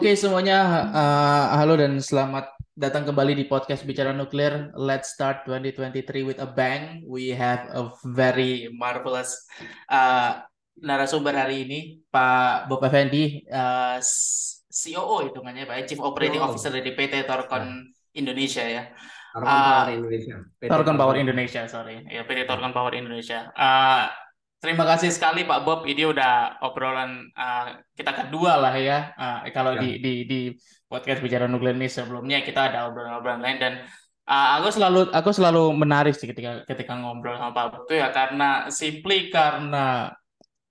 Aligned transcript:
Oke 0.00 0.16
semuanya, 0.16 0.88
uh, 0.96 1.60
halo 1.60 1.76
dan 1.76 2.00
selamat 2.00 2.56
datang 2.72 3.04
kembali 3.04 3.36
di 3.36 3.44
podcast 3.44 3.84
Bicara 3.84 4.16
Nuklir. 4.16 4.72
Let's 4.72 5.12
start 5.12 5.44
2023 5.44 6.24
with 6.24 6.40
a 6.40 6.48
bang. 6.48 7.04
We 7.04 7.36
have 7.36 7.68
a 7.68 7.92
very 8.08 8.72
marvelous 8.72 9.44
uh, 9.92 10.40
narasumber 10.80 11.36
hari 11.36 11.68
ini, 11.68 11.80
Pak 12.08 12.72
Bob 12.72 12.80
Effendi, 12.80 13.44
uh, 13.52 14.00
COO 14.72 15.28
hitungannya 15.28 15.68
Pak, 15.68 15.92
Chief 15.92 16.00
Operating 16.00 16.40
oh. 16.40 16.48
Officer 16.48 16.72
dari 16.72 16.96
PT 16.96 17.28
Torcon 17.28 17.92
Indonesia 18.16 18.64
ya. 18.64 18.88
Torcon 19.36 19.52
uh, 19.52 19.68
Power 19.84 19.92
Indonesia. 20.00 20.36
PT 20.56 20.70
Torcon 20.72 20.96
Power 20.96 21.16
Indonesia, 21.20 21.62
sorry. 21.68 22.08
Ya, 22.08 22.24
PT 22.24 22.48
Torcon 22.48 22.72
Power 22.72 22.96
Indonesia. 22.96 23.52
Uh, 23.52 24.08
Terima 24.60 24.84
kasih 24.84 25.08
sekali 25.08 25.48
Pak 25.48 25.64
Bob. 25.64 25.88
Ini 25.88 26.04
udah 26.12 26.60
obrolan 26.60 27.32
uh, 27.32 27.80
kita 27.96 28.12
kedua 28.12 28.60
lah 28.60 28.76
ya. 28.76 29.16
Uh, 29.16 29.48
kalau 29.56 29.72
ya. 29.72 29.80
di 29.80 29.90
di 30.04 30.12
di 30.28 30.40
podcast 30.84 31.24
bicara 31.24 31.48
nuklir 31.48 31.72
ini 31.80 31.88
sebelumnya 31.88 32.44
kita 32.44 32.68
ada 32.68 32.92
obrolan-obrolan 32.92 33.40
lain 33.40 33.56
dan 33.56 33.72
uh, 34.28 34.60
aku 34.60 34.68
selalu 34.68 35.00
aku 35.16 35.32
selalu 35.32 35.64
menarik 35.72 36.12
sih 36.12 36.28
ketika 36.28 36.68
ketika 36.68 36.92
ngobrol 36.92 37.40
sama 37.40 37.56
Pak 37.56 37.66
Bob 37.72 37.82
itu 37.88 38.04
ya 38.04 38.12
karena 38.12 38.68
simply 38.68 39.32
karena 39.32 40.12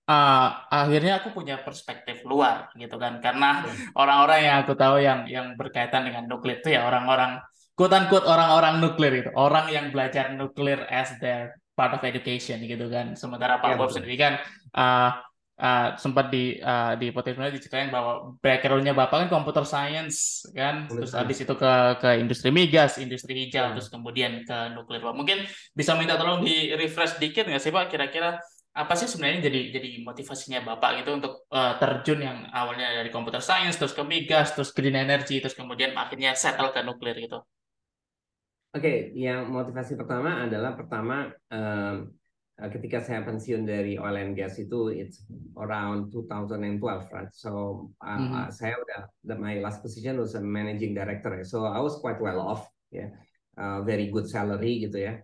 uh, 0.06 0.50
akhirnya 0.70 1.26
aku 1.26 1.34
punya 1.34 1.58
perspektif 1.58 2.22
luar 2.30 2.70
gitu 2.78 2.94
kan. 3.02 3.18
Karena 3.26 3.66
ya. 3.66 3.74
orang-orang 3.98 4.40
yang 4.46 4.56
aku 4.62 4.78
tahu 4.78 5.02
yang 5.02 5.26
yang 5.26 5.58
berkaitan 5.58 6.06
dengan 6.06 6.30
nuklir 6.30 6.62
itu 6.62 6.78
ya 6.78 6.86
orang-orang 6.86 7.42
quote 7.74 7.98
unquote 7.98 8.30
orang-orang 8.30 8.86
nuklir 8.86 9.26
itu, 9.26 9.32
orang 9.34 9.66
yang 9.74 9.90
belajar 9.90 10.30
nuklir 10.38 10.78
as 10.94 11.16
their 11.18 11.58
part 11.80 11.96
of 11.96 12.04
education 12.04 12.60
gitu 12.68 12.92
kan. 12.92 13.16
Sementara 13.16 13.64
Pak 13.64 13.72
ya, 13.72 13.76
Bob 13.80 13.96
sendiri 13.96 14.20
kan 14.20 14.44
uh, 14.76 15.16
uh, 15.56 15.88
sempat 15.96 16.28
di 16.28 16.60
uh, 16.60 17.00
di 17.00 17.16
podcast 17.16 17.56
diceritain 17.56 17.88
bahwa 17.88 18.36
backgroundnya 18.44 18.92
Bapak 18.92 19.24
kan 19.24 19.30
computer 19.32 19.64
science 19.64 20.44
kan, 20.52 20.92
Betul. 20.92 21.08
terus 21.08 21.12
habis 21.16 21.38
itu 21.40 21.54
ke 21.56 21.74
ke 22.04 22.10
industri 22.20 22.50
migas, 22.52 23.00
industri 23.00 23.48
hijau, 23.48 23.72
ya. 23.72 23.80
terus 23.80 23.88
kemudian 23.88 24.44
ke 24.44 24.58
nuklir. 24.76 25.00
Pak. 25.00 25.16
Mungkin 25.16 25.48
bisa 25.72 25.96
minta 25.96 26.20
tolong 26.20 26.44
di 26.44 26.76
refresh 26.76 27.16
dikit 27.16 27.48
nggak 27.48 27.64
sih 27.64 27.72
Pak 27.72 27.88
kira-kira 27.88 28.36
apa 28.70 28.94
sih 28.96 29.10
sebenarnya 29.10 29.50
jadi 29.50 29.62
jadi 29.76 29.90
motivasinya 30.08 30.60
Bapak 30.64 31.04
gitu 31.04 31.12
untuk 31.20 31.44
uh, 31.52 31.76
terjun 31.82 32.22
yang 32.22 32.48
awalnya 32.54 33.02
dari 33.02 33.12
computer 33.12 33.44
science 33.44 33.76
terus 33.76 33.92
ke 33.92 34.04
migas 34.06 34.56
terus 34.56 34.72
green 34.72 34.96
energy 34.96 35.42
terus 35.42 35.58
kemudian 35.58 35.92
akhirnya 35.98 36.32
settle 36.38 36.72
ke 36.72 36.80
nuklir 36.86 37.18
gitu. 37.20 37.44
Oke, 38.70 38.86
okay, 38.86 38.98
yang 39.18 39.50
motivasi 39.50 39.98
pertama 39.98 40.46
adalah 40.46 40.78
pertama 40.78 41.26
um, 41.50 42.14
ketika 42.68 43.02
saya 43.02 43.24
pensiun 43.26 43.66
dari 43.66 43.96
oil 43.96 44.20
and 44.20 44.36
gas 44.36 44.60
itu 44.60 44.92
it's 44.92 45.24
around 45.56 46.12
2012 46.12 46.78
right 47.16 47.32
so 47.32 47.88
uh, 48.04 48.20
mm 48.20 48.28
-hmm. 48.28 48.46
saya 48.52 48.76
udah 48.76 49.38
my 49.40 49.64
last 49.64 49.80
position 49.80 50.20
was 50.20 50.36
a 50.36 50.44
managing 50.44 50.92
director 50.92 51.40
so 51.48 51.64
I 51.64 51.80
was 51.80 51.96
quite 52.04 52.20
well 52.20 52.44
off 52.44 52.68
ya 52.92 53.08
yeah. 53.08 53.10
uh, 53.56 53.80
very 53.88 54.12
good 54.12 54.28
salary 54.28 54.84
gitu 54.84 55.08
ya 55.08 55.24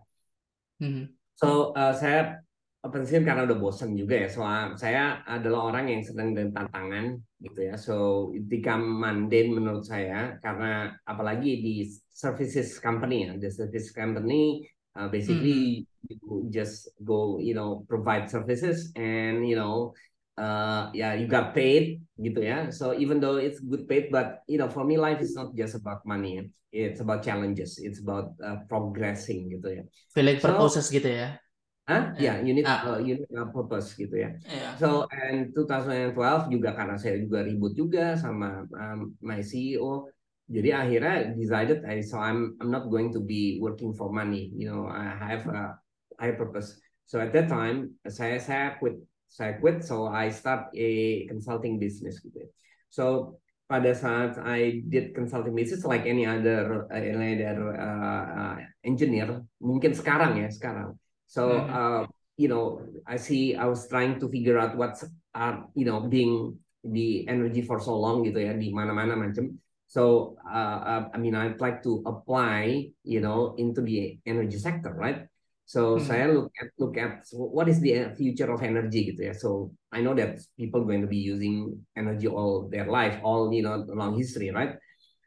mm 0.80 0.88
-hmm. 0.88 1.06
so 1.36 1.76
uh, 1.76 1.92
saya 1.92 2.40
pensiun 2.86 3.26
karena 3.26 3.50
udah 3.50 3.58
bosen 3.58 3.98
juga 3.98 4.26
ya. 4.26 4.30
So 4.30 4.46
saya 4.78 5.26
adalah 5.26 5.74
orang 5.74 5.90
yang 5.90 6.02
sedang 6.06 6.38
dengan 6.38 6.54
tantangan 6.54 7.18
gitu 7.42 7.60
ya. 7.66 7.76
So 7.78 8.30
ketika 8.34 8.78
mundane 8.78 9.58
menurut 9.58 9.86
saya 9.86 10.38
karena 10.42 10.94
apalagi 11.06 11.52
di 11.66 11.76
services 12.16 12.80
company 12.80 13.28
ya, 13.28 13.36
the 13.36 13.52
service 13.52 13.92
company 13.92 14.64
uh, 14.96 15.12
basically 15.12 15.84
hmm. 15.84 16.16
you 16.16 16.48
just 16.48 16.88
go 17.04 17.36
you 17.44 17.52
know 17.52 17.84
provide 17.92 18.32
services 18.32 18.96
and 18.96 19.44
you 19.44 19.60
know 19.60 19.92
uh 20.40 20.88
yeah 20.96 21.12
you 21.12 21.28
got 21.28 21.52
paid 21.52 22.00
gitu 22.16 22.40
ya. 22.40 22.72
So 22.72 22.96
even 22.96 23.20
though 23.20 23.36
it's 23.36 23.60
good 23.60 23.84
paid 23.92 24.08
but 24.08 24.48
you 24.48 24.56
know 24.56 24.72
for 24.72 24.88
me 24.88 24.96
life 24.96 25.20
is 25.20 25.36
not 25.36 25.52
just 25.52 25.76
about 25.76 26.08
money. 26.08 26.40
It's 26.76 27.00
about 27.00 27.24
challenges. 27.24 27.80
It's 27.80 28.04
about 28.04 28.36
uh, 28.44 28.68
progressing 28.68 29.48
gitu 29.48 29.80
ya. 29.80 29.84
Feeling 30.12 30.44
so, 30.44 30.52
purposes 30.52 30.92
gitu 30.92 31.08
ya 31.08 31.40
Hah? 31.86 32.18
Ya, 32.18 32.42
unit 32.42 32.66
ah. 32.66 32.98
uh, 32.98 33.00
unit 33.00 33.30
uh, 33.30 33.46
purpose 33.54 33.94
gitu 33.94 34.18
ya. 34.18 34.34
Yeah. 34.50 34.74
So 34.82 35.06
and 35.14 35.54
2012 35.54 36.18
juga 36.50 36.74
karena 36.74 36.98
saya 36.98 37.22
juga 37.22 37.46
ribut 37.46 37.78
juga 37.78 38.18
sama 38.18 38.66
um, 38.74 39.14
my 39.22 39.46
CEO. 39.46 40.10
Jadi 40.46 40.70
akhirnya 40.70 41.34
decided 41.34 41.82
I 41.90 42.06
so 42.06 42.22
I'm 42.22 42.54
I'm 42.62 42.70
not 42.70 42.94
going 42.94 43.10
to 43.18 43.22
be 43.22 43.58
working 43.58 43.98
for 43.98 44.14
money. 44.14 44.54
You 44.54 44.70
know, 44.70 44.82
I 44.86 45.10
have 45.18 45.50
a 45.50 45.78
high 46.22 46.38
purpose. 46.38 46.78
So 47.10 47.18
at 47.18 47.34
that 47.34 47.50
time 47.50 47.98
saya 48.06 48.38
saya 48.38 48.78
quit 48.78 49.02
saya 49.26 49.58
quit 49.58 49.82
so 49.82 50.06
I 50.06 50.30
start 50.30 50.70
a 50.78 51.26
consulting 51.26 51.82
business 51.82 52.22
gitu. 52.22 52.46
So 52.94 53.38
pada 53.66 53.98
saat 53.98 54.38
I 54.38 54.86
did 54.86 55.18
consulting 55.18 55.58
business 55.58 55.82
like 55.82 56.06
any 56.06 56.30
other 56.30 56.86
uh, 56.86 57.02
any 57.02 57.42
other 57.42 57.74
uh, 57.74 58.26
uh, 58.30 58.56
engineer 58.86 59.42
mungkin 59.58 59.98
sekarang 59.98 60.38
ya 60.38 60.54
sekarang 60.54 60.94
So, 61.28 61.50
mm-hmm. 61.50 61.74
uh, 61.74 62.04
you 62.38 62.48
know, 62.48 62.86
I 63.06 63.18
see 63.18 63.56
I 63.56 63.66
was 63.66 63.88
trying 63.88 64.20
to 64.20 64.30
figure 64.30 64.58
out 64.58 64.78
what's, 64.78 65.06
uh, 65.34 65.68
you 65.74 65.86
know, 65.86 66.02
being 66.02 66.58
the 66.84 67.28
energy 67.28 67.62
for 67.62 67.80
so 67.82 67.98
long 67.98 68.22
gitu 68.24 68.38
ya, 68.38 68.54
di 68.54 68.70
mana-mana 68.70 69.18
macam. 69.18 69.58
So, 69.88 70.36
uh, 70.44 70.80
uh, 70.82 71.10
I 71.14 71.18
mean, 71.18 71.36
I'd 71.36 71.62
like 71.62 71.84
to 71.84 72.04
apply, 72.06 72.90
you 73.04 73.22
know, 73.22 73.56
into 73.58 73.82
the 73.82 74.20
energy 74.26 74.58
sector, 74.58 74.94
right? 74.94 75.28
So 75.66 75.98
hmm. 75.98 76.06
saya 76.06 76.30
look 76.30 76.54
at 76.62 76.70
look 76.78 76.96
at 76.98 77.26
what 77.34 77.66
is 77.66 77.82
the 77.82 78.14
future 78.14 78.54
of 78.54 78.62
energy 78.62 79.10
gitu 79.14 79.30
ya. 79.30 79.34
So 79.34 79.74
I 79.90 80.06
know 80.06 80.14
that 80.14 80.38
people 80.54 80.86
going 80.86 81.02
to 81.02 81.10
be 81.10 81.18
using 81.18 81.82
energy 81.98 82.30
all 82.30 82.70
their 82.70 82.86
life, 82.86 83.18
all 83.26 83.50
you 83.50 83.66
know, 83.66 83.82
long 83.90 84.14
history, 84.14 84.54
right? 84.54 84.78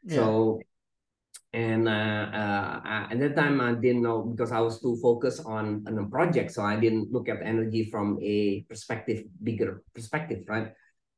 Yeah. 0.07 0.15
So 0.15 0.25
and 1.51 1.89
uh, 1.89 2.25
uh, 2.31 3.11
at 3.11 3.19
that 3.19 3.35
time 3.35 3.59
I 3.59 3.75
didn't 3.75 4.05
know 4.05 4.21
because 4.21 4.55
I 4.55 4.61
was 4.61 4.79
too 4.79 4.95
focused 5.01 5.43
on, 5.43 5.83
on 5.87 5.97
a 5.97 6.05
project, 6.07 6.55
so 6.55 6.61
I 6.63 6.79
didn't 6.79 7.11
look 7.11 7.27
at 7.27 7.41
energy 7.43 7.89
from 7.89 8.19
a 8.21 8.63
perspective, 8.69 9.25
bigger 9.43 9.83
perspective, 9.93 10.45
right? 10.47 10.71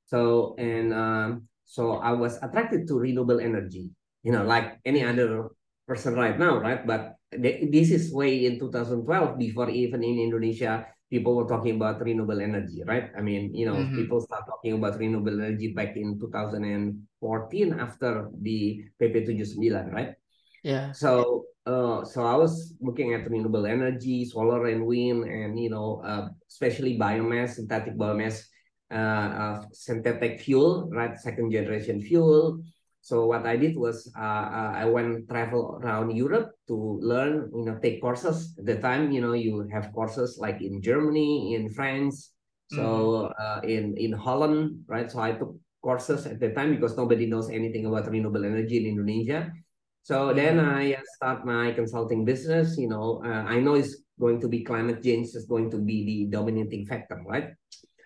So 0.09 0.56
and 0.57 0.94
um, 0.94 1.50
so 1.72 2.04
I 2.04 2.12
was 2.12 2.36
attracted 2.44 2.84
to 2.92 3.00
renewable 3.00 3.40
energy, 3.40 3.88
you 4.28 4.36
know, 4.36 4.44
like 4.44 4.84
any 4.84 5.08
other 5.08 5.56
person 5.88 6.20
right 6.20 6.36
now, 6.36 6.59
right? 6.59 6.84
But 6.84 7.16
this 7.32 7.96
is 7.96 8.12
way 8.12 8.44
in 8.44 8.59
2012 8.59 9.08
before 9.40 9.72
even 9.72 10.04
in 10.04 10.20
Indonesia 10.20 10.84
people 11.08 11.31
were 11.31 11.48
talking 11.48 11.80
about 11.80 12.04
renewable 12.04 12.44
energy, 12.44 12.84
right? 12.84 13.08
I 13.16 13.24
mean, 13.24 13.56
you 13.56 13.64
know, 13.64 13.80
mm 13.80 13.88
-hmm. 13.88 13.96
people 14.04 14.20
start 14.20 14.44
talking 14.52 14.76
about 14.76 15.00
renewable 15.00 15.40
energy 15.40 15.72
back 15.72 15.96
in 15.96 16.20
2014 16.20 17.80
after 17.80 18.28
the 18.44 18.84
PP 19.00 19.24
79, 19.24 19.96
right? 19.96 20.12
Yeah. 20.68 20.92
So 20.92 21.48
uh, 21.64 22.04
so 22.04 22.28
I 22.28 22.36
was 22.36 22.76
looking 22.84 23.16
at 23.16 23.31
renewable 23.31 23.64
energy, 23.64 24.28
solar 24.28 24.68
and 24.68 24.84
wind, 24.84 25.24
and 25.24 25.56
you 25.56 25.72
know, 25.72 26.04
uh, 26.04 26.36
especially 26.52 27.00
biomass, 27.00 27.56
synthetic 27.56 27.96
biomass, 27.96 28.50
uh, 28.91 29.29
uh, 29.41 29.66
synthetic 29.72 30.41
fuel, 30.41 30.90
right? 30.91 31.18
Second 31.18 31.52
generation 31.52 32.02
fuel. 32.02 32.62
So 33.02 33.25
what 33.25 33.47
I 33.47 33.57
did 33.57 33.75
was 33.75 34.12
uh, 34.13 34.22
uh, 34.22 34.72
I 34.75 34.85
went 34.85 35.28
travel 35.28 35.81
around 35.81 36.16
Europe 36.16 36.52
to 36.68 37.00
learn, 37.01 37.50
you 37.56 37.66
know, 37.66 37.80
take 37.81 38.01
courses. 38.01 38.53
At 38.59 38.66
the 38.66 38.78
time, 38.78 39.12
you 39.12 39.22
know, 39.22 39.34
you 39.34 39.68
have 39.74 39.91
courses 39.91 40.38
like 40.38 40.62
in 40.62 40.81
Germany, 40.81 41.56
in 41.56 41.69
France, 41.74 42.34
so 42.69 43.25
mm. 43.25 43.41
uh, 43.41 43.62
in 43.66 43.97
in 43.97 44.13
Holland, 44.13 44.85
right? 44.85 45.09
So 45.09 45.18
I 45.19 45.34
took 45.34 45.57
courses 45.81 46.30
at 46.30 46.40
the 46.40 46.53
time 46.53 46.69
because 46.78 46.96
nobody 46.96 47.25
knows 47.25 47.50
anything 47.50 47.90
about 47.90 48.06
renewable 48.06 48.46
energy 48.46 48.78
in 48.78 48.94
Indonesia. 48.94 49.50
So 50.03 50.34
then 50.34 50.57
mm-hmm. 50.57 50.78
I 50.78 50.97
start 51.18 51.46
my 51.46 51.74
consulting 51.74 52.25
business. 52.25 52.77
You 52.77 52.89
know, 52.89 53.21
uh, 53.25 53.50
I 53.50 53.60
know 53.60 53.75
it's 53.75 54.01
going 54.19 54.39
to 54.42 54.48
be 54.48 54.62
climate 54.62 55.01
change 55.01 55.33
is 55.33 55.45
going 55.50 55.69
to 55.74 55.77
be 55.77 56.06
the 56.06 56.18
dominating 56.30 56.86
factor, 56.86 57.18
right? 57.25 57.50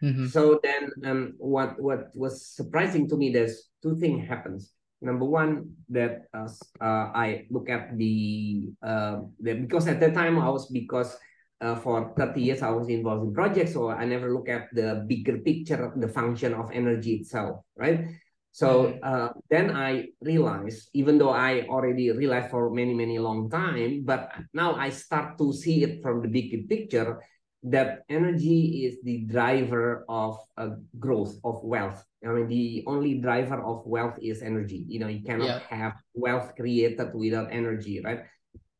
Mm-hmm. 0.03 0.27
So 0.27 0.59
then, 0.63 0.91
um, 1.05 1.33
what 1.37 1.79
what 1.81 2.09
was 2.15 2.45
surprising 2.45 3.07
to 3.09 3.15
me, 3.17 3.31
there's 3.31 3.69
two 3.81 3.97
things 3.99 4.27
happens. 4.27 4.71
Number 5.01 5.25
one, 5.25 5.75
that 5.89 6.25
uh, 6.33 6.47
uh, 6.81 7.11
I 7.13 7.45
look 7.51 7.69
at 7.69 7.97
the, 7.97 8.69
uh, 8.81 9.21
the 9.39 9.53
because 9.53 9.87
at 9.87 9.99
that 9.99 10.13
time 10.13 10.39
I 10.39 10.49
was 10.49 10.71
because 10.71 11.15
uh, 11.61 11.75
for 11.75 12.13
30 12.17 12.41
years 12.41 12.61
I 12.61 12.71
was 12.71 12.89
involved 12.89 13.27
in 13.27 13.33
projects, 13.33 13.73
so 13.73 13.89
I 13.89 14.05
never 14.05 14.33
look 14.33 14.49
at 14.49 14.73
the 14.73 15.05
bigger 15.07 15.39
picture, 15.39 15.93
the 15.95 16.07
function 16.07 16.53
of 16.53 16.71
energy 16.71 17.15
itself, 17.21 17.61
right? 17.75 18.07
So 18.55 18.95
mm-hmm. 18.95 19.03
uh, 19.03 19.29
then 19.51 19.75
I 19.75 20.15
realized, 20.21 20.87
even 20.93 21.17
though 21.17 21.35
I 21.35 21.67
already 21.67 22.09
realized 22.11 22.51
for 22.51 22.71
many, 22.71 22.93
many 22.93 23.19
long 23.19 23.49
time, 23.49 24.03
but 24.05 24.31
now 24.53 24.75
I 24.75 24.89
start 24.91 25.37
to 25.39 25.51
see 25.51 25.83
it 25.83 26.01
from 26.01 26.21
the 26.21 26.29
big 26.29 26.69
picture 26.69 27.19
that 27.65 28.05
energy 28.09 28.85
is 28.85 29.01
the 29.01 29.25
driver 29.25 30.05
of 30.07 30.37
uh, 30.57 30.77
growth 30.99 31.33
of 31.43 31.63
wealth. 31.63 32.03
I 32.23 32.29
mean, 32.29 32.47
the 32.47 32.83
only 32.85 33.17
driver 33.17 33.61
of 33.61 33.85
wealth 33.85 34.17
is 34.21 34.41
energy. 34.41 34.85
You 34.87 34.99
know, 34.99 35.07
you 35.07 35.23
cannot 35.23 35.47
yeah. 35.47 35.59
have 35.69 35.93
wealth 36.13 36.53
created 36.55 37.13
without 37.13 37.49
energy, 37.51 38.01
right? 38.05 38.19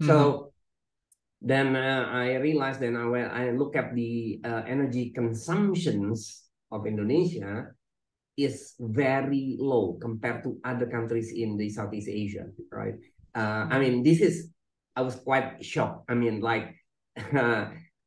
Mm-hmm. 0.02 0.08
So 0.08 0.54
then 1.42 1.76
uh, 1.76 2.10
I 2.10 2.36
realized 2.36 2.80
then 2.80 2.96
I, 2.96 3.06
when 3.06 3.30
I 3.30 3.52
look 3.52 3.76
at 3.76 3.96
the 3.96 4.42
uh, 4.46 4.62
energy 4.68 5.10
consumptions 5.10 6.44
of 6.72 6.86
Indonesia 6.86 7.74
is 8.38 8.76
very 8.80 9.56
low 9.58 9.98
compared 10.02 10.44
to 10.44 10.60
other 10.64 10.86
countries 10.86 11.32
in 11.34 11.58
the 11.58 11.70
Southeast 11.70 12.10
Asia, 12.10 12.46
right? 12.72 12.96
Uh, 13.34 13.66
I 13.70 13.80
mean, 13.80 14.04
this 14.04 14.22
is 14.22 14.52
I 14.96 15.02
was 15.02 15.16
quite 15.16 15.64
shocked. 15.64 16.06
I 16.10 16.14
mean, 16.14 16.40
like, 16.40 16.76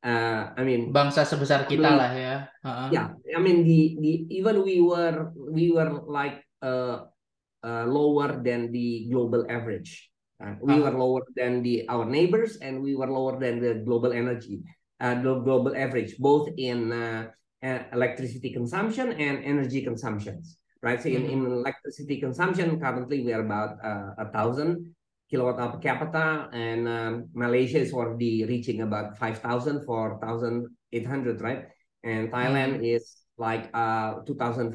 uh, 0.05 0.55
I 0.55 0.63
mean, 0.63 0.95
bangsa 0.95 1.27
sebesar 1.27 1.67
kita 1.67 1.91
lah 1.91 2.13
ya. 2.15 2.35
Uh-huh. 2.63 2.89
Yeah, 2.93 3.07
I 3.35 3.41
mean, 3.43 3.67
the 3.67 3.99
the 3.99 4.13
even 4.31 4.63
we 4.63 4.79
were 4.79 5.35
we 5.35 5.75
were 5.75 6.05
like 6.07 6.45
uh, 6.63 7.11
uh 7.65 7.85
lower 7.87 8.39
than 8.39 8.71
the 8.71 9.11
global 9.11 9.47
average. 9.51 10.11
Uh, 10.39 10.55
we 10.63 10.79
uh-huh. 10.79 10.87
were 10.87 10.95
lower 10.95 11.25
than 11.35 11.67
the 11.67 11.83
our 11.91 12.07
neighbors, 12.07 12.63
and 12.63 12.79
we 12.79 12.95
were 12.95 13.11
lower 13.11 13.39
than 13.43 13.59
the 13.59 13.83
global 13.83 14.15
energy, 14.15 14.63
uh, 15.03 15.19
the 15.19 15.43
global 15.43 15.75
average, 15.75 16.15
both 16.23 16.47
in 16.55 16.95
uh, 16.95 17.27
electricity 17.91 18.55
consumption 18.55 19.11
and 19.19 19.43
energy 19.43 19.83
consumptions, 19.83 20.63
right? 20.79 21.03
So 21.03 21.11
in, 21.11 21.27
mm-hmm. 21.27 21.35
in 21.35 21.53
electricity 21.67 22.23
consumption, 22.23 22.79
currently 22.79 23.27
we 23.27 23.35
are 23.35 23.43
about 23.43 23.83
uh, 23.83 24.15
a 24.23 24.31
thousand 24.31 24.95
kilowatt 25.31 25.61
hour 25.61 25.73
per 25.77 25.79
capita, 25.79 26.49
and 26.53 26.89
um, 26.89 27.29
Malaysia 27.35 27.79
is 27.79 27.93
already 27.93 28.45
reaching 28.45 28.81
about 28.81 29.17
5,000 29.19 29.85
for 29.85 30.17
1,800, 30.19 31.41
right? 31.41 31.69
And 32.03 32.33
Thailand 32.33 32.81
mm-hmm. 32.81 32.97
is 32.97 33.17
like 33.37 33.69
uh, 33.75 34.25
2,500, 34.25 34.73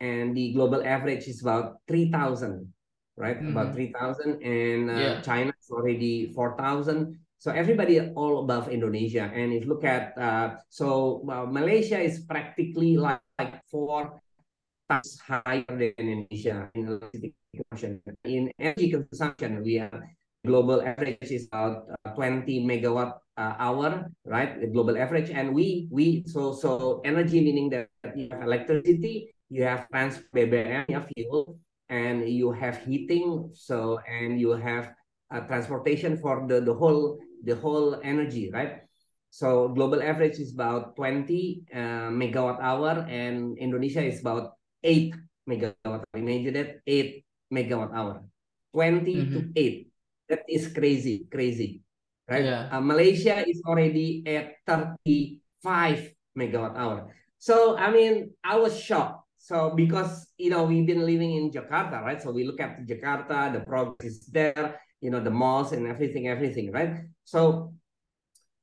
and 0.00 0.36
the 0.36 0.52
global 0.52 0.82
average 0.84 1.26
is 1.30 1.40
about 1.40 1.78
3,000, 1.88 2.66
right? 3.16 3.38
Mm-hmm. 3.38 3.56
About 3.56 3.74
3,000, 3.74 4.42
and 4.42 4.90
uh, 4.90 4.94
yeah. 4.94 5.20
China 5.20 5.52
is 5.54 5.70
already 5.70 6.32
4,000. 6.34 7.18
So 7.38 7.52
everybody 7.52 8.00
all 8.16 8.42
above 8.42 8.68
Indonesia. 8.68 9.30
And 9.32 9.52
if 9.52 9.64
you 9.64 9.68
look 9.68 9.84
at, 9.84 10.16
uh, 10.16 10.56
so 10.70 11.20
well, 11.22 11.46
Malaysia 11.46 12.00
is 12.00 12.24
practically 12.24 12.96
like, 12.96 13.20
like 13.38 13.60
four 13.68 14.18
times 14.88 15.20
higher 15.20 15.64
than 15.68 15.92
Indonesia 15.98 16.70
in 16.74 17.00
consumption. 17.54 18.00
In 18.24 18.52
energy 18.58 18.90
consumption, 18.90 19.62
we 19.62 19.74
have 19.76 19.94
global 20.44 20.82
average 20.84 21.30
is 21.32 21.48
about 21.48 21.88
uh, 22.04 22.10
20 22.12 22.66
megawatt 22.68 23.16
uh, 23.36 23.54
hour, 23.58 24.10
right? 24.24 24.60
The 24.60 24.68
global 24.68 24.96
average. 24.98 25.30
And 25.30 25.54
we, 25.54 25.88
we 25.90 26.24
so 26.26 26.52
so 26.52 27.00
energy 27.04 27.40
meaning 27.40 27.70
that 27.70 27.88
you 28.14 28.28
have 28.30 28.42
electricity, 28.42 29.34
you 29.48 29.64
have 29.64 29.88
transport 29.88 30.28
BBM, 30.34 30.84
you 30.88 30.94
have 30.94 31.08
fuel, 31.16 31.58
and 31.88 32.28
you 32.28 32.52
have 32.52 32.84
heating. 32.84 33.50
So, 33.54 33.98
and 34.04 34.38
you 34.40 34.52
have 34.52 34.92
uh, 35.32 35.40
transportation 35.48 36.16
for 36.18 36.46
the, 36.46 36.60
the 36.60 36.74
whole 36.74 37.18
the 37.42 37.56
whole 37.56 38.00
energy, 38.04 38.50
right? 38.52 38.84
So 39.34 39.66
global 39.66 39.98
average 39.98 40.38
is 40.38 40.54
about 40.54 40.94
20 40.94 41.66
uh, 41.74 42.14
megawatt 42.14 42.62
hour 42.62 43.02
and 43.10 43.58
Indonesia 43.58 43.98
is 43.98 44.20
about 44.20 44.54
8 44.84 45.10
megawatt. 45.50 46.06
Imagine 46.14 46.54
that 46.54 46.70
8 46.86 47.23
megawatt 47.54 47.94
hour. 47.94 48.26
20 48.74 49.06
mm 49.06 49.22
-hmm. 49.22 49.32
to 49.32 49.38
8. 49.54 49.86
That 50.26 50.42
is 50.50 50.66
crazy, 50.74 51.30
crazy. 51.30 51.86
Right? 52.26 52.42
Yeah. 52.50 52.74
Uh, 52.74 52.82
Malaysia 52.82 53.46
is 53.46 53.62
already 53.62 54.26
at 54.26 54.58
35 54.66 56.10
megawatt 56.34 56.74
hour. 56.74 57.14
So 57.38 57.78
I 57.78 57.94
mean, 57.94 58.34
I 58.42 58.58
was 58.58 58.74
shocked. 58.74 59.22
So 59.38 59.76
because 59.76 60.26
you 60.40 60.50
know 60.50 60.66
we've 60.66 60.88
been 60.88 61.04
living 61.06 61.36
in 61.38 61.52
Jakarta, 61.54 62.02
right? 62.02 62.18
So 62.18 62.32
we 62.32 62.42
look 62.48 62.58
at 62.58 62.82
Jakarta, 62.88 63.52
the 63.52 63.62
progress 63.62 64.18
is 64.18 64.26
there 64.32 64.80
you 65.04 65.10
know, 65.10 65.20
the 65.20 65.30
malls 65.30 65.72
and 65.72 65.86
everything, 65.86 66.28
everything, 66.28 66.72
right? 66.72 67.04
So 67.24 67.74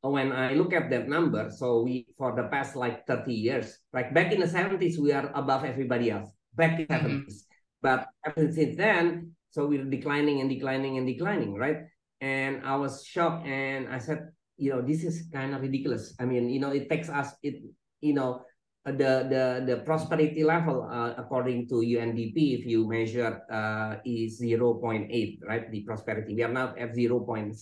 when 0.01 0.31
I 0.33 0.55
look 0.55 0.73
at 0.73 0.89
that 0.89 1.07
number, 1.07 1.51
so 1.53 1.83
we, 1.83 2.07
for 2.17 2.35
the 2.35 2.49
past 2.49 2.75
like 2.75 3.05
30 3.05 3.31
years, 3.31 3.77
like 3.93 4.11
back 4.11 4.33
in 4.33 4.39
the 4.39 4.47
70s, 4.47 4.97
we 4.97 5.11
are 5.13 5.31
above 5.35 5.63
everybody 5.65 6.09
else, 6.09 6.33
back 6.57 6.79
in 6.79 6.88
the 6.89 6.97
mm 6.97 7.05
-hmm. 7.05 7.29
70s. 7.29 7.45
But 7.81 8.07
ever 8.25 8.51
since 8.51 8.78
then, 8.78 9.33
so 9.50 9.68
we're 9.68 9.86
declining 9.86 10.42
and 10.42 10.50
declining 10.50 10.98
and 10.98 11.07
declining, 11.07 11.56
right? 11.56 11.89
And 12.22 12.62
I 12.63 12.75
was 12.75 13.04
shocked 13.04 13.48
and 13.48 13.89
I 13.89 13.98
said, 13.98 14.30
you 14.57 14.72
know, 14.72 14.81
this 14.81 15.04
is 15.04 15.28
kind 15.33 15.56
of 15.56 15.62
ridiculous. 15.62 16.13
I 16.19 16.25
mean, 16.25 16.50
you 16.50 16.60
know, 16.60 16.72
it 16.72 16.89
takes 16.89 17.10
us, 17.10 17.33
it, 17.42 17.63
you 18.00 18.13
know, 18.13 18.45
the 18.86 19.30
the 19.30 19.44
the 19.66 19.78
prosperity 19.86 20.44
level 20.44 20.89
uh, 20.89 21.13
according 21.18 21.69
to 21.69 21.86
UNDP 21.86 22.57
if 22.57 22.66
you 22.66 22.89
measure 22.89 23.45
uh, 23.45 24.01
is 24.06 24.42
0.8 24.42 25.06
right 25.45 25.69
the 25.69 25.86
prosperity 25.86 26.34
we 26.34 26.42
are 26.42 26.50
now 26.50 26.74
at 26.74 26.98
0.7 26.98 27.54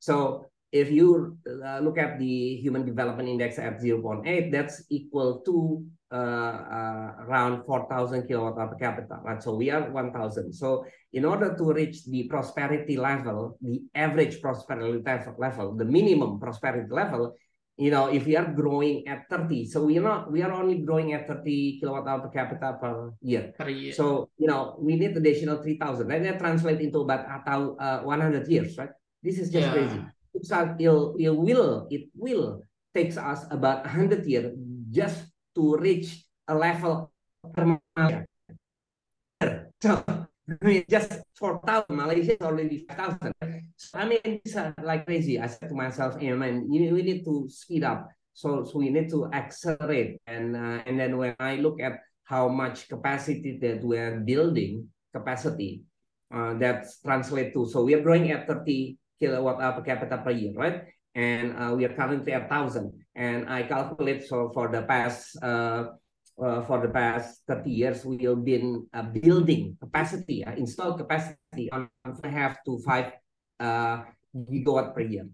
so 0.00 0.46
if 0.72 0.90
you 0.90 1.38
uh, 1.46 1.78
look 1.78 1.96
at 1.96 2.18
the 2.18 2.56
human 2.58 2.84
development 2.84 3.28
index 3.28 3.58
at 3.58 3.78
0.8 3.78 4.50
that's 4.50 4.82
equal 4.90 5.46
to 5.46 5.86
around 6.12 7.64
4000 7.64 8.26
kilowatt 8.28 8.56
per 8.56 8.76
capita 8.76 9.20
right 9.24 9.42
so 9.42 9.54
we 9.54 9.70
are 9.70 9.90
1000 9.90 10.52
so 10.52 10.84
in 11.12 11.24
order 11.24 11.56
to 11.56 11.72
reach 11.72 12.04
the 12.06 12.24
prosperity 12.28 12.96
level 12.96 13.56
the 13.60 13.80
average 13.94 14.40
prosperity 14.40 15.02
level 15.38 15.74
the 15.74 15.84
minimum 15.84 16.38
prosperity 16.38 16.90
level 16.90 17.34
you 17.76 17.90
know, 17.90 18.12
if 18.12 18.26
we 18.26 18.36
are 18.36 18.52
growing 18.52 19.08
at 19.08 19.24
30, 19.30 19.66
so 19.66 19.84
we 19.84 19.98
are 19.98 20.02
not, 20.02 20.30
we 20.30 20.42
are 20.42 20.52
only 20.52 20.78
growing 20.84 21.14
at 21.14 21.26
30 21.26 21.80
kilowatt 21.80 22.06
hour 22.06 22.20
per 22.20 22.28
capita 22.28 22.76
per 22.78 23.14
year. 23.22 23.54
Per 23.56 23.68
year. 23.68 23.92
So, 23.92 24.28
you 24.36 24.46
know, 24.46 24.76
we 24.78 24.96
need 24.96 25.16
additional 25.16 25.62
3,000. 25.62 26.06
Right? 26.06 26.22
That 26.22 26.38
translates 26.38 26.82
into 26.82 27.00
about 27.00 27.26
uh, 27.48 28.00
100 28.02 28.46
years, 28.48 28.76
right? 28.76 28.90
This 29.22 29.38
is 29.38 29.50
just 29.50 29.66
yeah. 29.66 29.72
crazy. 29.72 30.00
So 30.42 30.76
it, 30.78 31.24
it 31.26 31.34
will, 31.34 31.86
it 31.90 32.08
will 32.14 32.62
takes 32.94 33.16
us 33.16 33.44
about 33.50 33.84
100 33.84 34.26
years 34.26 34.52
just 34.90 35.31
to 35.54 35.76
reach 35.76 36.24
a 36.48 36.54
level 36.54 37.12
per 37.52 37.78
So 39.82 40.04
I 40.60 40.64
mean, 40.64 40.84
just 40.90 41.22
4,000, 41.38 41.86
Malaysia 41.94 42.34
is 42.34 42.42
already 42.42 42.84
5,000. 42.88 43.32
So, 43.76 43.98
I 43.98 44.04
mean, 44.06 44.20
it's 44.24 44.56
uh, 44.56 44.72
like 44.82 45.06
crazy. 45.06 45.38
I 45.40 45.46
said 45.46 45.68
to 45.68 45.74
myself, 45.74 46.18
hey, 46.18 46.32
man, 46.32 46.66
you, 46.70 46.92
we 46.92 47.02
need 47.02 47.24
to 47.24 47.48
speed 47.48 47.84
up. 47.84 48.08
So, 48.34 48.64
so 48.64 48.78
we 48.78 48.90
need 48.90 49.08
to 49.10 49.30
accelerate. 49.32 50.18
And, 50.26 50.56
uh, 50.56 50.82
and 50.86 50.98
then 50.98 51.16
when 51.16 51.36
I 51.38 51.56
look 51.56 51.80
at 51.80 52.00
how 52.24 52.48
much 52.48 52.88
capacity 52.88 53.58
that 53.62 53.84
we're 53.84 54.20
building, 54.20 54.88
capacity, 55.14 55.82
uh, 56.34 56.54
that's 56.54 57.00
translate 57.00 57.52
to, 57.54 57.68
so 57.68 57.84
we 57.84 57.94
are 57.94 58.02
growing 58.02 58.30
at 58.32 58.48
30 58.48 58.96
kilowatt 59.20 59.58
per 59.76 59.82
capita 59.82 60.18
per 60.18 60.30
year, 60.30 60.54
right? 60.56 60.84
And 61.14 61.54
uh, 61.54 61.74
we 61.76 61.84
are 61.84 61.94
currently 61.94 62.32
at 62.32 62.50
1,000. 62.50 63.01
And 63.14 63.48
I 63.48 63.64
calculate, 63.64 64.24
so 64.24 64.50
for 64.54 64.68
the 64.68 64.82
past 64.82 65.36
uh, 65.42 65.92
uh, 66.40 66.62
for 66.64 66.80
the 66.80 66.88
past 66.88 67.42
30 67.46 67.70
years, 67.70 68.04
we 68.04 68.24
have 68.24 68.44
been 68.44 68.86
uh, 68.94 69.02
building 69.02 69.76
capacity, 69.80 70.44
uh, 70.44 70.54
installed 70.56 70.98
capacity 70.98 71.70
on 71.72 71.88
half 72.24 72.56
to 72.64 72.78
five 72.86 73.12
uh, 73.60 74.02
gigawatt 74.34 74.94
per 74.94 75.02
year, 75.02 75.28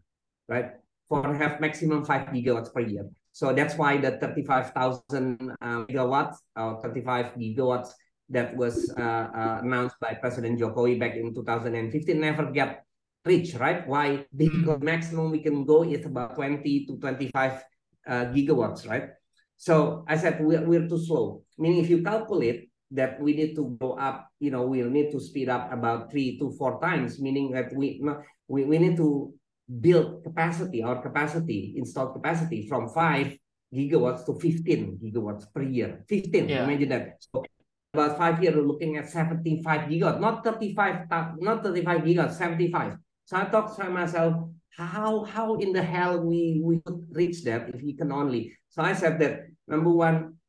right? 0.49 0.73
For 1.09 1.23
half 1.35 1.61
maximum 1.61 2.05
five 2.05 2.29
gigawatts 2.29 2.73
per 2.73 2.81
year. 2.81 3.09
So 3.33 3.55
that's 3.55 3.79
why 3.79 3.99
the 3.99 4.19
35,000 4.19 5.55
uh, 5.63 5.87
megawatts 5.87 6.37
or 6.57 6.83
35 6.83 7.39
gigawatts 7.39 7.95
that 8.29 8.55
was 8.57 8.91
uh, 8.99 9.63
announced 9.63 9.97
by 10.01 10.15
President 10.15 10.61
Jokowi 10.61 10.99
back 10.99 11.15
in 11.15 11.33
2015 11.33 12.21
never 12.21 12.51
get 12.51 12.85
reached, 13.29 13.61
right? 13.61 13.87
Why? 13.87 14.25
Because 14.35 14.81
maximum 14.81 15.31
we 15.31 15.45
can 15.45 15.65
go 15.65 15.85
is 15.85 16.05
about 16.05 16.35
20 16.35 16.65
to 16.87 16.97
25 16.97 17.63
uh, 18.09 18.25
gigawatts, 18.33 18.89
right? 18.89 19.13
So 19.57 20.05
I 20.09 20.17
said 20.17 20.41
we're, 20.41 20.65
we're 20.65 20.89
too 20.89 20.99
slow. 20.99 21.45
Meaning 21.59 21.85
if 21.85 21.91
you 21.91 22.03
calculate 22.03 22.71
that 22.93 23.21
we 23.21 23.35
need 23.35 23.55
to 23.57 23.77
go 23.79 23.93
up, 24.01 24.31
you 24.41 24.51
know, 24.51 24.65
we'll 24.65 24.89
need 24.91 25.13
to 25.13 25.21
speed 25.21 25.49
up 25.49 25.71
about 25.73 26.11
three 26.11 26.39
to 26.39 26.51
four 26.57 26.81
times, 26.81 27.21
meaning 27.21 27.53
that 27.53 27.75
we 27.75 28.01
we, 28.49 28.65
we 28.65 28.79
need 28.79 28.97
to 28.97 29.35
build 29.69 30.25
capacity, 30.25 30.83
our 30.83 31.03
capacity, 31.03 31.75
installed 31.77 32.15
capacity 32.15 32.67
from 32.67 32.89
five 32.89 33.37
gigawatts 33.69 34.25
to 34.25 34.33
15 34.41 34.97
gigawatts 34.97 35.45
per 35.53 35.63
year. 35.63 36.05
15, 36.09 36.49
yeah. 36.49 36.65
imagine 36.65 36.89
that. 36.89 37.21
So 37.21 37.45
about 37.93 38.17
five 38.17 38.43
years, 38.43 38.57
we're 38.57 38.63
looking 38.63 38.97
at 38.97 39.11
75 39.11 39.91
gigawatts, 39.91 40.21
not 40.21 40.45
35, 40.45 41.09
not 41.41 41.63
35 41.63 42.01
gigawatts, 42.01 42.35
75. 42.35 42.97
So 43.29 43.37
I 43.37 43.45
thought 43.45 43.77
to 43.77 43.91
myself, 43.91 44.49
how 44.73 45.25
how 45.25 45.61
in 45.61 45.77
the 45.77 45.83
hell 45.83 46.25
we 46.25 46.65
we 46.65 46.81
could 46.81 47.05
reach 47.13 47.45
that 47.45 47.69
if 47.69 47.83
we 47.85 47.93
can 47.93 48.09
only? 48.11 48.57
So 48.73 48.81
i 48.81 48.95
said 48.97 49.21
that 49.21 49.53
number 49.69 49.93
one 49.93 50.41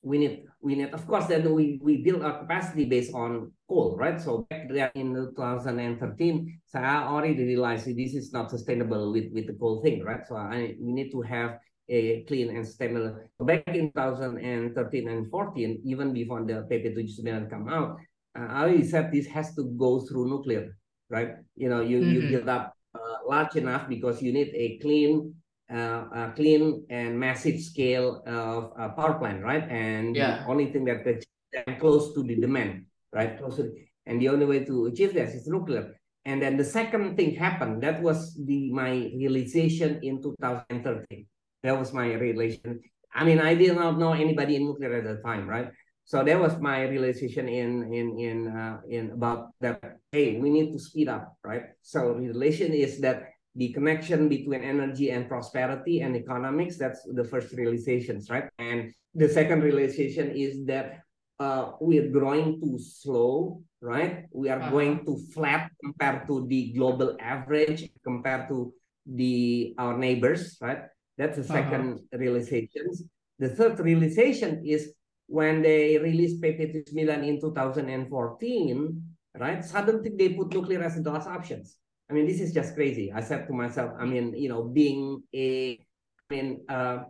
we 0.00 0.16
need 0.16 0.48
we 0.62 0.74
need 0.74 0.88
of 0.96 1.04
course 1.06 1.26
then 1.26 1.44
we 1.52 1.76
we 1.84 2.00
build 2.00 2.24
our 2.24 2.40
capacity 2.40 2.86
based 2.86 3.12
on 3.12 3.52
coal 3.68 3.92
right? 4.00 4.16
So 4.18 4.48
back 4.48 4.72
there 4.72 4.90
in 4.94 5.12
2013 5.12 6.60
so 6.64 6.78
i 6.80 7.04
already 7.04 7.44
realized 7.44 7.84
this 7.84 8.14
is 8.14 8.32
not 8.32 8.48
sustainable 8.48 9.12
with 9.12 9.28
with 9.36 9.46
the 9.46 9.58
coal 9.60 9.82
thing 9.84 10.00
right? 10.02 10.24
So 10.24 10.36
i 10.36 10.80
we 10.80 10.92
need 10.96 11.12
to 11.12 11.20
have 11.20 11.60
a 11.90 12.24
clean 12.24 12.56
and 12.56 12.64
stable. 12.64 13.20
Back 13.40 13.68
in 13.68 13.92
2013 13.92 15.08
and 15.08 15.28
14 15.28 15.82
even 15.84 16.14
before 16.14 16.40
the 16.40 16.64
pp 16.72 17.04
79 17.04 17.50
come 17.52 17.68
out 17.68 18.00
uh, 18.32 18.48
i 18.48 18.64
already 18.64 18.88
said 18.88 19.12
this 19.12 19.26
has 19.26 19.52
to 19.56 19.64
go 19.76 20.00
through 20.00 20.24
nuclear 20.32 20.72
right 21.10 21.36
you 21.56 21.68
know 21.68 21.80
you 21.80 21.98
mm 21.98 22.04
-hmm. 22.04 22.12
you 22.12 22.20
mm-hmm. 22.20 22.32
build 22.32 22.48
up 22.48 22.64
uh, 22.94 23.18
large 23.28 23.54
enough 23.56 23.84
because 23.88 24.24
you 24.24 24.32
need 24.32 24.50
a 24.54 24.78
clean 24.82 25.34
uh, 25.70 26.30
clean 26.32 26.84
and 26.90 27.18
massive 27.18 27.60
scale 27.60 28.22
of 28.26 28.72
uh, 28.78 28.88
power 28.90 29.14
plant, 29.18 29.42
right? 29.42 29.68
And 29.68 30.16
yeah. 30.16 30.42
the 30.42 30.46
only 30.46 30.72
thing 30.72 30.84
that 30.86 31.04
could 31.04 31.24
close 31.78 32.14
to 32.14 32.22
the 32.22 32.36
demand, 32.36 32.86
right? 33.12 33.38
Close 33.38 33.56
to, 33.56 33.72
and 34.06 34.20
the 34.20 34.28
only 34.28 34.46
way 34.46 34.64
to 34.64 34.86
achieve 34.86 35.14
this 35.14 35.34
is 35.34 35.46
nuclear. 35.46 35.94
And 36.24 36.42
then 36.42 36.56
the 36.56 36.64
second 36.64 37.16
thing 37.16 37.34
happened. 37.34 37.82
That 37.82 38.02
was 38.02 38.34
the 38.36 38.72
my 38.72 39.12
realization 39.16 40.00
in 40.02 40.22
2013. 40.22 41.26
That 41.62 41.78
was 41.78 41.92
my 41.92 42.12
realization. 42.14 42.80
I 43.14 43.24
mean, 43.24 43.40
I 43.40 43.54
did 43.54 43.74
not 43.74 43.98
know 43.98 44.12
anybody 44.12 44.56
in 44.56 44.64
nuclear 44.64 44.94
at 44.94 45.04
the 45.04 45.22
time, 45.24 45.48
right? 45.48 45.70
So 46.08 46.24
that 46.24 46.40
was 46.40 46.56
my 46.56 46.88
realization 46.88 47.52
in 47.52 47.92
in 47.92 48.16
in 48.16 48.38
uh, 48.48 48.80
in 48.88 49.12
about 49.12 49.52
that. 49.60 50.00
Hey, 50.08 50.40
we 50.40 50.48
need 50.48 50.72
to 50.72 50.80
speed 50.80 51.04
up, 51.04 51.36
right? 51.44 51.76
So 51.84 52.16
relation 52.16 52.72
is 52.72 52.96
that 53.04 53.28
the 53.52 53.76
connection 53.76 54.24
between 54.24 54.64
energy 54.64 55.12
and 55.12 55.28
prosperity 55.28 56.00
and 56.00 56.16
economics. 56.16 56.80
That's 56.80 57.04
the 57.04 57.28
first 57.28 57.52
realizations, 57.52 58.32
right? 58.32 58.48
And 58.56 58.96
the 59.12 59.28
second 59.28 59.60
realization 59.60 60.32
is 60.32 60.64
that 60.64 61.04
uh, 61.36 61.76
we 61.76 62.00
are 62.00 62.08
growing 62.08 62.56
too 62.56 62.80
slow, 62.80 63.60
right? 63.84 64.32
We 64.32 64.48
are 64.48 64.64
uh 64.64 64.64
-huh. 64.64 64.72
going 64.72 65.04
too 65.04 65.20
flat 65.36 65.68
compared 65.84 66.24
to 66.24 66.48
the 66.48 66.72
global 66.72 67.20
average, 67.20 67.92
compared 68.00 68.48
to 68.48 68.72
the 69.04 69.76
our 69.76 70.00
neighbors, 70.00 70.56
right? 70.64 70.88
That's 71.20 71.36
the 71.36 71.44
2nd 71.44 71.84
uh 71.84 72.00
-huh. 72.00 72.16
realization. 72.16 72.96
The 73.36 73.52
third 73.52 73.76
realization 73.84 74.64
is 74.64 74.96
when 75.28 75.60
they 75.60 75.98
released 75.98 76.40
PP 76.40 76.88
9 76.92 77.24
in 77.24 77.40
2014, 77.40 77.84
right? 79.36 79.64
Suddenly 79.64 80.10
they 80.16 80.30
put 80.30 80.52
nuclear 80.52 80.82
as 80.82 80.96
the 80.96 81.12
last 81.12 81.28
options. 81.28 81.76
I 82.10 82.14
mean, 82.14 82.26
this 82.26 82.40
is 82.40 82.52
just 82.52 82.74
crazy. 82.74 83.12
I 83.12 83.20
said 83.20 83.46
to 83.46 83.52
myself, 83.52 83.92
I 84.00 84.06
mean, 84.06 84.32
you 84.34 84.48
know, 84.48 84.64
being 84.64 85.22
a, 85.34 85.78
I 86.30 86.34
mean, 86.34 86.64
uh, 86.68 87.04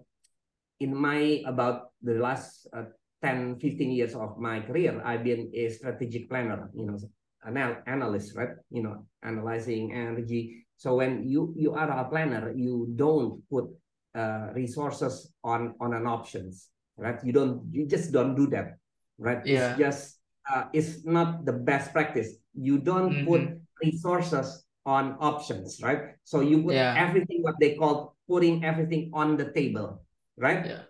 in 0.80 0.94
my 0.94 1.42
about 1.46 1.94
the 2.02 2.14
last 2.14 2.66
uh, 2.74 2.90
10, 3.22 3.58
15 3.60 3.90
years 3.90 4.14
of 4.14 4.38
my 4.38 4.60
career, 4.60 5.00
I've 5.04 5.22
been 5.22 5.50
a 5.54 5.70
strategic 5.70 6.28
planner, 6.28 6.70
you 6.74 6.86
know, 6.86 6.98
anal 7.46 7.76
analyst, 7.86 8.36
right? 8.36 8.58
You 8.70 8.82
know, 8.82 9.06
analyzing 9.22 9.92
energy. 9.92 10.66
So 10.76 10.96
when 10.96 11.22
you 11.22 11.54
you 11.56 11.74
are 11.74 11.90
a 11.90 12.08
planner, 12.10 12.52
you 12.54 12.90
don't 12.94 13.42
put 13.50 13.70
uh, 14.14 14.50
resources 14.54 15.30
on 15.42 15.74
on 15.80 15.94
an 15.94 16.06
options, 16.06 16.70
right? 16.98 17.18
You 17.24 17.32
don't, 17.32 17.62
you 17.72 17.86
just 17.86 18.12
don't 18.12 18.34
do 18.34 18.46
that, 18.48 18.76
right? 19.18 19.44
Yeah. 19.46 19.70
It's 19.70 19.78
just, 19.78 20.02
uh, 20.50 20.64
it's 20.72 21.04
not 21.04 21.46
the 21.46 21.52
best 21.52 21.92
practice. 21.92 22.36
You 22.54 22.78
don't 22.78 23.12
mm 23.12 23.18
-hmm. 23.22 23.26
put 23.26 23.42
resources 23.82 24.66
on 24.84 25.16
options, 25.20 25.80
right? 25.82 26.16
So 26.24 26.40
you 26.40 26.62
put 26.62 26.74
yeah. 26.74 26.96
everything 26.96 27.44
what 27.44 27.56
they 27.60 27.76
call 27.76 28.16
putting 28.28 28.64
everything 28.64 29.10
on 29.12 29.36
the 29.36 29.52
table, 29.52 30.04
right? 30.36 30.64
Yeah. 30.64 30.82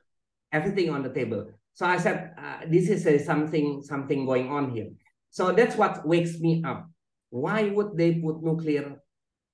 Everything 0.52 0.90
on 0.90 1.02
the 1.02 1.10
table. 1.10 1.50
So 1.74 1.86
I 1.86 1.98
said, 1.98 2.34
uh, 2.38 2.66
this 2.66 2.88
is 2.88 3.06
a, 3.06 3.18
something 3.18 3.82
something 3.82 4.26
going 4.26 4.50
on 4.50 4.70
here. 4.74 4.90
So 5.30 5.52
that's 5.52 5.76
what 5.76 6.06
wakes 6.06 6.40
me 6.40 6.62
up. 6.66 6.90
Why 7.30 7.70
would 7.70 7.94
they 7.94 8.18
put 8.18 8.42
nuclear 8.42 8.98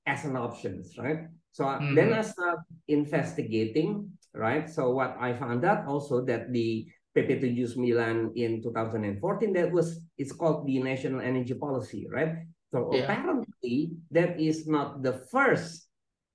as 0.06 0.24
an 0.24 0.36
option, 0.36 0.84
right? 0.96 1.28
So 1.52 1.64
mm 1.64 1.78
-hmm. 1.78 1.94
then 1.96 2.08
I 2.12 2.22
start 2.22 2.60
investigating, 2.88 4.12
right? 4.34 4.68
So 4.68 4.90
what 4.90 5.16
I 5.18 5.32
found 5.34 5.64
out 5.64 5.86
also 5.86 6.24
that 6.26 6.52
the 6.52 6.86
PP 7.16 7.40
79 7.40 8.32
in 8.34 8.62
2014, 8.62 9.52
that 9.52 9.70
was, 9.70 10.00
it's 10.18 10.32
called 10.32 10.66
the 10.66 10.78
National 10.82 11.20
Energy 11.20 11.54
Policy, 11.54 12.06
right? 12.10 12.44
So 12.72 12.90
yeah. 12.92 13.04
apparently 13.04 13.94
that 14.10 14.40
is 14.40 14.66
not 14.66 15.02
the 15.02 15.12
first 15.30 15.86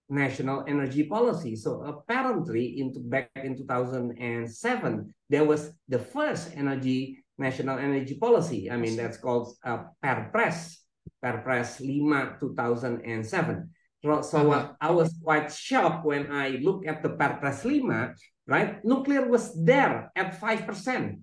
national 0.09 0.65
energy 0.67 1.03
policy. 1.03 1.55
So 1.55 1.83
apparently 1.83 2.79
into 2.79 2.99
back 2.99 3.29
in 3.35 3.57
2007, 3.57 5.13
there 5.29 5.45
was 5.45 5.71
the 5.87 5.99
first 5.99 6.51
energy 6.55 7.23
national 7.37 7.77
energy 7.77 8.15
policy. 8.15 8.71
I 8.71 8.77
mean, 8.77 8.97
that's 8.97 9.17
called 9.17 9.55
uh, 9.63 9.83
Perpres, 10.01 10.79
Perpres 11.21 11.77
5 11.77 12.39
2007. 12.39 13.69
So, 13.99 14.15
uh 14.15 14.23
-huh. 14.23 14.63
I 14.79 14.89
was 14.95 15.11
quite 15.19 15.51
shocked 15.51 16.07
when 16.07 16.31
I 16.31 16.63
look 16.63 16.87
at 16.87 17.03
the 17.03 17.11
Perpres 17.11 17.67
5, 17.67 18.15
right? 18.47 18.79
Nuclear 18.87 19.27
was 19.27 19.51
there 19.59 20.07
at 20.15 20.39
5% 20.39 21.19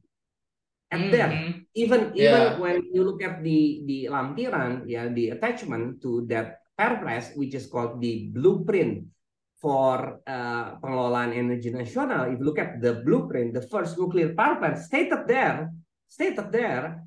at 0.93 1.01
mm 1.01 1.09
-hmm. 1.09 1.13
there. 1.13 1.31
Even 1.73 2.01
even 2.13 2.43
yeah. 2.45 2.61
when 2.61 2.85
you 2.93 3.01
look 3.01 3.25
at 3.25 3.41
the 3.41 3.81
the 3.89 4.13
lampiran, 4.13 4.85
yeah, 4.85 5.09
the 5.09 5.33
attachment 5.33 6.05
to 6.05 6.29
that 6.29 6.61
Perpres, 6.77 7.33
which 7.33 7.57
is 7.57 7.65
called 7.65 7.97
the 8.05 8.29
blueprint 8.37 9.09
for 9.57 10.21
uh, 10.29 10.77
pengelolaan 10.77 11.33
energi 11.33 11.73
nasional. 11.73 12.29
If 12.29 12.39
you 12.39 12.45
look 12.45 12.61
at 12.61 12.85
the 12.85 13.01
blueprint, 13.01 13.57
the 13.57 13.65
first 13.65 13.97
nuclear 13.97 14.37
power 14.37 14.61
plant 14.61 14.77
stated 14.85 15.25
there, 15.25 15.73
stated 16.05 16.53
there, 16.53 17.01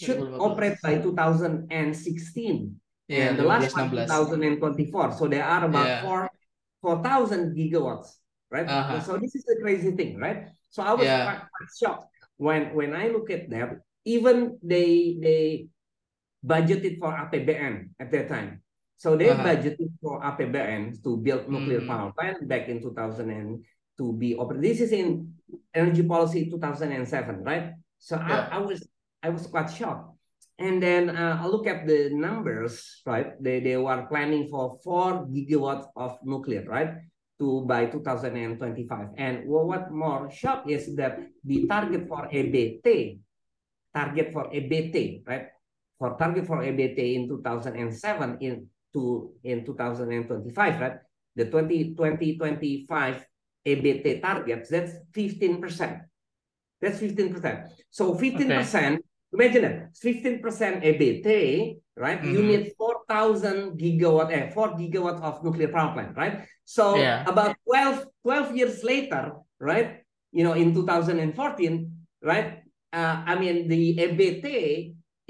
should 0.00 0.24
operate 0.40 0.80
by 0.80 0.96
2016. 0.96 1.68
Yeah, 3.10 3.34
and 3.34 3.38
the 3.38 3.42
last 3.42 3.74
one 3.74 3.90
2024. 3.90 5.18
So 5.18 5.26
there 5.26 5.42
are 5.42 5.66
about 5.66 5.86
yeah. 5.86 6.02
four 6.06 6.30
four 6.78 7.02
thousand 7.02 7.58
gigawatts, 7.58 8.22
right? 8.54 8.70
Uh 8.70 8.86
-huh. 8.86 9.00
So 9.02 9.18
this 9.18 9.34
is 9.34 9.42
the 9.42 9.58
crazy 9.58 9.90
thing, 9.98 10.22
right? 10.22 10.54
So 10.70 10.86
I 10.86 10.94
was 10.94 11.02
yeah. 11.02 11.26
quite, 11.26 11.42
quite 11.50 11.72
shocked 11.74 12.06
when 12.38 12.70
when 12.72 12.94
I 12.94 13.10
look 13.10 13.34
at 13.34 13.50
that, 13.50 13.82
even 14.06 14.62
they 14.62 15.18
they 15.18 15.42
budgeted 16.40 17.02
for 17.02 17.10
APBN 17.10 17.98
at 17.98 18.14
that 18.14 18.30
time. 18.30 18.62
So 18.96 19.18
they 19.18 19.28
uh-huh. 19.28 19.42
budgeted 19.42 19.90
for 20.00 20.22
APBN 20.22 21.02
to 21.02 21.18
build 21.18 21.50
nuclear 21.50 21.82
mm-hmm. 21.82 21.90
power 21.90 22.12
plant 22.14 22.46
back 22.46 22.68
in 22.68 22.80
2000 22.80 23.28
and 23.28 23.64
to 23.98 24.12
be 24.12 24.36
open. 24.36 24.60
This 24.60 24.80
is 24.80 24.92
in 24.92 25.34
energy 25.74 26.04
policy 26.06 26.48
2007, 26.48 27.44
right? 27.44 27.74
So 27.98 28.16
yeah. 28.16 28.48
I, 28.48 28.56
I 28.56 28.58
was 28.62 28.86
I 29.20 29.28
was 29.28 29.44
quite 29.50 29.68
shocked. 29.68 30.16
And 30.60 30.82
then 30.82 31.08
uh, 31.16 31.40
I 31.40 31.46
look 31.48 31.66
at 31.66 31.86
the 31.86 32.10
numbers, 32.12 33.00
right? 33.06 33.32
They, 33.42 33.60
they 33.60 33.76
were 33.76 34.06
planning 34.12 34.46
for 34.48 34.78
four 34.84 35.24
gigawatts 35.26 35.88
of 35.96 36.18
nuclear, 36.22 36.64
right? 36.68 37.00
to 37.40 37.64
by 37.64 37.88
2025. 37.88 39.16
And 39.16 39.48
what 39.48 39.90
more 39.90 40.30
shock 40.30 40.68
is 40.68 40.94
that 41.00 41.18
the 41.42 41.66
target 41.66 42.06
for 42.06 42.28
EBT, 42.28 43.18
target 43.96 44.28
for 44.30 44.52
EBT, 44.52 45.26
right? 45.26 45.48
For 45.98 46.16
target 46.20 46.46
for 46.46 46.60
EBT 46.60 47.16
in 47.16 47.28
2007 47.28 48.38
in 48.44 48.68
to 48.92 49.32
in 49.42 49.64
2025, 49.64 50.80
right? 50.80 51.00
The 51.34 51.48
20, 51.48 51.96
2025 51.96 53.26
EBT 53.66 54.20
targets, 54.20 54.68
that's 54.68 54.92
15%. 55.16 56.00
That's 56.80 56.98
15%. 57.00 57.68
So 57.90 58.14
15%, 58.14 58.20
okay. 58.20 58.98
Imagine 59.32 59.62
that, 59.62 59.94
15% 59.94 60.82
EBT, 60.82 61.28
right? 61.96 62.20
Mm 62.20 62.26
-hmm. 62.26 62.32
You 62.34 62.42
mm-hmm. 62.42 62.62
need 62.66 62.74
4,000 62.76 63.78
gigawatt, 63.78 64.30
eh, 64.30 64.50
4 64.50 64.74
gigawatt 64.78 65.18
of 65.22 65.42
nuclear 65.42 65.70
power 65.70 65.92
plant, 65.94 66.16
right? 66.16 66.46
So 66.64 66.96
yeah. 66.96 67.26
about 67.26 67.56
12, 67.66 68.06
12 68.22 68.56
years 68.56 68.82
later, 68.82 69.38
right? 69.58 70.02
You 70.32 70.42
know, 70.46 70.54
in 70.54 70.74
2014, 70.74 71.90
right? 72.22 72.62
Uh, 72.90 73.22
I 73.26 73.34
mean, 73.38 73.68
the 73.70 73.98
EBT 73.98 74.46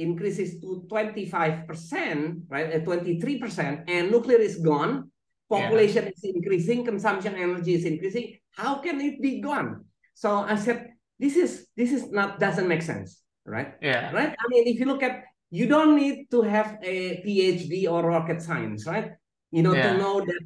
increases 0.00 0.60
to 0.60 0.88
25%, 0.88 2.48
right? 2.48 2.68
Uh, 2.72 2.80
23%, 2.80 3.84
and 3.88 4.10
nuclear 4.10 4.40
is 4.40 4.56
gone. 4.56 5.12
Population 5.50 6.08
yeah. 6.08 6.14
is 6.14 6.22
increasing, 6.24 6.84
consumption 6.86 7.34
energy 7.34 7.74
is 7.74 7.84
increasing. 7.84 8.38
How 8.54 8.80
can 8.80 9.00
it 9.00 9.20
be 9.20 9.40
gone? 9.40 9.84
So 10.14 10.46
I 10.46 10.54
said, 10.56 10.94
this 11.18 11.36
is 11.36 11.68
this 11.76 11.92
is 11.92 12.08
not 12.08 12.40
doesn't 12.40 12.68
make 12.68 12.80
sense, 12.80 13.20
right? 13.50 13.74
Yeah. 13.82 14.10
Right. 14.14 14.30
I 14.30 14.44
mean, 14.48 14.66
if 14.66 14.78
you 14.78 14.86
look 14.86 15.02
at, 15.02 15.24
you 15.50 15.66
don't 15.66 15.96
need 15.96 16.30
to 16.30 16.42
have 16.42 16.78
a 16.82 17.22
PhD 17.26 17.90
or 17.90 18.06
rocket 18.06 18.40
science, 18.40 18.86
right? 18.86 19.12
You 19.50 19.62
know, 19.62 19.74
yeah. 19.74 19.92
to 19.92 19.98
know 19.98 20.20
that 20.20 20.42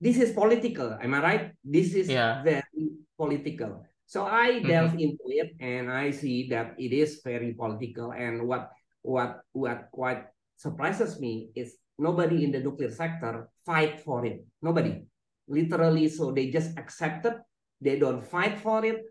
this 0.00 0.18
is 0.18 0.32
political. 0.32 0.98
Am 1.00 1.14
I 1.14 1.22
right? 1.22 1.44
This 1.62 1.94
is 1.94 2.08
yeah. 2.08 2.42
very 2.42 2.98
political. 3.16 3.86
So 4.06 4.24
I 4.26 4.58
mm-hmm. 4.58 4.68
delve 4.68 4.92
mm 4.92 4.98
-hmm. 4.98 5.06
into 5.06 5.26
it 5.28 5.48
and 5.60 5.92
I 5.92 6.10
see 6.10 6.48
that 6.48 6.74
it 6.80 6.92
is 6.96 7.20
very 7.22 7.54
political. 7.54 8.10
And 8.10 8.48
what 8.48 8.72
what 9.04 9.44
what 9.52 9.92
quite 9.92 10.26
surprises 10.56 11.20
me 11.20 11.52
is 11.54 11.78
nobody 11.98 12.42
in 12.44 12.50
the 12.50 12.62
nuclear 12.62 12.90
sector 12.90 13.50
fight 13.66 14.00
for 14.00 14.24
it. 14.24 14.46
Nobody, 14.62 15.04
literally. 15.46 16.08
So 16.08 16.32
they 16.32 16.50
just 16.50 16.78
accept 16.78 17.26
it. 17.26 17.36
They 17.84 17.98
don't 17.98 18.24
fight 18.24 18.58
for 18.58 18.82
it. 18.84 19.04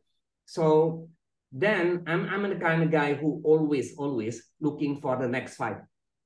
So 0.48 1.08
then 1.62 2.04
I'm 2.08 2.30
I'm 2.30 2.44
the 2.50 2.56
kind 2.56 2.84
of 2.84 2.92
guy 2.92 3.14
who 3.14 3.42
always 3.44 3.96
always 3.98 4.44
looking 4.62 5.02
for 5.02 5.18
the 5.18 5.28
next 5.28 5.56
fight 5.56 5.78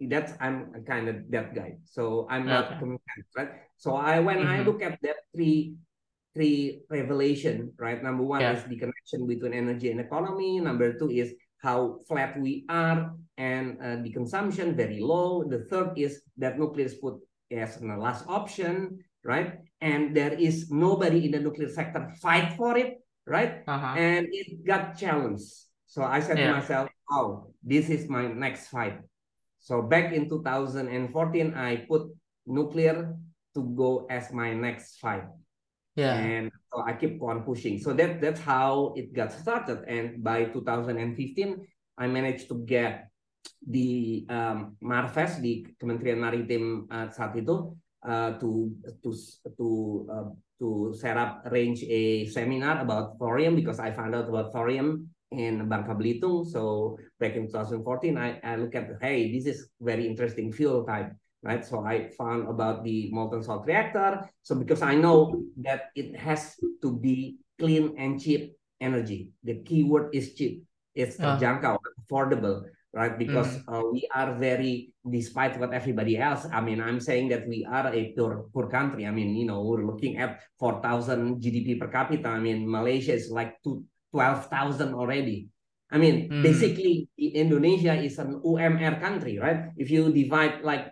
that's 0.09 0.33
I'm 0.41 0.73
a 0.73 0.81
kind 0.81 1.09
of 1.09 1.29
that 1.29 1.53
guy. 1.53 1.77
So 1.85 2.25
I'm 2.29 2.47
not 2.47 2.65
okay. 2.65 2.79
content, 2.79 3.25
right? 3.37 3.51
So 3.77 3.93
I 3.93 4.17
when 4.17 4.37
mm 4.37 4.43
-hmm. 4.43 4.49
I 4.49 4.55
mm-hmm. 4.57 4.65
look 4.65 4.81
at 4.81 4.97
that 5.05 5.21
three 5.29 5.77
three 6.33 6.81
revelation, 6.89 7.69
right? 7.77 8.01
Number 8.01 8.25
one 8.25 8.41
yeah. 8.41 8.57
is 8.57 8.65
the 8.65 8.81
connection 8.81 9.27
between 9.29 9.53
energy 9.53 9.91
and 9.93 9.99
economy. 10.01 10.57
Number 10.57 10.97
two 10.97 11.11
is 11.11 11.35
how 11.61 12.01
flat 12.09 12.33
we 12.39 12.65
are 12.65 13.13
and 13.37 13.77
uh, 13.77 14.01
the 14.01 14.09
consumption 14.09 14.73
very 14.73 14.97
low. 14.97 15.45
The 15.45 15.61
third 15.69 15.93
is 15.99 16.25
that 16.41 16.57
nuclear 16.57 16.89
is 16.89 16.97
put 16.97 17.21
as 17.51 17.77
the 17.77 17.93
last 17.93 18.25
option. 18.25 19.05
right? 19.23 19.61
And 19.81 20.15
there 20.15 20.33
is 20.33 20.69
nobody 20.71 21.25
in 21.25 21.31
the 21.31 21.39
nuclear 21.39 21.69
sector 21.69 22.09
fight 22.21 22.53
for 22.57 22.77
it, 22.77 23.01
right? 23.31 23.63
Uh-huh. 23.63 23.95
And 23.95 24.27
it 24.27 24.67
got 24.67 24.99
challenged. 24.99 25.47
So 25.87 26.03
I 26.03 26.19
said 26.19 26.35
yeah. 26.37 26.51
to 26.51 26.59
myself, 26.59 26.85
oh, 27.07 27.55
this 27.63 27.87
is 27.87 28.11
my 28.11 28.27
next 28.27 28.67
fight. 28.67 28.99
So 29.63 29.81
back 29.81 30.11
in 30.11 30.27
2014, 30.27 30.91
I 31.55 31.87
put 31.87 32.11
nuclear 32.43 33.15
to 33.55 33.61
go 33.71 34.07
as 34.11 34.35
my 34.35 34.51
next 34.51 34.99
fight. 34.99 35.23
Yeah. 35.95 36.15
And 36.15 36.51
so 36.71 36.83
I 36.83 36.93
keep 36.93 37.23
on 37.23 37.43
pushing. 37.43 37.79
So 37.79 37.93
that 37.95 38.19
that's 38.19 38.39
how 38.39 38.95
it 38.95 39.15
got 39.15 39.31
started. 39.31 39.83
And 39.87 40.23
by 40.23 40.51
2015, 40.51 40.99
I 41.99 42.07
managed 42.07 42.47
to 42.51 42.63
get 42.63 43.11
di 43.61 44.25
um, 44.31 44.79
Marves 44.81 45.37
di 45.43 45.67
Kementerian 45.77 46.17
Maritim 46.17 46.87
uh, 46.89 47.11
saat 47.11 47.35
itu 47.37 47.75
uh, 48.07 48.31
to 48.41 48.71
to 49.03 49.09
to 49.59 49.67
uh, 50.09 50.27
to 50.61 50.93
set 50.93 51.17
up 51.17 51.41
arrange 51.49 51.81
a 51.89 52.29
seminar 52.29 52.79
about 52.79 53.17
thorium 53.17 53.57
because 53.57 53.81
I 53.81 53.89
found 53.91 54.13
out 54.13 54.29
about 54.29 54.53
thorium 54.53 55.09
in 55.33 55.65
Bangka 55.65 55.97
Belitung. 55.97 56.45
So 56.45 56.97
back 57.19 57.35
in 57.35 57.49
2014, 57.49 58.17
I, 58.17 58.39
I 58.45 58.55
look 58.55 58.75
at 58.75 59.01
hey, 59.01 59.33
this 59.33 59.49
is 59.49 59.69
very 59.81 60.05
interesting 60.05 60.53
fuel 60.53 60.85
type, 60.85 61.11
right? 61.41 61.65
So 61.65 61.81
I 61.81 62.13
found 62.13 62.47
about 62.47 62.85
the 62.85 63.09
molten 63.11 63.41
salt 63.41 63.65
reactor. 63.65 64.29
So 64.43 64.53
because 64.53 64.85
I 64.85 64.93
know 64.93 65.41
that 65.65 65.89
it 65.95 66.15
has 66.15 66.55
to 66.81 66.93
be 66.93 67.41
clean 67.57 67.95
and 67.97 68.21
cheap 68.21 68.53
energy. 68.79 69.31
The 69.43 69.65
keyword 69.65 70.13
is 70.13 70.33
cheap. 70.35 70.63
It's 70.93 71.17
uh. 71.19 71.37
terjangkau, 71.37 71.77
affordable 72.05 72.69
right? 72.93 73.17
Because 73.17 73.47
mm. 73.47 73.63
uh, 73.71 73.83
we 73.91 74.07
are 74.13 74.35
very, 74.35 74.93
despite 75.09 75.59
what 75.59 75.73
everybody 75.73 76.17
else, 76.17 76.45
I 76.51 76.59
mean, 76.61 76.81
I'm 76.81 76.99
saying 76.99 77.29
that 77.29 77.47
we 77.47 77.65
are 77.65 77.87
a 77.87 78.13
poor, 78.17 78.45
poor 78.53 78.67
country. 78.67 79.07
I 79.07 79.11
mean, 79.11 79.35
you 79.35 79.45
know, 79.45 79.63
we're 79.63 79.85
looking 79.85 80.17
at 80.17 80.41
4,000 80.59 81.41
GDP 81.41 81.79
per 81.79 81.87
capita. 81.87 82.27
I 82.27 82.39
mean, 82.39 82.69
Malaysia 82.69 83.13
is 83.13 83.31
like 83.31 83.55
12,000 83.63 84.93
already. 84.93 85.47
I 85.91 85.97
mean, 85.97 86.29
mm. 86.29 86.43
basically, 86.43 87.07
Indonesia 87.17 87.95
is 87.95 88.19
an 88.19 88.41
UMR 88.43 88.99
country, 88.99 89.39
right? 89.39 89.71
If 89.77 89.89
you 89.89 90.11
divide 90.11 90.63
like 90.63 90.91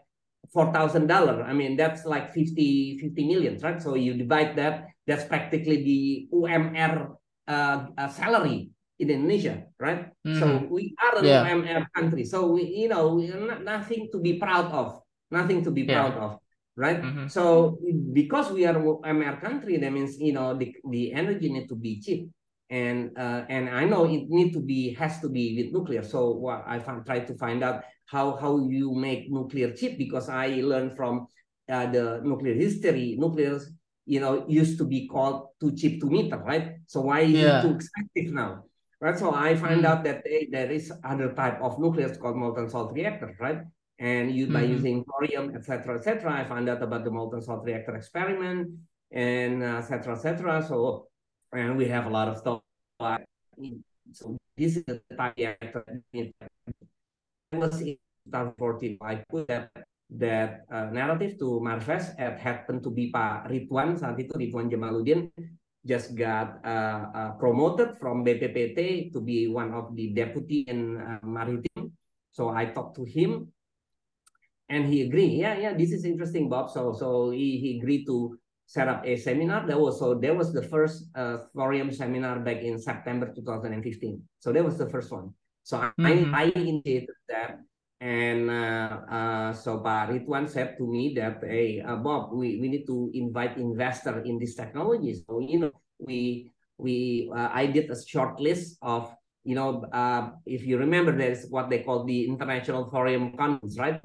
$4,000, 0.55 1.07
I 1.43 1.53
mean, 1.53 1.75
that's 1.75 2.05
like 2.05 2.33
50, 2.33 2.99
50 2.99 3.27
million, 3.27 3.57
right? 3.59 3.81
So 3.81 3.95
you 3.95 4.15
divide 4.15 4.55
that, 4.57 4.87
that's 5.07 5.25
practically 5.25 5.83
the 5.83 6.27
UMR 6.33 7.15
uh, 7.47 7.85
uh, 7.97 8.07
salary 8.09 8.71
Indonesia, 8.99 9.63
right? 9.79 10.11
Mm-hmm. 10.27 10.39
So 10.39 10.67
we 10.67 10.93
are 10.99 11.23
an 11.23 11.63
yeah. 11.63 11.85
Country. 11.95 12.27
So 12.27 12.51
we, 12.51 12.67
you 12.83 12.89
know, 12.91 13.15
not, 13.15 13.63
nothing 13.63 14.09
to 14.11 14.19
be 14.19 14.35
proud 14.37 14.67
of, 14.75 14.99
nothing 15.31 15.63
to 15.63 15.71
be 15.71 15.83
yeah. 15.83 15.95
proud 15.95 16.13
of, 16.19 16.31
right? 16.75 17.01
Mm-hmm. 17.01 17.27
So 17.31 17.79
because 18.11 18.51
we 18.51 18.67
are 18.67 18.75
UMR 18.75 19.39
country, 19.39 19.77
that 19.77 19.91
means 19.91 20.19
you 20.19 20.33
know 20.33 20.53
the, 20.53 20.75
the 20.91 21.13
energy 21.13 21.47
need 21.47 21.71
to 21.71 21.75
be 21.75 22.03
cheap, 22.03 22.27
and 22.69 23.15
uh, 23.17 23.47
and 23.47 23.71
I 23.71 23.87
know 23.87 24.03
it 24.03 24.27
need 24.27 24.51
to 24.53 24.59
be 24.59 24.93
has 24.99 25.23
to 25.23 25.29
be 25.29 25.55
with 25.55 25.71
nuclear. 25.71 26.03
So 26.03 26.35
what 26.35 26.67
I 26.67 26.79
found, 26.79 27.07
try 27.07 27.23
to 27.23 27.33
find 27.39 27.63
out 27.63 27.87
how 28.05 28.35
how 28.35 28.59
you 28.67 28.91
make 28.93 29.31
nuclear 29.31 29.71
cheap 29.71 29.97
because 29.97 30.27
I 30.27 30.59
learned 30.59 30.99
from 30.99 31.27
uh, 31.71 31.87
the 31.87 32.19
nuclear 32.19 32.53
history, 32.53 33.15
nuclear 33.17 33.63
you 34.03 34.19
know 34.19 34.43
used 34.49 34.77
to 34.79 34.83
be 34.83 35.07
called 35.07 35.55
too 35.61 35.71
cheap 35.71 36.01
to 36.03 36.07
meter, 36.11 36.43
right? 36.43 36.83
So 36.87 37.07
why 37.07 37.21
is 37.21 37.39
yeah. 37.39 37.59
it 37.59 37.61
too 37.63 37.79
expensive 37.79 38.35
now? 38.35 38.67
Right? 38.99 39.17
So 39.17 39.31
I 39.33 39.55
find 39.55 39.83
mm. 39.83 39.87
out 39.87 40.03
that 40.03 40.23
they, 40.23 40.47
there 40.51 40.71
is 40.71 40.91
other 41.03 41.31
type 41.31 41.61
of 41.61 41.79
nucleus 41.79 42.17
called 42.17 42.35
molten 42.35 42.69
salt 42.69 42.91
reactor, 42.91 43.35
right? 43.39 43.63
And 43.99 44.31
you, 44.31 44.47
mm. 44.47 44.53
by 44.53 44.63
mm-hmm. 44.63 44.73
using 44.73 45.05
thorium, 45.07 45.55
etc., 45.55 45.97
etc., 45.97 46.31
I 46.31 46.43
found 46.43 46.67
out 46.67 46.83
about 46.83 47.03
the 47.03 47.11
molten 47.11 47.41
salt 47.41 47.63
reactor 47.63 47.95
experiment 47.95 48.75
and 49.11 49.63
etc., 49.63 50.13
uh, 50.13 50.15
etc. 50.15 50.65
So, 50.67 51.07
and 51.53 51.77
we 51.77 51.87
have 51.87 52.07
a 52.07 52.09
lot 52.09 52.27
of 52.27 52.37
stuff. 52.37 52.61
So 54.11 54.37
this 54.57 54.77
is 54.77 54.83
the 54.83 55.01
type 55.15 55.35
reactor. 55.37 55.83
It 56.13 56.33
was 57.53 57.79
in 57.81 57.97
2014. 58.27 58.97
I 59.01 59.15
put 59.29 59.47
that 59.47 59.71
that 60.09 60.65
uh, 60.73 60.89
narrative 60.89 61.37
to 61.39 61.61
Marves. 61.61 62.09
It 62.17 62.37
happened 62.41 62.81
to 62.83 62.89
be 62.89 63.13
Pak 63.13 63.47
Ridwan 63.47 63.93
saat 63.95 64.17
itu 64.17 64.33
Ridwan 64.33 64.67
Djamaluddin 64.67 65.29
just 65.89 66.13
got 66.13 66.61
uh, 66.61 67.09
uh, 67.17 67.31
promoted 67.41 67.97
from 67.97 68.21
BPPT 68.21 69.09
to 69.09 69.19
be 69.19 69.49
one 69.49 69.73
of 69.73 69.97
the 69.97 70.13
deputy 70.13 70.69
in 70.69 71.01
uh, 71.01 71.25
maritime. 71.25 71.89
So 72.29 72.53
I 72.53 72.69
talked 72.69 72.95
to 73.01 73.03
him, 73.03 73.49
and 74.69 74.85
he 74.85 75.09
agreed. 75.09 75.41
Yeah, 75.41 75.57
yeah, 75.57 75.73
this 75.73 75.89
is 75.89 76.05
interesting, 76.05 76.45
Bob. 76.45 76.69
So 76.69 76.93
so 76.93 77.33
he, 77.33 77.57
he 77.57 77.81
agreed 77.81 78.05
to 78.05 78.37
set 78.69 78.85
up 78.85 79.01
a 79.01 79.17
seminar. 79.17 79.65
That 79.65 79.81
was 79.81 79.97
so 79.97 80.13
there 80.13 80.37
was 80.37 80.53
the 80.53 80.61
first 80.61 81.09
uh, 81.17 81.49
thorium 81.57 81.89
seminar 81.89 82.37
back 82.45 82.61
in 82.61 82.77
September 82.77 83.33
2015. 83.33 83.73
So 84.37 84.53
that 84.53 84.63
was 84.63 84.77
the 84.77 84.87
first 84.93 85.09
one. 85.09 85.33
So 85.65 85.81
mm 85.81 85.89
-hmm. 85.97 86.37
I 86.37 86.45
I 86.45 86.61
initiated 86.61 87.17
that 87.33 87.65
and 88.01 88.49
uh, 88.49 89.03
uh, 89.11 89.53
so 89.53 89.79
Ridwan 89.79 90.47
said 90.47 90.77
to 90.77 90.87
me 90.87 91.13
that, 91.15 91.43
hey, 91.43 91.81
uh, 91.81 91.97
Bob, 91.97 92.31
we, 92.31 92.59
we 92.59 92.69
need 92.69 92.85
to 92.87 93.11
invite 93.13 93.57
investor 93.57 94.21
in 94.21 94.39
this 94.39 94.55
technology. 94.55 95.21
So, 95.27 95.39
you 95.41 95.59
know, 95.59 95.71
we, 95.99 96.53
we 96.77 97.29
uh, 97.35 97.49
I 97.51 97.65
did 97.65 97.91
a 97.91 98.01
short 98.01 98.39
list 98.39 98.77
of, 98.81 99.13
you 99.43 99.55
know, 99.55 99.83
uh, 99.91 100.31
if 100.45 100.65
you 100.65 100.77
remember, 100.77 101.11
there's 101.11 101.47
what 101.49 101.69
they 101.69 101.79
call 101.79 102.05
the 102.05 102.25
International 102.25 102.89
Thorium 102.89 103.35
Conference, 103.35 103.77
right? 103.77 103.99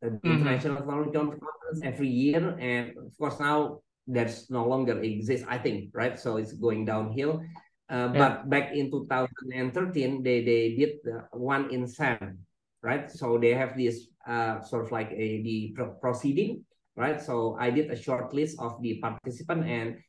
The 0.00 0.10
mm 0.10 0.20
-hmm. 0.22 0.30
International 0.30 0.82
Thorium 0.86 1.34
Conference 1.34 1.80
every 1.82 2.08
year. 2.08 2.54
And 2.62 2.94
of 2.94 3.14
course, 3.18 3.42
now 3.42 3.82
there's 4.06 4.50
no 4.50 4.62
longer 4.68 5.02
exists, 5.02 5.46
I 5.50 5.58
think, 5.58 5.90
right? 5.94 6.14
So 6.14 6.38
it's 6.38 6.54
going 6.54 6.86
downhill. 6.86 7.42
Uh, 7.90 8.14
yeah. 8.14 8.14
But 8.14 8.34
back 8.46 8.70
in 8.70 8.86
2013, 8.86 10.22
they, 10.22 10.46
they 10.46 10.78
did 10.78 11.02
one 11.34 11.74
in 11.74 11.90
Sam 11.90 12.46
right? 12.82 13.10
So 13.10 13.38
they 13.38 13.54
have 13.54 13.76
this 13.76 14.08
uh, 14.26 14.60
sort 14.62 14.86
of 14.86 14.92
like 14.92 15.10
a 15.12 15.42
the 15.42 15.74
proceeding, 16.00 16.64
right? 16.96 17.20
So 17.20 17.56
I 17.60 17.70
did 17.70 17.90
a 17.90 17.96
short 17.96 18.32
list 18.34 18.58
of 18.58 18.80
the 18.82 19.00
participant 19.00 19.68
and 19.68 20.00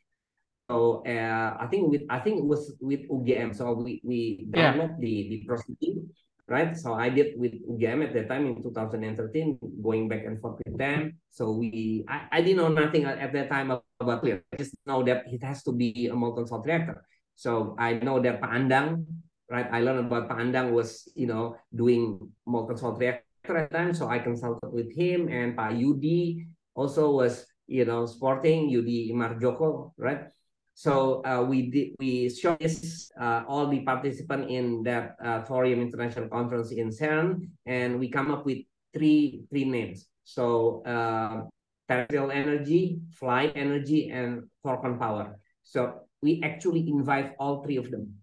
so 0.72 1.04
uh, 1.04 1.60
I 1.60 1.68
think 1.68 1.92
with 1.92 2.08
I 2.08 2.24
think 2.24 2.40
it 2.40 2.48
was 2.48 2.72
with 2.80 3.04
UGM. 3.12 3.52
So 3.52 3.76
we 3.76 4.00
we 4.08 4.48
download 4.48 4.96
yeah. 4.96 5.04
the 5.04 5.14
the 5.28 5.38
proceeding, 5.44 6.08
right? 6.48 6.72
So 6.72 6.96
I 6.96 7.12
did 7.12 7.36
with 7.36 7.52
UGM 7.68 8.08
at 8.08 8.16
that 8.16 8.32
time 8.32 8.48
in 8.48 8.64
2013, 8.64 9.60
going 9.84 10.08
back 10.08 10.24
and 10.24 10.40
forth 10.40 10.64
with 10.64 10.80
them. 10.80 11.20
So 11.28 11.52
we 11.60 12.08
I, 12.08 12.32
I 12.32 12.40
didn't 12.40 12.64
know 12.64 12.72
nothing 12.72 13.04
at 13.04 13.36
that 13.36 13.52
time 13.52 13.76
about 14.00 14.24
clear. 14.24 14.48
I 14.56 14.64
just 14.64 14.72
know 14.88 15.04
that 15.04 15.28
it 15.28 15.44
has 15.44 15.60
to 15.68 15.76
be 15.76 16.08
a 16.08 16.16
molten 16.16 16.48
salt 16.48 16.64
reactor. 16.64 17.04
So 17.36 17.76
I 17.76 18.00
know 18.00 18.24
that 18.24 18.40
Pak 18.40 18.56
Andang 18.56 19.04
right? 19.52 19.68
I 19.68 19.84
learned 19.84 20.08
about 20.08 20.32
Pak 20.32 20.40
Andang 20.40 20.72
was, 20.72 21.12
you 21.14 21.28
know, 21.28 21.60
doing 21.76 22.32
molten 22.48 22.78
salt 22.80 22.98
reactor 22.98 23.58
at 23.60 23.70
time, 23.70 23.94
so 23.94 24.08
I 24.08 24.20
consulted 24.20 24.72
with 24.72 24.96
him 24.96 25.28
and 25.28 25.60
Pak 25.60 25.76
Yudi 25.76 26.48
also 26.74 27.12
was, 27.12 27.46
you 27.68 27.84
know, 27.84 28.08
sporting 28.08 28.72
Yudi 28.72 29.12
Marjoko, 29.12 29.92
right? 30.00 30.32
So 30.74 31.22
uh, 31.28 31.44
we 31.44 31.70
did 31.70 32.00
we 32.00 32.32
showcased 32.32 33.12
uh, 33.20 33.44
all 33.46 33.68
the 33.68 33.84
participants 33.84 34.48
in 34.50 34.84
that 34.88 35.20
uh, 35.20 35.44
Thorium 35.44 35.82
International 35.84 36.32
Conference 36.32 36.72
in 36.72 36.90
CERN, 36.90 37.52
and 37.68 38.00
we 38.00 38.08
come 38.08 38.32
up 38.32 38.48
with 38.48 38.64
three 38.96 39.44
three 39.52 39.68
names. 39.68 40.08
So 40.24 40.82
uh, 40.88 41.52
terrestrial 41.92 42.32
energy, 42.32 43.04
Flibe 43.20 43.52
Energy, 43.54 44.10
and 44.10 44.48
Thorcon 44.64 44.98
power. 44.98 45.38
So 45.68 46.08
we 46.24 46.40
actually 46.42 46.88
invite 46.88 47.36
all 47.38 47.62
three 47.62 47.76
of 47.76 47.92
them 47.92 48.21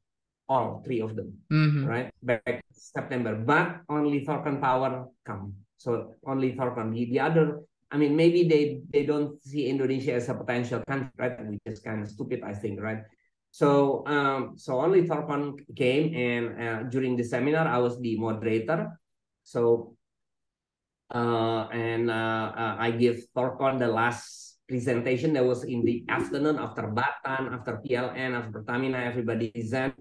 all 0.48 0.82
three 0.84 1.00
of 1.00 1.14
them, 1.14 1.37
mm-hmm. 1.52 1.84
right? 1.84 2.11
Back 2.22 2.64
September, 2.72 3.37
but 3.37 3.84
only 3.88 4.24
Thorcon 4.24 4.61
Power 4.61 5.06
come. 5.24 5.54
So 5.76 6.14
only 6.26 6.52
Thorcon. 6.54 6.94
The, 6.94 7.04
the 7.06 7.20
other, 7.20 7.61
I 7.92 7.96
mean, 7.96 8.16
maybe 8.16 8.48
they 8.48 8.80
they 8.90 9.04
don't 9.04 9.37
see 9.44 9.68
Indonesia 9.68 10.14
as 10.14 10.28
a 10.28 10.34
potential 10.34 10.82
country, 10.88 11.12
right? 11.18 11.37
Which 11.46 11.61
is 11.66 11.80
kind 11.80 12.02
of 12.02 12.08
stupid, 12.08 12.42
I 12.42 12.54
think, 12.54 12.80
right? 12.80 13.04
So 13.50 14.04
um, 14.06 14.56
so 14.56 14.80
only 14.80 15.06
Thorcon 15.06 15.61
came, 15.76 16.14
and 16.16 16.44
uh, 16.56 16.82
during 16.88 17.16
the 17.16 17.24
seminar, 17.24 17.68
I 17.68 17.78
was 17.78 18.00
the 18.00 18.16
moderator. 18.16 18.98
So 19.44 19.94
uh, 21.14 21.68
and 21.72 22.11
uh, 22.11 22.52
uh, 22.56 22.76
I 22.78 22.90
give 22.90 23.24
Thorcon 23.37 23.78
the 23.78 23.88
last 23.88 24.58
presentation 24.68 25.32
that 25.32 25.44
was 25.44 25.64
in 25.64 25.84
the 25.84 26.04
afternoon 26.08 26.58
after 26.58 26.82
Batan, 26.92 27.52
after 27.52 27.80
PLN, 27.80 28.37
after 28.37 28.61
Pertamina, 28.61 28.98
everybody 28.98 29.48
present 29.48 29.94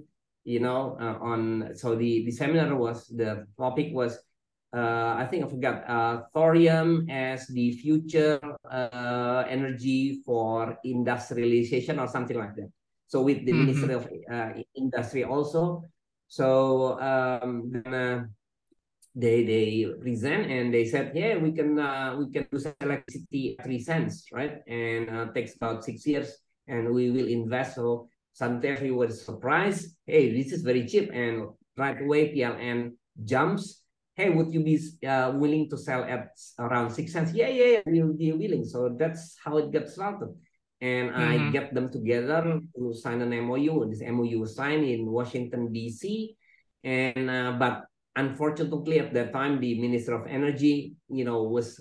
you 0.48 0.64
know, 0.64 0.96
uh, 0.96 1.20
on 1.20 1.76
so 1.76 1.94
the 1.96 2.24
the 2.24 2.32
seminar 2.32 2.72
was 2.74 3.12
the 3.12 3.46
topic 3.60 3.92
was 3.92 4.16
uh, 4.72 5.20
I 5.20 5.28
think 5.30 5.44
I 5.44 5.48
forgot 5.52 5.84
uh, 5.84 6.22
thorium 6.32 7.10
as 7.12 7.48
the 7.48 7.76
future 7.76 8.40
uh, 8.64 9.44
energy 9.50 10.24
for 10.26 10.80
industrialization 10.88 12.00
or 12.00 12.08
something 12.08 12.40
like 12.40 12.56
that. 12.56 12.72
So 13.12 13.28
with 13.28 13.44
the 13.44 13.52
mm 13.52 13.60
-hmm. 13.60 13.66
Ministry 13.68 13.94
of 14.00 14.04
uh, 14.32 14.52
Industry 14.72 15.24
also. 15.28 15.84
So 16.28 16.48
um, 17.00 17.72
then, 17.72 17.92
uh, 17.92 18.20
they 19.16 19.44
they 19.44 19.88
present 20.00 20.52
and 20.52 20.72
they 20.72 20.86
said, 20.86 21.12
yeah, 21.16 21.36
we 21.40 21.52
can 21.52 21.80
uh, 21.80 22.16
we 22.20 22.32
can 22.32 22.48
do 22.52 22.60
electricity 22.80 23.56
at 23.56 23.66
three 23.68 23.80
cents, 23.84 24.32
right? 24.32 24.64
And 24.68 25.12
uh, 25.12 25.26
takes 25.36 25.56
about 25.56 25.84
six 25.84 26.06
years, 26.08 26.40
and 26.68 26.92
we 26.92 27.12
will 27.12 27.28
invest. 27.28 27.76
So 27.76 28.08
suddenly 28.38 28.92
was 28.92 29.26
surprised. 29.26 29.98
Hey, 30.06 30.30
this 30.32 30.54
is 30.54 30.62
very 30.62 30.86
cheap, 30.86 31.10
and 31.12 31.50
right 31.76 32.00
away 32.00 32.34
PLN 32.34 32.94
jumps. 33.26 33.82
Hey, 34.14 34.30
would 34.30 34.54
you 34.54 34.62
be 34.62 34.78
uh, 35.06 35.34
willing 35.36 35.70
to 35.70 35.78
sell 35.78 36.04
at 36.04 36.38
around 36.60 36.90
six 36.90 37.14
cents? 37.14 37.34
Yeah, 37.34 37.50
yeah, 37.50 37.66
yeah, 37.66 37.82
we'll 37.86 38.14
be 38.14 38.32
willing. 38.34 38.66
So 38.66 38.96
that's 38.98 39.38
how 39.44 39.58
it 39.58 39.72
got 39.72 39.90
started. 39.90 40.34
And 40.82 41.10
mm-hmm. 41.10 41.50
I 41.50 41.52
get 41.52 41.74
them 41.74 41.90
together 41.92 42.62
to 42.78 42.94
sign 42.94 43.22
an 43.22 43.34
MOU. 43.46 43.90
This 43.90 44.02
MOU 44.02 44.40
was 44.40 44.56
signed 44.56 44.86
in 44.86 45.06
Washington 45.06 45.74
D.C. 45.74 46.38
And 46.84 47.30
uh, 47.30 47.58
but 47.58 47.86
unfortunately 48.16 49.00
at 49.00 49.14
that 49.14 49.32
time 49.32 49.62
the 49.62 49.80
minister 49.80 50.14
of 50.18 50.26
energy 50.26 50.96
you 51.08 51.24
know 51.24 51.44
was 51.44 51.78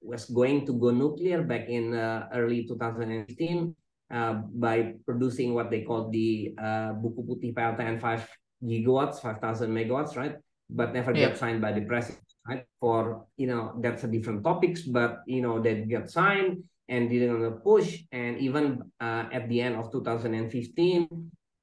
was 0.00 0.26
going 0.26 0.64
to 0.66 0.72
go 0.78 0.90
nuclear 0.90 1.42
back 1.42 1.68
in 1.68 1.94
uh, 1.94 2.28
early 2.34 2.66
2015 2.66 3.74
uh, 4.12 4.44
by 4.54 4.94
producing 5.04 5.54
what 5.54 5.70
they 5.70 5.82
call 5.82 6.10
the 6.10 6.54
uh, 6.60 6.92
buku 7.00 7.24
putih 7.24 7.50
PLTN 7.56 7.98
5 7.98 8.28
gigawatts 8.62 9.18
5000 9.18 9.72
megawatts 9.72 10.14
right 10.14 10.36
but 10.70 10.92
never 10.92 11.10
yeah. 11.12 11.28
get 11.28 11.40
signed 11.40 11.60
by 11.60 11.72
the 11.72 11.82
president 11.82 12.22
right 12.46 12.64
for 12.78 13.26
you 13.36 13.48
know 13.48 13.74
that's 13.80 14.04
a 14.04 14.10
different 14.10 14.44
topics 14.44 14.82
but 14.84 15.24
you 15.26 15.42
know 15.42 15.58
they 15.58 15.82
get 15.88 16.10
signed 16.10 16.62
and 16.88 17.08
didn't 17.08 17.64
push 17.64 18.04
and 18.12 18.38
even 18.38 18.84
uh, 19.00 19.24
at 19.32 19.48
the 19.48 19.60
end 19.60 19.76
of 19.76 19.90
2015 19.90 21.08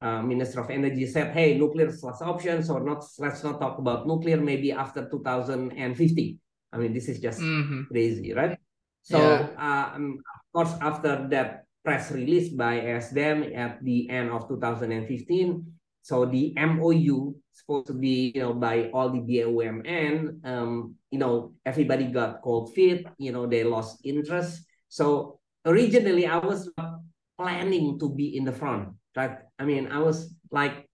uh, 0.02 0.22
Minister 0.24 0.62
of 0.62 0.70
Energy 0.70 1.06
said, 1.06 1.36
"Hey, 1.36 1.58
nuclear 1.58 1.88
is 1.88 2.02
last 2.04 2.22
option, 2.22 2.64
so 2.64 2.80
not 2.80 3.04
let's 3.20 3.44
not 3.44 3.60
talk 3.60 3.80
about 3.80 4.08
nuclear. 4.08 4.40
Maybe 4.40 4.72
after 4.72 5.10
2050." 5.12 5.76
I 6.72 6.78
mean, 6.78 6.94
this 6.94 7.10
is 7.10 7.20
just 7.20 7.42
mm-hmm. 7.42 7.92
crazy, 7.92 8.32
right? 8.34 8.58
So, 9.02 9.20
yeah. 9.20 9.48
uh, 9.58 9.96
um, 9.96 10.22
of 10.24 10.42
course, 10.54 10.74
after 10.80 11.28
that 11.36 11.66
press 11.90 12.12
release 12.14 12.54
by 12.54 12.78
ESDM 12.86 13.58
at 13.58 13.82
the 13.82 14.06
end 14.14 14.30
of 14.30 14.46
2015, 14.46 14.94
so 16.06 16.22
the 16.30 16.54
MOU 16.54 17.34
supposed 17.50 17.88
to 17.88 17.98
be, 17.98 18.32
you 18.36 18.42
know, 18.42 18.54
by 18.54 18.94
all 18.94 19.10
the 19.10 19.18
BUMN, 19.18 20.38
um, 20.46 20.94
you 21.10 21.18
know, 21.18 21.54
everybody 21.66 22.06
got 22.06 22.44
cold 22.44 22.74
feet, 22.78 23.08
you 23.18 23.32
know, 23.32 23.48
they 23.48 23.64
lost 23.64 24.06
interest. 24.06 24.70
So 24.88 25.40
originally, 25.66 26.28
I 26.28 26.38
was 26.38 26.70
planning 27.42 27.98
to 27.98 28.14
be 28.14 28.38
in 28.38 28.46
the 28.46 28.54
front 28.54 28.90
Right? 29.18 29.38
I 29.58 29.66
mean, 29.66 29.90
I 29.90 29.98
was 29.98 30.36
like, 30.52 30.86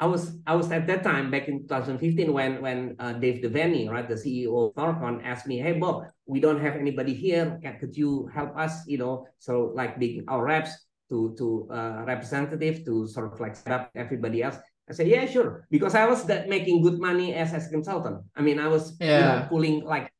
I 0.00 0.06
was 0.06 0.36
I 0.46 0.56
was 0.56 0.72
at 0.72 0.86
that 0.88 1.04
time 1.04 1.30
back 1.30 1.46
in 1.46 1.62
2015 1.70 2.32
when 2.32 2.60
when 2.60 2.96
uh, 2.98 3.12
Dave 3.14 3.42
Devanney, 3.42 3.88
right, 3.88 4.08
the 4.08 4.18
CEO 4.18 4.50
of 4.50 4.74
Thorcon, 4.74 5.22
asked 5.22 5.46
me, 5.46 5.58
"Hey 5.58 5.78
Bob, 5.78 6.10
we 6.26 6.40
don't 6.40 6.58
have 6.58 6.74
anybody 6.74 7.14
here. 7.14 7.60
Can, 7.62 7.78
could 7.78 7.96
you 7.96 8.26
help 8.34 8.58
us? 8.58 8.82
You 8.86 8.98
know, 8.98 9.26
so 9.38 9.70
like 9.74 9.98
being 9.98 10.24
our 10.26 10.42
reps 10.42 10.74
to 11.10 11.34
to 11.38 11.70
uh, 11.70 12.02
representative 12.06 12.84
to 12.86 13.06
sort 13.06 13.32
of 13.32 13.38
like 13.38 13.54
set 13.54 13.72
up 13.72 13.90
everybody 13.94 14.42
else." 14.42 14.58
I 14.90 14.98
said, 14.98 15.06
"Yeah, 15.06 15.30
sure," 15.30 15.64
because 15.70 15.94
I 15.94 16.10
was 16.10 16.26
that 16.26 16.48
making 16.50 16.82
good 16.82 16.98
money 16.98 17.32
as 17.32 17.54
as 17.54 17.68
a 17.68 17.70
consultant. 17.70 18.26
I 18.34 18.42
mean, 18.42 18.58
I 18.58 18.66
was 18.66 18.98
yeah. 18.98 19.06
you 19.06 19.24
know 19.24 19.46
pulling 19.46 19.84
like 19.86 20.10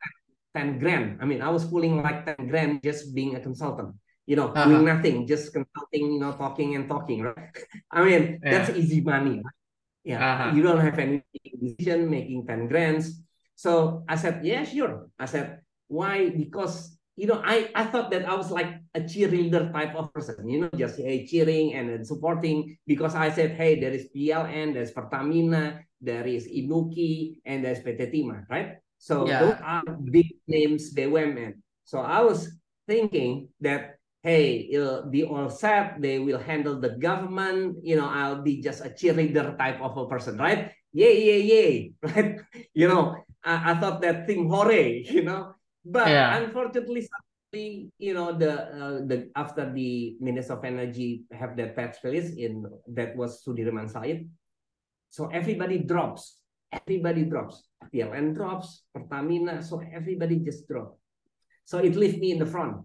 10 0.55 0.79
grand. 0.79 1.19
I 1.21 1.27
mean, 1.27 1.43
I 1.43 1.51
was 1.51 1.67
pulling 1.67 1.99
like 2.01 2.25
10 2.25 2.47
grand 2.47 2.81
just 2.83 3.13
being 3.13 3.35
a 3.35 3.41
consultant 3.41 3.97
you 4.27 4.37
know, 4.37 4.49
uh-huh. 4.49 4.65
doing 4.65 4.87
nothing, 4.87 5.27
just 5.27 5.53
consulting, 5.53 6.13
you 6.13 6.19
know, 6.19 6.33
talking 6.33 6.75
and 6.77 6.89
talking, 6.89 7.21
right? 7.21 7.53
I 7.91 8.05
mean, 8.05 8.41
yeah. 8.43 8.51
that's 8.57 8.71
easy 8.73 9.03
money. 9.03 9.43
Right? 9.45 9.63
Yeah, 10.05 10.21
uh-huh. 10.21 10.57
you 10.57 10.62
don't 10.62 10.81
have 10.81 10.99
any 10.99 11.25
decision 11.61 12.11
making 12.11 12.47
10 12.47 12.69
grants. 12.69 13.25
So 13.57 14.05
I 14.09 14.17
said, 14.17 14.45
yeah, 14.45 14.64
sure. 14.64 15.09
I 15.19 15.25
said, 15.25 15.61
why? 15.88 16.29
Because, 16.29 16.97
you 17.17 17.27
know, 17.27 17.40
I, 17.43 17.71
I 17.75 17.85
thought 17.87 18.11
that 18.11 18.29
I 18.29 18.35
was 18.35 18.51
like 18.51 18.69
a 18.95 19.01
cheerleader 19.01 19.73
type 19.73 19.95
of 19.97 20.12
person, 20.12 20.49
you 20.49 20.61
know, 20.61 20.71
just 20.77 20.99
hey, 20.99 21.27
cheering 21.27 21.73
and 21.73 22.07
supporting 22.07 22.77
because 22.87 23.14
I 23.14 23.31
said, 23.31 23.53
hey, 23.53 23.81
there 23.81 23.93
is 23.93 24.09
PLN, 24.14 24.75
there's 24.75 24.93
Pertamina, 24.93 25.81
there 26.01 26.27
is 26.27 26.47
Inuki, 26.47 27.40
and 27.47 27.64
there's 27.64 27.81
PT 27.81 28.12
Timah, 28.12 28.45
right? 28.51 28.77
So 28.99 29.27
yeah. 29.27 29.40
those 29.40 29.57
are 29.62 29.85
big 30.11 30.27
names, 30.47 30.93
BUMN. 30.93 31.55
So 31.85 32.01
I 32.01 32.21
was 32.21 32.53
thinking 32.87 33.49
that 33.61 33.94
hey, 34.25 34.73
it'll 34.73 35.05
be 35.05 35.23
all 35.23 35.53
set. 35.53 36.01
They 36.01 36.19
will 36.19 36.41
handle 36.41 36.81
the 36.81 36.97
government. 36.97 37.85
You 37.85 38.01
know, 38.01 38.09
I'll 38.09 38.41
be 38.41 38.65
just 38.65 38.81
a 38.81 38.89
cheerleader 38.89 39.53
type 39.61 39.85
of 39.85 39.93
a 40.01 40.09
person, 40.09 40.41
right? 40.41 40.73
Yay, 40.97 41.15
yay, 41.21 41.41
yay, 41.45 41.93
right? 42.03 42.41
You 42.73 42.89
know, 42.89 43.21
I, 43.45 43.73
I 43.73 43.75
thought 43.77 44.01
that 44.01 44.27
thing, 44.27 44.49
hooray, 44.49 45.05
you 45.13 45.23
know. 45.23 45.53
But 45.85 46.09
yeah. 46.09 46.41
unfortunately, 46.41 47.07
you 47.53 48.15
know, 48.17 48.33
the 48.33 48.53
uh, 48.73 48.99
the 49.05 49.29
after 49.37 49.69
the 49.71 50.17
Minister 50.19 50.57
of 50.57 50.65
Energy 50.65 51.29
have 51.31 51.55
that 51.61 51.77
patch 51.77 52.01
release 52.03 52.35
in 52.35 52.65
that 52.97 53.15
was 53.15 53.45
Sudirman 53.45 53.93
Said. 53.93 54.27
So 55.13 55.29
everybody 55.29 55.79
drops. 55.79 56.41
Everybody 56.73 57.29
drops. 57.29 57.69
PLN 57.93 58.35
drops, 58.35 58.83
Pertamina, 58.97 59.63
so 59.63 59.79
everybody 59.93 60.41
just 60.41 60.67
drop. 60.67 60.99
So 61.67 61.79
it 61.79 61.95
left 61.95 62.19
me 62.19 62.33
in 62.33 62.41
the 62.41 62.49
front 62.49 62.83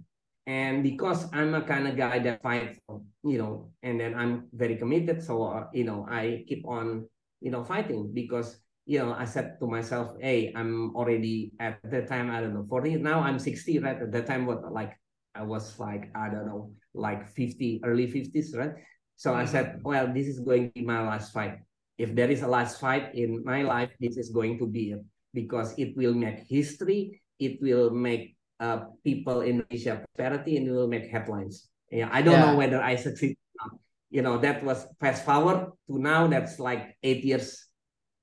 and 0.49 0.81
because 0.81 1.29
i'm 1.31 1.53
a 1.53 1.61
kind 1.61 1.85
of 1.85 1.93
guy 1.93 2.17
that 2.17 2.41
fights 2.41 2.81
you 3.21 3.37
know 3.37 3.69
and 3.85 4.01
then 4.01 4.17
i'm 4.17 4.49
very 4.51 4.75
committed 4.75 5.21
so 5.21 5.45
uh, 5.45 5.69
you 5.77 5.85
know 5.85 6.09
i 6.09 6.43
keep 6.49 6.65
on 6.65 7.05
you 7.39 7.53
know 7.53 7.63
fighting 7.63 8.09
because 8.11 8.57
you 8.89 8.97
know 8.97 9.13
i 9.13 9.23
said 9.23 9.61
to 9.61 9.69
myself 9.69 10.17
hey 10.19 10.51
i'm 10.57 10.89
already 10.97 11.53
at 11.61 11.77
the 11.85 12.01
time 12.01 12.33
i 12.33 12.41
don't 12.41 12.57
know 12.57 12.65
40 12.67 12.97
now 12.97 13.21
i'm 13.21 13.37
60 13.37 13.77
right? 13.77 14.01
At 14.01 14.11
that 14.11 14.25
time 14.25 14.49
what 14.49 14.65
like 14.73 14.97
i 15.35 15.43
was 15.45 15.77
like 15.77 16.09
i 16.17 16.33
don't 16.33 16.49
know 16.49 16.73
like 16.97 17.29
50 17.29 17.85
early 17.85 18.09
50s 18.09 18.57
right? 18.57 18.73
So 19.21 19.35
i 19.35 19.45
said 19.45 19.77
mm-hmm. 19.77 19.85
well 19.85 20.09
this 20.09 20.25
is 20.25 20.39
going 20.41 20.73
to 20.73 20.81
be 20.81 20.81
my 20.81 21.05
last 21.05 21.31
fight. 21.31 21.61
If 21.99 22.15
there 22.15 22.31
is 22.31 22.41
a 22.41 22.47
last 22.47 22.79
fight 22.79 23.13
in 23.13 23.43
my 23.45 23.61
life 23.61 23.93
this 23.99 24.17
is 24.17 24.33
going 24.33 24.57
to 24.57 24.65
be 24.65 24.97
it 24.97 25.05
because 25.31 25.77
it 25.77 25.93
will 25.93 26.17
make 26.17 26.49
history 26.49 27.21
it 27.37 27.61
will 27.61 27.91
make 27.91 28.38
uh, 28.59 28.91
people 29.03 29.41
in 29.41 29.63
Asia 29.71 30.03
prosperity 30.03 30.57
and 30.57 30.69
will 30.71 30.87
make 30.87 31.07
headlines. 31.09 31.67
Yeah, 31.91 32.09
I 32.11 32.21
don't 32.21 32.39
yeah. 32.39 32.51
know 32.51 32.57
whether 32.57 32.81
I 32.81 32.95
succeed. 32.95 33.37
Or 33.59 33.67
not. 33.67 33.79
You 34.09 34.21
know, 34.21 34.37
that 34.39 34.63
was 34.63 34.85
fast 34.99 35.25
forward 35.25 35.71
to 35.87 35.99
now. 35.99 36.27
That's 36.27 36.59
like 36.59 36.97
eight 37.03 37.23
years 37.23 37.67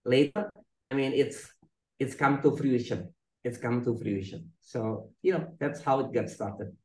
later. 0.05 0.51
I 0.91 0.95
mean, 0.95 1.13
it's 1.13 1.51
it's 1.99 2.15
come 2.15 2.43
to 2.43 2.57
fruition. 2.57 3.13
It's 3.45 3.59
come 3.59 3.85
to 3.85 3.97
fruition. 3.97 4.53
So 4.61 5.11
you 5.23 5.33
know, 5.35 5.47
that's 5.59 5.83
how 5.83 6.01
it 6.01 6.13
got 6.13 6.31
started. 6.31 6.77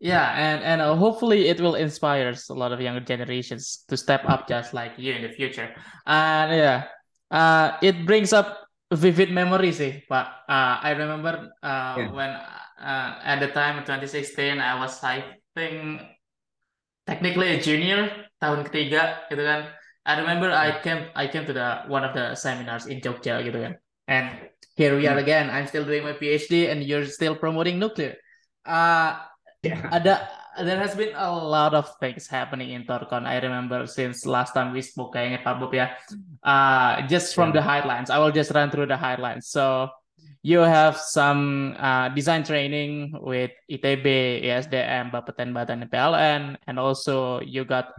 Yeah, 0.00 0.36
and 0.36 0.60
and 0.62 0.80
uh, 0.80 0.96
hopefully 0.96 1.48
it 1.48 1.60
will 1.60 1.76
inspire 1.76 2.34
a 2.34 2.54
lot 2.54 2.72
of 2.72 2.80
younger 2.80 3.00
generations 3.00 3.84
to 3.88 3.96
step 3.96 4.24
up 4.28 4.48
just 4.48 4.74
like 4.74 4.92
you 4.98 5.12
in 5.12 5.22
the 5.22 5.32
future. 5.32 5.72
And 6.04 6.52
yeah, 6.52 6.78
uh, 7.30 7.78
it 7.80 8.04
brings 8.04 8.32
up 8.32 8.68
vivid 8.92 9.30
memories, 9.30 9.80
eh, 9.80 10.04
Pak. 10.08 10.44
Uh, 10.48 10.76
I 10.82 10.90
remember 10.92 11.50
uh, 11.62 11.94
yeah. 11.96 12.10
when 12.12 12.30
uh, 12.80 13.20
at 13.22 13.40
the 13.40 13.48
time 13.48 13.82
2016 13.82 14.58
I 14.58 14.78
was 14.78 14.98
I 15.02 15.38
think 15.54 16.02
technically 17.06 17.54
a 17.54 17.58
junior 17.60 18.10
tahun 18.40 18.64
ketiga 18.68 19.28
gitu 19.30 19.44
kan. 19.44 19.70
I 20.04 20.20
remember 20.20 20.52
I 20.52 20.84
came 20.84 21.08
I 21.16 21.28
came 21.32 21.48
to 21.48 21.54
the 21.56 21.88
one 21.88 22.04
of 22.04 22.12
the 22.12 22.36
seminars 22.36 22.84
in 22.84 23.00
Jogja 23.00 23.40
gitu 23.40 23.56
kan. 23.56 23.74
And 24.04 24.28
here 24.76 24.92
we 24.96 25.08
are 25.08 25.16
hmm. 25.16 25.24
again. 25.24 25.46
I'm 25.48 25.64
still 25.64 25.88
doing 25.88 26.04
my 26.04 26.12
PhD 26.12 26.68
and 26.68 26.84
you're 26.84 27.08
still 27.08 27.36
promoting 27.36 27.80
nuclear. 27.80 28.20
Uh 28.64 29.16
yeah. 29.64 29.80
ada 29.88 30.28
there 30.62 30.78
has 30.78 30.94
been 30.94 31.10
a 31.16 31.30
lot 31.32 31.74
of 31.74 31.90
things 31.98 32.28
happening 32.28 32.70
in 32.70 32.84
Thorcon. 32.84 33.26
I 33.26 33.40
remember 33.40 33.86
since 33.90 34.22
last 34.22 34.54
time 34.54 34.70
we 34.70 34.82
spoke 34.84 35.16
kayaknya 35.16 35.42
Pak 35.42 35.58
Bob 35.58 35.74
ya. 35.74 35.90
Uh, 36.44 37.02
just 37.10 37.34
from 37.34 37.50
yeah. 37.50 37.58
the 37.58 37.62
highlights. 37.62 38.10
I 38.10 38.22
will 38.22 38.30
just 38.30 38.54
run 38.54 38.70
through 38.70 38.86
the 38.86 39.00
highlights. 39.00 39.50
So 39.50 39.90
you 40.44 40.60
have 40.60 41.00
some 41.00 41.72
uh, 41.80 42.12
design 42.12 42.44
training 42.44 43.16
with 43.16 43.50
ITB, 43.64 44.44
ESDM, 44.44 45.08
Bapeten 45.08 45.56
Batan 45.56 45.88
PLN, 45.88 46.60
and 46.68 46.76
also 46.78 47.40
you 47.40 47.64
got 47.64 47.96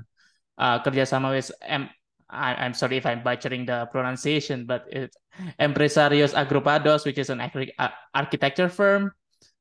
uh, 0.61 0.77
kerjasama 0.85 1.33
with 1.33 1.49
M. 1.65 1.89
I, 2.29 2.53
I'm 2.53 2.77
sorry 2.77 2.97
if 2.97 3.05
I'm 3.09 3.25
butchering 3.25 3.65
the 3.65 3.89
pronunciation, 3.89 4.69
but 4.69 4.85
it's 4.93 5.17
Empresarios 5.59 6.37
Agrupados, 6.37 7.03
which 7.03 7.17
is 7.17 7.33
an 7.33 7.41
uh, 7.41 7.89
architecture 8.13 8.69
firm, 8.69 9.09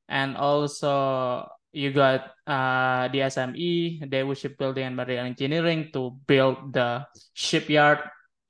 and 0.07 0.37
also 0.37 1.49
you 1.73 1.89
got 1.89 2.37
uh, 2.45 3.09
DSME, 3.09 4.05
Daewoo 4.13 4.37
Shipbuilding 4.37 4.85
and 4.85 4.95
Marine 4.95 5.25
Engineering, 5.25 5.89
to 5.93 6.13
build 6.27 6.73
the 6.73 7.01
shipyard 7.33 7.97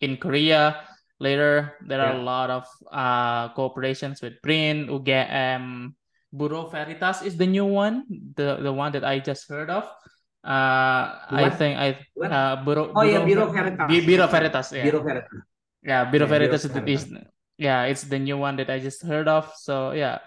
in 0.02 0.17
Korea 0.17 0.84
Later, 1.19 1.80
there 1.88 1.99
yeah. 1.99 2.12
are 2.12 2.19
a 2.19 2.23
lot 2.23 2.49
of 2.51 2.67
uh, 2.91 3.54
cooperations 3.56 4.21
with 4.21 4.41
Brin, 4.43 4.88
UGM, 4.88 5.95
Bureau 6.36 6.67
Veritas 6.67 7.23
is 7.23 7.38
the 7.39 7.47
new 7.47 7.65
one, 7.65 8.04
the 8.36 8.60
the 8.60 8.73
one 8.73 8.91
that 8.91 9.08
I 9.08 9.23
just 9.23 9.47
heard 9.47 9.71
of. 9.71 9.88
Uh, 10.43 11.15
I 11.32 11.49
think 11.49 11.80
I 11.80 11.95
uh, 12.19 12.62
Bureau. 12.62 12.91
Oh 12.91 13.01
Bureau, 13.01 13.08
yeah, 13.08 13.25
Bureau 13.25 13.47
Veritas. 13.47 13.88
Bureau 13.88 14.28
Veritas. 14.28 14.67
Yeah. 14.71 14.84
Bureau 14.84 15.01
Veritas. 15.01 15.39
Yeah, 15.82 16.04
Bureau 16.12 16.28
yeah, 16.28 16.36
Veritas 16.36 16.62
Bureau 16.67 16.86
Veritas. 16.86 17.04
is 17.08 17.17
yeah, 17.58 17.88
it's 17.88 18.04
the 18.04 18.19
new 18.19 18.38
one 18.38 18.58
that 18.58 18.69
I 18.69 18.80
just 18.80 19.01
heard 19.01 19.28
of. 19.28 19.49
So 19.56 19.91
yeah, 19.91 20.19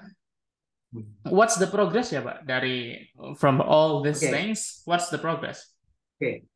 what's 1.29 1.57
the 1.61 1.68
progress 1.68 2.11
ya 2.11 2.24
Pak 2.24 2.48
dari 2.48 3.12
from 3.37 3.61
all 3.61 4.01
these 4.01 4.24
okay. 4.24 4.33
things? 4.33 4.83
What's 4.88 5.12
the 5.12 5.20
progress? 5.20 5.68
Okay, 6.18 6.48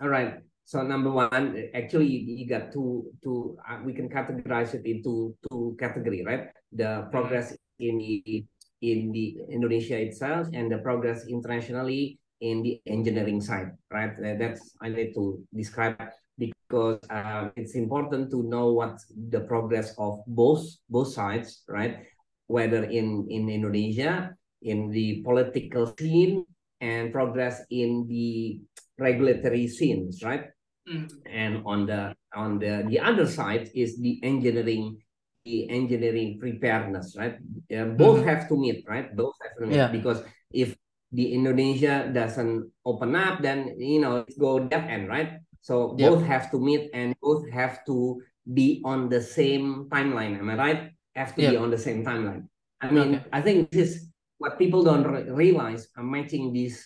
all 0.00 0.08
right. 0.08 0.40
So 0.70 0.86
number 0.86 1.10
one, 1.10 1.66
actually, 1.74 2.06
you 2.06 2.46
got 2.46 2.70
two, 2.70 3.10
two. 3.26 3.58
Uh, 3.66 3.82
we 3.82 3.90
can 3.90 4.06
categorize 4.06 4.70
it 4.70 4.86
into 4.86 5.34
two 5.50 5.74
category, 5.74 6.22
right? 6.22 6.46
The 6.70 7.10
progress 7.10 7.58
in 7.82 7.98
the 7.98 8.46
in 8.78 9.10
the 9.10 9.50
Indonesia 9.50 9.98
itself 9.98 10.46
and 10.54 10.70
the 10.70 10.78
progress 10.78 11.26
internationally 11.26 12.22
in 12.38 12.62
the 12.62 12.78
engineering 12.86 13.42
side, 13.42 13.74
right? 13.90 14.14
That's 14.14 14.62
I 14.78 14.94
need 14.94 15.10
to 15.18 15.42
describe 15.50 15.98
because 16.38 17.02
uh, 17.10 17.50
it's 17.58 17.74
important 17.74 18.30
to 18.30 18.46
know 18.46 18.70
what 18.70 18.94
the 19.10 19.42
progress 19.50 19.90
of 19.98 20.22
both 20.30 20.62
both 20.86 21.10
sides, 21.10 21.66
right? 21.66 22.06
Whether 22.46 22.86
in 22.86 23.26
in 23.26 23.50
Indonesia, 23.50 24.38
in 24.62 24.86
the 24.94 25.18
political 25.26 25.90
scene, 25.98 26.46
and 26.78 27.10
progress 27.10 27.58
in 27.74 28.06
the 28.06 28.62
regulatory 29.02 29.66
scenes, 29.66 30.22
right? 30.22 30.46
Mm. 30.90 31.06
And 31.30 31.62
on 31.64 31.86
the 31.86 32.14
on 32.34 32.58
the 32.58 32.82
the 32.90 32.98
other 32.98 33.26
side 33.26 33.70
is 33.74 34.00
the 34.02 34.18
engineering 34.22 34.98
the 35.44 35.70
engineering 35.70 36.38
preparedness, 36.38 37.16
right? 37.16 37.38
Uh, 37.70 37.94
both 37.94 38.20
mm. 38.20 38.26
have 38.26 38.48
to 38.48 38.58
meet, 38.58 38.84
right? 38.88 39.14
Both 39.14 39.34
have 39.42 39.54
to 39.58 39.66
meet 39.66 39.76
yeah. 39.76 39.88
because 39.88 40.22
if 40.52 40.76
the 41.12 41.32
Indonesia 41.32 42.10
doesn't 42.12 42.70
open 42.84 43.14
up, 43.14 43.40
then 43.42 43.78
you 43.78 44.00
know 44.00 44.26
it 44.26 44.34
go 44.38 44.58
dead 44.58 44.90
end, 44.90 45.08
right? 45.08 45.38
So 45.62 45.94
yep. 45.98 46.10
both 46.10 46.22
have 46.26 46.50
to 46.50 46.58
meet 46.58 46.90
and 46.92 47.14
both 47.22 47.48
have 47.50 47.84
to 47.86 48.20
be 48.52 48.82
on 48.84 49.08
the 49.08 49.20
same 49.20 49.86
timeline. 49.90 50.38
Am 50.38 50.50
I 50.50 50.56
right? 50.56 50.80
Have 51.14 51.34
to 51.36 51.42
yep. 51.42 51.50
be 51.52 51.56
on 51.56 51.70
the 51.70 51.78
same 51.78 52.04
timeline. 52.04 52.48
I 52.80 52.90
mean, 52.90 53.20
okay. 53.20 53.24
I 53.32 53.40
think 53.42 53.70
this 53.70 53.96
is 53.96 54.08
what 54.38 54.58
people 54.58 54.82
don't 54.82 55.04
re 55.04 55.28
realize. 55.30 55.88
Uh, 55.96 56.02
matching 56.02 56.52
these 56.52 56.82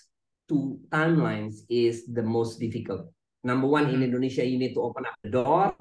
two 0.48 0.80
timelines 0.90 1.64
is 1.70 2.04
the 2.10 2.22
most 2.22 2.58
difficult 2.58 3.13
Number 3.44 3.68
one, 3.68 3.92
in 3.92 4.00
mm-hmm. 4.00 4.08
Indonesia, 4.08 4.44
you 4.44 4.58
need 4.58 4.72
to 4.74 4.80
open 4.80 5.04
up 5.04 5.14
the 5.22 5.30
door. 5.30 5.76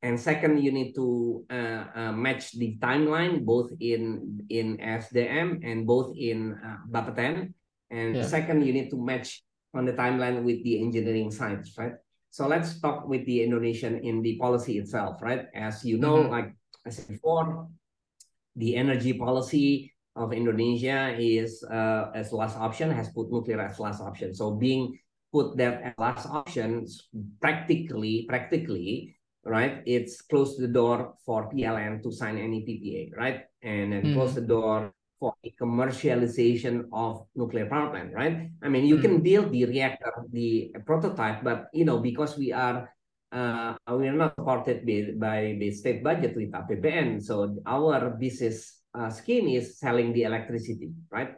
And 0.00 0.20
second, 0.20 0.62
you 0.62 0.70
need 0.70 0.94
to 0.94 1.44
uh, 1.50 1.84
uh, 1.90 2.12
match 2.12 2.52
the 2.54 2.78
timeline 2.78 3.42
both 3.42 3.72
in 3.80 4.38
in 4.52 4.78
SDM 4.78 5.64
and 5.64 5.88
both 5.88 6.14
in 6.14 6.54
uh, 6.54 6.86
Bapeten. 6.86 7.56
And 7.90 8.16
yeah. 8.16 8.28
second, 8.28 8.62
you 8.62 8.72
need 8.72 8.90
to 8.94 9.00
match 9.00 9.42
on 9.74 9.88
the 9.88 9.96
timeline 9.96 10.44
with 10.44 10.62
the 10.62 10.78
engineering 10.78 11.32
sides, 11.32 11.74
right? 11.76 11.98
So 12.30 12.46
let's 12.46 12.78
talk 12.78 13.08
with 13.08 13.26
the 13.26 13.42
Indonesian 13.42 14.02
in 14.04 14.22
the 14.22 14.36
policy 14.38 14.78
itself, 14.78 15.22
right? 15.22 15.46
As 15.54 15.82
you 15.82 15.98
know, 15.98 16.22
mm 16.22 16.26
-hmm. 16.26 16.34
like 16.36 16.48
I 16.86 16.90
said 16.92 17.08
before, 17.08 17.70
the 18.54 18.76
energy 18.76 19.16
policy 19.16 19.94
of 20.14 20.30
Indonesia 20.30 21.16
is 21.18 21.64
uh, 21.66 22.14
as 22.14 22.30
last 22.30 22.54
option, 22.58 22.90
has 22.90 23.10
put 23.10 23.30
nuclear 23.30 23.58
as 23.58 23.80
last 23.80 24.00
option. 24.00 24.34
So 24.34 24.54
being 24.54 24.98
put 25.34 25.58
that 25.58 25.82
as 25.82 25.94
last 25.98 26.30
option, 26.30 26.86
practically, 27.42 28.22
practically, 28.30 29.18
right? 29.42 29.82
It's 29.84 30.22
close 30.22 30.54
the 30.56 30.70
door 30.70 31.18
for 31.26 31.50
PLN 31.50 32.06
to 32.06 32.14
sign 32.14 32.38
any 32.38 32.62
PPA, 32.62 33.18
right? 33.18 33.40
And 33.58 33.92
then 33.92 34.02
mm. 34.06 34.14
close 34.14 34.38
the 34.38 34.46
door 34.46 34.94
for 35.18 35.34
the 35.42 35.50
commercialization 35.60 36.86
of 36.94 37.26
nuclear 37.34 37.66
power 37.66 37.90
plant, 37.90 38.14
right? 38.14 38.46
I 38.62 38.68
mean, 38.70 38.86
you 38.86 38.98
mm. 38.98 39.02
can 39.02 39.14
build 39.26 39.50
the 39.50 39.66
reactor, 39.66 40.14
the 40.30 40.70
prototype, 40.86 41.42
but 41.42 41.66
you 41.74 41.84
know, 41.84 41.98
because 41.98 42.38
we 42.38 42.52
are 42.54 42.94
uh, 43.34 43.74
we 43.90 44.06
are 44.06 44.14
not 44.14 44.38
supported 44.38 44.86
by, 44.86 45.10
by 45.18 45.56
the 45.58 45.72
state 45.72 46.04
budget 46.04 46.36
with 46.36 46.52
APBN, 46.52 47.20
so 47.20 47.58
our 47.66 48.10
business 48.10 48.86
uh, 48.94 49.10
scheme 49.10 49.48
is 49.48 49.76
selling 49.80 50.12
the 50.12 50.22
electricity, 50.22 50.92
right? 51.10 51.34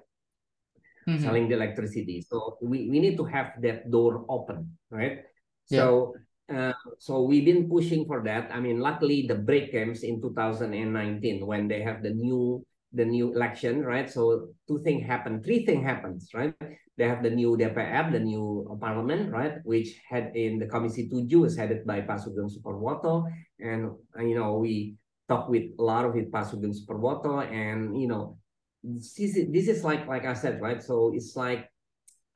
Mm-hmm. 1.09 1.23
selling 1.23 1.49
the 1.49 1.55
electricity. 1.55 2.21
So 2.23 2.59
we, 2.61 2.91
we 2.91 3.01
need 3.01 3.17
to 3.17 3.25
have 3.25 3.53
that 3.63 3.91
door 3.91 4.25
open, 4.29 4.77
right? 4.91 5.23
Yeah. 5.71 5.79
So 5.79 6.15
uh, 6.53 6.73
so 6.99 7.23
we've 7.23 7.45
been 7.45 7.69
pushing 7.69 8.07
for 8.07 8.23
that. 8.23 8.51
I 8.53 8.61
mean, 8.61 8.79
luckily 8.79 9.27
the 9.27 9.35
break 9.35 9.73
comes 9.73 10.05
in 10.05 10.23
2019 10.23 11.45
when 11.45 11.67
they 11.67 11.83
have 11.83 12.03
the 12.03 12.11
new 12.11 12.65
the 12.93 13.05
new 13.05 13.35
election, 13.35 13.83
right? 13.83 14.09
So 14.09 14.55
two 14.69 14.81
things 14.83 15.05
happen, 15.05 15.43
three 15.43 15.67
things 15.67 15.85
happens, 15.85 16.31
right? 16.33 16.55
They 16.97 17.05
have 17.05 17.23
the 17.23 17.31
new 17.31 17.57
DPR, 17.57 18.13
the 18.13 18.21
new 18.21 18.65
parliament, 18.81 19.31
right? 19.31 19.59
Which 19.65 20.01
had 20.09 20.33
in 20.35 20.59
the 20.59 20.67
Komisi 20.67 21.11
7 21.11 21.45
is 21.45 21.57
headed 21.57 21.85
by 21.85 22.01
Pak 22.01 22.25
Sugeng 22.25 22.49
Suparwoto. 22.49 23.29
And, 23.61 23.93
you 24.17 24.35
know, 24.35 24.57
we 24.57 24.97
talk 25.29 25.49
with 25.51 25.77
a 25.79 25.83
lot 25.83 26.07
of 26.07 26.17
it, 26.17 26.33
Pak 26.33 26.47
Sugeng 26.47 26.73
Suparwoto, 26.73 27.45
and, 27.45 28.01
you 28.01 28.09
know, 28.09 28.39
this 28.87 29.19
is, 29.19 29.51
this 29.51 29.67
is 29.67 29.83
like 29.83 30.07
like 30.07 30.25
I 30.25 30.35
said, 30.35 30.63
right? 30.63 30.83
So 30.83 31.13
it's 31.15 31.35
like 31.35 31.67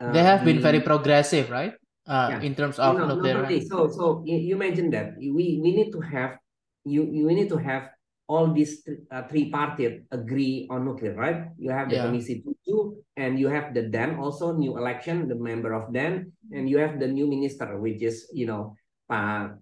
uh, 0.02 0.10
they 0.10 0.22
have 0.22 0.44
been 0.44 0.60
very 0.60 0.80
progressive, 0.80 1.50
right? 1.50 1.74
Uh, 2.08 2.34
yeah. 2.34 2.40
in 2.40 2.54
terms 2.54 2.78
of 2.78 2.94
you 2.94 3.06
know, 3.06 3.14
nuclear. 3.14 3.46
So 3.70 3.86
so 3.86 4.22
you 4.26 4.56
mentioned 4.56 4.92
that 4.94 5.14
we 5.14 5.62
we 5.62 5.70
need 5.70 5.92
to 5.92 6.00
have 6.00 6.42
you 6.82 7.06
you 7.06 7.30
need 7.30 7.48
to 7.54 7.58
have 7.58 7.94
all 8.26 8.50
these 8.50 8.82
th 8.86 9.02
uh, 9.10 9.26
three 9.30 9.50
parties 9.50 10.06
agree 10.10 10.66
on 10.70 10.86
nuclear, 10.86 11.14
right? 11.14 11.50
You 11.58 11.70
have 11.70 11.90
the 11.90 11.98
yeah. 11.98 12.06
Komisi 12.06 12.42
7 12.42 12.98
and 13.18 13.38
you 13.38 13.50
have 13.50 13.74
the 13.74 13.90
DEN 13.90 14.18
also 14.22 14.54
new 14.54 14.78
election, 14.78 15.26
the 15.26 15.34
member 15.34 15.74
of 15.74 15.90
DEN, 15.90 16.30
and 16.54 16.70
you 16.70 16.78
have 16.78 17.02
the 17.02 17.10
new 17.10 17.26
minister, 17.26 17.78
which 17.78 18.02
is 18.02 18.30
you 18.30 18.46
know 18.46 18.78
Pak 19.10 19.58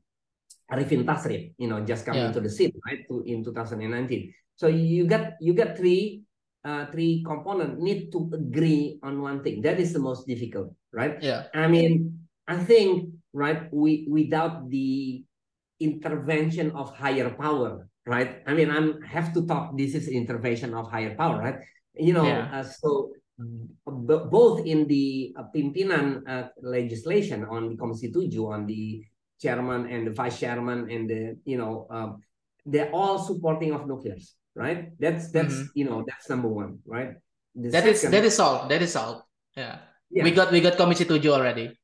Arifin 0.69 1.09
Tasrif, 1.09 1.57
you 1.57 1.65
know, 1.65 1.81
just 1.81 2.05
coming 2.05 2.29
yeah. 2.29 2.37
to 2.37 2.45
the 2.45 2.53
seat, 2.53 2.77
right? 2.85 3.09
To 3.09 3.25
in 3.25 3.41
2019. 3.41 4.33
So 4.61 4.69
you 4.69 5.09
got 5.09 5.41
you 5.41 5.57
got 5.57 5.81
three 5.81 6.28
uh, 6.65 6.87
three 6.91 7.23
component 7.27 7.79
need 7.79 8.11
to 8.13 8.31
agree 8.35 8.99
on 9.03 9.23
one 9.23 9.43
thing. 9.43 9.63
That 9.63 9.79
is 9.79 9.93
the 9.93 9.99
most 9.99 10.27
difficult, 10.27 10.75
right? 10.93 11.23
Yeah. 11.23 11.47
I 11.55 11.69
mean, 11.69 12.27
I 12.47 12.57
think 12.57 13.15
right 13.33 13.69
we 13.73 14.07
without 14.09 14.69
the 14.71 15.23
intervention 15.81 16.73
of 16.73 16.95
higher 16.97 17.31
power, 17.31 17.89
right? 18.07 18.43
I 18.47 18.55
mean, 18.55 18.71
I'm 18.71 19.03
have 19.03 19.33
to 19.35 19.47
talk. 19.47 19.77
This 19.77 19.95
is 19.95 20.09
intervention 20.09 20.75
of 20.75 20.91
higher 20.91 21.15
power, 21.15 21.39
right? 21.39 21.59
You 21.95 22.13
know, 22.13 22.27
yeah. 22.27 22.51
uh, 22.53 22.65
so 22.65 23.13
both 23.87 24.67
in 24.67 24.87
the 24.89 25.35
uh, 25.39 25.45
pimpinan 25.55 26.27
uh, 26.27 26.49
legislation 26.63 27.45
on 27.47 27.69
the 27.69 27.77
Komisi 27.77 28.11
7, 28.11 28.39
on 28.47 28.67
the 28.67 29.05
chairman 29.41 29.87
and 29.87 30.07
the 30.07 30.11
vice 30.11 30.41
chairman 30.41 30.91
and 30.91 31.09
the 31.09 31.39
you 31.45 31.57
know 31.57 31.87
uh, 31.91 32.11
they're 32.67 32.91
all 32.91 33.19
supporting 33.19 33.73
of 33.73 33.87
nuclears 33.87 34.35
right? 34.59 34.91
That's 34.99 35.31
that's 35.31 35.55
mm-hmm. 35.55 35.79
you 35.79 35.85
know 35.87 36.03
that's 36.03 36.27
number 36.27 36.51
one, 36.51 36.83
right? 36.83 37.15
The 37.55 37.71
that 37.71 37.87
second, 37.87 37.95
is, 37.95 38.11
that 38.11 38.25
is 38.27 38.37
all. 38.43 38.67
That 38.67 38.83
is 38.83 38.95
all. 38.99 39.27
Yeah. 39.55 39.79
yeah. 40.11 40.25
We 40.27 40.35
got 40.35 40.51
we 40.51 40.61
got 40.61 40.75
Komisi 40.75 41.07
7 41.07 41.15
already. 41.31 41.79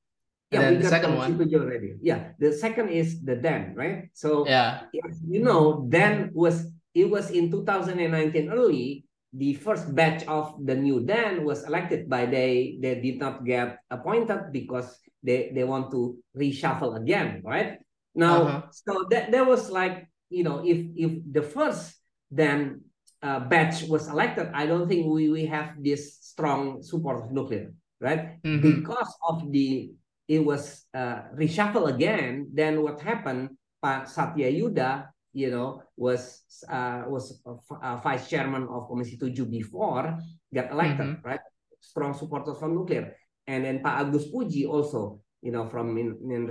Yeah, 0.51 0.71
we 0.71 0.77
the 0.77 0.83
got 0.83 0.91
second 0.91 1.17
one. 1.17 1.31
already. 1.39 1.95
Yeah. 2.03 2.35
The 2.39 2.53
second 2.53 2.91
is 2.91 3.23
the 3.23 3.39
DEN, 3.39 3.75
right? 3.75 4.11
So 4.15 4.47
yeah, 4.47 4.91
you 5.27 5.43
know, 5.43 5.87
DEN 5.89 6.31
was 6.35 6.67
it 6.95 7.11
was 7.11 7.31
in 7.31 7.51
2019 7.51 8.51
early. 8.51 9.07
The 9.35 9.55
first 9.59 9.91
batch 9.91 10.23
of 10.31 10.55
the 10.63 10.79
new 10.79 11.03
DEN 11.03 11.43
was 11.43 11.67
elected 11.67 12.07
by 12.07 12.27
they 12.27 12.79
they 12.79 13.03
did 13.03 13.19
not 13.19 13.43
get 13.43 13.83
appointed 13.91 14.55
because 14.55 14.95
they 15.27 15.51
they 15.51 15.67
want 15.67 15.91
to 15.91 16.15
reshuffle 16.39 16.95
again, 16.95 17.43
right? 17.43 17.83
Now, 18.15 18.37
uh-huh. 18.47 18.63
so 18.71 19.11
that 19.11 19.35
that 19.35 19.43
was 19.43 19.75
like 19.75 20.07
you 20.31 20.47
know 20.47 20.63
if 20.63 20.87
if 20.95 21.19
the 21.27 21.43
first 21.43 21.99
then 22.35 22.83
uh, 23.23 23.41
batch 23.41 23.87
was 23.87 24.09
elected, 24.09 24.51
I 24.53 24.67
don't 24.67 24.89
think 24.89 25.07
we, 25.07 25.31
we 25.31 25.47
have 25.47 25.79
this 25.79 26.19
strong 26.21 26.83
support 26.83 27.23
of 27.23 27.31
nuclear, 27.31 27.73
right? 28.03 28.43
Mm 28.43 28.59
-hmm. 28.59 28.63
Because 28.63 29.13
of 29.23 29.47
the, 29.55 29.95
it 30.27 30.43
was 30.43 30.85
uh, 30.93 31.31
reshuffle 31.39 31.87
again, 31.87 32.51
then 32.51 32.83
what 32.83 33.01
happened, 33.01 33.55
Pak 33.79 34.09
Satya 34.09 34.51
Yuda, 34.51 35.15
you 35.35 35.51
know, 35.51 35.83
was 35.97 36.43
uh, 36.71 37.03
was 37.11 37.43
uh, 37.45 37.99
vice 38.01 38.31
chairman 38.31 38.65
of 38.71 38.87
Komisi 38.89 39.19
7 39.19 39.51
before, 39.51 40.19
got 40.55 40.71
elected, 40.71 41.07
mm 41.07 41.15
-hmm. 41.19 41.27
right? 41.27 41.45
Strong 41.81 42.15
supporters 42.15 42.57
from 42.59 42.73
nuclear. 42.73 43.13
And 43.45 43.65
then 43.65 43.83
Pak 43.85 44.09
Agus 44.09 44.31
Puji 44.33 44.65
also, 44.65 45.21
you 45.45 45.53
know, 45.53 45.69
from 45.69 45.99
in, 45.99 46.17
in 46.33 46.49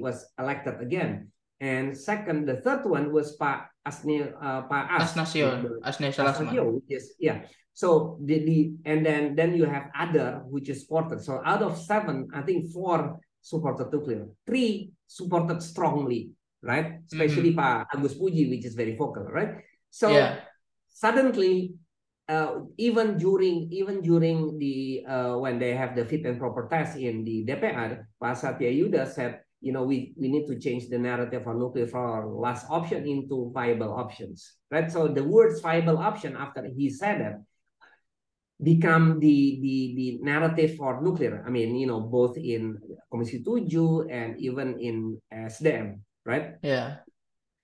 was 0.00 0.28
elected 0.36 0.76
again. 0.80 1.32
And 1.60 1.96
second, 1.96 2.46
the 2.46 2.62
third 2.62 2.86
one 2.86 3.12
was 3.12 3.34
Pak 3.34 3.70
Asni, 3.86 4.30
uh, 4.30 4.62
Pak 4.70 4.84
As. 4.90 5.12
Asnasio. 5.12 5.80
Asnasio, 5.82 6.82
yes, 6.86 7.18
yeah. 7.18 7.42
So 7.74 8.18
the, 8.22 8.42
the 8.42 8.74
and 8.86 9.06
then 9.06 9.34
then 9.34 9.54
you 9.54 9.64
have 9.64 9.90
other 9.94 10.42
which 10.46 10.68
is 10.68 10.82
supported. 10.82 11.22
So 11.22 11.42
out 11.44 11.62
of 11.62 11.78
seven, 11.78 12.26
I 12.34 12.42
think 12.42 12.70
four 12.74 13.18
supported 13.40 13.92
nuclear, 13.92 14.26
three 14.46 14.90
supported 15.06 15.62
strongly, 15.62 16.34
right? 16.62 17.02
Especially 17.06 17.54
mm 17.54 17.58
-hmm. 17.58 17.86
Pak 17.86 17.94
Agus 17.94 18.18
Puji, 18.18 18.50
which 18.50 18.66
is 18.66 18.74
very 18.74 18.98
vocal, 18.98 19.30
right? 19.30 19.62
So 19.94 20.10
yeah. 20.10 20.42
suddenly, 20.90 21.78
uh, 22.26 22.66
even 22.76 23.16
during 23.16 23.70
even 23.70 24.02
during 24.02 24.58
the 24.58 25.06
uh, 25.06 25.34
when 25.38 25.58
they 25.62 25.72
have 25.74 25.94
the 25.94 26.04
fit 26.04 26.26
and 26.26 26.38
proper 26.38 26.66
test 26.66 26.98
in 26.98 27.24
the 27.24 27.46
DPR, 27.46 28.10
Pak 28.20 28.34
Satya 28.36 28.70
Yuda 28.70 29.06
said 29.06 29.46
you 29.60 29.72
know, 29.72 29.82
we, 29.82 30.14
we 30.16 30.28
need 30.28 30.46
to 30.46 30.58
change 30.58 30.88
the 30.88 30.98
narrative 30.98 31.46
on 31.46 31.58
nuclear 31.58 31.86
from 31.86 32.36
last 32.36 32.66
option 32.70 33.06
into 33.06 33.50
viable 33.52 33.92
options, 33.92 34.54
right? 34.70 34.90
So 34.90 35.08
the 35.08 35.24
words 35.24 35.60
viable 35.60 35.98
option 35.98 36.36
after 36.36 36.64
he 36.64 36.90
said 36.90 37.20
it 37.20 37.36
become 38.62 39.20
the 39.20 39.58
the 39.62 39.94
the 39.94 40.18
narrative 40.22 40.76
for 40.76 41.00
nuclear. 41.02 41.44
I 41.46 41.50
mean, 41.50 41.76
you 41.76 41.86
know, 41.86 42.00
both 42.00 42.36
in 42.36 42.78
Komisi 43.12 43.42
7 43.42 44.10
and 44.10 44.38
even 44.38 44.78
in 44.78 45.20
uh, 45.32 45.46
SDM, 45.46 46.00
right? 46.24 46.54
Yeah. 46.62 46.96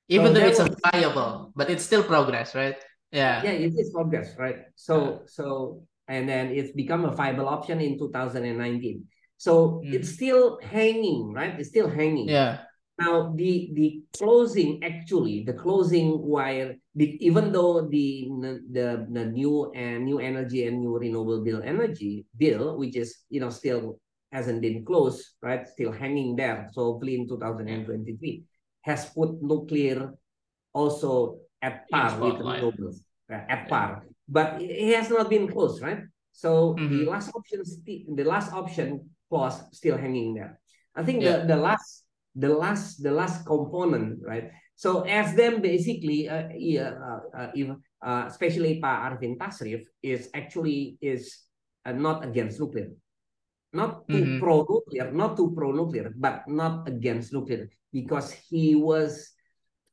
Even 0.09 0.28
so 0.28 0.33
though 0.35 0.46
it's 0.46 0.59
was, 0.59 0.76
viable, 0.92 1.52
but 1.57 1.70
it's 1.70 1.85
still 1.85 2.02
progress, 2.02 2.54
right? 2.54 2.76
Yeah. 3.11 3.42
Yeah, 3.42 3.50
it 3.50 3.72
is 3.76 3.90
progress, 3.92 4.35
right? 4.38 4.66
So 4.76 4.94
yeah. 5.04 5.18
so 5.26 5.83
and 6.07 6.28
then 6.28 6.48
it's 6.48 6.72
become 6.72 7.04
a 7.04 7.14
viable 7.14 7.48
option 7.48 7.80
in 7.80 7.98
2019. 7.98 9.04
So 9.44 9.85
mm. 9.85 9.92
it's 9.92 10.09
still 10.09 10.57
hanging, 10.64 11.37
right? 11.37 11.61
It's 11.61 11.68
still 11.68 11.85
hanging. 11.85 12.33
Yeah. 12.33 12.64
Now 12.96 13.37
the 13.37 13.68
the 13.76 14.00
closing 14.16 14.80
actually 14.80 15.44
the 15.44 15.52
closing 15.52 16.16
wire 16.22 16.78
even 16.96 17.52
though 17.52 17.85
the 17.85 18.30
the 18.72 19.04
the 19.11 19.24
new 19.26 19.68
and 19.74 20.07
new 20.07 20.22
energy 20.22 20.64
and 20.64 20.78
new 20.80 20.96
renewable 20.96 21.42
bill 21.42 21.61
energy 21.61 22.24
bill 22.38 22.78
which 22.78 22.94
is 22.94 23.26
you 23.28 23.42
know 23.42 23.50
still 23.50 23.98
hasn't 24.30 24.62
been 24.62 24.87
closed 24.87 25.35
right 25.42 25.66
still 25.66 25.90
hanging 25.90 26.38
there 26.38 26.70
so 26.70 26.94
hopefully 26.94 27.18
in 27.18 27.26
2023 27.26 28.46
has 28.87 29.11
put 29.11 29.42
nuclear 29.42 30.14
also 30.70 31.42
at 31.59 31.90
par 31.90 32.14
with 32.22 32.38
renewables 32.38 33.02
uh, 33.26 33.42
at 33.50 33.66
par 33.66 34.07
but 34.30 34.62
it 34.62 34.94
has 34.94 35.11
not 35.11 35.26
been 35.26 35.50
closed 35.50 35.83
right 35.83 36.07
so 36.30 36.78
mm 36.78 36.87
-hmm. 36.87 36.90
the 36.94 37.02
last 37.11 37.35
option 37.35 37.59
the 38.14 38.22
last 38.22 38.54
option 38.54 39.02
clause 39.29 39.63
still 39.73 39.97
hanging 39.97 40.35
there 40.35 40.61
I 40.95 41.03
think 41.03 41.23
yeah. 41.23 41.43
the 41.43 41.55
the 41.55 41.59
last 41.59 42.07
the 42.35 42.51
last 42.51 43.03
the 43.03 43.11
last 43.11 43.47
component, 43.47 44.23
right? 44.23 44.51
So 44.75 45.03
ESDM 45.07 45.63
basically, 45.63 46.27
uh, 46.29 46.51
yeah, 46.55 46.99
uh, 46.99 47.21
uh, 47.31 47.51
if, 47.55 47.71
uh, 48.03 48.25
especially 48.27 48.83
Pak 48.83 48.99
Arifin 49.07 49.39
Tasrif 49.39 49.87
is 50.03 50.31
actually 50.35 50.99
is 50.99 51.47
uh, 51.87 51.95
not 51.95 52.27
against 52.27 52.59
nuclear, 52.59 52.91
not 53.71 54.07
too 54.11 54.19
mm 54.19 54.27
-hmm. 54.27 54.39
pro 54.43 54.67
nuclear, 54.67 55.15
not 55.15 55.39
too 55.39 55.55
pro 55.55 55.71
nuclear, 55.71 56.11
but 56.15 56.47
not 56.51 56.87
against 56.91 57.31
nuclear 57.31 57.71
because 57.95 58.35
he 58.51 58.75
was 58.75 59.35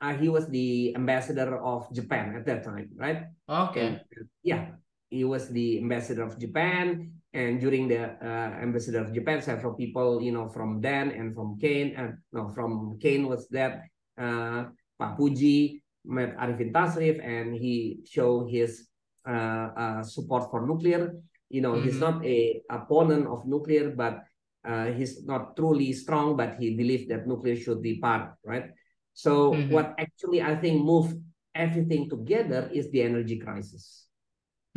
uh, 0.02 0.18
he 0.18 0.30
was 0.30 0.50
the 0.50 0.94
ambassador 0.98 1.62
of 1.62 1.86
Japan 1.94 2.34
at 2.34 2.46
that 2.50 2.66
time, 2.66 2.90
right? 2.98 3.30
Okay. 3.46 4.02
Yeah, 4.42 4.82
he 5.14 5.22
was 5.22 5.50
the 5.54 5.78
ambassador 5.78 6.26
of 6.26 6.42
Japan 6.42 7.21
and 7.34 7.60
during 7.60 7.88
the 7.88 8.12
uh, 8.20 8.52
ambassador 8.60 9.00
of 9.00 9.14
Japan, 9.14 9.42
several 9.42 9.74
people, 9.74 10.22
you 10.22 10.32
know, 10.32 10.50
from 10.50 10.82
Dan 10.82 11.12
and 11.12 11.34
from 11.34 11.58
Kane, 11.60 11.96
and 11.96 12.18
no, 12.34 12.50
from 12.50 13.00
Kane 13.00 13.28
was 13.28 13.48
that 13.50 13.88
uh, 14.20 14.66
Pak 15.00 15.18
Puji 15.18 15.82
met 16.04 16.36
Arifin 16.38 16.72
Tasrif, 16.74 17.24
and 17.24 17.56
he 17.56 18.04
showed 18.04 18.52
his 18.52 18.88
uh, 19.28 19.72
uh, 19.76 20.04
support 20.04 20.52
for 20.52 20.68
nuclear. 20.68 21.16
You 21.48 21.62
know, 21.62 21.76
mm 21.76 21.80
-hmm. 21.80 21.84
he's 21.88 22.00
mm-hmm. 22.00 22.20
not 22.20 22.26
a 22.26 22.40
opponent 22.68 23.28
of 23.28 23.48
nuclear, 23.48 23.96
but 23.96 24.24
uh, 24.68 24.92
he's 24.92 25.24
not 25.24 25.56
truly 25.56 25.96
strong, 25.96 26.36
but 26.36 26.60
he 26.60 26.76
believes 26.76 27.08
that 27.08 27.28
nuclear 27.28 27.56
should 27.56 27.80
be 27.80 27.96
part, 27.96 28.36
right? 28.44 28.76
So 29.16 29.56
mm 29.56 29.56
-hmm. 29.56 29.72
what 29.72 29.88
actually 29.96 30.44
I 30.44 30.60
think 30.60 30.84
moved 30.84 31.16
everything 31.56 32.12
together 32.12 32.68
is 32.72 32.92
the 32.92 33.04
energy 33.04 33.40
crisis 33.40 34.11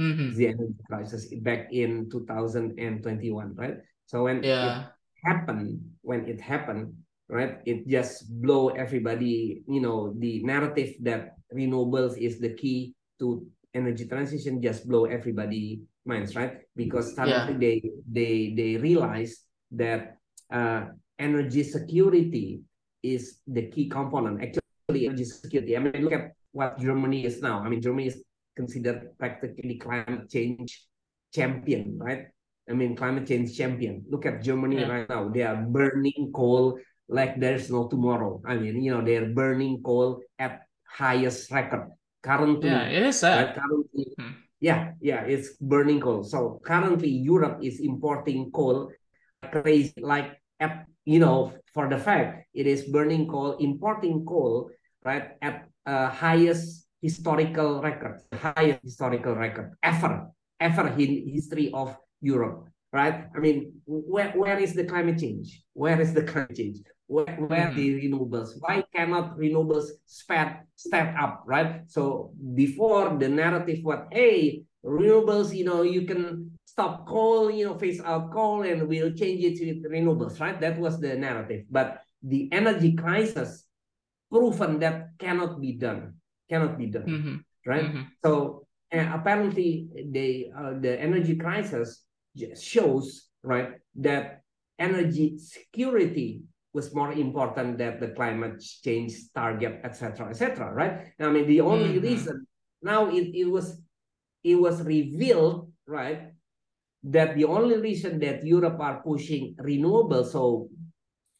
mm-hmm. 0.01 0.35
the 0.37 0.49
energy 0.49 0.83
crisis 0.87 1.33
back 1.43 1.73
in 1.73 2.11
2021, 2.11 3.55
right? 3.55 3.79
So 4.07 4.25
when 4.25 4.43
yeah. 4.43 4.81
it 4.81 4.87
happened, 5.25 5.81
when 6.03 6.29
it 6.29 6.41
happened, 6.41 6.95
right, 7.29 7.59
it 7.65 7.89
just 7.89 8.29
blow 8.43 8.69
everybody, 8.71 9.63
you 9.69 9.81
know, 9.81 10.13
the 10.19 10.43
narrative 10.43 10.95
that 11.03 11.37
renewables 11.55 12.19
is 12.19 12.39
the 12.41 12.55
key 12.55 12.95
to 13.19 13.47
energy 13.75 14.07
transition 14.07 14.63
just 14.63 14.87
blow 14.89 15.05
everybody 15.05 15.83
minds, 16.07 16.37
right? 16.37 16.63
Because 16.77 17.15
suddenly 17.15 17.55
yeah. 17.55 17.59
they 17.59 17.77
they 18.07 18.33
they 18.55 18.77
realize 18.77 19.43
that 19.73 20.19
uh, 20.53 20.95
energy 21.19 21.63
security 21.63 22.63
is 23.03 23.41
the 23.47 23.71
key 23.71 23.89
component. 23.89 24.43
Actually, 24.43 25.07
energy 25.07 25.25
security. 25.25 25.77
I 25.77 25.81
mean, 25.81 26.05
look 26.05 26.13
at 26.15 26.33
what 26.53 26.79
Germany 26.79 27.25
is 27.25 27.43
now. 27.43 27.61
I 27.61 27.69
mean, 27.69 27.83
Germany 27.83 28.09
is 28.09 28.23
considered 28.57 29.17
practically 29.19 29.77
climate 29.77 30.31
change 30.31 30.85
champion, 31.35 31.99
right? 31.99 32.27
I 32.69 32.73
mean, 32.73 32.97
climate 32.97 33.27
change 33.27 33.57
champion. 33.57 34.05
Look 34.09 34.25
at 34.25 34.43
Germany 34.43 34.81
yeah. 34.81 34.89
right 34.89 35.09
now. 35.09 35.29
They 35.29 35.43
are 35.43 35.57
burning 35.57 36.33
coal 36.35 36.79
like 37.09 37.39
there's 37.39 37.71
no 37.71 37.89
tomorrow. 37.89 38.41
I 38.47 38.57
mean, 38.57 38.83
you 38.83 38.93
know, 38.93 39.05
they're 39.05 39.29
burning 39.29 39.83
coal 39.83 40.23
at 40.39 40.63
highest 40.89 41.51
record 41.51 41.93
currently. 42.23 42.71
Yeah, 42.71 42.89
it 42.89 43.03
is 43.03 43.21
sad. 43.21 43.47
Right? 43.47 43.55
Currently, 43.57 44.07
hmm. 44.19 44.33
yeah, 44.61 44.93
yeah, 45.01 45.23
it's 45.25 45.57
burning 45.61 46.01
coal. 46.01 46.25
So 46.25 46.61
currently, 46.65 47.11
Europe 47.11 47.61
is 47.63 47.81
importing 47.81 48.51
coal 48.51 48.91
crazy, 49.53 49.93
like 50.01 50.41
at 50.61 50.87
you 51.05 51.19
know, 51.19 51.53
for 51.75 51.89
the 51.89 51.99
fact 51.99 52.49
it 52.55 52.67
is 52.67 52.89
burning 52.89 53.29
coal, 53.29 53.59
importing 53.59 54.25
coal, 54.25 54.71
right, 55.05 55.37
at 55.43 55.69
uh, 55.85 56.09
highest 56.09 56.84
historical 57.05 57.83
record, 57.83 58.17
highest 58.33 58.81
historical 58.83 59.35
record 59.37 59.77
ever, 59.83 60.33
ever 60.59 60.89
in 60.97 61.29
history 61.29 61.71
of 61.75 61.95
Europe, 62.23 62.65
right? 62.95 63.29
I 63.37 63.39
mean, 63.41 63.75
where, 63.85 64.33
where 64.33 64.59
is 64.59 64.73
the 64.73 64.85
climate 64.85 65.19
change? 65.19 65.63
Where 65.75 66.01
is 66.01 66.15
the 66.15 66.23
climate 66.23 66.57
change? 66.57 66.79
Where, 67.07 67.27
where 67.27 67.69
mm. 67.69 67.75
the 67.77 67.87
renewables? 68.01 68.57
Why 68.59 68.85
cannot 68.95 69.37
renewables 69.37 69.89
step, 70.07 70.65
step 70.77 71.15
up, 71.21 71.43
right? 71.45 71.83
So 71.89 72.33
before 72.55 73.19
the 73.19 73.29
narrative 73.29 73.81
what, 73.83 74.09
hey, 74.11 74.65
renewables, 74.83 75.55
you 75.55 75.67
know, 75.67 75.83
you 75.83 76.07
can 76.07 76.53
stop 76.65 77.07
coal, 77.07 77.51
you 77.51 77.67
know, 77.67 77.77
phase 77.77 78.01
out 78.01 78.33
coal 78.33 78.63
and 78.63 78.89
we'll 78.89 79.13
change 79.13 79.45
it 79.45 79.59
to 79.59 79.89
renewables, 79.91 80.41
right? 80.41 80.59
That 80.59 80.79
was 80.79 80.99
the 80.99 81.15
narrative. 81.17 81.67
But 81.71 82.01
the 82.23 82.49
energy 82.51 82.95
crisis 82.97 83.65
proven 84.33 84.79
that 84.79 85.11
cannot 85.19 85.61
be 85.61 85.73
done 85.73 86.15
cannot 86.49 86.79
be 86.79 86.87
done, 86.87 87.07
mm-hmm. 87.07 87.37
right? 87.67 87.85
Mm-hmm. 87.85 88.03
So 88.25 88.67
apparently, 88.93 89.89
the 90.11 90.51
uh, 90.57 90.75
the 90.81 91.01
energy 91.01 91.37
crisis 91.37 92.05
shows 92.61 93.29
right 93.43 93.79
that 93.97 94.43
energy 94.79 95.39
security 95.39 96.43
was 96.73 96.93
more 96.93 97.13
important 97.13 97.79
than 97.79 98.01
the 98.01 98.09
climate 98.09 98.59
change 98.83 99.31
target, 99.33 99.81
etc., 99.85 100.31
etc. 100.31 100.73
right? 100.75 101.15
I 101.21 101.31
mean, 101.31 101.47
the 101.47 101.61
only 101.61 101.95
mm-hmm. 101.95 102.07
reason 102.07 102.47
now 102.83 103.09
it, 103.09 103.31
it 103.35 103.47
was 103.47 103.81
it 104.43 104.57
was 104.57 104.83
revealed, 104.83 105.73
right, 105.87 106.35
that 107.05 107.35
the 107.35 107.45
only 107.45 107.79
reason 107.79 108.19
that 108.21 108.45
Europe 108.45 108.79
are 108.81 109.03
pushing 109.03 109.55
renewables, 109.57 110.33
so 110.33 110.69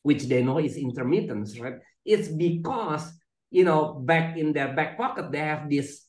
which 0.03 0.25
they 0.25 0.43
know 0.43 0.59
is 0.59 0.77
intermittence, 0.77 1.59
right? 1.59 1.77
It's 2.05 2.29
because 2.29 3.13
you 3.51 3.65
know, 3.65 3.95
back 3.95 4.37
in 4.37 4.53
their 4.53 4.73
back 4.75 4.97
pocket, 4.97 5.33
they 5.33 5.41
have 5.41 5.69
this 5.71 6.05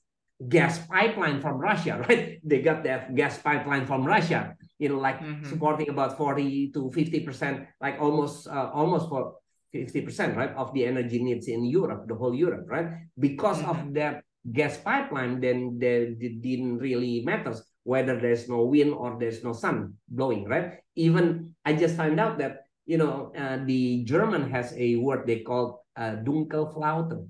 gas 0.50 0.80
pipeline 0.88 1.42
from 1.42 1.58
Russia, 1.58 2.04
right? 2.10 2.40
They 2.44 2.62
got 2.62 2.84
that 2.84 3.16
gas 3.16 3.38
pipeline 3.40 3.86
from 3.86 4.04
Russia, 4.04 4.56
you 4.80 4.90
know, 4.90 5.00
like 5.00 5.20
mm-hmm. 5.20 5.48
supporting 5.48 5.90
about 5.90 6.18
40 6.18 6.72
to 6.72 6.92
50%, 6.92 7.68
like 7.82 8.00
almost 8.00 8.48
uh, 8.48 8.72
almost 8.74 9.10
for 9.10 9.36
50%, 9.74 10.36
right, 10.36 10.54
of 10.56 10.74
the 10.74 10.86
energy 10.86 11.22
needs 11.22 11.48
in 11.48 11.66
Europe, 11.66 12.08
the 12.08 12.16
whole 12.16 12.34
Europe, 12.34 12.66
right? 12.68 13.08
Because 13.20 13.60
mm-hmm. 13.60 13.72
of 13.72 13.94
that 13.94 14.24
gas 14.52 14.78
pipeline, 14.78 15.42
then 15.42 15.80
they, 15.80 16.16
it 16.20 16.42
didn't 16.42 16.78
really 16.78 17.24
matters 17.26 17.64
whether 17.84 18.20
there's 18.20 18.50
no 18.50 18.66
wind 18.66 18.94
or 18.94 19.18
there's 19.20 19.44
no 19.44 19.54
sun 19.54 19.94
blowing, 20.10 20.46
right? 20.46 20.82
Even 20.96 21.54
I 21.64 21.74
just 21.74 21.96
found 21.96 22.20
out 22.20 22.40
that, 22.40 22.66
you 22.86 22.98
know, 22.98 23.32
uh, 23.38 23.60
the 23.64 24.04
German 24.04 24.50
has 24.50 24.74
a 24.76 24.96
word 24.98 25.28
they 25.28 25.40
call 25.42 25.85
uh, 25.96 26.18
Dunkelflaute 26.24 27.28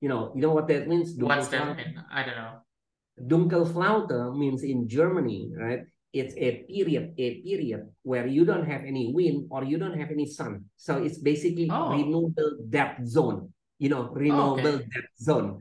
you 0.00 0.08
know, 0.08 0.32
you 0.34 0.42
know 0.42 0.54
what 0.54 0.68
that 0.68 0.86
means? 0.86 1.14
What's 1.18 1.48
that 1.48 1.76
mean? 1.76 1.98
I 2.10 2.22
don't 2.22 2.38
know. 2.38 2.62
Dunkelflaute 3.18 4.36
means 4.36 4.62
in 4.62 4.88
Germany, 4.88 5.50
right? 5.56 5.82
It's 6.12 6.34
a 6.36 6.64
period, 6.64 7.14
a 7.18 7.42
period 7.42 7.90
where 8.02 8.26
you 8.26 8.44
don't 8.44 8.64
have 8.64 8.84
any 8.84 9.12
wind 9.12 9.48
or 9.50 9.64
you 9.64 9.76
don't 9.76 9.98
have 9.98 10.10
any 10.10 10.26
sun. 10.26 10.64
So 10.76 11.02
it's 11.02 11.18
basically 11.18 11.68
oh. 11.70 11.92
renewable 11.92 12.62
depth 12.68 13.06
zone. 13.06 13.52
You 13.78 13.90
know, 13.90 14.08
renewable 14.10 14.66
oh, 14.66 14.80
okay. 14.80 14.86
depth 14.86 15.18
zone. 15.18 15.60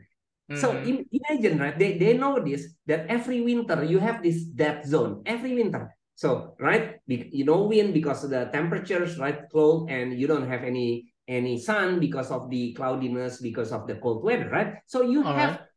Mm-hmm. 0.50 0.62
So 0.62 0.72
in, 0.78 1.06
imagine, 1.12 1.60
right? 1.60 1.78
They, 1.78 1.98
they 1.98 2.14
know 2.16 2.40
this 2.40 2.74
that 2.86 3.08
every 3.10 3.42
winter 3.42 3.84
you 3.84 4.00
have 4.00 4.24
this 4.24 4.46
depth 4.46 4.88
zone 4.88 5.24
every 5.26 5.54
winter. 5.56 5.94
So 6.16 6.56
right, 6.60 6.98
you 7.06 7.46
know 7.46 7.64
wind 7.64 7.94
because 7.94 8.24
of 8.24 8.32
the 8.32 8.50
temperatures, 8.54 9.20
right, 9.20 9.42
cold, 9.52 9.92
and 9.92 10.18
you 10.18 10.26
don't 10.26 10.48
have 10.48 10.64
any 10.64 11.14
any 11.28 11.60
sun 11.60 12.00
because 12.00 12.32
of 12.32 12.50
the 12.50 12.74
cloudiness, 12.74 13.42
because 13.42 13.72
of 13.72 13.88
the 13.88 13.96
cold 13.96 14.24
weather, 14.24 14.50
right? 14.50 14.76
So 14.86 15.02
you 15.02 15.24
All 15.24 15.34
have 15.34 15.60
right. 15.60 15.68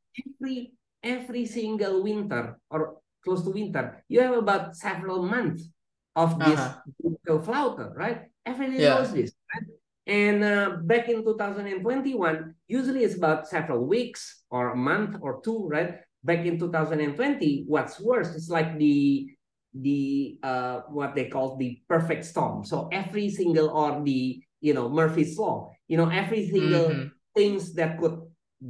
every 0.41 0.73
every 1.03 1.47
single 1.47 2.03
winter 2.03 2.59
or 2.71 3.01
close 3.25 3.43
to 3.45 3.51
winter, 3.51 4.05
you 4.09 4.21
have 4.21 4.37
about 4.37 4.77
several 4.77 5.27
months 5.27 5.69
of 6.17 6.39
this 6.39 6.59
uh 6.59 6.81
-huh. 7.27 7.43
flounder, 7.43 7.93
right? 7.97 8.31
Everybody 8.47 8.83
yeah. 8.83 8.97
knows 8.97 9.13
this, 9.13 9.35
right? 9.53 9.69
And 10.11 10.43
uh, 10.43 10.83
back 10.83 11.09
in 11.09 11.23
2021, 11.23 12.55
usually 12.67 13.05
it's 13.05 13.15
about 13.15 13.47
several 13.47 13.87
weeks 13.87 14.43
or 14.51 14.71
a 14.71 14.77
month 14.77 15.17
or 15.21 15.41
two, 15.41 15.69
right? 15.69 16.03
Back 16.25 16.45
in 16.47 16.59
2020, 16.59 17.65
what's 17.69 18.01
worse 18.01 18.35
is 18.35 18.51
like 18.51 18.77
the 18.79 19.31
the 19.73 20.35
uh, 20.43 20.83
what 20.91 21.15
they 21.15 21.31
call 21.31 21.57
the 21.57 21.79
perfect 21.87 22.25
storm. 22.25 22.65
So 22.65 22.89
every 22.91 23.31
single 23.31 23.71
or 23.71 24.03
the 24.03 24.43
you 24.61 24.75
know 24.75 24.89
Murphy's 24.89 25.39
law, 25.39 25.73
you 25.89 25.97
know 25.97 26.09
every 26.09 26.49
single 26.49 26.89
mm-hmm. 26.89 27.09
things 27.35 27.75
that 27.75 27.99
could 27.99 28.21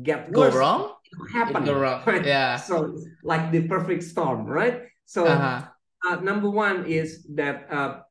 get 0.03 0.32
go 0.32 0.51
wrong 0.51 0.95
happen. 1.32 1.64
Go 1.64 1.74
wrong. 1.74 2.03
Right? 2.07 2.24
Yeah. 2.24 2.57
So 2.57 2.97
like 3.22 3.51
the 3.51 3.66
perfect 3.66 4.03
storm, 4.03 4.47
right? 4.47 4.86
So 5.07 5.26
uh-huh. 5.26 5.66
uh, 6.07 6.16
number 6.20 6.51
one 6.51 6.86
is 6.86 7.26
that 7.34 7.66
uh, 7.70 8.07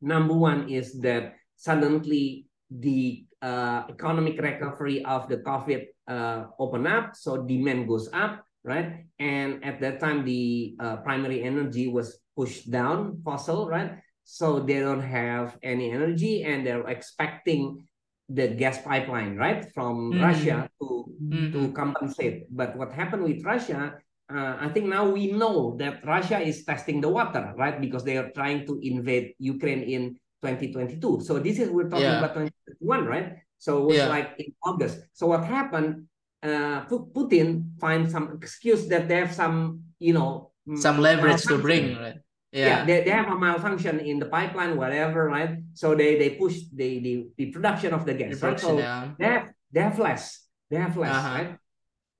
number 0.00 0.34
one 0.34 0.68
is 0.68 1.00
that 1.00 1.34
suddenly 1.56 2.46
the 2.70 3.24
uh, 3.42 3.84
economic 3.88 4.40
recovery 4.40 5.04
of 5.04 5.28
the 5.28 5.38
COVID 5.38 5.86
uh, 6.08 6.50
open 6.58 6.86
up, 6.86 7.14
so 7.14 7.44
demand 7.44 7.88
goes 7.88 8.08
up, 8.12 8.44
right? 8.64 9.06
And 9.18 9.64
at 9.64 9.80
that 9.80 10.00
time, 10.00 10.24
the 10.24 10.76
uh, 10.80 10.96
primary 11.04 11.44
energy 11.44 11.88
was 11.88 12.18
pushed 12.36 12.70
down, 12.70 13.20
fossil, 13.24 13.68
right? 13.68 14.00
So 14.24 14.60
they 14.60 14.80
don't 14.80 15.04
have 15.04 15.56
any 15.62 15.92
energy, 15.92 16.42
and 16.42 16.66
they're 16.66 16.88
expecting 16.88 17.86
the 18.28 18.48
gas 18.48 18.80
pipeline, 18.80 19.36
right, 19.36 19.68
from 19.72 20.12
mm-hmm. 20.12 20.24
Russia 20.24 20.56
to 20.80 20.88
mm-hmm. 21.20 21.52
to 21.52 21.60
compensate. 21.76 22.48
But 22.48 22.76
what 22.76 22.92
happened 22.92 23.24
with 23.24 23.44
Russia? 23.44 24.00
Uh, 24.24 24.56
I 24.56 24.72
think 24.72 24.88
now 24.88 25.04
we 25.04 25.32
know 25.32 25.76
that 25.76 26.00
Russia 26.00 26.40
is 26.40 26.64
testing 26.64 27.04
the 27.04 27.12
water, 27.12 27.52
right? 27.60 27.76
Because 27.76 28.04
they 28.04 28.16
are 28.16 28.32
trying 28.32 28.64
to 28.64 28.80
invade 28.80 29.36
Ukraine 29.36 29.84
in 29.84 30.16
2022. 30.40 31.20
So 31.20 31.38
this 31.38 31.60
is 31.60 31.68
we're 31.68 31.92
talking 31.92 32.08
yeah. 32.08 32.24
about 32.24 32.32
2021, 32.32 33.04
right? 33.04 33.36
So 33.60 33.84
it 33.84 33.86
was 33.92 33.96
yeah. 33.96 34.08
like 34.08 34.32
in 34.40 34.56
August. 34.64 35.04
So 35.12 35.28
what 35.28 35.44
happened? 35.44 36.08
Uh, 36.40 36.84
Putin 36.88 37.76
finds 37.80 38.12
some 38.12 38.32
excuse 38.36 38.88
that 38.88 39.08
they 39.08 39.16
have 39.16 39.32
some, 39.32 39.80
you 40.00 40.12
know, 40.12 40.52
some 40.76 41.00
leverage 41.00 41.44
to 41.44 41.56
bring, 41.56 41.96
right? 41.96 42.20
Yeah, 42.54 42.66
yeah 42.66 42.84
they, 42.84 43.04
they 43.04 43.10
have 43.10 43.28
a 43.28 43.36
malfunction 43.36 43.98
in 43.98 44.18
the 44.18 44.26
pipeline 44.26 44.76
whatever 44.76 45.26
right 45.26 45.58
so 45.74 45.94
they 45.94 46.16
they 46.16 46.30
push 46.30 46.60
the 46.72 47.00
the, 47.00 47.26
the 47.36 47.46
production 47.50 47.92
of 47.92 48.06
the 48.06 48.14
gas 48.14 48.40
right? 48.42 48.60
so 48.60 48.78
yeah. 48.78 49.10
they 49.18 49.26
have 49.26 49.48
they 49.72 49.80
have 49.80 49.98
less 49.98 50.46
they 50.70 50.76
have 50.76 50.96
less 50.96 51.14
uh-huh. 51.14 51.34
right 51.34 51.58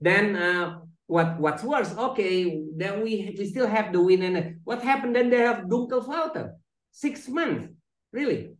then 0.00 0.36
uh 0.36 0.80
what 1.06 1.38
what's 1.38 1.62
worse 1.62 1.94
okay 1.96 2.64
then 2.76 3.02
we 3.02 3.34
we 3.38 3.46
still 3.46 3.68
have 3.68 3.92
the 3.92 4.02
wind 4.02 4.24
and 4.24 4.58
what 4.64 4.82
happened 4.82 5.14
then 5.14 5.30
they 5.30 5.38
have 5.38 5.70
dunkelflaute 5.70 6.50
six 6.90 7.28
months 7.28 7.68
really 8.12 8.56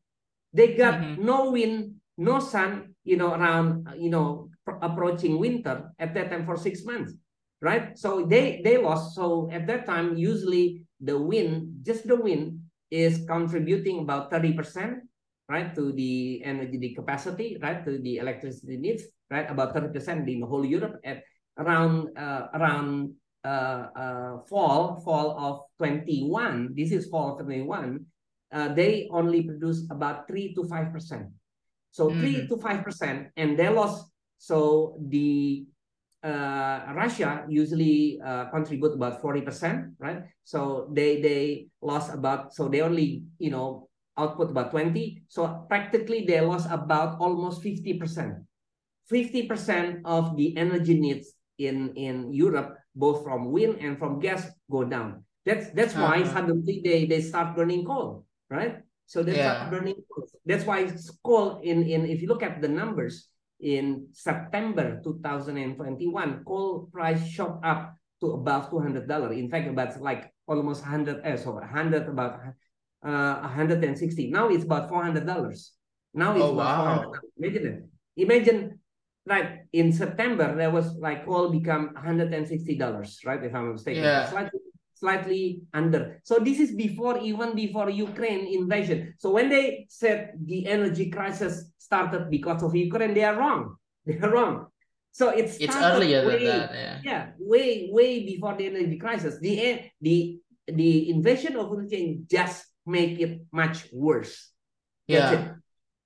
they 0.52 0.74
got 0.74 1.00
mm-hmm. 1.00 1.24
no 1.24 1.50
wind 1.50 1.94
no 2.16 2.38
sun 2.38 2.94
you 3.02 3.16
know 3.16 3.34
around 3.34 3.88
you 3.98 4.10
know 4.10 4.48
approaching 4.80 5.38
winter 5.38 5.90
at 5.98 6.14
that 6.14 6.30
time 6.30 6.46
for 6.46 6.56
six 6.56 6.84
months 6.84 7.12
right 7.60 7.98
so 7.98 8.24
they 8.24 8.60
they 8.62 8.76
lost 8.76 9.14
so 9.14 9.48
at 9.50 9.66
that 9.66 9.86
time 9.86 10.16
usually 10.16 10.83
the 11.04 11.18
wind, 11.18 11.84
just 11.84 12.08
the 12.08 12.16
wind, 12.16 12.60
is 12.90 13.24
contributing 13.26 14.00
about 14.00 14.30
30%, 14.30 15.00
right, 15.48 15.74
to 15.74 15.92
the 15.92 16.42
energy 16.44 16.78
the 16.78 16.94
capacity, 16.94 17.58
right, 17.60 17.84
to 17.84 17.98
the 17.98 18.18
electricity 18.18 18.76
needs, 18.76 19.04
right, 19.30 19.50
about 19.50 19.74
30% 19.74 20.28
in 20.28 20.40
the 20.40 20.46
whole 20.46 20.64
Europe 20.64 21.00
at 21.04 21.22
around 21.58 22.10
uh, 22.18 22.48
around 22.54 23.14
uh, 23.44 23.86
uh, 23.94 24.32
fall 24.48 25.00
fall 25.04 25.38
of 25.38 25.60
21. 25.78 26.74
This 26.74 26.92
is 26.92 27.06
fall 27.08 27.32
of 27.32 27.44
21. 27.46 28.04
Uh, 28.52 28.68
they 28.74 29.08
only 29.10 29.42
produce 29.42 29.86
about 29.90 30.26
three 30.26 30.54
to 30.54 30.64
five 30.64 30.92
percent. 30.92 31.26
So 31.90 32.10
mm. 32.10 32.20
three 32.20 32.48
to 32.48 32.56
five 32.56 32.84
percent, 32.84 33.28
and 33.36 33.58
they 33.58 33.68
lost. 33.68 34.10
So 34.38 34.96
the 34.98 35.66
uh, 36.24 36.92
Russia 36.96 37.44
usually 37.48 38.18
uh, 38.24 38.48
contribute 38.48 38.96
about 38.96 39.20
40%, 39.20 39.92
right? 40.00 40.24
So 40.42 40.88
they 40.90 41.20
they 41.20 41.68
lost 41.84 42.10
about, 42.16 42.56
so 42.56 42.66
they 42.66 42.80
only, 42.80 43.28
you 43.38 43.52
know, 43.52 43.92
output 44.16 44.50
about 44.50 44.72
20. 44.72 45.28
So 45.28 45.66
practically 45.68 46.24
they 46.24 46.40
lost 46.40 46.66
about 46.72 47.20
almost 47.20 47.62
50%. 47.62 48.00
50% 49.04 50.00
of 50.04 50.36
the 50.36 50.56
energy 50.56 50.98
needs 50.98 51.36
in, 51.58 51.92
in 51.94 52.32
Europe, 52.32 52.74
both 52.96 53.22
from 53.22 53.52
wind 53.52 53.76
and 53.80 53.98
from 53.98 54.18
gas, 54.18 54.48
go 54.70 54.82
down. 54.84 55.22
That's 55.44 55.68
that's 55.76 55.92
why 55.92 56.24
uh 56.24 56.24
-huh. 56.24 56.32
suddenly 56.32 56.80
they, 56.80 57.04
they 57.04 57.20
start 57.20 57.52
burning 57.52 57.84
coal, 57.84 58.24
right? 58.48 58.80
So 59.04 59.20
they 59.20 59.36
yeah. 59.36 59.68
start 59.68 59.76
burning 59.76 60.00
coal. 60.08 60.24
That's 60.48 60.64
why 60.64 60.88
coal 61.20 61.60
in, 61.60 61.84
in 61.84 62.08
if 62.08 62.24
you 62.24 62.28
look 62.32 62.40
at 62.40 62.64
the 62.64 62.72
numbers, 62.72 63.28
in 63.60 64.08
September 64.12 65.00
2021, 65.02 66.44
coal 66.44 66.88
price 66.92 67.26
shot 67.26 67.60
up 67.62 67.96
to 68.20 68.32
above 68.32 68.70
$200. 68.70 69.38
In 69.38 69.50
fact, 69.50 69.68
about 69.68 70.00
like 70.00 70.32
almost 70.46 70.82
100, 70.82 71.20
eh, 71.24 71.36
so 71.36 71.52
100, 71.52 72.08
about 72.08 72.40
uh, 73.04 73.34
160. 73.40 74.30
Now 74.30 74.48
it's 74.48 74.64
about 74.64 74.90
$400. 74.90 75.24
Now 76.14 76.34
it's 76.34 76.42
oh, 76.42 76.52
about 76.52 76.56
wow. 76.56 77.12
Imagine 77.38 77.66
it. 77.66 77.84
Imagine, 78.16 78.78
right, 79.26 79.60
in 79.72 79.92
September, 79.92 80.54
there 80.54 80.70
was 80.70 80.94
like 80.96 81.24
coal 81.24 81.50
become 81.50 81.94
$160, 81.96 83.26
right, 83.26 83.42
if 83.42 83.54
I'm 83.54 83.72
mistaken. 83.72 84.02
Yeah. 84.02 84.30
Slightly 84.30 84.60
slightly 84.94 85.62
under. 85.72 86.20
So 86.24 86.38
this 86.38 86.60
is 86.60 86.72
before 86.72 87.18
even 87.18 87.54
before 87.54 87.90
Ukraine 87.90 88.46
invasion. 88.46 89.14
So 89.18 89.30
when 89.30 89.48
they 89.48 89.86
said 89.88 90.32
the 90.44 90.66
energy 90.66 91.10
crisis 91.10 91.70
started 91.78 92.30
because 92.30 92.62
of 92.62 92.74
Ukraine, 92.74 93.14
they 93.14 93.24
are 93.24 93.36
wrong. 93.36 93.76
They 94.06 94.18
are 94.18 94.30
wrong. 94.30 94.66
So 95.12 95.30
it's 95.30 95.56
it's 95.56 95.76
earlier 95.76 96.26
way, 96.26 96.44
than 96.44 96.58
that. 96.58 96.70
Yeah. 96.74 96.98
yeah, 97.04 97.24
way 97.38 97.88
way 97.90 98.26
before 98.26 98.54
the 98.58 98.66
energy 98.66 98.98
crisis. 98.98 99.38
The 99.40 99.88
the 100.00 100.38
the 100.66 101.10
invasion 101.10 101.56
of 101.56 101.70
Ukraine 101.70 102.26
just 102.28 102.66
make 102.84 103.18
it 103.20 103.40
much 103.52 103.88
worse. 103.92 104.52
Yeah. 105.06 105.56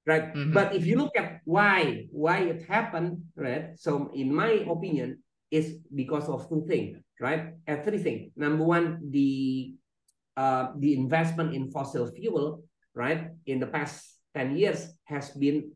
Right. 0.06 0.32
Mm 0.32 0.40
-hmm. 0.40 0.52
But 0.56 0.68
if 0.78 0.86
you 0.88 0.96
look 1.02 1.14
at 1.22 1.42
why 1.44 2.08
why 2.24 2.38
it 2.52 2.60
happened, 2.68 3.12
right? 3.36 3.76
So 3.84 3.90
in 4.14 4.28
my 4.32 4.64
opinion, 4.74 5.20
is 5.50 5.78
because 5.94 6.28
of 6.28 6.48
two 6.48 6.64
things 6.68 6.98
right? 7.20 7.54
Everything. 7.66 8.30
Number 8.36 8.64
one, 8.64 9.10
the 9.10 9.74
uh, 10.36 10.70
the 10.78 10.94
investment 10.94 11.54
in 11.54 11.70
fossil 11.70 12.06
fuel, 12.14 12.62
right, 12.94 13.34
in 13.46 13.58
the 13.58 13.66
past 13.66 14.22
10 14.34 14.56
years 14.56 14.94
has 15.04 15.30
been 15.34 15.72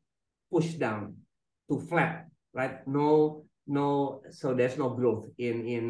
pushed 0.52 0.78
down 0.78 1.16
to 1.68 1.80
flat, 1.90 2.30
right? 2.54 2.86
No, 2.86 3.44
no, 3.66 4.22
so 4.30 4.54
there's 4.54 4.78
no 4.78 4.90
growth 4.90 5.26
in 5.38 5.66
in 5.66 5.84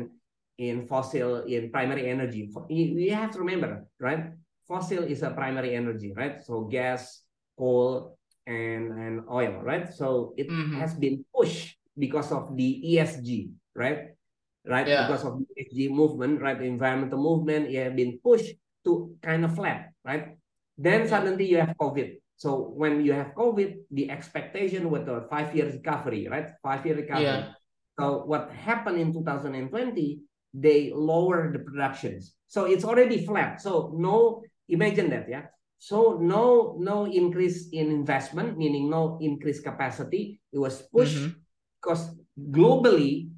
in 0.58 0.86
fossil 0.86 1.44
in 1.44 1.70
primary 1.70 2.08
energy. 2.08 2.48
You 2.68 3.12
have 3.14 3.32
to 3.32 3.40
remember, 3.40 3.84
right? 4.00 4.32
Fossil 4.68 5.04
is 5.04 5.22
a 5.22 5.30
primary 5.30 5.74
energy, 5.74 6.12
right? 6.16 6.40
So 6.40 6.64
gas, 6.64 7.20
coal, 7.58 8.16
and 8.46 8.92
and 8.96 9.28
oil, 9.28 9.60
right? 9.60 9.92
So 9.92 10.32
it 10.36 10.48
mm 10.48 10.72
-hmm. 10.72 10.78
has 10.80 10.94
been 10.96 11.24
pushed 11.34 11.76
because 11.98 12.32
of 12.32 12.56
the 12.56 12.80
ESG, 12.80 13.52
right? 13.76 14.11
Right? 14.66 14.86
Yeah. 14.86 15.06
Because 15.06 15.24
of 15.24 15.38
the 15.38 15.46
ESG 15.54 15.90
movement, 15.90 16.40
right? 16.40 16.58
The 16.58 16.66
environmental 16.66 17.18
movement, 17.18 17.70
it 17.70 17.82
have 17.82 17.96
been 17.96 18.18
pushed 18.22 18.54
to 18.84 19.14
kind 19.22 19.44
of 19.44 19.54
flat, 19.54 19.92
right? 20.04 20.38
Then 20.78 21.08
suddenly 21.08 21.46
you 21.46 21.58
have 21.58 21.74
COVID. 21.78 22.18
So 22.36 22.74
when 22.74 23.04
you 23.04 23.12
have 23.12 23.34
COVID, 23.34 23.86
the 23.90 24.10
expectation 24.10 24.90
was 24.90 25.06
a 25.06 25.26
five-year 25.30 25.70
recovery, 25.70 26.26
right? 26.26 26.50
Five-year 26.62 26.96
recovery. 26.96 27.24
Yeah. 27.24 27.54
So 27.98 28.24
what 28.26 28.50
happened 28.50 28.98
in 28.98 29.12
2020, 29.12 30.20
they 30.54 30.90
lower 30.94 31.52
the 31.52 31.60
productions. 31.60 32.34
So 32.48 32.64
it's 32.64 32.84
already 32.84 33.24
flat. 33.24 33.60
So 33.60 33.94
no, 33.94 34.42
imagine 34.68 35.10
that, 35.10 35.28
yeah. 35.28 35.46
So 35.78 36.18
no, 36.20 36.76
no 36.78 37.06
increase 37.06 37.68
in 37.70 37.90
investment, 37.90 38.56
meaning 38.56 38.88
no 38.90 39.18
increased 39.20 39.64
capacity. 39.64 40.40
It 40.52 40.58
was 40.58 40.82
pushed 40.94 41.18
mm 41.18 41.26
-hmm. 41.26 41.42
because 41.78 42.14
globally 42.38 43.31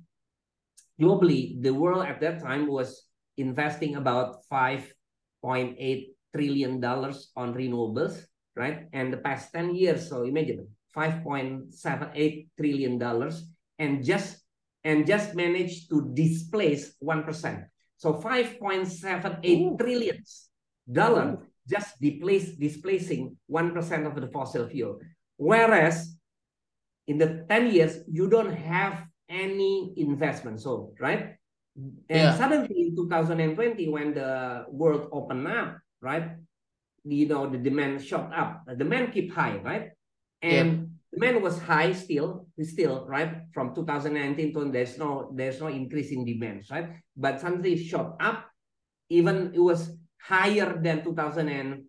globally, 1.00 1.60
the 1.62 1.72
world 1.72 2.06
at 2.06 2.20
that 2.20 2.42
time 2.42 2.66
was 2.66 3.04
investing 3.36 3.96
about 3.96 4.44
$5.8 4.50 6.06
trillion 6.34 6.84
on 6.84 7.54
renewables, 7.54 8.24
right? 8.56 8.86
And 8.92 9.12
the 9.12 9.18
past 9.18 9.52
10 9.52 9.74
years, 9.74 10.08
so 10.08 10.22
imagine 10.22 10.68
$5.78 10.96 12.48
trillion 12.56 13.02
and 13.78 14.04
just 14.04 14.44
and 14.84 15.06
just 15.06 15.34
managed 15.34 15.88
to 15.88 16.12
displace 16.12 16.94
1%. 17.02 17.64
So 17.96 18.14
5.78 18.20 19.78
trillion 19.78 20.22
dollar 20.90 21.38
just 21.66 21.98
displace, 22.00 22.50
displacing 22.56 23.36
1% 23.50 24.06
of 24.06 24.20
the 24.20 24.28
fossil 24.28 24.68
fuel. 24.68 25.00
Whereas 25.36 26.14
in 27.06 27.16
the 27.16 27.46
10 27.48 27.72
years, 27.72 27.98
you 28.06 28.28
don't 28.28 28.52
have 28.52 29.04
any 29.28 29.94
investment. 29.96 30.60
So, 30.60 30.92
right? 31.00 31.36
And 31.76 31.98
yeah. 32.08 32.36
suddenly 32.36 32.88
in 32.88 32.96
2020, 32.96 33.88
when 33.88 34.14
the 34.14 34.64
world 34.68 35.08
opened 35.12 35.46
up, 35.48 35.78
right? 36.00 36.36
You 37.04 37.26
know, 37.26 37.48
the 37.48 37.58
demand 37.58 38.02
shot 38.04 38.32
up. 38.32 38.62
The 38.66 38.76
demand 38.76 39.12
keep 39.12 39.32
high, 39.32 39.58
right? 39.58 39.90
and 40.44 40.68
yeah. 40.68 40.84
demand 41.12 41.42
was 41.42 41.58
high 41.58 41.92
still, 41.92 42.46
still 42.62 43.06
right 43.08 43.48
from 43.52 43.74
2019 43.74 44.52
to 44.52 44.70
there's 44.70 44.98
no 44.98 45.32
there's 45.34 45.60
no 45.60 45.68
increase 45.68 46.12
in 46.12 46.24
demand, 46.24 46.64
right? 46.70 47.00
But 47.16 47.40
suddenly 47.40 47.76
shot 47.80 48.16
up, 48.20 48.44
even 49.08 49.52
it 49.54 49.60
was 49.60 49.96
higher 50.20 50.76
than 50.80 51.02
2019 51.02 51.88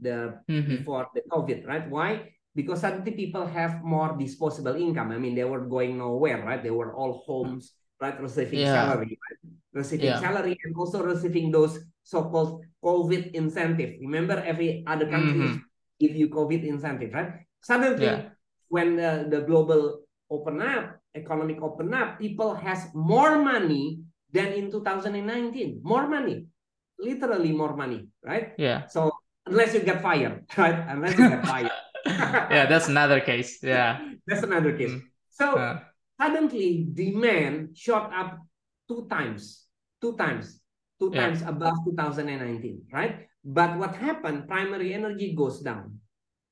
the 0.00 0.40
mm-hmm. 0.48 0.68
before 0.68 1.08
the 1.14 1.20
COVID, 1.28 1.66
right? 1.66 1.88
Why? 1.88 2.32
Because 2.56 2.80
suddenly 2.80 3.12
people 3.12 3.44
have 3.44 3.84
more 3.84 4.16
disposable 4.16 4.74
income. 4.80 5.12
I 5.12 5.20
mean, 5.20 5.36
they 5.36 5.44
were 5.44 5.68
going 5.68 6.00
nowhere, 6.00 6.40
right? 6.40 6.62
They 6.62 6.72
were 6.72 6.96
all 6.96 7.20
homes, 7.28 7.76
right? 8.00 8.16
Receiving 8.16 8.64
yeah. 8.64 8.72
salary, 8.72 9.12
right? 9.20 9.38
Receiving 9.76 10.16
yeah. 10.16 10.20
salary 10.24 10.56
and 10.64 10.72
also 10.72 11.04
receiving 11.04 11.52
those 11.52 11.84
so-called 12.02 12.64
COVID 12.82 13.36
incentive. 13.36 14.00
Remember, 14.00 14.40
every 14.40 14.88
other 14.88 15.04
country 15.04 15.36
mm-hmm. 15.36 15.68
give 16.00 16.16
you 16.16 16.32
COVID 16.32 16.64
incentive, 16.64 17.12
right? 17.12 17.44
Suddenly, 17.60 18.06
yeah. 18.06 18.32
when 18.72 18.96
the, 18.96 19.28
the 19.28 19.44
global 19.44 20.08
open 20.30 20.62
up, 20.62 20.96
economic 21.14 21.60
open 21.60 21.92
up, 21.92 22.18
people 22.18 22.54
has 22.54 22.88
more 22.94 23.36
money 23.42 24.00
than 24.32 24.52
in 24.52 24.70
2019. 24.70 25.80
More 25.82 26.08
money, 26.08 26.46
literally 26.98 27.52
more 27.52 27.76
money, 27.76 28.08
right? 28.24 28.52
Yeah. 28.56 28.86
So 28.86 29.12
unless 29.46 29.74
you 29.74 29.80
get 29.80 30.02
fired, 30.02 30.44
right? 30.56 30.84
Unless 30.88 31.18
you 31.18 31.28
get 31.28 31.44
fired. 31.44 31.70
yeah, 32.06 32.66
that's 32.66 32.88
another 32.88 33.20
case. 33.20 33.58
Yeah. 33.62 34.00
That's 34.26 34.42
another 34.42 34.76
case. 34.76 34.92
Mm. 34.92 35.02
So 35.30 35.56
uh. 35.56 35.80
suddenly 36.20 36.86
demand 36.92 37.76
shot 37.76 38.12
up 38.12 38.38
two 38.88 39.06
times, 39.10 39.66
two 40.00 40.16
times, 40.16 40.60
two 40.98 41.10
yeah. 41.12 41.28
times 41.28 41.42
above 41.42 41.76
2019, 41.84 42.86
right? 42.92 43.28
But 43.44 43.78
what 43.78 43.94
happened? 43.94 44.48
Primary 44.48 44.94
energy 44.94 45.34
goes 45.34 45.60
down. 45.60 46.00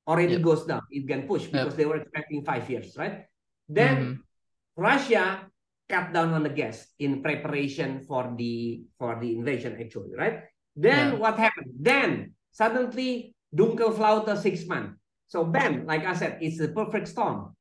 Already 0.07 0.37
yep. 0.37 0.45
goes 0.45 0.65
down. 0.65 0.81
It 0.91 1.07
can 1.07 1.27
push 1.27 1.49
because 1.49 1.73
yep. 1.73 1.77
they 1.77 1.85
were 1.85 1.97
expecting 1.97 2.45
five 2.45 2.69
years, 2.69 2.95
right? 2.95 3.25
Then 3.67 3.95
mm-hmm. 3.97 4.81
Russia 4.81 5.49
cut 5.89 6.13
down 6.13 6.33
on 6.33 6.43
the 6.43 6.49
gas 6.49 6.87
in 6.99 7.21
preparation 7.21 8.01
for 8.01 8.33
the 8.37 8.85
for 8.97 9.17
the 9.19 9.33
invasion 9.33 9.77
actually, 9.81 10.13
right? 10.15 10.45
Then 10.75 11.13
yeah. 11.13 11.19
what 11.19 11.39
happened? 11.39 11.73
Then 11.79 12.33
suddenly 12.51 13.35
Dunkelflaute 13.53 14.37
six 14.37 14.65
months. 14.67 14.99
So 15.27 15.43
bam, 15.43 15.85
like 15.85 16.05
I 16.05 16.13
said, 16.13 16.37
it's 16.41 16.57
the 16.57 16.69
perfect 16.69 17.07
storm. 17.07 17.55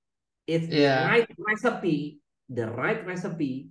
It's 0.46 0.68
yeah. 0.68 1.04
the 1.04 1.08
right 1.08 1.28
recipe, 1.38 2.20
the 2.48 2.70
right 2.70 3.04
recipe 3.06 3.68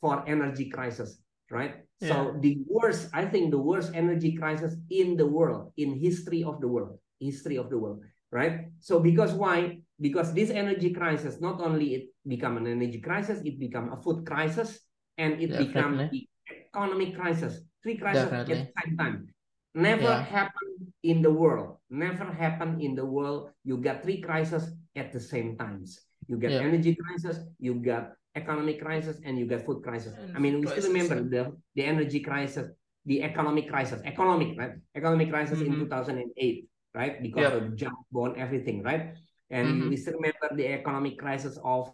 for 0.00 0.24
energy 0.26 0.70
crisis, 0.70 1.20
right? 1.50 1.84
Yeah. 2.00 2.08
So 2.08 2.36
the 2.40 2.58
worst, 2.66 3.10
I 3.12 3.24
think 3.26 3.50
the 3.50 3.60
worst 3.60 3.92
energy 3.94 4.36
crisis 4.36 4.76
in 4.90 5.16
the 5.16 5.26
world, 5.26 5.72
in 5.76 6.00
history 6.00 6.42
of 6.42 6.60
the 6.60 6.68
world, 6.68 6.98
history 7.20 7.56
of 7.56 7.68
the 7.68 7.78
world, 7.78 8.00
right? 8.32 8.72
So 8.80 9.00
because 9.00 9.32
why? 9.32 9.80
Because 10.00 10.32
this 10.32 10.50
energy 10.50 10.90
crisis, 10.92 11.40
not 11.40 11.60
only 11.60 11.94
it 11.94 12.04
become 12.26 12.56
an 12.56 12.66
energy 12.66 13.00
crisis, 13.00 13.40
it 13.44 13.60
become 13.60 13.92
a 13.92 14.00
food 14.00 14.26
crisis, 14.26 14.80
and 15.18 15.40
it 15.40 15.48
Definitely. 15.48 15.66
become 15.66 15.92
the 16.10 16.28
economic 16.50 17.14
crisis. 17.16 17.60
Three 17.82 17.96
crises 17.96 18.24
Definitely. 18.24 18.54
at 18.54 18.58
the 18.58 18.72
same 18.80 18.96
time. 18.96 19.28
Never 19.74 20.02
yeah. 20.02 20.24
happened 20.24 20.73
in 21.04 21.20
the 21.20 21.30
world. 21.30 21.76
Never 21.90 22.24
happened 22.24 22.80
in 22.80 22.96
the 22.96 23.04
world. 23.04 23.52
You 23.62 23.76
got 23.76 24.02
three 24.02 24.20
crises 24.20 24.72
at 24.96 25.12
the 25.12 25.20
same 25.20 25.56
times. 25.56 26.00
You 26.26 26.38
get 26.40 26.52
yeah. 26.52 26.64
energy 26.64 26.96
crisis, 26.96 27.44
you 27.60 27.74
got 27.74 28.16
economic 28.34 28.80
crisis, 28.80 29.20
and 29.24 29.38
you 29.38 29.46
get 29.46 29.64
food 29.66 29.84
crisis. 29.84 30.16
And 30.16 30.34
I 30.34 30.40
mean, 30.40 30.60
we 30.60 30.66
still 30.66 30.88
remember 30.88 31.22
the, 31.22 31.52
the 31.76 31.84
energy 31.84 32.20
crisis, 32.20 32.72
the 33.04 33.22
economic 33.22 33.68
crisis, 33.68 34.00
economic, 34.04 34.58
right? 34.58 34.72
Economic 34.96 35.28
crisis 35.28 35.60
mm 35.60 35.68
-hmm. 35.68 35.80
in 35.80 35.88
2008, 35.88 36.68
right? 36.96 37.14
Because 37.20 37.52
of 37.52 37.62
junk 37.76 37.98
bond, 38.10 38.32
everything, 38.40 38.80
right? 38.82 39.12
And 39.52 39.68
mm 39.68 39.76
-hmm. 39.76 39.88
we 39.92 39.96
still 40.00 40.16
remember 40.16 40.48
the 40.56 40.66
economic 40.72 41.20
crisis 41.20 41.60
of 41.60 41.92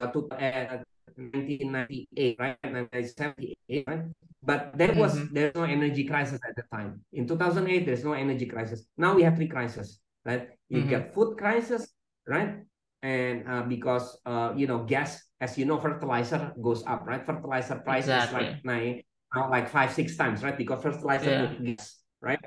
uh, 0.00 0.80
1998, 1.16 2.36
right? 2.38 2.56
1978, 2.62 3.84
right? 3.86 4.04
But 4.42 4.72
there 4.76 4.94
was 4.94 5.14
mm 5.14 5.28
-hmm. 5.28 5.34
there's 5.34 5.54
no 5.54 5.64
energy 5.64 6.04
crisis 6.04 6.40
at 6.42 6.56
the 6.56 6.64
time. 6.72 7.04
In 7.12 7.28
2008, 7.28 7.84
there's 7.84 8.04
no 8.04 8.16
energy 8.16 8.46
crisis. 8.46 8.88
Now 8.96 9.14
we 9.14 9.22
have 9.22 9.36
three 9.36 9.50
crises, 9.50 10.00
right? 10.24 10.48
You 10.68 10.80
mm 10.80 10.88
-hmm. 10.88 10.90
get 10.90 11.12
food 11.14 11.36
crisis, 11.36 11.92
right? 12.24 12.64
And 13.00 13.44
uh, 13.48 13.64
because 13.68 14.20
uh, 14.24 14.52
you 14.56 14.68
know 14.68 14.84
gas, 14.84 15.20
as 15.40 15.56
you 15.56 15.64
know, 15.64 15.80
fertilizer 15.80 16.52
goes 16.60 16.84
up, 16.88 17.04
right? 17.08 17.24
Fertilizer 17.24 17.80
price 17.80 18.08
exactly. 18.08 18.36
like 18.36 18.64
nine, 18.64 19.04
now 19.34 19.48
like 19.48 19.68
five 19.68 19.92
six 19.92 20.16
times, 20.16 20.44
right? 20.44 20.56
Because 20.56 20.80
fertilizer 20.84 21.30
yeah. 21.30 21.76
gas, 21.76 22.00
right? 22.20 22.40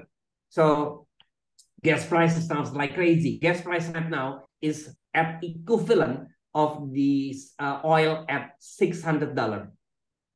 So 0.50 1.06
gas 1.82 2.06
prices 2.06 2.46
sounds 2.46 2.74
like 2.74 2.94
crazy. 2.94 3.38
Gas 3.38 3.62
price 3.62 3.90
right 3.90 4.10
now 4.10 4.46
is 4.62 4.94
at 5.14 5.44
equivalent 5.44 6.30
of 6.54 6.94
the 6.94 7.36
uh, 7.60 7.82
oil 7.84 8.26
at 8.30 8.54
six 8.60 9.02
hundred 9.02 9.36
dollar. 9.36 9.74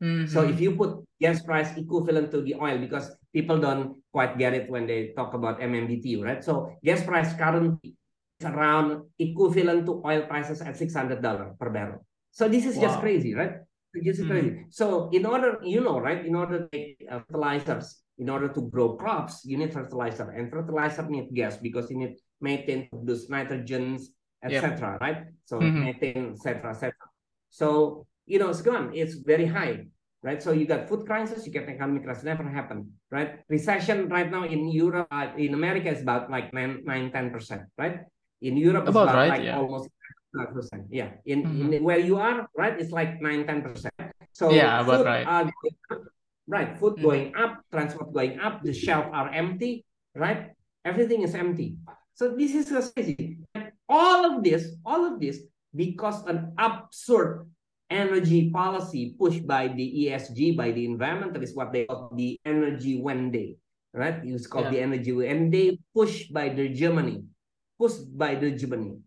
Mm 0.01 0.07
-hmm. 0.07 0.25
So 0.29 0.45
if 0.45 0.61
you 0.61 0.77
put 0.77 1.05
gas 1.21 1.41
price 1.41 1.73
equivalent 1.77 2.29
to 2.33 2.41
the 2.41 2.53
oil, 2.57 2.77
because 2.77 3.09
people 3.33 3.57
don't 3.57 3.97
quite 4.13 4.37
get 4.37 4.53
it 4.53 4.69
when 4.69 4.85
they 4.85 5.13
talk 5.17 5.33
about 5.33 5.61
MMBTU, 5.61 6.21
right? 6.21 6.41
So 6.43 6.73
gas 6.85 7.01
price 7.01 7.33
currently 7.33 7.97
is 8.37 8.45
around 8.45 9.09
equivalent 9.17 9.85
to 9.89 10.01
oil 10.05 10.25
prices 10.29 10.61
at 10.61 10.77
six 10.77 10.93
hundred 10.93 11.21
dollar 11.21 11.53
per 11.57 11.69
barrel. 11.69 12.05
So 12.33 12.45
this 12.49 12.65
is 12.65 12.77
wow. 12.77 12.89
just 12.89 12.97
crazy, 13.01 13.33
right? 13.33 13.65
This 13.93 14.21
is 14.21 14.25
mm 14.25 14.29
-hmm. 14.29 14.31
crazy. 14.31 14.51
So 14.69 15.09
in 15.09 15.25
order, 15.25 15.57
you 15.65 15.81
know, 15.81 15.97
right? 15.97 16.21
In 16.25 16.35
order 16.37 16.65
to 16.65 16.67
make 16.69 17.01
uh, 17.09 17.21
fertilizers, 17.25 18.05
in 18.17 18.29
order 18.29 18.49
to 18.53 18.61
grow 18.69 18.97
crops, 18.97 19.45
you 19.45 19.57
need 19.57 19.73
fertilizer, 19.73 20.29
and 20.29 20.49
fertilizer 20.53 21.05
need 21.09 21.33
gas 21.33 21.57
because 21.57 21.89
you 21.89 21.97
need 21.97 22.13
maintain 22.41 22.89
those 22.93 23.29
nitrogens, 23.29 24.13
etc. 24.43 24.97
Yep. 24.97 25.01
Right? 25.01 25.19
So 25.45 25.59
mm-hmm. 25.59 25.83
methane, 25.85 26.31
etc., 26.33 26.71
etc. 26.71 26.93
So 27.49 28.05
you 28.27 28.39
know, 28.39 28.49
it's 28.49 28.61
gone. 28.61 28.91
It's 28.93 29.15
very 29.15 29.45
high, 29.47 29.87
right? 30.21 30.43
So 30.43 30.51
you 30.51 30.67
got 30.67 30.87
food 30.87 31.07
crisis, 31.07 31.47
you 31.47 31.51
get 31.51 31.67
economic 31.69 32.03
crisis. 32.03 32.23
Never 32.23 32.43
happened, 32.43 32.91
right? 33.09 33.39
Recession 33.47 34.09
right 34.09 34.29
now 34.29 34.43
in 34.43 34.69
Europe, 34.69 35.07
uh, 35.09 35.31
in 35.37 35.53
America 35.53 35.89
is 35.89 36.01
about 36.01 36.29
like 36.29 36.53
nine, 36.53 36.83
nine, 36.83 37.11
ten 37.11 37.31
percent, 37.31 37.63
right? 37.77 38.03
In 38.41 38.57
Europe, 38.57 38.83
it's 38.83 38.91
about, 38.91 39.09
about 39.09 39.15
right, 39.15 39.29
like 39.29 39.43
yeah. 39.43 39.57
almost 39.57 39.89
percent. 40.53 40.85
Yeah. 40.91 41.17
In, 41.25 41.43
mm-hmm. 41.43 41.73
in 41.73 41.83
where 41.83 41.97
you 41.97 42.17
are, 42.17 42.47
right? 42.55 42.79
It's 42.79 42.91
like 42.91 43.21
nine, 43.21 43.47
ten 43.47 43.63
percent. 43.63 43.95
So 44.33 44.51
yeah, 44.51 44.81
about 44.81 45.05
right. 45.05 45.25
Are, 45.25 45.49
right, 46.47 46.77
food 46.77 46.95
mm-hmm. 46.95 47.03
going 47.03 47.35
up, 47.35 47.63
transport 47.71 48.13
going 48.13 48.39
up, 48.39 48.61
the 48.61 48.73
shelves 48.73 49.09
are 49.11 49.29
empty, 49.33 49.85
right? 50.13 50.51
Everything 50.85 51.23
is 51.23 51.33
empty. 51.33 51.77
So 52.13 52.35
this 52.35 52.53
is 52.53 52.91
crazy. 52.93 53.39
All 53.89 54.25
of 54.25 54.43
this, 54.43 54.75
all 54.85 55.05
of 55.05 55.19
this, 55.19 55.39
because 55.75 56.25
an 56.25 56.53
absurd 56.57 57.47
energy 57.89 58.49
policy 58.51 59.15
pushed 59.17 59.47
by 59.47 59.67
the 59.67 60.07
ESG, 60.07 60.57
by 60.57 60.71
the 60.71 60.87
environmentalists, 60.87 61.55
what 61.55 61.71
they 61.71 61.85
call 61.85 62.11
the 62.15 62.39
Energiewende, 62.45 63.57
right? 63.93 64.19
It's 64.23 64.47
called 64.47 64.65
yeah. 64.65 64.71
the 64.71 64.81
energy 64.81 65.11
and 65.27 65.53
they 65.53 65.79
pushed 65.95 66.33
by 66.33 66.49
the 66.49 66.69
Germany, 66.69 67.23
pushed 67.79 68.17
by 68.17 68.35
the 68.35 68.51
Germany. 68.51 68.99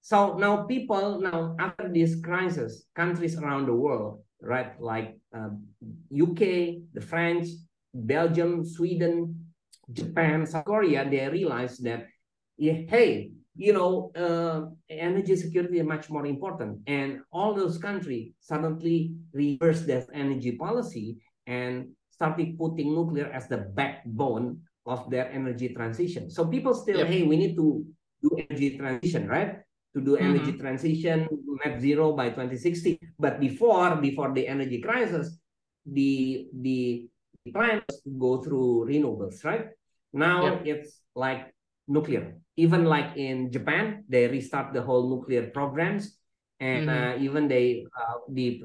So 0.00 0.34
now 0.34 0.64
people 0.64 1.20
now 1.20 1.54
after 1.58 1.88
this 1.92 2.18
crisis, 2.20 2.86
countries 2.96 3.38
around 3.38 3.66
the 3.66 3.74
world, 3.74 4.22
right, 4.40 4.74
like 4.80 5.16
uh, 5.34 5.54
um, 5.54 5.62
UK, 6.10 6.82
the 6.92 7.00
French, 7.00 7.48
Belgium, 7.94 8.64
Sweden, 8.64 9.46
Japan, 9.92 10.46
South 10.46 10.64
Korea, 10.64 11.08
they 11.08 11.28
realize 11.28 11.78
that, 11.78 12.08
yeah, 12.56 12.82
hey, 12.88 13.30
you 13.54 13.72
know, 13.72 14.10
uh, 14.16 14.72
energy 14.88 15.36
security 15.36 15.78
is 15.78 15.86
much 15.86 16.08
more 16.08 16.26
important. 16.26 16.80
And 16.86 17.20
all 17.32 17.54
those 17.54 17.78
countries 17.78 18.32
suddenly 18.40 19.14
reversed 19.32 19.86
their 19.86 20.06
energy 20.14 20.52
policy 20.52 21.18
and 21.46 21.92
started 22.10 22.58
putting 22.58 22.94
nuclear 22.94 23.30
as 23.32 23.48
the 23.48 23.58
backbone 23.58 24.60
of 24.86 25.10
their 25.10 25.30
energy 25.30 25.68
transition. 25.68 26.30
So 26.30 26.46
people 26.46 26.74
still, 26.74 26.98
yep. 26.98 27.08
hey, 27.08 27.22
we 27.24 27.36
need 27.36 27.56
to 27.56 27.84
do 28.22 28.30
energy 28.38 28.78
transition, 28.78 29.28
right? 29.28 29.58
To 29.94 30.00
do 30.00 30.16
mm-hmm. 30.16 30.24
energy 30.24 30.52
transition 30.56 31.28
net 31.64 31.80
zero 31.80 32.12
by 32.12 32.30
2060. 32.30 32.98
But 33.18 33.40
before, 33.40 33.96
before 33.96 34.32
the 34.32 34.48
energy 34.48 34.80
crisis, 34.80 35.38
the 35.84 36.46
the 36.54 37.08
plans 37.52 37.82
to 38.04 38.10
go 38.18 38.42
through 38.42 38.86
renewables, 38.88 39.44
right? 39.44 39.66
Now 40.12 40.62
yep. 40.62 40.62
it's 40.64 41.00
like 41.14 41.52
nuclear. 41.88 42.38
Even 42.56 42.84
like 42.84 43.16
in 43.16 43.50
Japan, 43.50 44.04
they 44.08 44.28
restart 44.28 44.72
the 44.72 44.82
whole 44.82 45.08
nuclear 45.08 45.48
programs, 45.50 46.18
and 46.60 46.88
mm-hmm. 46.88 47.20
uh, 47.20 47.24
even 47.24 47.48
they 47.48 47.86
uh, 47.96 48.20
the 48.28 48.62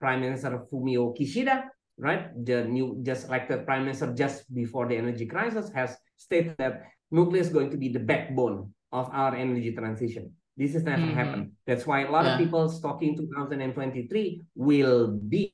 Prime 0.00 0.20
Minister 0.20 0.64
Fumio 0.72 1.12
Kishida, 1.16 1.68
right, 1.98 2.32
the 2.32 2.64
new 2.64 2.98
just 3.02 3.28
like 3.28 3.48
the 3.48 3.58
Prime 3.58 3.84
Minister 3.84 4.12
just 4.14 4.48
before 4.54 4.88
the 4.88 4.96
energy 4.96 5.26
crisis 5.26 5.70
has 5.74 5.96
stated 6.16 6.56
that 6.58 6.88
nuclear 7.10 7.42
is 7.42 7.50
going 7.50 7.70
to 7.70 7.76
be 7.76 7.88
the 7.88 8.00
backbone 8.00 8.72
of 8.92 9.10
our 9.12 9.36
energy 9.36 9.72
transition. 9.72 10.32
This 10.56 10.72
has 10.72 10.84
never 10.84 11.02
mm-hmm. 11.02 11.14
happened. 11.14 11.52
That's 11.66 11.86
why 11.86 12.06
a 12.06 12.10
lot 12.10 12.24
yeah. 12.24 12.34
of 12.34 12.38
people 12.38 12.64
talking 12.80 13.16
2023 13.16 14.42
will 14.56 15.12
be 15.12 15.52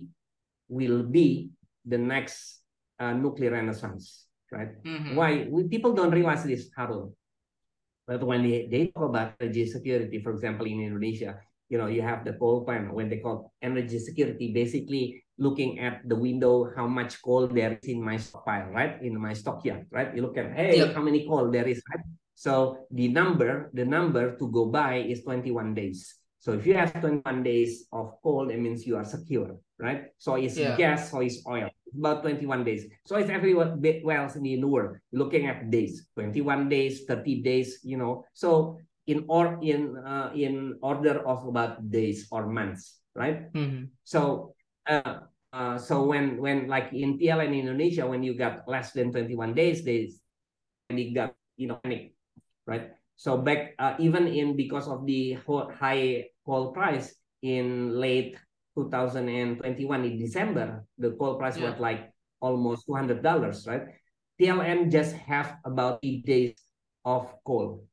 will 0.69 1.03
be 1.03 1.51
the 1.85 1.99
next 1.99 2.63
uh, 3.01 3.13
nuclear 3.13 3.51
renaissance 3.51 4.27
right? 4.53 4.77
Mm-hmm. 4.85 5.17
Why? 5.17 5.49
We, 5.49 5.65
people 5.67 5.97
don't 5.97 6.13
realize 6.13 6.45
this, 6.45 6.69
Harun. 6.77 7.11
But 8.07 8.23
when 8.23 8.43
they, 8.43 8.69
they 8.71 8.93
talk 8.93 9.09
about 9.09 9.35
energy 9.41 9.67
security, 9.67 10.21
for 10.21 10.33
example, 10.33 10.67
in 10.67 10.81
Indonesia, 10.81 11.41
you 11.73 11.79
know, 11.79 11.87
you 11.87 12.03
have 12.03 12.25
the 12.25 12.35
coal 12.35 12.65
plant 12.65 12.93
when 12.93 13.09
they 13.09 13.17
call 13.17 13.53
energy 13.63 13.99
security, 13.99 14.53
basically 14.53 15.25
looking 15.39 15.81
at 15.81 16.05
the 16.05 16.15
window, 16.15 16.69
how 16.77 16.87
much 16.87 17.23
coal 17.23 17.49
there 17.49 17.79
is 17.81 17.89
in 17.89 18.05
my 18.05 18.19
stockpile, 18.19 18.69
right? 18.69 19.01
In 19.01 19.19
my 19.19 19.33
stockyard, 19.33 19.87
right? 19.91 20.15
You 20.15 20.23
look 20.23 20.37
at, 20.37 20.53
hey, 20.53 20.77
yep. 20.77 20.95
how 20.95 21.01
many 21.01 21.27
coal 21.27 21.51
there 21.51 21.67
is, 21.67 21.81
right? 21.89 22.05
So 22.35 22.87
the 22.91 23.09
number, 23.09 23.71
the 23.73 23.85
number 23.85 24.37
to 24.37 24.51
go 24.51 24.67
by 24.67 24.97
is 24.97 25.23
21 25.23 25.75
days. 25.75 26.15
So 26.43 26.59
if 26.59 26.67
you 26.67 26.75
have 26.75 26.91
21 26.99 27.47
days 27.47 27.87
of 27.95 28.19
coal, 28.19 28.51
it 28.51 28.59
means 28.59 28.83
you 28.83 28.99
are 28.99 29.07
secure, 29.07 29.55
right? 29.79 30.11
So 30.19 30.35
it's 30.35 30.59
yeah. 30.59 30.75
gas, 30.75 31.15
so 31.15 31.23
it's 31.23 31.39
oil. 31.47 31.71
About 31.95 32.27
21 32.27 32.67
days. 32.67 32.91
So 33.07 33.15
it's 33.15 33.31
everywhere 33.31 33.79
wells 34.03 34.35
in 34.35 34.43
the 34.43 34.59
world. 34.67 34.99
Looking 35.15 35.47
at 35.47 35.71
days, 35.71 36.11
21 36.19 36.67
days, 36.69 37.07
30 37.07 37.47
days, 37.47 37.79
you 37.87 37.95
know. 37.95 38.27
So 38.35 38.83
in 39.07 39.23
or 39.31 39.63
in 39.63 39.95
uh, 40.03 40.35
in 40.35 40.83
order 40.83 41.23
of 41.23 41.47
about 41.47 41.79
days 41.95 42.27
or 42.35 42.51
months, 42.51 42.99
right? 43.15 43.47
Mm-hmm. 43.55 43.95
So 44.03 44.59
uh, 44.91 45.31
uh, 45.55 45.79
so 45.79 46.11
when 46.11 46.43
when 46.43 46.67
like 46.67 46.91
in 46.91 47.23
PLN 47.23 47.55
Indonesia, 47.55 48.03
when 48.03 48.27
you 48.27 48.35
got 48.35 48.67
less 48.67 48.91
than 48.91 49.15
21 49.15 49.55
days, 49.55 49.87
days, 49.87 50.19
and 50.91 50.99
you 50.99 51.15
got 51.15 51.39
you 51.55 51.71
know 51.71 51.79
panic, 51.79 52.19
right? 52.67 52.99
So 53.15 53.39
back 53.39 53.79
uh, 53.79 53.95
even 54.03 54.27
in 54.27 54.57
because 54.59 54.91
of 54.91 55.07
the 55.07 55.39
high 55.79 56.32
coal 56.45 56.73
price 56.73 57.15
in 57.43 57.99
late 57.99 58.39
2021 58.75 60.05
in 60.05 60.19
December, 60.19 60.85
the 60.99 61.13
coal 61.13 61.37
price 61.37 61.59
yeah. 61.59 61.71
was 61.71 61.79
like 61.81 62.11
almost 62.41 62.89
$200, 62.89 63.23
right? 63.67 63.83
PLN 64.41 64.91
just 64.91 65.15
have 65.15 65.57
about 65.65 66.01
eight 66.03 66.25
days 66.27 66.55
of 67.05 67.31
coal. 67.45 67.85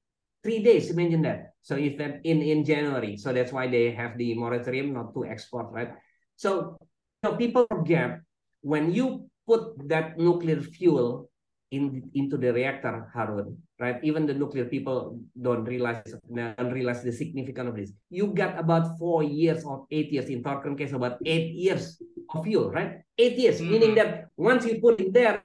Three 0.44 0.64
days, 0.64 0.90
imagine 0.90 1.22
that. 1.24 1.54
So 1.62 1.76
if 1.76 1.98
that 1.98 2.22
in, 2.24 2.42
in 2.42 2.64
January, 2.64 3.18
so 3.18 3.34
that's 3.34 3.52
why 3.52 3.68
they 3.68 3.92
have 3.92 4.18
the 4.18 4.34
moratorium 4.36 4.94
not 4.94 5.14
to 5.14 5.26
export, 5.26 5.68
right? 5.72 5.92
So, 6.38 6.78
so 7.24 7.36
people 7.36 7.68
forget 7.70 8.22
when 8.62 8.94
you 8.94 9.30
put 9.46 9.76
that 9.90 10.18
nuclear 10.18 10.62
fuel 10.62 11.30
in 11.72 12.10
into 12.14 12.38
the 12.38 12.52
reactor, 12.52 13.10
Harun, 13.14 13.58
right? 13.80 14.00
Even 14.04 14.26
the 14.26 14.34
nuclear 14.34 14.66
people 14.66 15.20
don't 15.40 15.66
realize 15.66 16.02
don't 16.34 16.74
realize 16.74 17.04
the 17.04 17.12
significance 17.12 17.70
of 17.70 17.76
this. 17.76 17.92
You 18.10 18.34
got 18.34 18.58
about 18.58 18.98
four 18.98 19.24
years 19.24 19.64
or 19.64 19.86
eight 19.92 20.12
years 20.12 20.30
in 20.30 20.42
Thorcon 20.42 20.78
case, 20.78 20.94
about 20.94 21.20
eight 21.26 21.54
years 21.54 22.02
of 22.34 22.44
fuel, 22.44 22.72
right? 22.72 23.02
Eight 23.18 23.38
years, 23.38 23.62
mm-hmm. 23.62 23.72
meaning 23.72 23.96
that 23.96 24.30
once 24.38 24.66
you 24.66 24.82
put 24.82 25.00
it 25.00 25.14
there, 25.14 25.44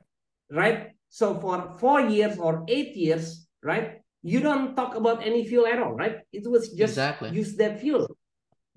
right? 0.50 0.92
So 1.08 1.38
for 1.38 1.76
four 1.78 2.00
years 2.00 2.38
or 2.38 2.64
eight 2.68 2.96
years, 2.96 3.46
right? 3.62 4.00
You 4.22 4.40
don't 4.40 4.74
talk 4.74 4.96
about 4.96 5.20
any 5.20 5.44
fuel 5.46 5.66
at 5.66 5.78
all, 5.78 5.92
right? 5.92 6.24
It 6.32 6.48
was 6.48 6.72
just 6.72 6.96
exactly. 6.96 7.30
use 7.30 7.56
that 7.56 7.80
fuel. 7.80 8.08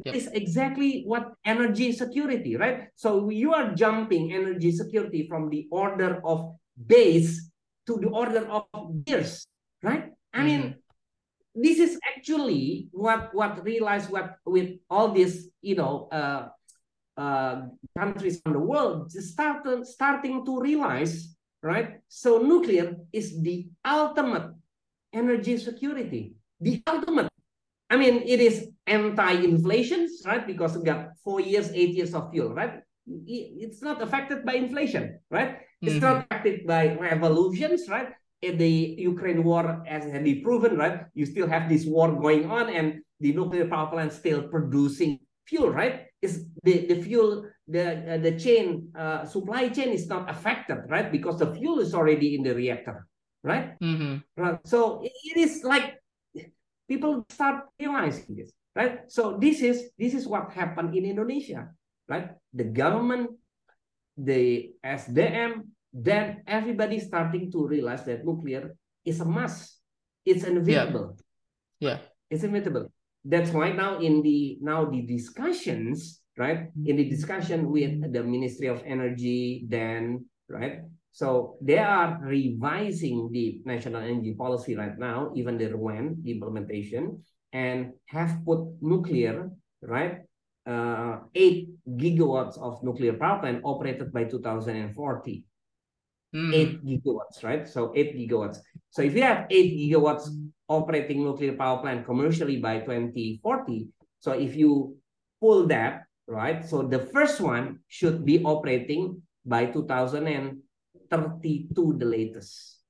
Yep. 0.06 0.14
It's 0.14 0.28
exactly 0.28 1.04
what 1.08 1.34
energy 1.46 1.92
security, 1.92 2.56
right? 2.56 2.90
So 2.96 3.30
you 3.32 3.54
are 3.54 3.74
jumping 3.74 4.34
energy 4.34 4.72
security 4.72 5.26
from 5.28 5.50
the 5.50 5.68
order 5.72 6.22
of 6.24 6.54
base 6.86 7.50
to 7.88 7.98
the 7.98 8.10
order 8.10 8.48
of 8.48 8.68
years, 9.06 9.48
right? 9.82 10.14
I 10.34 10.44
mean, 10.44 10.62
mm 10.62 10.74
-hmm. 10.74 11.62
this 11.64 11.78
is 11.80 11.98
actually 12.06 12.88
what 12.94 13.34
what 13.34 13.64
realize 13.66 14.06
what 14.12 14.38
with 14.46 14.78
all 14.90 15.10
these 15.12 15.50
you 15.62 15.76
know 15.76 16.06
uh, 16.14 16.54
uh, 17.18 17.66
countries 17.98 18.42
in 18.46 18.54
the 18.54 18.62
world 18.62 19.12
started 19.12 19.86
starting 19.86 20.46
to 20.46 20.62
realize, 20.62 21.34
right? 21.66 21.98
So 22.08 22.38
nuclear 22.38 22.96
is 23.12 23.42
the 23.42 23.68
ultimate 23.82 24.54
energy 25.14 25.58
security, 25.58 26.38
the 26.62 26.84
ultimate. 26.86 27.28
I 27.90 27.96
mean, 27.98 28.22
it 28.22 28.40
is 28.40 28.70
anti-inflation, 28.86 30.08
right? 30.26 30.46
Because 30.46 30.78
we 30.78 30.84
got 30.84 31.16
four 31.24 31.40
years, 31.40 31.72
eight 31.74 31.96
years 31.96 32.14
of 32.14 32.30
fuel, 32.32 32.54
right? 32.54 32.84
It's 33.26 33.82
not 33.82 34.02
affected 34.02 34.46
by 34.46 34.60
inflation, 34.60 35.20
right? 35.32 35.64
It's 35.82 35.94
mm 35.94 36.00
-hmm. 36.00 36.08
not 36.10 36.26
affected 36.26 36.66
by 36.66 36.98
revolutions, 36.98 37.86
right? 37.90 38.10
In 38.42 38.58
the 38.58 38.98
Ukraine 39.12 39.42
war, 39.44 39.82
as 39.86 40.06
has 40.06 40.22
been 40.24 40.42
proven, 40.42 40.78
right? 40.78 41.06
You 41.14 41.26
still 41.26 41.48
have 41.48 41.70
this 41.70 41.86
war 41.86 42.10
going 42.18 42.50
on, 42.50 42.70
and 42.70 43.02
the 43.20 43.34
nuclear 43.34 43.68
power 43.68 43.90
plant 43.90 44.14
still 44.14 44.50
producing 44.50 45.20
fuel, 45.46 45.70
right? 45.70 46.06
Is 46.22 46.46
the, 46.64 46.86
the 46.90 46.98
fuel, 47.02 47.46
the 47.68 47.86
uh, 48.14 48.18
the 48.18 48.34
chain 48.38 48.90
uh, 48.98 49.26
supply 49.26 49.70
chain 49.70 49.90
is 49.90 50.08
not 50.08 50.30
affected, 50.30 50.80
right? 50.90 51.12
Because 51.12 51.38
the 51.38 51.54
fuel 51.54 51.80
is 51.80 51.94
already 51.94 52.34
in 52.36 52.42
the 52.42 52.54
reactor, 52.54 53.06
right? 53.44 53.78
Mm 53.82 53.96
-hmm. 53.98 54.14
Right. 54.34 54.58
So 54.66 55.02
it, 55.06 55.14
it 55.30 55.38
is 55.46 55.62
like 55.62 56.02
people 56.90 57.26
start 57.30 57.70
realizing 57.78 58.36
this, 58.36 58.50
right? 58.74 59.06
So 59.08 59.38
this 59.38 59.62
is 59.62 59.94
this 59.98 60.14
is 60.14 60.26
what 60.26 60.54
happened 60.54 60.96
in 60.98 61.06
Indonesia, 61.06 61.70
right? 62.10 62.34
The 62.54 62.66
government 62.66 63.38
the 64.18 64.72
ESDM, 64.84 65.62
then 65.94 66.44
everybody 66.48 67.00
starting 67.00 67.52
to 67.52 67.68
realize 67.68 68.04
that 68.06 68.26
nuclear 68.26 68.76
is 69.06 69.22
a 69.22 69.26
must. 69.26 69.80
It's 70.26 70.44
inevitable. 70.44 71.18
Yeah. 71.80 71.90
yeah. 71.90 71.98
It's 72.30 72.44
inevitable. 72.44 72.92
That's 73.24 73.52
why 73.52 73.72
now 73.72 74.00
in 74.00 74.22
the 74.22 74.58
now 74.62 74.86
the 74.86 75.02
discussions, 75.02 76.22
right? 76.38 76.68
In 76.86 76.96
the 76.98 77.10
discussion 77.10 77.72
with 77.72 78.14
the 78.14 78.24
Ministry 78.24 78.68
of 78.68 78.84
Energy, 78.86 79.66
then 79.68 80.26
right. 80.50 80.82
So 81.12 81.58
they 81.62 81.80
are 81.80 82.20
revising 82.22 83.32
the 83.32 83.62
national 83.66 84.04
energy 84.04 84.36
policy 84.38 84.76
right 84.76 84.98
now, 85.00 85.32
even 85.36 85.58
the 85.58 85.74
the 85.74 86.32
implementation, 86.32 87.24
and 87.52 87.94
have 88.06 88.46
put 88.46 88.62
nuclear, 88.82 89.50
right, 89.82 90.27
uh, 90.68 91.20
8 91.34 91.70
gigawatts 91.98 92.60
of 92.60 92.84
nuclear 92.84 93.14
power 93.14 93.40
plant 93.40 93.62
operated 93.64 94.12
by 94.12 94.26
2040. 94.26 95.46
Mm. 96.36 96.54
8 96.54 96.86
gigawatts, 96.86 97.42
right? 97.44 97.68
So 97.68 97.94
8 97.96 98.16
gigawatts. 98.18 98.58
So 98.90 99.02
if 99.02 99.16
you 99.16 99.24
have 99.24 99.48
8 99.50 99.80
gigawatts 99.80 100.28
operating 100.68 101.24
nuclear 101.24 101.54
power 101.54 101.82
plant 101.82 102.06
commercially 102.06 102.58
by 102.58 102.80
2040, 102.80 103.88
so 104.20 104.34
if 104.34 104.56
you 104.56 104.98
pull 105.40 105.68
that, 105.68 106.04
right? 106.28 106.66
So 106.66 106.82
the 106.84 107.00
first 107.00 107.40
one 107.40 107.80
should 107.88 108.26
be 108.26 108.44
operating 108.44 109.22
by 109.46 109.68
2032 109.68 111.96
the 111.98 112.06
latest. 112.06 112.82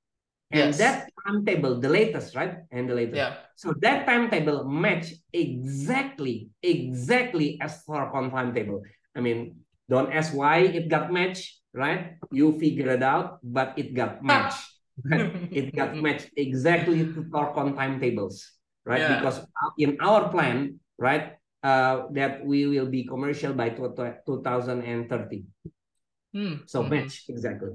And 0.50 0.74
yes. 0.74 0.78
that 0.78 1.10
timetable, 1.26 1.80
the 1.80 1.88
latest, 1.88 2.34
right? 2.34 2.64
And 2.70 2.88
the 2.88 2.94
latest. 2.94 3.16
Yeah. 3.16 3.34
So 3.56 3.74
that 3.80 4.06
timetable 4.06 4.64
match 4.64 5.14
exactly, 5.32 6.50
exactly 6.62 7.58
as 7.60 7.82
Thorcon 7.84 8.30
timetable. 8.30 8.82
I 9.16 9.20
mean, 9.20 9.64
don't 9.88 10.12
ask 10.12 10.34
why 10.34 10.68
it 10.68 10.88
got 10.88 11.12
matched, 11.12 11.60
right? 11.72 12.16
You 12.30 12.58
figure 12.58 12.90
it 12.92 13.02
out, 13.02 13.38
but 13.42 13.74
it 13.76 13.94
got 13.94 14.22
matched. 14.22 14.62
it 15.50 15.74
got 15.74 15.96
matched 15.96 16.30
exactly 16.36 17.06
to 17.06 17.24
Thorcon 17.30 17.74
timetables, 17.74 18.52
right? 18.84 19.00
Yeah. 19.00 19.18
Because 19.18 19.46
in 19.78 19.96
our 20.00 20.28
plan, 20.28 20.78
right, 20.98 21.38
uh, 21.62 22.06
that 22.12 22.44
we 22.44 22.66
will 22.66 22.86
be 22.86 23.04
commercial 23.04 23.52
by 23.52 23.70
2030. 23.70 25.44
Hmm. 26.32 26.62
So 26.66 26.82
mm 26.82 26.86
-hmm. 26.86 26.90
match 26.90 27.24
exactly. 27.28 27.72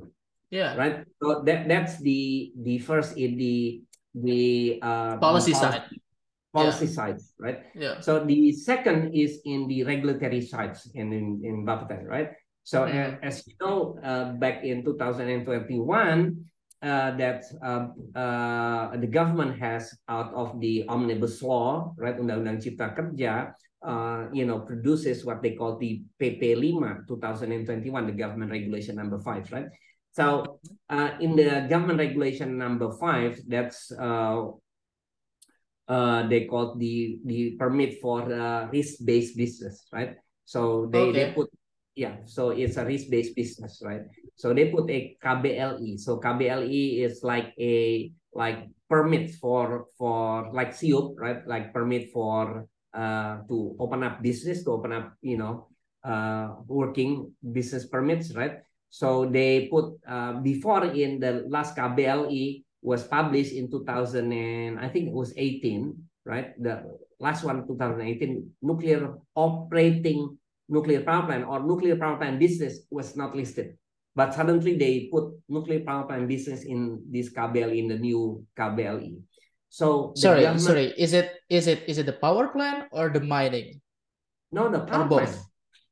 Yeah. 0.54 0.78
Right. 0.78 1.02
So 1.18 1.42
that 1.50 1.66
that's 1.66 1.98
the 1.98 2.54
the 2.62 2.78
first 2.78 3.18
in 3.18 3.42
the 3.42 3.82
the 4.14 4.78
uh, 4.86 5.18
policy, 5.18 5.50
policy 5.50 5.58
side. 5.58 5.84
Policy 6.54 6.86
yeah. 6.86 6.94
side, 6.94 7.20
right? 7.42 7.60
Yeah. 7.74 7.98
So 8.06 8.22
the 8.22 8.54
second 8.54 9.18
is 9.18 9.42
in 9.50 9.66
the 9.66 9.82
regulatory 9.82 10.46
sides 10.46 10.86
in 10.94 11.10
in, 11.10 11.42
in 11.42 11.66
Bapeten, 11.66 12.06
right? 12.06 12.38
So 12.62 12.86
mm 12.86 12.94
-hmm. 12.94 13.26
as 13.26 13.42
you 13.50 13.58
know, 13.58 13.98
uh, 14.06 14.38
back 14.38 14.62
in 14.62 14.86
2021, 14.86 16.38
uh, 16.86 17.18
that 17.18 17.50
uh, 17.66 17.90
uh, 18.14 18.94
the 19.02 19.10
government 19.10 19.58
has 19.58 19.98
out 20.06 20.30
of 20.38 20.62
the 20.62 20.86
omnibus 20.86 21.42
law, 21.42 21.92
right, 21.98 22.16
Undang-Undang 22.16 22.62
Cipta 22.62 22.94
Kerja, 22.94 23.58
uh, 23.82 24.30
you 24.32 24.46
know, 24.46 24.62
produces 24.64 25.26
what 25.26 25.42
they 25.42 25.58
call 25.58 25.82
the 25.82 26.06
PP 26.22 26.56
5 26.56 27.10
2021, 27.10 28.08
the 28.08 28.16
government 28.16 28.54
regulation 28.54 28.96
number 28.96 29.20
five, 29.20 29.44
right? 29.52 29.68
So 30.14 30.60
uh, 30.90 31.18
in 31.20 31.36
the 31.36 31.66
government 31.70 32.00
regulation 32.00 32.58
number 32.58 32.94
five, 33.02 33.42
that's 33.48 33.92
uh, 33.92 34.46
uh, 35.88 36.28
they 36.30 36.46
call 36.46 36.78
the 36.78 37.18
the 37.26 37.58
permit 37.58 37.98
for 38.00 38.22
uh, 38.22 38.70
risk-based 38.70 39.36
business, 39.36 39.90
right? 39.92 40.16
So 40.46 40.86
they, 40.92 41.10
okay. 41.10 41.12
they 41.12 41.32
put 41.34 41.50
yeah, 41.96 42.26
so 42.26 42.50
it's 42.50 42.78
a 42.78 42.86
risk-based 42.86 43.36
business, 43.36 43.82
right? 43.84 44.02
So 44.36 44.54
they 44.54 44.70
put 44.70 44.90
a 44.90 45.18
KBLI. 45.18 46.00
So 46.00 46.20
KBLI 46.20 47.06
is 47.06 47.22
like 47.24 47.54
a 47.60 48.12
like 48.34 48.70
permit 48.90 49.34
for 49.42 49.90
for 49.98 50.50
like 50.54 50.78
SIUP, 50.78 51.18
right? 51.18 51.42
Like 51.48 51.74
permit 51.74 52.14
for 52.14 52.70
uh 52.94 53.42
to 53.50 53.76
open 53.80 54.04
up 54.04 54.22
business, 54.22 54.64
to 54.66 54.72
open 54.78 54.94
up, 54.94 55.14
you 55.22 55.38
know, 55.38 55.74
uh 56.06 56.62
working 56.70 57.34
business 57.42 57.90
permits, 57.90 58.34
right? 58.38 58.62
So 58.94 59.26
they 59.26 59.74
put 59.74 59.98
uh, 60.06 60.38
before 60.46 60.86
in 60.94 61.18
the 61.18 61.50
last 61.50 61.74
KBLI, 61.74 62.62
was 62.86 63.02
published 63.10 63.58
in 63.58 63.66
2000 63.72 64.30
and 64.30 64.78
I 64.78 64.86
think 64.86 65.10
it 65.10 65.16
was 65.18 65.34
18, 65.34 65.98
right? 66.30 66.54
The 66.62 66.86
last 67.18 67.42
one 67.42 67.66
2018 67.66 68.62
nuclear 68.62 69.18
operating 69.34 70.38
nuclear 70.70 71.02
power 71.02 71.26
plant 71.26 71.50
or 71.50 71.66
nuclear 71.66 71.98
power 71.98 72.22
plant 72.22 72.38
business 72.38 72.86
was 72.94 73.18
not 73.18 73.34
listed. 73.34 73.80
But 74.14 74.36
suddenly 74.38 74.78
they 74.78 75.10
put 75.10 75.42
nuclear 75.50 75.82
power 75.82 76.06
plant 76.06 76.30
business 76.30 76.62
in 76.62 77.02
this 77.10 77.34
KBL 77.34 77.74
in 77.74 77.88
the 77.88 77.98
new 77.98 78.46
KBLI. 78.54 79.18
So 79.74 80.14
sorry, 80.14 80.46
sorry, 80.60 80.94
is 80.94 81.18
it 81.18 81.34
is 81.50 81.66
it 81.66 81.82
is 81.90 81.98
it 81.98 82.06
the 82.06 82.14
power 82.14 82.54
plant 82.54 82.94
or 82.94 83.10
the 83.10 83.26
mining? 83.26 83.82
No, 84.54 84.70
the 84.70 84.86
power 84.86 85.10
plant. 85.10 85.34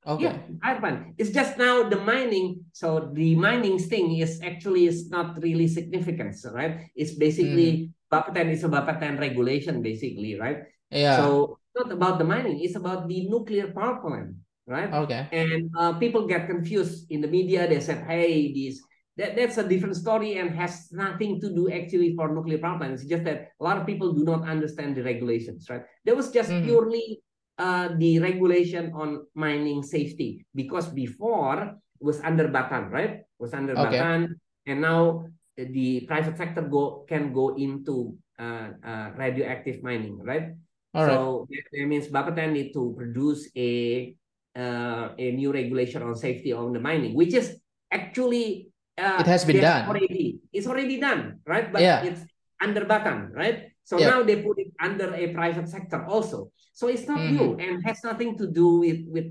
Okay. 0.01 0.33
Yeah, 0.33 0.79
plant. 0.79 1.13
It's 1.17 1.29
just 1.29 1.57
now 1.57 1.87
the 1.87 2.01
mining. 2.01 2.65
So 2.73 3.11
the 3.13 3.35
mining 3.35 3.77
thing 3.77 4.17
is 4.17 4.41
actually 4.41 4.87
is 4.87 5.09
not 5.09 5.37
really 5.41 5.67
significant, 5.67 6.35
right? 6.51 6.89
It's 6.95 7.13
basically 7.13 7.71
mm. 7.71 7.93
Bapeten 8.11 8.49
is 8.51 8.63
a 8.63 8.69
Bapeten 8.69 9.19
regulation, 9.19 9.81
basically, 9.81 10.39
right? 10.39 10.65
Yeah. 10.89 11.17
So 11.17 11.59
not 11.77 11.91
about 11.91 12.17
the 12.17 12.25
mining, 12.25 12.59
it's 12.61 12.75
about 12.75 13.07
the 13.07 13.29
nuclear 13.29 13.71
power 13.71 14.01
plant 14.01 14.35
right? 14.67 14.93
Okay. 14.93 15.27
And 15.31 15.69
uh, 15.77 15.93
people 15.93 16.27
get 16.27 16.47
confused 16.47 17.11
in 17.11 17.19
the 17.19 17.27
media. 17.27 17.67
They 17.67 17.81
said, 17.81 18.05
"Hey, 18.05 18.53
this 18.53 18.79
that 19.17 19.35
that's 19.35 19.57
a 19.57 19.67
different 19.67 19.95
story 19.95 20.37
and 20.37 20.55
has 20.55 20.87
nothing 20.91 21.39
to 21.41 21.53
do 21.53 21.69
actually 21.69 22.15
for 22.15 22.33
nuclear 22.33 22.57
power 22.57 22.77
plants. 22.77 23.01
It's 23.01 23.11
just 23.11 23.25
that 23.25 23.51
a 23.59 23.63
lot 23.63 23.77
of 23.77 23.85
people 23.85 24.13
do 24.13 24.23
not 24.23 24.47
understand 24.47 24.95
the 24.95 25.03
regulations, 25.03 25.67
right? 25.69 25.83
There 26.05 26.15
was 26.15 26.31
just 26.31 26.49
mm-hmm. 26.49 26.65
purely 26.65 27.21
uh, 27.57 27.89
the 27.97 28.19
regulation 28.19 28.91
on 28.93 29.25
mining 29.35 29.83
safety 29.83 30.45
because 30.55 30.87
before 30.89 31.79
it 31.99 32.03
was 32.03 32.19
under 32.21 32.47
Batan, 32.47 32.89
right? 32.89 33.21
Was 33.39 33.53
under 33.53 33.73
okay. 33.73 33.97
Batan, 33.97 34.39
and 34.65 34.81
now 34.81 35.25
the 35.57 36.01
private 36.07 36.37
sector 36.37 36.61
go 36.61 37.05
can 37.07 37.33
go 37.33 37.55
into 37.55 38.17
uh, 38.39 38.73
uh, 38.83 39.11
radioactive 39.17 39.83
mining, 39.83 40.17
right? 40.23 40.53
All 40.93 41.05
so 41.05 41.15
right. 41.49 41.63
that 41.71 41.87
means 41.87 42.07
Bapeten 42.07 42.51
need 42.51 42.73
to 42.73 42.93
produce 42.97 43.47
a 43.55 44.13
uh, 44.55 45.15
a 45.17 45.31
new 45.31 45.51
regulation 45.53 46.03
on 46.03 46.15
safety 46.15 46.51
on 46.51 46.73
the 46.73 46.79
mining, 46.79 47.15
which 47.15 47.33
is 47.33 47.55
actually 47.91 48.67
uh, 48.97 49.17
it 49.19 49.27
has 49.27 49.45
been 49.45 49.61
done 49.61 49.87
already. 49.87 50.39
It's 50.51 50.67
already 50.67 50.99
done, 50.99 51.39
right? 51.47 51.71
But 51.71 51.81
yeah. 51.81 52.03
it's 52.03 52.21
under 52.59 52.85
Batan, 52.85 53.31
right? 53.31 53.71
So 53.83 53.97
yeah. 53.97 54.09
now 54.09 54.23
they 54.23 54.43
put 54.43 54.59
under 54.81 55.13
a 55.13 55.33
private 55.33 55.69
sector 55.69 56.03
also. 56.05 56.51
So 56.73 56.87
it's 56.87 57.07
not 57.07 57.19
mm-hmm. 57.19 57.37
new 57.37 57.55
and 57.57 57.85
has 57.85 58.03
nothing 58.03 58.37
to 58.37 58.47
do 58.47 58.79
with 58.79 59.05
with 59.07 59.27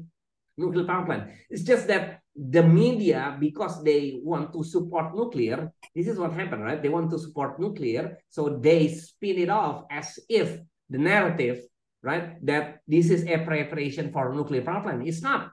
nuclear 0.56 0.86
power 0.86 1.04
plant. 1.04 1.30
It's 1.50 1.62
just 1.62 1.88
that 1.88 2.20
the 2.36 2.62
media, 2.62 3.36
because 3.40 3.82
they 3.82 4.20
want 4.22 4.52
to 4.52 4.62
support 4.62 5.14
nuclear, 5.14 5.72
this 5.94 6.06
is 6.06 6.18
what 6.18 6.32
happened, 6.32 6.62
right? 6.62 6.80
They 6.80 6.88
want 6.88 7.10
to 7.10 7.18
support 7.18 7.58
nuclear, 7.58 8.18
so 8.28 8.60
they 8.60 8.88
spin 8.88 9.38
it 9.38 9.50
off 9.50 9.84
as 9.90 10.18
if 10.28 10.60
the 10.88 10.98
narrative 10.98 11.66
right? 12.02 12.40
That 12.44 12.80
this 12.88 13.10
is 13.10 13.24
a 13.26 13.38
preparation 13.44 14.12
for 14.12 14.32
nuclear 14.34 14.62
power 14.62 14.82
plant. 14.82 15.06
It's 15.06 15.22
not, 15.22 15.52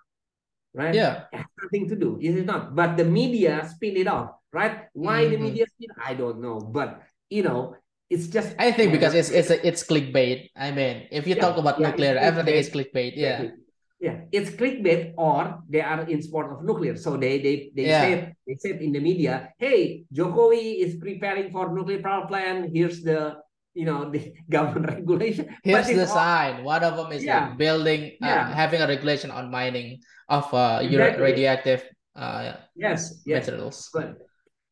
right? 0.73 0.93
Yeah. 0.93 1.27
It 1.31 1.37
has 1.37 1.51
nothing 1.63 1.89
to 1.89 1.95
do. 1.95 2.17
It 2.21 2.35
is 2.35 2.45
not. 2.45 2.75
But 2.75 2.97
the 2.97 3.05
media 3.05 3.67
spin 3.67 3.97
it 3.97 4.07
off, 4.07 4.31
right? 4.51 4.87
Why 4.93 5.23
mm-hmm. 5.23 5.31
the 5.31 5.37
media 5.37 5.65
spin? 5.67 5.89
I 6.03 6.13
don't 6.13 6.41
know. 6.41 6.59
But 6.59 7.01
you 7.29 7.43
know, 7.43 7.75
it's 8.09 8.27
just. 8.27 8.55
I 8.57 8.71
think 8.71 8.91
because 8.91 9.13
it's 9.13 9.29
it's 9.29 9.49
a, 9.49 9.59
it's 9.67 9.83
clickbait. 9.83 10.49
I 10.55 10.71
mean, 10.71 11.07
if 11.11 11.27
you 11.27 11.35
yeah, 11.35 11.41
talk 11.41 11.57
about 11.57 11.79
yeah, 11.79 11.91
nuclear, 11.91 12.15
everything 12.17 12.55
is 12.55 12.69
clickbait. 12.69 13.13
Yeah. 13.15 13.51
Yeah, 13.99 14.29
it's 14.31 14.51
clickbait, 14.51 15.17
or 15.17 15.57
they 15.67 15.81
are 15.81 16.05
in 16.05 16.21
support 16.21 16.53
of 16.53 16.63
nuclear. 16.63 16.95
So 16.95 17.17
they 17.17 17.41
they 17.41 17.73
they 17.73 17.89
yeah. 17.89 18.01
said 18.01 18.35
they 18.45 18.55
said 18.61 18.77
in 18.77 18.93
the 18.93 19.01
media, 19.01 19.49
"Hey, 19.57 20.05
Jokowi 20.13 20.85
is 20.85 21.01
preparing 21.01 21.49
for 21.49 21.73
nuclear 21.73 21.97
power 22.05 22.29
plant. 22.29 22.69
Here's 22.69 23.01
the 23.01 23.41
you 23.73 23.89
know 23.89 24.09
the 24.13 24.37
government 24.49 25.01
regulation. 25.01 25.49
Here's 25.63 25.89
the 25.89 26.05
all, 26.05 26.13
sign. 26.13 26.63
One 26.63 26.83
of 26.85 26.93
them 26.93 27.09
is 27.09 27.25
like 27.25 27.57
building, 27.57 28.21
uh, 28.21 28.53
having 28.53 28.81
a 28.81 28.87
regulation 28.87 29.31
on 29.31 29.49
mining 29.49 30.05
of 30.29 30.45
uh, 30.53 30.77
exactly. 30.85 31.23
radioactive 31.23 31.81
uh, 32.15 32.53
yes, 32.75 33.21
yes, 33.25 33.45
materials. 33.45 33.89
But 33.93 34.26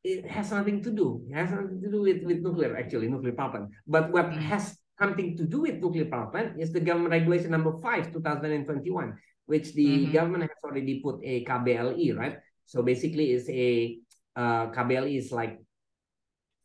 it 0.06 0.30
has 0.30 0.53
nothing 0.53 0.86
to 0.86 0.91
do. 0.93 1.26
It 1.26 1.34
has 1.34 1.49
nothing 1.49 1.82
to 1.82 1.89
do 1.89 2.01
with, 2.06 2.22
with 2.22 2.39
nuclear, 2.45 2.78
actually, 2.78 3.10
nuclear 3.10 3.34
power 3.34 3.49
plant. 3.49 3.70
But 3.88 4.14
what 4.14 4.30
mm. 4.30 4.38
has 4.38 4.78
something 5.01 5.36
to 5.38 5.43
do 5.49 5.66
with 5.66 5.82
nuclear 5.82 6.06
power 6.06 6.30
plant 6.30 6.62
is 6.62 6.72
the 6.72 6.80
government 6.80 7.12
regulation 7.12 7.49
number 7.49 7.74
5, 7.82 8.14
2021, 8.14 9.18
which 9.49 9.74
the 9.74 9.82
mm 9.82 10.06
-hmm. 10.06 10.14
government 10.14 10.43
has 10.45 10.62
already 10.62 11.01
put 11.01 11.18
a 11.26 11.41
KBLI, 11.41 12.14
right? 12.14 12.38
So 12.70 12.86
basically 12.86 13.34
it's 13.34 13.49
a 13.49 13.97
uh, 14.38 14.70
KBLI 14.70 15.18
is 15.18 15.34
like 15.34 15.58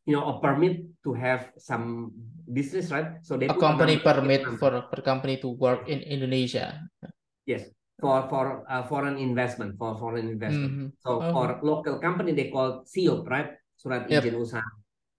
you 0.05 0.13
know 0.17 0.25
a 0.27 0.37
permit 0.41 0.85
to 1.05 1.13
have 1.13 1.53
some 1.55 2.13
business 2.51 2.91
right 2.91 3.21
so 3.23 3.37
they 3.37 3.47
a 3.47 3.55
company 3.55 4.01
permit 4.01 4.43
for 4.59 4.73
a 4.75 5.03
company 5.05 5.39
to 5.39 5.55
work 5.55 5.87
in 5.87 6.01
indonesia 6.03 6.83
yes 7.47 7.69
for 8.01 8.29
for 8.29 8.65
uh, 8.69 8.83
foreign 8.91 9.17
investment 9.17 9.77
for 9.79 9.97
foreign 9.99 10.29
investment 10.29 10.73
mm 10.73 10.79
-hmm. 10.79 10.91
so 11.05 11.11
oh. 11.21 11.33
for 11.33 11.47
local 11.63 11.97
company 12.01 12.33
they 12.33 12.49
call 12.51 12.83
SIUP 12.85 13.29
right 13.29 13.51
surat 13.77 14.11
yep. 14.11 14.25
izin 14.25 14.37
usaha 14.41 14.71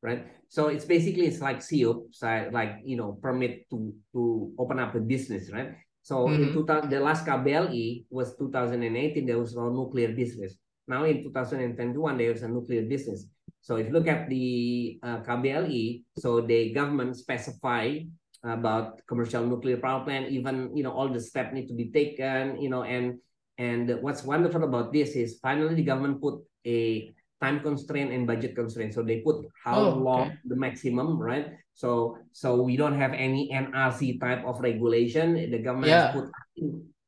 right 0.01 0.21
so 0.49 0.67
it's 0.73 0.85
basically 0.85 1.25
it's 1.29 1.41
like 1.41 1.59
SIUP 1.61 1.97
so 2.11 2.27
like 2.51 2.73
you 2.83 2.97
know 2.99 3.17
permit 3.21 3.69
to 3.71 3.93
to 4.13 4.51
open 4.57 4.77
up 4.83 4.91
a 4.95 5.01
business 5.13 5.49
right 5.55 5.71
so 6.01 6.27
mm 6.27 6.33
-hmm. 6.33 6.43
in 6.43 6.49
2000 6.53 6.89
the 6.89 6.99
last 6.99 7.21
KBLI 7.29 8.05
was 8.09 8.33
2018 8.37 9.25
there 9.29 9.39
was 9.39 9.53
no 9.53 9.69
nuclear 9.69 10.11
business 10.21 10.57
now 10.89 11.05
in 11.05 11.21
2021 11.23 12.17
there 12.17 12.31
was 12.33 12.43
a 12.43 12.49
nuclear 12.49 12.83
business 12.93 13.29
so 13.61 13.77
if 13.77 13.87
you 13.87 13.93
look 13.93 14.09
at 14.09 14.27
the 14.27 14.97
uh, 15.05 15.21
KBLI, 15.21 16.01
so 16.17 16.41
the 16.41 16.73
government 16.73 17.15
specify 17.15 18.01
about 18.43 19.05
commercial 19.07 19.45
nuclear 19.45 19.77
power 19.77 20.03
plant, 20.03 20.29
even 20.29 20.75
you 20.75 20.83
know 20.83 20.91
all 20.91 21.09
the 21.09 21.19
steps 21.19 21.53
need 21.53 21.67
to 21.67 21.73
be 21.73 21.91
taken, 21.91 22.61
you 22.61 22.69
know, 22.69 22.83
and 22.83 23.19
and 23.57 23.89
what's 24.01 24.23
wonderful 24.23 24.63
about 24.63 24.91
this 24.93 25.15
is 25.15 25.39
finally 25.41 25.75
the 25.75 25.83
government 25.83 26.21
put 26.21 26.41
a 26.65 27.11
time 27.41 27.59
constraint 27.59 28.11
and 28.11 28.25
budget 28.25 28.55
constraint. 28.55 28.93
So 28.93 29.01
they 29.01 29.21
put 29.21 29.45
how 29.63 29.79
oh, 29.79 29.89
long 29.97 30.37
the 30.45 30.55
maximum, 30.55 31.17
right? 31.17 31.53
So 31.73 32.17
so 32.31 32.61
we 32.61 32.77
don't 32.77 32.97
have 32.97 33.13
any 33.13 33.49
NRC 33.53 34.19
type 34.19 34.45
of 34.45 34.61
regulation. 34.61 35.35
The 35.35 35.59
government 35.59 35.89
yeah. 35.89 36.11
put 36.13 36.29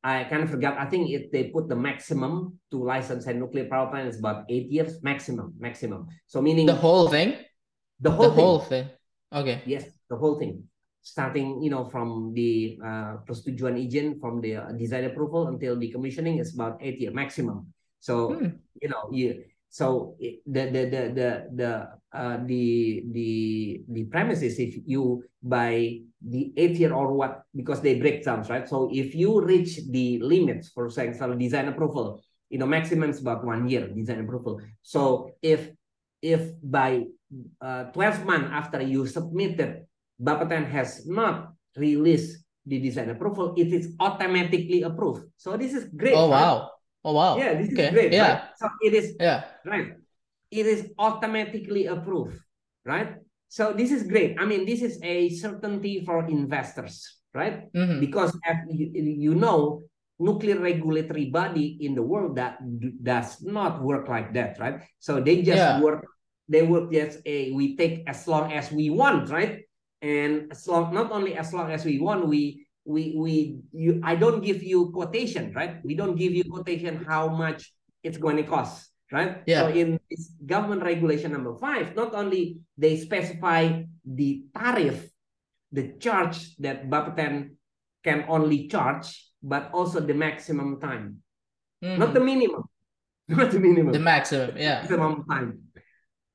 I 0.04 0.26
kind 0.26 0.44
of 0.44 0.50
forgot. 0.50 0.78
I 0.78 0.86
think 0.86 1.10
if 1.10 1.32
they 1.32 1.46
put 1.46 1.70
the 1.70 1.78
maximum 1.78 2.60
to 2.72 2.84
license 2.84 3.26
a 3.26 3.34
nuclear 3.34 3.66
power 3.70 3.90
plant 3.90 4.10
is 4.10 4.20
about 4.20 4.44
eight 4.50 4.68
years 4.70 5.02
maximum, 5.02 5.54
maximum. 5.58 6.08
So 6.28 6.42
meaning 6.42 6.66
the 6.66 6.76
whole 6.76 7.08
thing, 7.08 7.38
the 8.02 8.12
whole 8.12 8.30
the 8.30 8.36
thing. 8.36 8.44
whole 8.44 8.60
thing. 8.60 8.90
Okay. 9.32 9.62
Yes, 9.66 9.86
the 10.10 10.18
whole 10.18 10.38
thing, 10.38 10.68
starting 11.04 11.62
you 11.62 11.70
know 11.70 11.84
from 11.84 12.32
the 12.32 12.80
uh, 12.80 13.20
persetujuan 13.28 13.76
izin 13.76 14.16
from 14.24 14.40
the 14.40 14.56
uh, 14.56 14.72
design 14.72 15.04
approval 15.04 15.52
until 15.52 15.76
the 15.76 15.92
commissioning 15.92 16.40
is 16.40 16.56
about 16.56 16.80
eight 16.80 16.98
year 17.00 17.12
maximum. 17.12 17.68
So 18.00 18.40
hmm. 18.40 18.56
you 18.80 18.88
know 18.88 19.12
you 19.12 19.44
so 19.68 20.16
the 20.22 20.72
the 20.72 20.84
the 20.88 21.04
the 21.12 21.30
the 21.52 21.72
uh, 22.16 22.38
the 22.48 23.04
the 23.12 23.32
the 23.90 24.04
premise 24.08 24.42
is 24.42 24.56
if 24.60 24.80
you 24.88 25.28
by 25.44 26.00
the 26.24 26.54
eighth 26.56 26.80
year 26.80 26.96
or 26.96 27.12
what 27.12 27.44
because 27.52 27.84
they 27.84 28.00
break 28.00 28.24
down 28.24 28.48
right. 28.48 28.64
So 28.64 28.88
if 28.88 29.12
you 29.14 29.44
reach 29.44 29.84
the 29.92 30.24
limits 30.24 30.72
for 30.72 30.88
example 30.88 31.36
design 31.36 31.68
approval, 31.68 32.24
you 32.48 32.64
know 32.64 32.70
maximum 32.70 33.12
is 33.12 33.20
about 33.20 33.44
one 33.44 33.68
year 33.68 33.92
design 33.92 34.24
approval. 34.24 34.62
So 34.82 35.36
if 35.42 35.68
if 36.24 36.56
by 36.64 37.04
uh, 37.60 37.92
12 37.92 38.24
months 38.24 38.50
after 38.54 38.80
you 38.80 39.04
submitted, 39.08 39.84
Bapeten 40.24 40.70
has 40.72 41.06
not 41.06 41.52
released 41.76 42.44
the 42.66 42.80
design 42.80 43.10
approval, 43.10 43.54
it 43.58 43.74
is 43.74 43.96
automatically 44.00 44.84
approved. 44.84 45.28
So 45.38 45.58
this 45.58 45.74
is 45.74 45.86
great. 45.92 46.16
Oh 46.16 46.30
wow. 46.30 46.72
Oh 47.04 47.14
wow. 47.14 47.38
Yeah, 47.38 47.60
this 47.60 47.72
okay. 47.74 47.88
is 47.88 47.92
great. 47.92 48.12
Yeah. 48.14 48.32
Right? 48.32 48.42
So 48.56 48.66
it 48.82 48.94
is 48.94 49.16
yeah. 49.20 49.44
right. 49.66 49.94
It 50.52 50.66
is 50.66 50.92
automatically 50.98 51.88
approved, 51.88 52.40
right? 52.86 53.20
So 53.50 53.74
this 53.74 53.92
is 53.92 54.04
great. 54.04 54.38
I 54.40 54.46
mean, 54.46 54.66
this 54.66 54.82
is 54.82 55.00
a 55.04 55.30
certainty 55.30 56.06
for 56.06 56.26
investors, 56.26 57.20
right? 57.34 57.72
Mm-hmm. 57.74 58.00
Because 58.00 58.34
you, 58.70 58.92
you 58.94 59.36
know, 59.36 59.82
nuclear 60.20 60.60
regulatory 60.60 61.30
body 61.30 61.78
in 61.82 61.96
the 61.96 62.02
world 62.02 62.38
that 62.38 62.58
does 63.04 63.42
not 63.42 63.82
work 63.82 64.08
like 64.08 64.34
that, 64.34 64.58
right? 64.60 64.82
So 65.00 65.20
they 65.20 65.42
just 65.42 65.58
yeah. 65.58 65.82
work. 65.82 66.06
They 66.48 66.62
work 66.62 66.92
just 66.92 67.20
a 67.26 67.52
we 67.52 67.76
take 67.78 68.04
as 68.08 68.28
long 68.28 68.52
as 68.52 68.72
we 68.72 68.90
want, 68.90 69.30
right? 69.30 69.64
And 70.04 70.52
as 70.52 70.68
long 70.68 70.94
not 70.94 71.16
only 71.16 71.40
as 71.40 71.56
long 71.56 71.72
as 71.72 71.88
we 71.88 71.98
want, 71.98 72.28
we 72.28 72.68
we 72.84 73.16
we 73.16 73.34
you 73.72 74.04
I 74.04 74.20
don't 74.20 74.44
give 74.44 74.62
you 74.62 74.92
quotation, 74.92 75.56
right? 75.56 75.80
We 75.84 75.96
don't 75.96 76.20
give 76.20 76.36
you 76.36 76.44
quotation 76.44 77.08
how 77.08 77.32
much 77.32 77.72
it's 78.04 78.20
going 78.20 78.36
to 78.36 78.44
cost, 78.44 78.92
right? 79.16 79.40
Yeah. 79.48 79.64
So 79.64 79.68
in 79.72 79.96
this 80.12 80.36
government 80.46 80.84
regulation 80.84 81.32
number 81.32 81.56
five, 81.56 81.96
not 81.96 82.14
only 82.14 82.60
they 82.78 83.00
specify 83.00 83.88
the 84.04 84.44
tariff, 84.52 85.08
the 85.72 85.96
charge 86.04 86.52
that 86.60 86.92
Bapeten 86.92 87.56
can 88.04 88.26
only 88.28 88.68
charge, 88.68 89.08
but 89.40 89.72
also 89.72 90.04
the 90.04 90.14
maximum 90.14 90.84
time, 90.84 91.24
mm 91.80 91.88
-hmm. 91.88 91.98
not 91.98 92.12
the 92.12 92.20
minimum, 92.20 92.68
not 93.40 93.56
the 93.56 93.60
minimum, 93.64 93.96
the 93.96 94.04
maximum, 94.04 94.52
yeah, 94.60 94.84
maximum 94.84 95.24
time. 95.32 95.64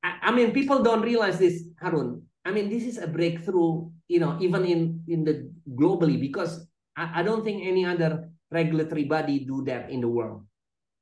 I, 0.01 0.09
I 0.27 0.29
mean, 0.33 0.49
people 0.57 0.81
don't 0.81 1.05
realize 1.05 1.37
this, 1.37 1.69
Harun. 1.77 2.28
I 2.45 2.51
mean, 2.51 2.69
this 2.69 2.83
is 2.83 2.97
a 2.97 3.07
breakthrough, 3.07 3.89
you 4.07 4.19
know, 4.19 4.37
even 4.39 4.65
in 4.65 5.03
in 5.07 5.23
the 5.23 5.51
globally 5.67 6.19
because 6.19 6.65
I, 6.95 7.19
I 7.19 7.23
don't 7.23 7.43
think 7.43 7.63
any 7.65 7.85
other 7.85 8.29
regulatory 8.51 9.05
body 9.05 9.45
do 9.45 9.63
that 9.65 9.89
in 9.89 10.01
the 10.01 10.09
world 10.09 10.49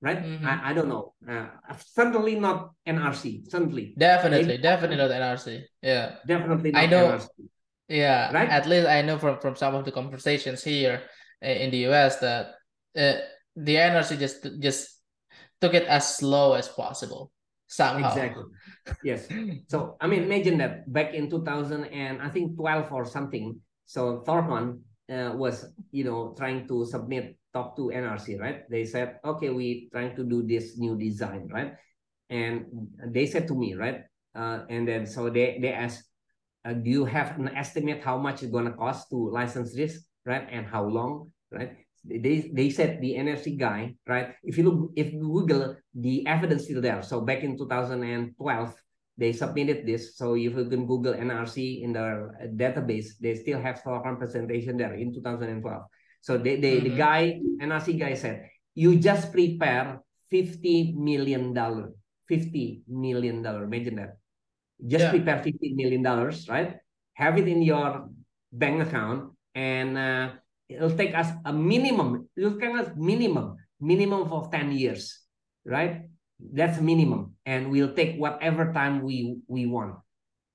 right? 0.02 0.24
Mm-hmm. 0.24 0.46
I, 0.46 0.70
I 0.70 0.74
don't 0.74 0.90
know. 0.90 1.14
Uh, 1.28 1.48
certainly 1.94 2.40
not 2.40 2.72
NRC. 2.88 3.50
Certainly. 3.50 3.96
Definitely, 3.98 4.48
Maybe, 4.48 4.62
definitely 4.62 4.98
not 4.98 5.12
NRC. 5.12 5.64
Yeah. 5.82 6.16
Definitely 6.26 6.76
I 6.76 6.86
know. 6.86 7.18
NRC. 7.18 7.28
Yeah. 7.88 8.32
Right. 8.32 8.50
At 8.50 8.68
least 8.68 8.88
I 8.88 9.02
know 9.02 9.18
from 9.18 9.40
from 9.40 9.56
some 9.56 9.76
of 9.76 9.86
the 9.86 9.92
conversations 9.92 10.64
here 10.64 11.02
in 11.42 11.72
the 11.72 11.88
US 11.88 12.20
that 12.20 12.56
uh, 12.96 13.24
the 13.56 13.76
NRC 13.76 14.20
just 14.20 14.46
just 14.60 15.00
took 15.62 15.74
it 15.74 15.88
as 15.88 16.18
slow 16.18 16.54
as 16.54 16.68
possible 16.68 17.32
somehow. 17.68 18.10
Exactly. 18.10 18.44
Yes. 19.04 19.28
so 19.68 19.96
I 20.02 20.08
mean, 20.08 20.24
imagine 20.24 20.58
that 20.60 20.92
back 20.92 21.14
in 21.14 21.30
2000 21.30 21.86
and 21.86 22.22
I 22.22 22.30
think 22.30 22.56
12 22.56 22.92
or 22.92 23.06
something. 23.06 23.60
So 23.86 24.24
Thorcon 24.26 24.80
uh, 25.12 25.32
was 25.36 25.66
you 25.92 26.04
know 26.04 26.34
trying 26.38 26.68
to 26.68 26.86
submit 26.86 27.38
talk 27.54 27.76
to 27.78 27.92
NRC, 27.92 28.40
right? 28.40 28.70
They 28.70 28.86
said, 28.86 29.20
okay, 29.24 29.50
we 29.50 29.90
trying 29.92 30.16
to 30.16 30.24
do 30.24 30.46
this 30.46 30.78
new 30.78 30.98
design, 30.98 31.50
right? 31.52 31.74
And 32.30 32.68
they 33.08 33.26
said 33.26 33.48
to 33.48 33.56
me, 33.56 33.74
right? 33.74 34.04
Uh, 34.36 34.68
and 34.70 34.88
then 34.88 35.06
so 35.06 35.30
they 35.30 35.58
they 35.62 35.72
asked, 35.72 36.04
uh, 36.66 36.74
do 36.74 36.90
you 36.90 37.06
have 37.06 37.40
an 37.40 37.50
estimate 37.56 38.04
how 38.04 38.18
much 38.18 38.44
it's 38.44 38.52
gonna 38.52 38.76
cost 38.76 39.10
to 39.10 39.18
license 39.32 39.74
this, 39.74 40.06
right? 40.26 40.46
And 40.52 40.68
how 40.68 40.84
long, 40.86 41.32
right? 41.52 41.87
They 42.08 42.50
they 42.54 42.70
said 42.70 43.02
the 43.02 43.16
NRC 43.20 43.60
guy, 43.60 43.96
right? 44.08 44.34
If 44.44 44.58
you 44.58 44.64
look, 44.64 44.92
if 44.96 45.12
you 45.12 45.20
Google, 45.20 45.76
the 45.94 46.26
evidence 46.26 46.64
still 46.66 46.82
there. 46.82 47.04
So 47.04 47.22
back 47.22 47.44
in 47.44 47.58
2012, 47.58 48.36
they 49.18 49.34
submitted 49.34 49.86
this. 49.86 50.16
So 50.16 50.36
if 50.36 50.54
you 50.54 50.70
can 50.70 50.86
Google 50.86 51.14
NRC 51.14 51.82
in 51.82 51.92
their 51.92 52.38
database, 52.56 53.18
they 53.20 53.34
still 53.36 53.60
have 53.60 53.82
some 53.84 54.00
representation 54.06 54.78
there 54.78 54.94
in 54.94 55.14
2012. 55.14 55.84
So 56.22 56.38
they, 56.38 56.62
they 56.62 56.78
mm-hmm. 56.78 56.90
the 56.90 56.96
guy, 56.96 57.40
NRC 57.62 58.00
guy 58.00 58.14
said, 58.14 58.50
you 58.76 58.98
just 58.98 59.32
prepare 59.32 60.02
$50 60.32 60.96
million, 60.96 61.54
$50 61.54 62.82
million, 62.88 63.46
imagine 63.46 63.96
that. 63.96 64.18
Just 64.86 65.06
yeah. 65.06 65.10
prepare 65.10 65.42
$50 65.42 65.76
million, 65.76 66.04
right? 66.48 66.78
Have 67.14 67.38
it 67.40 67.48
in 67.48 67.64
your 67.64 68.10
bank 68.52 68.88
account 68.88 69.34
and 69.56 69.98
uh, 69.98 70.30
it'll 70.70 70.96
take 70.96 71.16
us 71.16 71.28
a 71.46 71.54
minimum, 71.54 72.30
it'll 72.36 72.60
take 72.60 72.76
us 72.76 72.90
minimum, 72.96 73.58
minimum 73.80 74.32
of 74.32 74.52
10 74.52 74.72
years, 74.72 75.20
right? 75.66 76.10
That's 76.40 76.80
minimum. 76.80 77.34
And 77.46 77.72
we'll 77.72 77.94
take 77.94 78.18
whatever 78.18 78.74
time 78.74 79.02
we, 79.02 79.38
we 79.48 79.66
want 79.66 79.96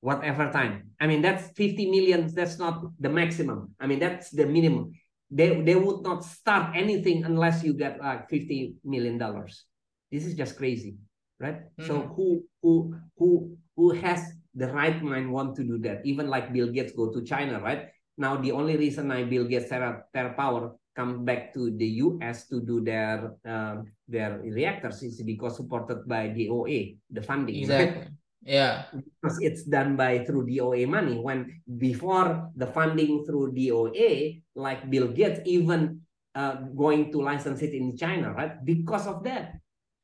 whatever 0.01 0.51
time. 0.51 0.91
I 0.99 1.07
mean, 1.07 1.23
that's 1.23 1.51
50 1.55 1.89
million. 1.89 2.27
That's 2.35 2.59
not 2.59 2.83
the 2.99 3.09
maximum. 3.09 3.71
I 3.79 3.87
mean, 3.87 4.01
that's 4.01 4.31
the 4.31 4.47
minimum 4.47 4.91
they 5.33 5.61
they 5.63 5.75
would 5.75 6.05
not 6.05 6.23
start 6.23 6.77
anything 6.77 7.25
unless 7.25 7.65
you 7.65 7.73
get 7.73 7.99
like 7.99 8.29
50 8.29 8.77
million 8.85 9.17
dollars 9.17 9.65
this 10.13 10.27
is 10.27 10.35
just 10.35 10.59
crazy 10.59 10.97
right 11.41 11.65
mm-hmm. 11.81 11.87
so 11.87 12.01
who 12.15 12.45
who 12.63 12.95
who 13.17 13.57
who 13.75 13.91
has 13.97 14.21
the 14.55 14.69
right 14.69 15.03
mind 15.03 15.33
want 15.33 15.57
to 15.57 15.65
do 15.65 15.79
that 15.79 16.05
even 16.05 16.29
like 16.29 16.53
bill 16.53 16.69
gates 16.69 16.93
go 16.93 17.11
to 17.11 17.25
china 17.25 17.59
right 17.61 17.89
now 18.17 18.37
the 18.37 18.53
only 18.53 18.77
reason 18.77 19.11
i 19.11 19.25
bill 19.25 19.45
gates 19.45 19.69
terra, 19.69 20.05
TerraPower 20.15 20.77
come 20.95 21.25
back 21.25 21.53
to 21.55 21.71
the 21.77 21.89
us 22.21 22.47
to 22.49 22.61
do 22.61 22.85
their 22.85 23.33
um, 23.45 23.89
their 24.09 24.39
reactors 24.45 25.03
is 25.03 25.23
because 25.23 25.57
supported 25.57 26.07
by 26.07 26.29
DOE 26.29 27.01
the 27.11 27.23
funding 27.23 27.57
exactly? 27.57 28.13
Yeah. 28.43 28.91
Because 28.91 29.39
it's 29.41 29.63
done 29.65 29.97
by 29.97 30.27
through 30.27 30.51
DOE 30.51 30.87
money. 30.87 31.19
When 31.19 31.63
before 31.79 32.51
the 32.57 32.67
funding 32.67 33.25
through 33.25 33.55
DOE, 33.55 34.43
like 34.55 34.91
Bill 34.91 35.09
Gates 35.09 35.41
even 35.47 36.03
uh, 36.35 36.67
going 36.75 37.13
to 37.13 37.23
license 37.23 37.63
it 37.63 37.73
in 37.73 37.97
China, 37.97 38.33
right? 38.33 38.59
Because 38.65 39.07
of 39.07 39.23
that. 39.25 39.55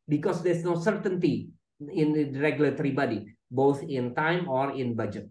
Because 0.09 0.43
there's 0.43 0.65
no 0.65 0.79
certainty 0.79 1.51
in 1.81 2.13
the 2.13 2.41
regulatory 2.41 2.93
body, 2.93 3.35
both 3.51 3.83
in 3.83 4.15
time 4.15 4.49
or 4.49 4.73
in 4.73 4.95
budget, 4.95 5.29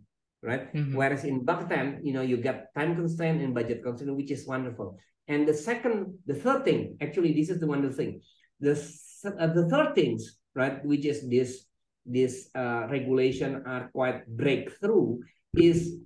right? 0.48 0.74
Mm-hmm. 0.74 0.95
Whereas 0.95 1.26
in 1.26 1.43
Bapeten, 1.43 2.00
you 2.04 2.14
know, 2.14 2.24
you 2.24 2.38
get 2.38 2.74
time 2.74 2.95
constraint 2.95 3.43
and 3.43 3.54
budget 3.54 3.84
constraint, 3.84 4.16
which 4.16 4.32
is 4.32 4.48
wonderful. 4.48 4.98
And 5.28 5.45
the 5.45 5.54
second, 5.54 6.20
the 6.26 6.36
third 6.36 6.64
thing, 6.64 6.95
actually, 7.02 7.34
this 7.36 7.50
is 7.50 7.60
the 7.60 7.68
wonderful 7.68 7.98
thing. 7.98 8.22
The, 8.62 8.80
uh, 9.28 9.52
the 9.52 9.68
third 9.68 9.93
things, 9.93 10.39
right, 10.56 10.80
which 10.86 11.06
is 11.06 11.28
this 11.30 11.68
this 12.08 12.50
uh, 12.56 12.88
regulation 12.89 13.62
are 13.68 13.91
quite 13.91 14.26
breakthrough 14.26 15.20
is 15.54 16.00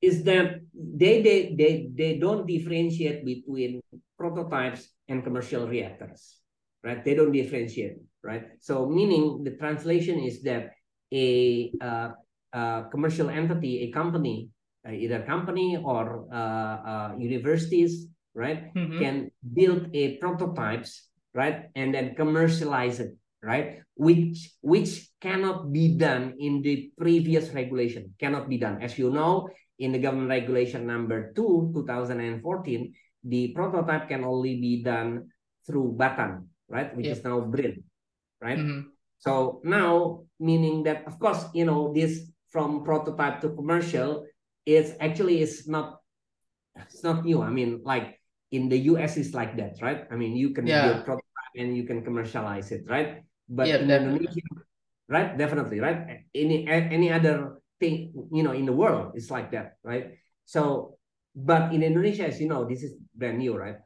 is 0.00 0.24
that 0.24 0.64
they, 0.72 1.20
they 1.20 1.54
they 1.54 1.92
they 1.92 2.18
don't 2.18 2.46
differentiate 2.46 3.20
between 3.24 3.82
prototypes 4.16 4.88
and 5.08 5.22
commercial 5.22 5.68
reactors 5.68 6.40
right 6.82 7.04
they 7.04 7.14
don't 7.14 7.30
differentiate 7.30 8.00
right 8.24 8.56
so 8.58 8.88
meaning 8.88 9.44
the 9.44 9.52
translation 9.60 10.18
is 10.18 10.42
that 10.42 10.72
a, 11.12 11.70
uh, 11.82 12.08
a 12.52 12.84
commercial 12.90 13.28
entity 13.30 13.84
a 13.84 13.88
company 13.90 14.48
uh, 14.86 14.92
either 14.92 15.22
company 15.22 15.78
or 15.82 16.26
uh, 16.32 16.76
uh, 16.90 17.10
universities 17.18 18.08
right 18.34 18.72
mm 18.74 18.86
-hmm. 18.86 18.98
can 18.98 19.16
build 19.40 19.88
a 19.94 20.16
prototypes 20.22 21.12
right 21.34 21.68
and 21.74 21.94
then 21.94 22.14
commercialize 22.14 23.00
it 23.00 23.12
right? 23.42 23.82
Which 23.98 24.54
which 24.62 25.10
cannot 25.20 25.74
be 25.74 25.98
done 25.98 26.38
in 26.38 26.62
the 26.62 26.94
previous 26.96 27.50
regulation, 27.50 28.14
cannot 28.16 28.48
be 28.48 28.56
done. 28.56 28.80
As 28.80 28.96
you 28.96 29.10
know, 29.10 29.50
in 29.82 29.92
the 29.92 29.98
government 29.98 30.30
regulation 30.30 30.86
number 30.86 31.34
2, 31.34 31.74
2014, 31.74 32.94
the 33.26 33.52
prototype 33.52 34.08
can 34.08 34.24
only 34.24 34.56
be 34.62 34.82
done 34.82 35.28
through 35.66 35.98
Batan, 35.98 36.48
right? 36.70 36.94
Which 36.96 37.10
yep. 37.10 37.18
is 37.18 37.24
now 37.26 37.42
BRIN, 37.42 37.82
right? 38.40 38.58
Mm 38.58 38.66
-hmm. 38.66 38.82
So 39.22 39.62
now, 39.62 40.26
meaning 40.42 40.82
that, 40.86 41.06
of 41.06 41.18
course, 41.18 41.46
you 41.54 41.66
know, 41.66 41.94
this 41.94 42.31
from 42.52 42.84
prototype 42.84 43.40
to 43.40 43.56
commercial 43.56 44.28
is 44.68 44.94
actually 45.00 45.40
is 45.40 45.66
not, 45.66 45.98
it's 46.76 47.02
not 47.02 47.24
new. 47.24 47.40
I 47.40 47.48
mean, 47.48 47.80
like 47.82 48.20
in 48.52 48.68
the 48.68 48.78
US 48.92 49.16
is 49.16 49.32
like 49.32 49.56
that, 49.56 49.80
right? 49.80 50.04
I 50.12 50.14
mean, 50.14 50.36
you 50.36 50.50
can 50.52 50.66
yeah. 50.66 50.92
build 50.92 51.04
prototype 51.04 51.56
and 51.56 51.74
you 51.74 51.84
can 51.84 52.04
commercialize 52.04 52.70
it, 52.70 52.84
right? 52.86 53.24
But 53.48 53.66
yeah, 53.66 53.80
in 53.80 53.88
definitely. 53.88 54.28
Indonesia, 54.28 54.42
right? 55.08 55.30
Definitely, 55.36 55.80
right? 55.80 56.28
Any 56.34 56.68
any 56.68 57.10
other 57.10 57.64
thing, 57.80 58.12
you 58.30 58.44
know, 58.44 58.52
in 58.52 58.68
the 58.68 58.76
world, 58.76 59.16
it's 59.16 59.32
like 59.32 59.50
that, 59.52 59.80
right? 59.82 60.20
So, 60.44 60.98
but 61.34 61.72
in 61.72 61.82
Indonesia, 61.82 62.28
as 62.28 62.38
you 62.38 62.48
know, 62.48 62.68
this 62.68 62.84
is 62.84 62.94
brand 63.16 63.40
new, 63.40 63.56
right? 63.56 63.80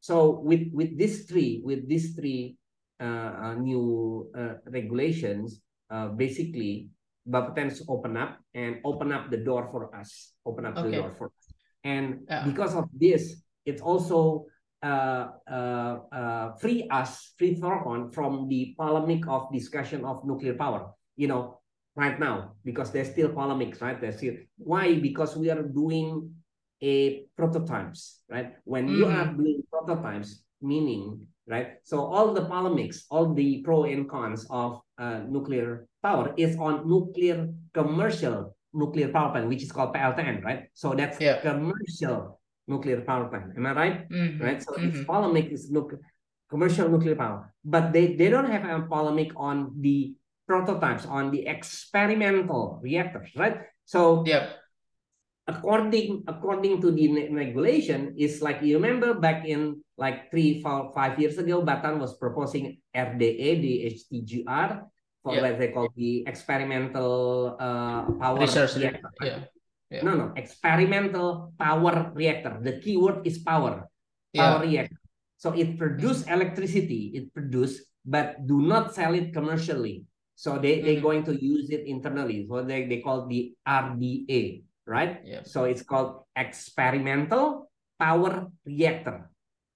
So 0.00 0.40
with 0.44 0.68
with 0.72 0.98
these 0.98 1.24
three, 1.24 1.64
with 1.64 1.88
these 1.88 2.12
three 2.12 2.60
uh, 3.00 3.52
uh, 3.52 3.54
new 3.54 4.28
uh, 4.36 4.60
regulations, 4.68 5.60
uh, 5.88 6.08
basically, 6.12 6.92
Bapetens 7.28 7.82
open 7.88 8.16
up 8.16 8.38
and 8.54 8.76
open 8.84 9.12
up 9.12 9.30
the 9.30 9.36
door 9.38 9.68
for 9.70 9.94
us, 9.94 10.32
open 10.44 10.66
up 10.66 10.76
okay. 10.76 10.90
the 10.90 10.96
door 10.96 11.14
for 11.16 11.26
us. 11.26 11.54
And 11.84 12.26
yeah. 12.28 12.44
because 12.44 12.74
of 12.74 12.88
this, 12.92 13.42
it's 13.64 13.82
also 13.82 14.46
uh, 14.82 15.28
uh, 15.48 15.96
uh, 16.10 16.52
free 16.58 16.88
us, 16.90 17.32
free 17.38 17.54
Thorcon 17.54 18.12
from 18.12 18.48
the 18.48 18.74
polemic 18.78 19.26
of 19.28 19.52
discussion 19.52 20.04
of 20.04 20.24
nuclear 20.24 20.54
power. 20.54 20.90
You 21.16 21.28
know, 21.28 21.62
right 21.94 22.18
now 22.18 22.54
because 22.64 22.90
there's 22.90 23.10
still 23.10 23.28
polemics, 23.28 23.80
right? 23.80 24.00
There's 24.00 24.16
still 24.16 24.34
why 24.56 24.98
because 24.98 25.36
we 25.36 25.50
are 25.50 25.62
doing 25.62 26.34
a 26.82 27.26
prototypes, 27.36 28.22
right? 28.28 28.54
When 28.64 28.88
mm-hmm. 28.88 28.98
you 28.98 29.06
are 29.06 29.26
doing 29.26 29.62
prototypes, 29.70 30.42
meaning 30.60 31.26
right? 31.48 31.78
So 31.84 32.00
all 32.00 32.34
the 32.34 32.44
polemics, 32.44 33.06
all 33.10 33.34
the 33.34 33.62
pro 33.62 33.84
and 33.84 34.08
cons 34.08 34.46
of 34.50 34.80
uh, 34.98 35.20
nuclear 35.28 35.86
power 36.02 36.34
is 36.36 36.56
on 36.56 36.88
nuclear 36.88 37.48
commercial 37.72 38.56
nuclear 38.72 39.08
power 39.08 39.32
plant, 39.32 39.48
which 39.48 39.62
is 39.62 39.70
called 39.70 39.94
PLTN, 39.94 40.42
right? 40.42 40.68
So 40.72 40.94
that's 40.94 41.20
yeah. 41.20 41.40
commercial 41.40 42.40
nuclear 42.66 43.00
power 43.02 43.28
plant. 43.28 43.52
Am 43.56 43.66
I 43.66 43.72
right? 43.72 44.08
Mm-hmm. 44.08 44.42
Right. 44.42 44.62
So 44.62 44.72
mm-hmm. 44.72 44.88
its 44.88 45.04
polemic 45.04 45.52
is 45.52 45.68
look 45.70 45.94
commercial 46.48 46.88
nuclear 46.88 47.16
power, 47.16 47.52
but 47.64 47.92
they, 47.92 48.14
they 48.16 48.28
don't 48.28 48.50
have 48.50 48.64
a 48.64 48.86
polemic 48.86 49.32
on 49.36 49.72
the 49.80 50.14
prototypes, 50.46 51.06
on 51.06 51.30
the 51.30 51.46
experimental 51.46 52.80
reactors, 52.82 53.30
right? 53.36 53.60
So 53.84 54.24
yeah. 54.26 54.60
According 55.48 56.22
according 56.28 56.80
to 56.82 56.92
the 56.92 57.10
regulation, 57.34 58.14
is 58.16 58.40
like 58.40 58.62
you 58.62 58.78
remember 58.78 59.12
back 59.12 59.42
in 59.44 59.82
like 60.02 60.34
three, 60.34 60.58
four, 60.58 60.90
five 60.90 61.14
years 61.22 61.38
ago, 61.38 61.62
Batan 61.62 62.02
was 62.02 62.18
proposing 62.18 62.82
RDE, 62.90 63.62
the 63.62 63.74
HTGR, 63.86 64.82
for 65.22 65.38
yeah. 65.38 65.42
what 65.46 65.54
they 65.62 65.70
call 65.70 65.86
the 65.94 66.26
experimental 66.26 67.54
uh, 67.54 68.10
power 68.18 68.42
research 68.42 68.74
reactor. 68.74 69.14
Yeah. 69.22 69.46
Yeah. 69.92 70.02
No, 70.02 70.12
no, 70.16 70.26
experimental 70.34 71.52
power 71.54 72.10
reactor. 72.16 72.58
The 72.58 72.80
keyword 72.80 73.28
is 73.28 73.44
power. 73.44 73.86
Power 74.34 74.64
yeah. 74.64 74.88
reactor. 74.88 74.98
So 75.36 75.52
it 75.52 75.78
produce 75.78 76.24
electricity, 76.26 77.12
it 77.14 77.34
produce, 77.34 77.92
but 78.02 78.40
do 78.46 78.62
not 78.62 78.94
sell 78.94 79.14
it 79.14 79.34
commercially. 79.34 80.06
So 80.34 80.58
they, 80.58 80.78
mm-hmm. 80.78 80.86
they're 80.86 81.04
going 81.04 81.24
to 81.28 81.34
use 81.36 81.70
it 81.70 81.86
internally. 81.86 82.46
So 82.48 82.64
they, 82.64 82.86
they 82.88 83.04
call 83.04 83.28
the 83.28 83.52
RDE, 83.68 84.64
right? 84.86 85.20
Yeah. 85.22 85.42
So 85.44 85.64
it's 85.64 85.82
called 85.82 86.24
experimental 86.34 87.70
power 87.98 88.48
reactor, 88.64 89.30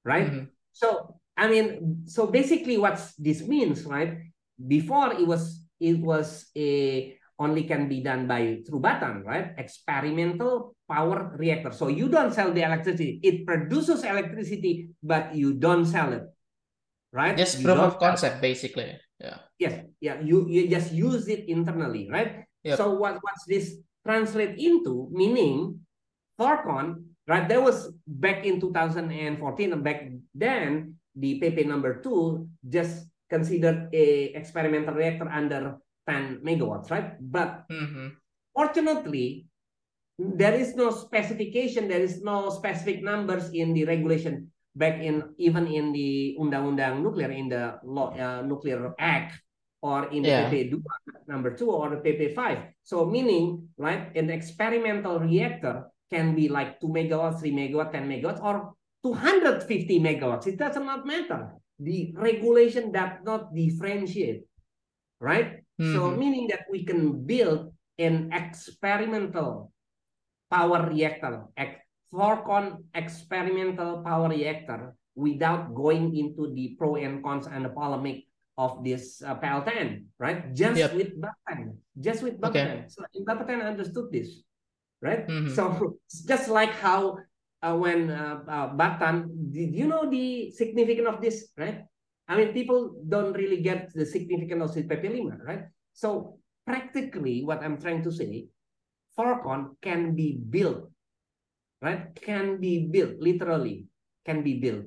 right? 0.06 0.30
Mm-hmm. 0.30 0.54
So 0.72 1.18
I 1.36 1.50
mean, 1.50 2.06
so 2.06 2.30
basically 2.30 2.78
what 2.78 3.02
this 3.18 3.42
means, 3.42 3.84
right? 3.84 4.30
Before 4.56 5.12
it 5.12 5.26
was 5.26 5.66
it 5.82 5.98
was 5.98 6.48
a 6.56 7.12
only 7.36 7.68
can 7.68 7.88
be 7.88 8.00
done 8.00 8.24
by 8.24 8.64
through 8.64 8.80
Batan, 8.80 9.20
right? 9.24 9.52
Experimental 9.58 10.72
power 10.88 11.36
reactor. 11.36 11.72
So 11.72 11.88
you 11.88 12.08
don't 12.08 12.32
sell 12.32 12.52
the 12.52 12.62
electricity. 12.64 13.20
It 13.22 13.44
produces 13.44 14.04
electricity, 14.04 14.96
but 15.02 15.34
you 15.34 15.52
don't 15.52 15.84
sell 15.84 16.14
it, 16.14 16.24
right? 17.12 17.36
Just 17.36 17.62
proof 17.62 17.76
of 17.76 17.98
concept, 17.98 18.40
basically. 18.40 18.96
Yeah. 19.20 19.38
Yes. 19.58 19.84
Yeah. 20.00 20.20
You 20.20 20.48
you 20.48 20.68
just 20.68 20.92
use 20.92 21.28
it 21.28 21.48
internally, 21.48 22.08
right? 22.08 22.46
Yep. 22.64 22.76
So 22.78 22.96
what 22.96 23.20
what's 23.20 23.44
this 23.44 23.76
translate 24.00 24.56
into? 24.56 25.08
Meaning, 25.12 25.80
Thorcon, 26.40 27.05
right? 27.26 27.48
There 27.48 27.60
was 27.60 27.92
back 28.06 28.46
in 28.46 28.60
2014, 28.60 29.72
and 29.72 29.84
back 29.84 30.08
then 30.34 30.94
the 31.14 31.40
PP 31.40 31.66
number 31.66 32.00
two 32.00 32.48
just 32.68 33.06
considered 33.28 33.90
a 33.92 34.32
experimental 34.34 34.94
reactor 34.94 35.28
under 35.28 35.78
10 36.08 36.40
megawatts, 36.44 36.90
right? 36.90 37.18
But 37.18 37.66
mm-hmm. 37.68 38.14
fortunately, 38.54 39.46
there 40.18 40.54
is 40.54 40.74
no 40.76 40.90
specification, 40.90 41.88
there 41.88 42.00
is 42.00 42.22
no 42.22 42.50
specific 42.50 43.02
numbers 43.02 43.50
in 43.50 43.74
the 43.74 43.84
regulation 43.84 44.52
back 44.76 45.00
in 45.00 45.34
even 45.38 45.66
in 45.66 45.92
the 45.92 46.36
Undang-Undang 46.38 47.02
Nuclear, 47.02 47.32
in 47.32 47.48
the 47.48 47.80
law, 47.82 48.12
uh, 48.12 48.42
Nuclear 48.42 48.94
Act, 48.98 49.40
or 49.82 50.12
in 50.12 50.22
the 50.22 50.28
yeah. 50.28 50.50
PP 50.50 50.70
2, 50.70 50.82
number 51.28 51.56
2, 51.56 51.70
or 51.70 51.90
the 51.90 51.96
PP 51.96 52.34
5. 52.34 52.58
So 52.84 53.06
meaning, 53.06 53.68
right, 53.76 54.14
an 54.14 54.30
experimental 54.30 55.18
reactor 55.18 55.88
can 56.10 56.34
be 56.34 56.48
like 56.48 56.80
2 56.80 56.88
megawatts, 56.88 57.40
3 57.40 57.52
megawatts, 57.52 57.92
10 57.92 58.08
megawatts, 58.08 58.42
or 58.42 58.74
250 59.02 60.00
megawatts. 60.00 60.46
It 60.46 60.58
does 60.58 60.76
not 60.76 61.06
matter. 61.06 61.54
The 61.78 62.14
regulation 62.16 62.92
does 62.92 63.20
not 63.24 63.54
differentiate, 63.54 64.44
right? 65.20 65.62
Mm-hmm. 65.80 65.94
So 65.94 66.10
meaning 66.10 66.48
that 66.48 66.66
we 66.70 66.84
can 66.84 67.26
build 67.26 67.72
an 67.98 68.32
experimental 68.32 69.72
power 70.50 70.88
reactor, 70.88 71.44
Thorcon 72.12 72.84
experimental 72.94 74.02
power 74.02 74.28
reactor 74.28 74.94
without 75.14 75.74
going 75.74 76.16
into 76.16 76.52
the 76.54 76.76
pro 76.78 76.96
and 76.96 77.24
cons 77.24 77.46
and 77.46 77.64
the 77.64 77.72
polemic 77.72 78.24
of 78.56 78.84
this 78.84 79.20
uh, 79.20 79.36
PLTN, 79.36 80.04
right? 80.18 80.54
Just 80.54 80.78
yep. 80.78 80.94
with 80.94 81.12
Bapeten, 81.20 81.76
just 81.98 82.22
with 82.22 82.40
Bapeten. 82.40 82.88
Okay. 82.88 82.88
So 82.88 83.04
Bapeten 83.20 83.64
understood 83.64 84.12
this, 84.12 84.40
right? 85.02 85.26
Mm-hmm. 85.26 85.54
So 85.54 85.98
just 86.26 86.48
like 86.48 86.72
how 86.72 87.18
uh, 87.62 87.76
when 87.76 88.10
uh, 88.10 88.40
uh, 88.48 88.68
Batan, 88.76 89.30
did 89.50 89.74
you 89.74 89.86
know 89.86 90.08
the 90.08 90.50
significance 90.52 91.08
of 91.08 91.20
this, 91.20 91.50
right? 91.56 91.84
I 92.28 92.36
mean, 92.36 92.52
people 92.52 92.94
don't 93.06 93.32
really 93.34 93.62
get 93.62 93.92
the 93.94 94.04
significance 94.04 94.76
of 94.76 94.84
PP5, 94.84 95.38
right? 95.46 95.64
So 95.94 96.38
practically 96.66 97.44
what 97.44 97.62
I'm 97.62 97.78
trying 97.78 98.02
to 98.02 98.10
say, 98.10 98.46
Thorcon 99.16 99.78
can 99.80 100.14
be 100.14 100.38
built, 100.38 100.90
right? 101.80 102.14
Can 102.14 102.58
be 102.58 102.90
built, 102.90 103.18
literally 103.20 103.86
can 104.26 104.42
be 104.42 104.58
built, 104.58 104.86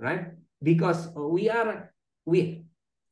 right? 0.00 0.32
Because 0.62 1.12
we 1.14 1.50
are, 1.50 1.92
we, 2.24 2.64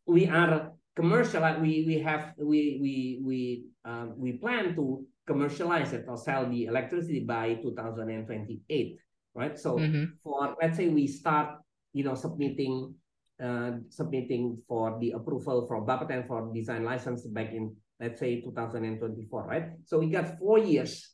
we 0.07 0.27
are 0.27 0.73
commercial, 0.97 1.45
we, 1.61 1.85
we 1.87 2.01
have, 2.01 2.33
we, 2.39 2.81
we, 2.81 3.21
we, 3.23 3.65
uh, 3.85 4.07
we 4.17 4.33
plan 4.33 4.75
to 4.75 5.05
commercialize 5.27 5.93
it 5.93 6.05
or 6.09 6.17
sell 6.17 6.49
the 6.49 6.65
electricity 6.67 7.21
by 7.21 7.55
2028, 7.63 8.99
right? 9.35 9.59
So 9.59 9.77
mm-hmm. 9.77 10.19
for, 10.23 10.57
let's 10.61 10.77
say 10.77 10.89
we 10.89 11.07
start, 11.07 11.59
you 11.93 12.05
know, 12.05 12.15
submitting 12.15 12.95
uh, 13.43 13.83
submitting 13.91 14.63
for 14.69 14.99
the 15.01 15.13
approval 15.13 15.67
from 15.67 15.85
Bapeten 15.85 16.27
for 16.29 16.53
design 16.55 16.85
license 16.85 17.27
back 17.27 17.51
in, 17.53 17.75
let's 17.99 18.21
say, 18.21 18.41
2024, 18.41 19.47
right? 19.47 19.67
So 19.85 19.99
we 19.99 20.07
got 20.07 20.39
four 20.39 20.59
years, 20.59 21.11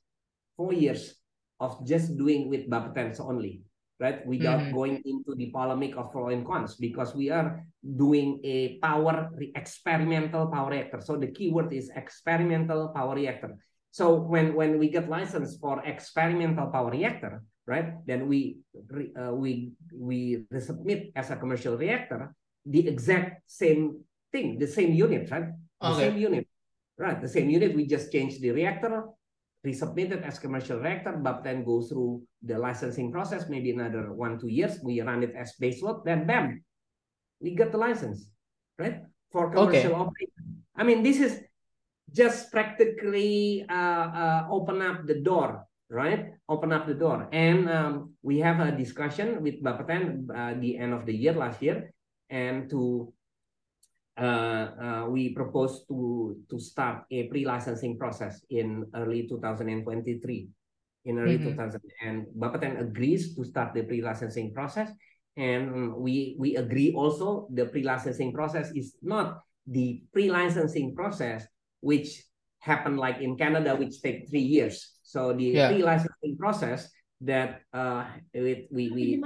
four 0.56 0.74
years 0.74 1.14
of 1.58 1.80
just 1.86 2.18
doing 2.18 2.50
with 2.50 2.68
Bapetens 2.68 3.18
only, 3.18 3.62
right? 3.98 4.20
Without 4.26 4.60
mm 4.60 4.66
-hmm. 4.68 4.76
going 4.76 4.96
into 5.08 5.32
the 5.40 5.48
polemic 5.50 5.96
of 5.96 6.12
pro 6.12 6.28
and 6.28 6.44
cons 6.44 6.76
because 6.76 7.16
we 7.16 7.32
are 7.32 7.64
doing 7.80 8.44
a 8.44 8.76
power 8.84 9.32
experimental 9.56 10.52
power 10.52 10.70
reactor. 10.70 11.00
So 11.00 11.16
the 11.16 11.32
keyword 11.32 11.72
is 11.72 11.88
experimental 11.96 12.92
power 12.92 13.16
reactor. 13.16 13.56
So 13.98 14.14
when, 14.14 14.54
when 14.54 14.78
we 14.78 14.94
get 14.94 15.10
license 15.10 15.58
for 15.58 15.82
experimental 15.82 16.70
power 16.70 16.94
reactor, 16.94 17.42
right? 17.66 17.98
Then 18.06 18.30
we 18.30 18.62
uh, 19.18 19.34
we 19.34 19.74
we 19.90 20.46
resubmit 20.54 21.10
as 21.18 21.34
a 21.34 21.36
commercial 21.36 21.74
reactor 21.74 22.30
the 22.62 22.86
exact 22.86 23.42
same 23.50 23.98
thing, 24.30 24.54
the 24.62 24.70
same 24.70 24.94
unit, 24.94 25.26
right? 25.34 25.50
The 25.82 25.90
okay. 25.90 25.98
same 25.98 26.16
unit, 26.16 26.46
right? 26.94 27.18
The 27.18 27.26
same 27.26 27.50
unit. 27.50 27.74
We 27.74 27.90
just 27.90 28.14
change 28.14 28.38
the 28.38 28.54
reactor, 28.54 29.02
resubmit 29.66 30.14
it 30.14 30.22
as 30.22 30.38
commercial 30.38 30.78
reactor, 30.78 31.18
but 31.18 31.42
then 31.42 31.66
go 31.66 31.82
through 31.82 32.22
the 32.38 32.54
licensing 32.54 33.10
process, 33.10 33.50
maybe 33.50 33.74
another 33.74 34.14
one 34.14 34.38
two 34.38 34.46
years. 34.46 34.78
We 34.78 35.02
run 35.02 35.26
it 35.26 35.34
as 35.34 35.58
baseload, 35.58 36.06
then 36.06 36.22
bam, 36.22 36.62
we 37.42 37.58
got 37.58 37.74
the 37.74 37.82
license, 37.82 38.30
right? 38.78 39.02
For 39.34 39.50
commercial 39.50 39.90
okay. 39.90 40.06
operation. 40.06 40.62
I 40.78 40.86
mean, 40.86 41.02
this 41.02 41.18
is 41.18 41.42
just 42.12 42.50
practically 42.50 43.64
uh, 43.68 44.06
uh, 44.12 44.46
open 44.50 44.82
up 44.82 45.06
the 45.06 45.20
door 45.20 45.68
right? 45.90 46.36
Open 46.48 46.72
up 46.72 46.86
the 46.86 46.94
door. 46.94 47.28
And 47.32 47.68
um, 47.68 48.12
we 48.22 48.38
have 48.40 48.60
a 48.60 48.72
discussion 48.72 49.42
with 49.42 49.62
Bapeten 49.62 50.28
uh, 50.28 50.54
the 50.60 50.76
end 50.76 50.92
of 50.92 51.06
the 51.06 51.14
year 51.14 51.32
last 51.32 51.62
year, 51.62 51.92
and 52.30 52.68
to 52.70 53.12
uh, 54.20 54.68
uh, 54.82 55.04
we 55.08 55.30
propose 55.30 55.86
to 55.88 56.36
to 56.50 56.58
start 56.58 57.04
a 57.10 57.24
pre-licensing 57.28 57.96
process 57.96 58.40
in 58.50 58.84
early 58.94 59.26
2023. 59.28 60.48
In 61.08 61.16
early 61.16 61.38
mm 61.38 61.56
-hmm. 61.56 61.56
2000, 61.56 61.80
and 62.04 62.26
Bapeten 62.36 62.76
agrees 62.76 63.32
to 63.32 63.40
start 63.40 63.72
the 63.72 63.86
pre-licensing 63.86 64.52
process, 64.52 64.92
and 65.40 65.96
we 65.96 66.36
we 66.36 66.58
agree 66.58 66.92
also 66.92 67.48
the 67.48 67.64
pre-licensing 67.64 68.34
process 68.34 68.68
is 68.76 68.92
not 69.00 69.40
the 69.64 70.04
pre-licensing 70.12 70.92
process 70.92 71.48
which 71.80 72.22
happened 72.60 72.98
like 72.98 73.20
in 73.20 73.36
Canada, 73.36 73.76
which 73.76 74.02
take 74.02 74.28
three 74.28 74.44
years. 74.44 74.98
So 75.02 75.32
the 75.32 75.44
yeah. 75.44 75.68
pre-licensing 75.68 76.36
process 76.38 76.88
that 77.20 77.62
uh, 77.72 78.04
we 78.34 78.68
we, 78.70 78.90
we 78.90 79.22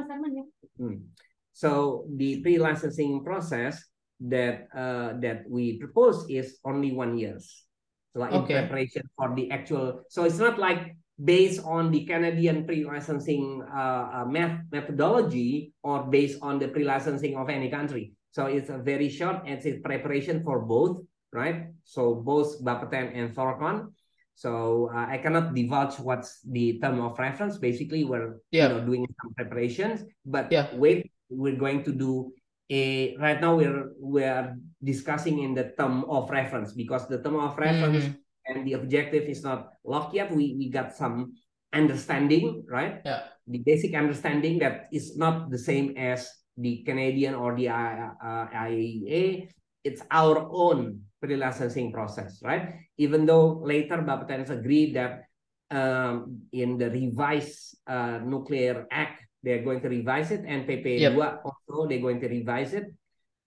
hmm. 0.78 1.04
so 1.52 2.06
the 2.16 2.40
pre-licensing 2.40 3.24
process 3.24 3.82
that 4.20 4.68
uh, 4.74 5.18
that 5.20 5.44
we 5.48 5.78
propose 5.78 6.24
is 6.30 6.58
only 6.64 6.92
one 6.92 7.18
years. 7.18 7.64
So 8.12 8.20
like 8.20 8.32
okay. 8.32 8.54
in 8.54 8.60
preparation 8.68 9.02
for 9.16 9.34
the 9.34 9.50
actual. 9.50 10.04
So 10.08 10.24
it's 10.24 10.38
not 10.38 10.58
like 10.58 10.96
based 11.22 11.62
on 11.64 11.90
the 11.90 12.04
Canadian 12.04 12.64
pre-licensing 12.66 13.62
uh, 13.74 14.22
uh, 14.22 14.24
math 14.26 14.60
methodology 14.70 15.72
or 15.82 16.04
based 16.04 16.38
on 16.42 16.58
the 16.58 16.68
pre-licensing 16.68 17.36
of 17.36 17.48
any 17.48 17.70
country. 17.70 18.12
So 18.32 18.46
it's 18.46 18.70
a 18.70 18.78
very 18.78 19.08
short 19.08 19.44
and 19.46 19.60
it's 19.60 19.82
preparation 19.82 20.42
for 20.42 20.64
both, 20.64 21.04
right? 21.32 21.72
So 21.84 22.14
both 22.14 22.62
Bapeten 22.62 23.16
and 23.16 23.34
Thorcon 23.34 23.92
so 24.34 24.90
uh, 24.92 25.06
I 25.06 25.18
cannot 25.18 25.54
divulge 25.54 26.00
what's 26.00 26.40
the 26.42 26.80
term 26.80 27.00
of 27.00 27.18
reference. 27.18 27.58
Basically, 27.58 28.04
we're 28.04 28.40
yeah. 28.50 28.68
you 28.68 28.74
know 28.74 28.82
doing 28.82 29.06
some 29.20 29.34
preparations, 29.34 30.02
but 30.24 30.50
yeah. 30.50 30.66
wait, 30.74 31.12
we're 31.28 31.54
going 31.54 31.84
to 31.84 31.92
do 31.92 32.32
a 32.70 33.14
right 33.22 33.40
now 33.40 33.54
we're 33.54 33.92
we're 34.00 34.56
discussing 34.82 35.46
in 35.46 35.54
the 35.54 35.70
term 35.76 36.04
of 36.08 36.30
reference 36.30 36.72
because 36.72 37.06
the 37.08 37.22
term 37.22 37.36
of 37.36 37.58
reference 37.58 38.04
mm-hmm. 38.04 38.50
and 38.50 38.66
the 38.66 38.72
objective 38.72 39.28
is 39.28 39.44
not 39.44 39.76
locked 39.84 40.14
yet. 40.14 40.32
We 40.32 40.56
we 40.56 40.70
got 40.74 40.96
some 40.96 41.36
understanding, 41.72 42.64
right? 42.66 42.98
Yeah. 43.04 43.30
The 43.46 43.62
basic 43.62 43.94
understanding 43.94 44.58
that 44.60 44.88
is 44.92 45.16
not 45.16 45.50
the 45.50 45.58
same 45.58 45.94
as 45.94 46.26
the 46.56 46.82
Canadian 46.82 47.34
or 47.34 47.56
the 47.56 47.68
uh, 47.68 48.46
IAEA. 48.50 49.50
It's 49.84 50.02
our 50.10 50.46
own 50.50 51.11
pre-licensing 51.22 51.94
process, 51.94 52.42
right? 52.42 52.74
Even 52.98 53.24
though 53.24 53.62
later 53.62 54.02
Bapeten 54.02 54.42
agreed 54.50 54.98
that 54.98 55.30
um, 55.70 56.42
in 56.52 56.76
the 56.76 56.90
revised 56.90 57.78
uh, 57.86 58.18
Nuclear 58.26 58.86
Act, 58.90 59.22
they're 59.42 59.62
going 59.62 59.80
to 59.82 59.88
revise 59.88 60.30
it, 60.30 60.42
and 60.46 60.66
PP2 60.66 60.98
yep. 60.98 61.42
also 61.46 61.86
they're 61.86 62.02
going 62.02 62.20
to 62.20 62.28
revise 62.28 62.74
it, 62.74 62.90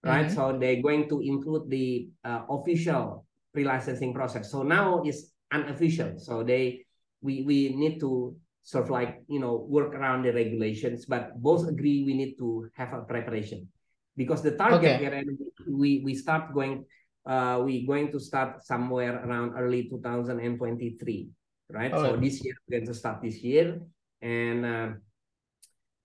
right? 0.04 0.28
Mm 0.28 0.32
-hmm. 0.32 0.36
So 0.36 0.60
they're 0.60 0.82
going 0.82 1.08
to 1.12 1.20
include 1.20 1.68
the 1.68 2.08
uh, 2.24 2.48
official 2.48 3.28
pre-licensing 3.52 4.16
process. 4.16 4.52
So 4.52 4.64
now 4.64 5.04
it's 5.04 5.36
unofficial. 5.52 6.20
So 6.20 6.44
they 6.44 6.84
we 7.24 7.44
we 7.48 7.72
need 7.76 8.00
to 8.00 8.36
sort 8.64 8.88
of 8.88 8.92
like 8.92 9.24
you 9.28 9.40
know 9.40 9.68
work 9.68 9.96
around 9.96 10.24
the 10.24 10.32
regulations, 10.32 11.08
but 11.08 11.36
both 11.40 11.68
agree 11.68 12.04
we 12.04 12.16
need 12.16 12.36
to 12.40 12.68
have 12.76 12.92
a 12.96 13.04
preparation 13.04 13.68
because 14.16 14.42
the 14.42 14.56
target 14.56 15.00
okay. 15.00 15.24
we 15.68 16.04
we 16.04 16.16
start 16.16 16.52
going 16.52 16.84
uh, 17.26 17.62
we're 17.64 17.86
going 17.86 18.12
to 18.12 18.20
start 18.20 18.64
somewhere 18.64 19.18
around 19.26 19.54
early 19.58 19.90
2023, 19.90 21.30
right? 21.72 21.92
Oh. 21.94 22.04
So 22.04 22.18
this 22.18 22.44
year 22.44 22.54
we're 22.68 22.80
going 22.80 22.88
to 22.88 22.94
start 22.94 23.22
this 23.22 23.42
year, 23.42 23.82
and 24.22 24.66
uh, 24.66 24.90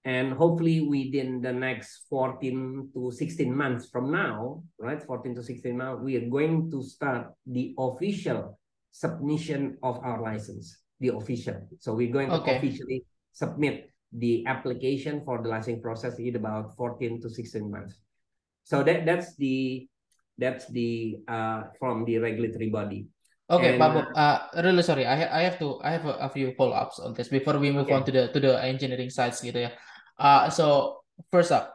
and 0.05 0.33
hopefully 0.33 0.81
within 0.81 1.43
the 1.43 1.53
next 1.53 2.07
14 2.09 2.91
to 2.95 3.11
16 3.13 3.55
months 3.55 3.89
from 3.89 4.11
now, 4.11 4.63
right? 4.79 5.03
14 5.03 5.35
to 5.35 5.43
16 5.43 5.77
months, 5.77 6.03
we 6.03 6.17
are 6.17 6.29
going 6.29 6.71
to 6.71 6.83
start 6.83 7.33
the 7.47 7.75
official 7.77 8.59
submission 8.91 9.77
of 9.83 10.01
our 10.03 10.23
license, 10.23 10.81
the 11.01 11.09
official. 11.09 11.69
So 11.79 11.93
we're 11.93 12.13
going 12.13 12.31
to 12.31 12.41
officially 12.41 13.05
submit 13.33 13.91
the 14.13 14.47
application 14.47 15.23
for 15.25 15.43
the 15.43 15.49
licensing 15.49 15.83
process 15.83 16.19
in 16.19 16.35
about 16.35 16.75
14 16.77 17.21
to 17.21 17.29
16 17.29 17.71
months. 17.71 18.01
So 18.65 18.83
that 18.83 19.05
that's 19.05 19.37
the 19.37 19.90
that's 20.41 20.65
the 20.73 21.21
uh 21.29 21.69
from 21.77 22.09
the 22.09 22.17
regulatory 22.17 22.73
body. 22.73 23.05
Okay, 23.51 23.75
and, 23.75 23.83
Bob, 23.83 24.07
uh, 24.15 24.39
really 24.63 24.81
sorry. 24.81 25.05
I 25.05 25.27
I 25.27 25.43
have 25.45 25.59
to 25.59 25.83
I 25.83 25.91
have 25.93 26.07
a, 26.07 26.15
a 26.25 26.29
few 26.31 26.55
follow 26.55 26.79
ups 26.79 27.03
on 27.03 27.13
this 27.13 27.29
before 27.29 27.59
we 27.59 27.75
move 27.75 27.91
on 27.91 28.07
to 28.07 28.13
the 28.15 28.33
to 28.33 28.39
the 28.39 28.55
engineering 28.63 29.11
sides 29.11 29.43
gitu 29.43 29.67
ya. 29.67 29.71
Uh, 30.15 30.47
so 30.49 31.03
first 31.35 31.51
up, 31.51 31.75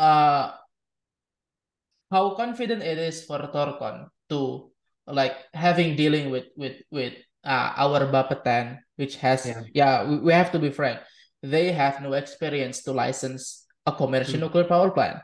uh, 0.00 0.56
how 2.08 2.32
confident 2.32 2.80
it 2.80 2.96
is 2.96 3.28
for 3.28 3.44
Thorcon 3.52 4.08
to 4.32 4.72
like 5.04 5.36
having 5.52 6.00
dealing 6.00 6.32
with 6.32 6.48
with 6.56 6.80
with 6.88 7.12
uh, 7.44 7.76
our 7.76 8.08
Bapeten, 8.08 8.80
which 8.96 9.20
has 9.20 9.44
yeah, 9.44 9.62
yeah 9.76 9.94
we, 10.08 10.16
we 10.18 10.32
have 10.32 10.48
to 10.56 10.58
be 10.58 10.72
frank, 10.72 10.96
they 11.44 11.76
have 11.76 12.00
no 12.00 12.16
experience 12.16 12.82
to 12.88 12.96
license 12.96 13.68
a 13.84 13.92
commercial 13.92 14.40
mm. 14.40 14.48
nuclear 14.48 14.64
power 14.64 14.88
plant. 14.90 15.20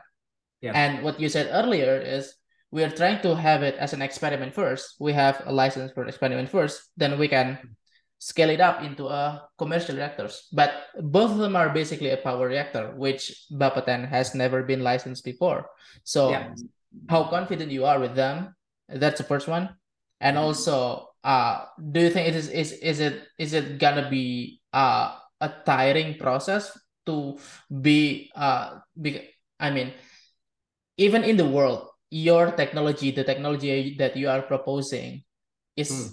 Yeah. 0.61 0.75
And 0.75 1.01
what 1.01 1.17
you 1.17 1.33
said 1.33 1.49
earlier 1.49 1.97
is 1.97 2.35
we 2.71 2.83
are 2.83 2.89
trying 2.89 3.21
to 3.21 3.35
have 3.35 3.63
it 3.63 3.75
as 3.75 3.93
an 3.93 4.01
experiment 4.01 4.53
first. 4.53 4.95
We 4.99 5.13
have 5.13 5.41
a 5.45 5.53
license 5.53 5.91
for 5.91 6.05
experiment 6.05 6.49
first, 6.49 6.81
then 6.97 7.17
we 7.17 7.27
can 7.27 7.57
scale 8.19 8.49
it 8.49 8.59
up 8.59 8.83
into 8.83 9.07
a 9.07 9.47
commercial 9.57 9.95
reactors. 9.95 10.47
But 10.51 10.71
both 10.99 11.31
of 11.31 11.37
them 11.37 11.55
are 11.55 11.69
basically 11.69 12.11
a 12.11 12.17
power 12.17 12.47
reactor, 12.47 12.93
which 12.95 13.47
Bapeten 13.51 14.07
has 14.07 14.35
never 14.35 14.61
been 14.63 14.83
licensed 14.83 15.23
before. 15.23 15.65
So 16.03 16.31
yeah. 16.31 16.53
how 17.09 17.29
confident 17.29 17.71
you 17.71 17.85
are 17.85 17.99
with 17.99 18.15
them? 18.15 18.55
That's 18.87 19.17
the 19.17 19.23
first 19.23 19.47
one. 19.47 19.69
And 20.19 20.37
also, 20.37 21.07
uh, 21.23 21.63
do 21.79 22.01
you 22.01 22.09
think 22.09 22.27
it 22.27 22.35
is 22.35 22.49
is 22.49 22.73
is 22.73 22.99
it 22.99 23.23
is 23.37 23.53
it 23.53 23.79
gonna 23.79 24.09
be 24.09 24.59
uh, 24.73 25.15
a 25.39 25.49
tiring 25.65 26.19
process 26.19 26.75
to 27.05 27.39
be 27.71 28.29
uh 28.35 28.83
be, 28.99 29.29
I 29.59 29.71
mean, 29.71 29.93
even 30.97 31.23
in 31.23 31.37
the 31.37 31.47
world, 31.47 31.87
your 32.09 32.51
technology, 32.51 33.11
the 33.11 33.23
technology 33.23 33.95
that 33.97 34.17
you 34.17 34.29
are 34.29 34.41
proposing, 34.41 35.23
is 35.75 35.91
mm. 35.91 36.09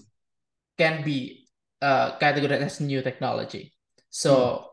can 0.79 1.05
be 1.05 1.49
uh, 1.81 2.19
categorized 2.19 2.65
as 2.65 2.81
new 2.81 3.03
technology. 3.03 3.73
So, 4.11 4.35
mm. 4.37 4.65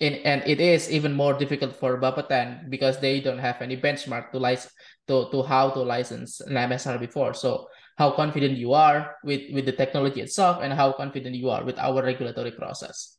in 0.00 0.14
and 0.24 0.42
it 0.46 0.60
is 0.60 0.90
even 0.90 1.12
more 1.12 1.34
difficult 1.34 1.76
for 1.76 2.00
Bapeten 2.00 2.70
because 2.70 2.98
they 3.00 3.20
don't 3.20 3.38
have 3.38 3.60
any 3.60 3.76
benchmark 3.76 4.32
to 4.32 4.38
license 4.38 4.72
to, 5.08 5.28
to 5.32 5.42
how 5.42 5.70
to 5.70 5.80
license 5.80 6.40
an 6.40 6.54
MSR 6.54 6.98
before. 6.98 7.34
So, 7.34 7.68
how 7.96 8.12
confident 8.12 8.56
you 8.56 8.72
are 8.72 9.16
with 9.24 9.52
with 9.52 9.66
the 9.66 9.76
technology 9.76 10.20
itself, 10.20 10.62
and 10.62 10.72
how 10.72 10.92
confident 10.92 11.36
you 11.36 11.50
are 11.50 11.64
with 11.64 11.78
our 11.78 12.02
regulatory 12.02 12.52
process. 12.52 13.17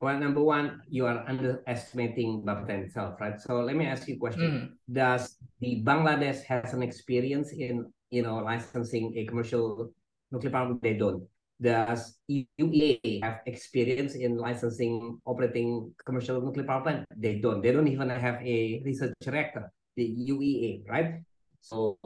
Well, 0.00 0.18
number 0.18 0.42
one, 0.42 0.82
you 0.88 1.06
are 1.06 1.24
underestimating 1.28 2.42
Bapeten 2.44 2.90
itself, 2.90 3.20
right? 3.20 3.40
So 3.40 3.62
let 3.62 3.76
me 3.76 3.86
ask 3.86 4.08
you 4.08 4.16
a 4.16 4.18
question. 4.18 4.42
Mm. 4.42 4.64
Does 4.92 5.38
the 5.60 5.82
Bangladesh 5.84 6.42
has 6.44 6.74
an 6.74 6.82
experience 6.82 7.52
in, 7.52 7.86
you 8.10 8.22
know, 8.22 8.36
licensing 8.42 9.14
a 9.16 9.24
commercial 9.24 9.92
nuclear 10.30 10.50
power? 10.50 10.76
They 10.82 10.94
don't. 10.94 11.22
Does 11.62 12.18
UEA 12.28 13.22
have 13.22 13.40
experience 13.46 14.16
in 14.16 14.36
licensing 14.36 15.22
operating 15.24 15.94
commercial 16.04 16.42
nuclear 16.42 16.66
power 16.66 16.82
plant? 16.82 17.06
They 17.16 17.38
don't. 17.38 17.62
They 17.62 17.70
don't 17.70 17.88
even 17.88 18.10
have 18.10 18.42
a 18.42 18.82
research 18.84 19.14
reactor, 19.24 19.70
the 19.96 20.04
UEA, 20.04 20.84
right? 20.90 21.22
So, 21.62 21.96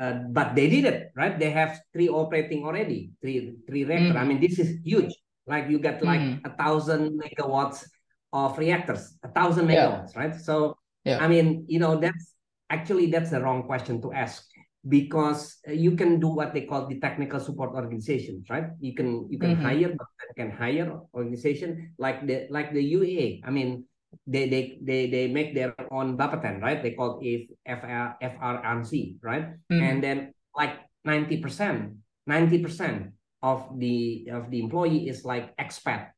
uh, 0.00 0.26
but 0.32 0.56
they 0.56 0.68
did 0.68 0.86
it, 0.86 1.12
right? 1.14 1.38
They 1.38 1.50
have 1.50 1.78
three 1.92 2.08
operating 2.08 2.64
already, 2.64 3.12
three 3.20 3.54
three 3.68 3.84
reactor. 3.84 4.18
Mm. 4.18 4.20
I 4.20 4.24
mean, 4.24 4.40
this 4.40 4.58
is 4.58 4.80
huge 4.82 5.12
like 5.46 5.68
you 5.68 5.78
get 5.78 6.04
like 6.04 6.20
mm. 6.20 6.40
a 6.44 6.50
thousand 6.56 7.20
megawatts 7.20 7.84
of 8.32 8.56
reactors, 8.58 9.18
a 9.22 9.28
thousand 9.28 9.68
megawatts, 9.68 10.14
yeah. 10.14 10.20
right? 10.20 10.34
So 10.34 10.76
yeah. 11.04 11.18
I 11.18 11.28
mean, 11.28 11.64
you 11.68 11.78
know, 11.78 11.98
that's 11.98 12.34
actually 12.70 13.10
that's 13.10 13.30
the 13.30 13.40
wrong 13.40 13.64
question 13.64 14.00
to 14.02 14.12
ask 14.12 14.46
because 14.88 15.58
you 15.68 15.94
can 15.94 16.18
do 16.18 16.28
what 16.28 16.54
they 16.54 16.62
call 16.62 16.86
the 16.86 16.98
technical 16.98 17.38
support 17.38 17.74
organizations, 17.74 18.48
right? 18.50 18.70
You 18.80 18.94
can 18.94 19.26
you 19.30 19.38
can 19.38 19.56
mm-hmm. 19.56 19.66
hire, 19.66 19.94
can 20.36 20.50
hire 20.50 20.98
organization 21.14 21.94
like 21.98 22.26
the 22.26 22.46
like 22.50 22.72
the 22.72 22.82
UEA. 22.82 23.42
I 23.44 23.50
mean, 23.50 23.84
they 24.26 24.48
they 24.48 24.78
they 24.82 25.10
they 25.10 25.28
make 25.28 25.54
their 25.54 25.74
own 25.90 26.16
Bapeten, 26.16 26.60
right? 26.60 26.82
They 26.82 26.92
call 26.92 27.20
it 27.22 27.50
FR, 27.66 28.18
FRRC, 28.22 29.22
right? 29.22 29.54
Mm-hmm. 29.70 29.82
And 29.82 30.02
then 30.02 30.18
like 30.56 30.78
90%, 31.06 31.96
90% 32.28 33.12
of 33.42 33.66
the 33.78 34.28
of 34.30 34.50
the 34.50 34.60
employee 34.60 35.08
is 35.08 35.24
like 35.24 35.54
expat. 35.58 36.14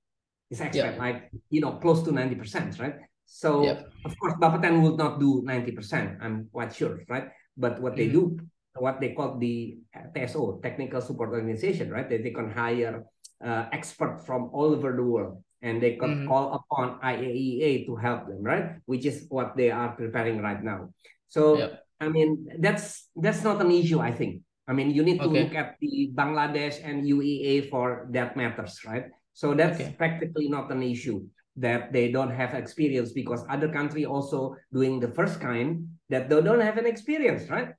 Is 0.52 0.60
expat 0.60 1.00
like 1.00 1.32
you 1.50 1.60
know 1.60 1.80
close 1.80 2.04
to 2.04 2.12
90 2.12 2.36
percent 2.36 2.78
right? 2.78 3.00
So 3.24 3.64
of 4.04 4.12
course 4.20 4.34
Bapeten 4.36 4.84
will 4.84 4.96
not 4.96 5.18
do 5.18 5.40
90 5.42 5.72
percent 5.72 6.06
i'm 6.20 6.48
quite 6.52 6.76
sure 6.76 7.00
right? 7.08 7.32
But 7.56 7.80
what 7.80 7.96
they 7.96 8.12
mm-hmm. 8.12 8.36
do 8.36 8.44
what 8.76 9.00
they 9.00 9.14
call 9.16 9.38
the 9.38 9.78
tso 10.14 10.60
technical 10.62 11.00
support 11.00 11.30
organization 11.30 11.90
right? 11.90 12.08
They, 12.08 12.18
they 12.18 12.30
can 12.30 12.50
hire 12.50 13.04
uh, 13.42 13.66
expert 13.72 14.20
from 14.26 14.50
all 14.52 14.76
over 14.76 14.92
the 14.94 15.02
world 15.02 15.42
and 15.62 15.80
they 15.80 15.96
can 15.96 16.10
mm-hmm. 16.10 16.28
call 16.28 16.52
upon 16.52 17.00
IAEA 17.00 17.86
to 17.86 17.96
help 17.96 18.28
them 18.28 18.42
right? 18.42 18.76
Which 18.84 19.06
is 19.06 19.26
what 19.30 19.56
they 19.56 19.70
are 19.70 19.96
preparing 19.96 20.42
right 20.42 20.62
now. 20.62 20.92
So 21.28 21.80
i 22.00 22.08
mean 22.08 22.46
that's 22.58 23.08
that's 23.16 23.42
not 23.42 23.60
an 23.60 23.70
issue 23.70 24.00
i 24.00 24.10
think 24.10 24.42
I 24.66 24.72
mean, 24.72 24.90
you 24.90 25.02
need 25.02 25.20
to 25.20 25.28
okay. 25.28 25.44
look 25.44 25.54
at 25.54 25.76
the 25.80 26.10
Bangladesh 26.14 26.80
and 26.82 27.04
UEA 27.04 27.68
for 27.68 28.08
that 28.12 28.36
matters, 28.36 28.80
right? 28.86 29.12
So 29.34 29.52
that's 29.52 29.80
okay. 29.80 29.94
practically 29.98 30.48
not 30.48 30.72
an 30.72 30.82
issue 30.82 31.26
that 31.56 31.92
they 31.92 32.10
don't 32.10 32.30
have 32.30 32.54
experience 32.54 33.12
because 33.12 33.44
other 33.48 33.68
country 33.68 34.04
also 34.06 34.56
doing 34.72 34.98
the 34.98 35.12
first 35.12 35.40
kind 35.40 35.86
that 36.08 36.28
they 36.28 36.40
don't 36.40 36.60
have 36.60 36.78
an 36.78 36.86
experience, 36.86 37.48
right? 37.50 37.74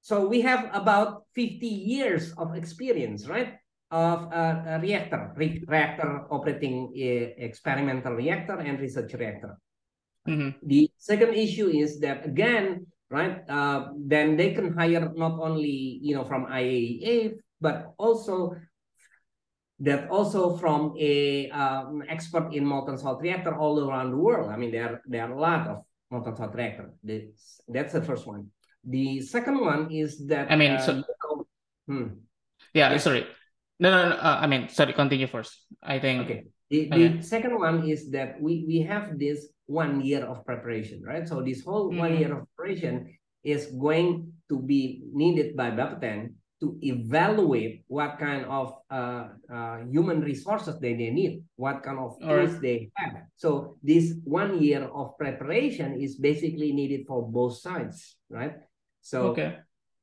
So 0.00 0.26
we 0.26 0.40
have 0.40 0.70
about 0.72 1.24
50 1.34 1.66
years 1.66 2.32
of 2.34 2.56
experience, 2.56 3.28
right? 3.28 3.54
Of 3.90 4.32
a, 4.32 4.64
a 4.66 4.80
reactor, 4.80 5.32
re 5.36 5.62
reactor 5.68 6.26
operating 6.30 6.92
a 6.96 7.36
experimental 7.38 8.14
reactor 8.14 8.58
and 8.58 8.80
research 8.80 9.12
reactor. 9.14 9.60
Mm 10.26 10.38
-hmm. 10.38 10.50
The 10.62 10.90
second 10.96 11.34
issue 11.34 11.68
is 11.68 12.00
that 12.00 12.24
again, 12.26 12.86
right? 13.12 13.44
Uh, 13.48 13.92
then 13.94 14.36
they 14.36 14.56
can 14.56 14.72
hire 14.72 15.12
not 15.14 15.38
only 15.38 16.00
you 16.00 16.16
know 16.16 16.24
from 16.24 16.46
IAEA 16.46 17.36
but 17.60 17.94
also 17.98 18.56
that 19.82 20.08
also 20.10 20.56
from 20.56 20.94
a 20.98 21.50
um, 21.50 22.02
expert 22.08 22.54
in 22.54 22.64
molten 22.64 22.96
salt 22.96 23.20
reactor 23.20 23.54
all 23.54 23.78
around 23.82 24.10
the 24.10 24.16
world. 24.16 24.50
I 24.50 24.56
mean, 24.56 24.70
there 24.70 25.02
there 25.06 25.26
are 25.26 25.32
a 25.32 25.38
lot 25.38 25.66
of 25.68 25.84
molten 26.10 26.36
salt 26.36 26.54
reactor. 26.54 26.94
This, 27.02 27.60
that's 27.68 27.92
the 27.92 28.02
first 28.02 28.26
one. 28.26 28.48
The 28.84 29.20
second 29.20 29.60
one 29.60 29.90
is 29.90 30.26
that 30.26 30.50
I 30.50 30.56
mean, 30.56 30.72
uh, 30.72 30.80
so, 30.80 31.02
hmm. 31.86 32.22
yeah, 32.74 32.90
yeah, 32.90 32.98
sorry. 32.98 33.26
No, 33.78 33.90
no, 33.90 34.08
no. 34.10 34.16
Uh, 34.16 34.38
I 34.42 34.46
mean, 34.46 34.68
sorry. 34.68 34.92
Continue 34.92 35.26
first. 35.26 35.66
I 35.82 35.98
think. 35.98 36.30
Okay. 36.30 36.44
The, 36.72 36.88
the 36.88 37.20
second 37.20 37.60
one 37.60 37.84
is 37.84 38.08
that 38.16 38.40
we 38.40 38.64
we 38.64 38.80
have 38.88 39.20
this 39.20 39.52
one 39.68 40.00
year 40.00 40.24
of 40.24 40.40
preparation, 40.48 41.04
right? 41.04 41.28
So 41.28 41.44
this 41.44 41.60
whole 41.60 41.92
mm-hmm. 41.92 42.00
one 42.00 42.16
year 42.16 42.32
of 42.32 42.48
preparation 42.56 43.12
is 43.44 43.68
going 43.76 44.32
to 44.48 44.56
be 44.56 45.04
needed 45.12 45.52
by 45.52 45.68
Bapeten 45.68 46.40
to 46.64 46.78
evaluate 46.80 47.84
what 47.88 48.16
kind 48.16 48.46
of 48.46 48.72
uh, 48.88 49.36
uh, 49.52 49.78
human 49.90 50.22
resources 50.22 50.78
they, 50.80 50.94
they 50.94 51.10
need, 51.10 51.42
what 51.56 51.82
kind 51.82 51.98
of 51.98 52.16
tools 52.22 52.56
right. 52.56 52.62
they 52.62 52.90
have. 52.94 53.28
So 53.36 53.76
this 53.82 54.14
one 54.24 54.62
year 54.62 54.88
of 54.88 55.18
preparation 55.18 56.00
is 56.00 56.16
basically 56.16 56.72
needed 56.72 57.04
for 57.04 57.20
both 57.20 57.58
sides, 57.58 58.16
right? 58.30 58.62
So 59.02 59.34
okay. 59.34 59.58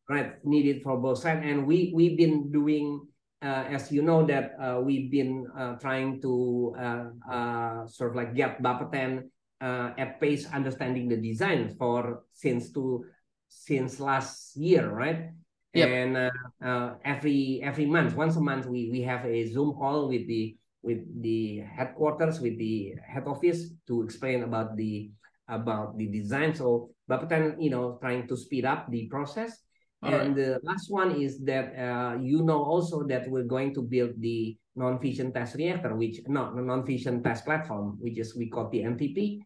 right, 0.10 0.36
needed 0.46 0.84
for 0.84 1.00
both 1.00 1.20
sides. 1.20 1.41
And 1.48 1.66
we, 1.66 1.94
we've 1.96 2.18
been 2.18 2.52
doing 2.52 3.08
as 3.41 3.91
you 3.91 4.02
know 4.02 4.26
that 4.26 4.52
uh, 4.60 4.80
we've 4.82 5.11
been 5.11 5.48
uh, 5.57 5.76
trying 5.76 6.22
to 6.22 6.76
uh, 6.78 7.06
uh, 7.32 7.88
sort 7.88 8.11
of 8.11 8.16
like 8.16 8.36
get 8.36 8.61
Bapeten 8.61 9.30
uh, 9.61 9.91
at 9.98 10.20
pace 10.20 10.48
understanding 10.52 11.07
the 11.07 11.18
design 11.18 11.76
for 11.78 12.24
since 12.34 12.72
to 12.74 13.06
since 13.48 13.99
last 13.99 14.56
year, 14.56 14.90
right? 14.90 15.32
Yep. 15.74 15.90
And 15.90 16.18
uh, 16.18 16.32
uh, 16.64 16.90
every 17.06 17.61
every 17.64 17.86
month, 17.86 18.16
once 18.16 18.36
a 18.36 18.41
month, 18.41 18.66
we 18.66 18.90
we 18.90 19.02
have 19.03 19.26
a 19.26 19.45
Zoom 19.52 19.74
call 19.74 20.10
with 20.10 20.26
the 20.28 20.57
with 20.82 21.03
the 21.22 21.61
headquarters, 21.61 22.40
with 22.40 22.57
the 22.57 22.95
head 23.06 23.28
office 23.28 23.70
to 23.88 24.02
explain 24.02 24.44
about 24.44 24.76
the 24.78 25.11
about 25.48 25.98
the 25.98 26.07
design. 26.07 26.56
So 26.56 26.91
Bapeten, 27.10 27.61
you 27.61 27.70
know, 27.70 27.98
trying 28.02 28.28
to 28.28 28.38
speed 28.38 28.66
up 28.66 28.90
the 28.90 29.07
process. 29.07 29.57
All 30.02 30.14
and 30.14 30.36
right. 30.36 30.36
the 30.36 30.60
last 30.64 30.90
one 30.90 31.20
is 31.20 31.40
that 31.44 31.76
uh, 31.76 32.16
you 32.22 32.42
know 32.44 32.64
also 32.64 33.04
that 33.04 33.30
we're 33.30 33.44
going 33.44 33.74
to 33.76 33.82
build 33.82 34.16
the 34.20 34.56
non-fission 34.76 35.34
test 35.34 35.56
reactor, 35.56 35.96
which 35.96 36.22
no 36.28 36.52
non-fission 36.52 37.22
test 37.22 37.44
platform, 37.44 37.98
which 38.00 38.18
is 38.18 38.36
we 38.36 38.50
call 38.50 38.70
the 38.70 38.80
NTP, 38.80 39.40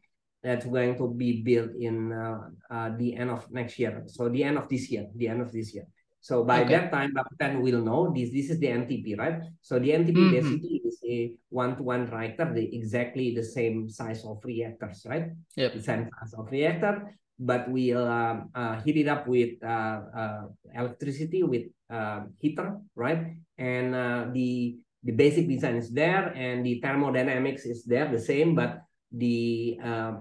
that's 0.43 0.65
going 0.65 0.95
to 0.97 1.09
be 1.09 1.41
built 1.41 1.71
in 1.79 2.13
uh, 2.13 2.49
uh, 2.69 2.89
the 2.97 3.15
end 3.15 3.31
of 3.31 3.49
next 3.49 3.79
year. 3.79 4.03
So 4.05 4.29
the 4.29 4.43
end 4.43 4.57
of 4.57 4.69
this 4.69 4.91
year, 4.91 5.07
the 5.15 5.27
end 5.27 5.41
of 5.41 5.51
this 5.51 5.73
year. 5.73 5.87
So 6.21 6.43
by 6.43 6.61
okay. 6.61 6.75
that 6.75 6.91
time, 6.91 7.13
Bapeten 7.13 7.61
will 7.61 7.81
know 7.81 8.13
this. 8.15 8.31
This 8.31 8.49
is 8.49 8.59
the 8.59 8.67
NTP, 8.67 9.17
right? 9.17 9.41
So 9.61 9.79
the 9.79 9.91
NTP 9.91 10.15
mm 10.15 10.29
-hmm. 10.29 10.35
basically 10.37 10.77
is 10.85 10.97
a 11.03 11.17
one-to-one 11.49 12.07
-one 12.07 12.11
reactor, 12.15 12.47
the 12.53 12.63
exactly 12.79 13.35
the 13.35 13.43
same 13.43 13.89
size 13.89 14.23
of 14.23 14.39
reactors, 14.45 15.03
right? 15.09 15.33
Yep. 15.59 15.71
The 15.73 15.83
same 15.83 16.03
size 16.07 16.33
of 16.39 16.47
reactor, 16.47 16.95
but 17.43 17.67
we'll 17.67 18.07
uh, 18.07 18.47
uh, 18.55 18.81
heat 18.81 18.97
it 18.97 19.07
up 19.07 19.27
with 19.27 19.59
uh, 19.63 19.99
uh, 20.15 20.43
electricity 20.73 21.43
with 21.43 21.67
uh, 21.91 22.21
heater, 22.39 22.79
right? 22.95 23.35
And 23.57 23.93
uh, 23.93 24.31
the 24.31 24.79
the 25.03 25.11
basic 25.11 25.51
design 25.51 25.75
is 25.75 25.91
there, 25.91 26.31
and 26.31 26.65
the 26.65 26.79
thermodynamics 26.79 27.65
is 27.65 27.83
there, 27.83 28.07
the 28.07 28.19
same, 28.19 28.55
but 28.55 28.79
the 29.11 29.77
uh, 29.83 30.13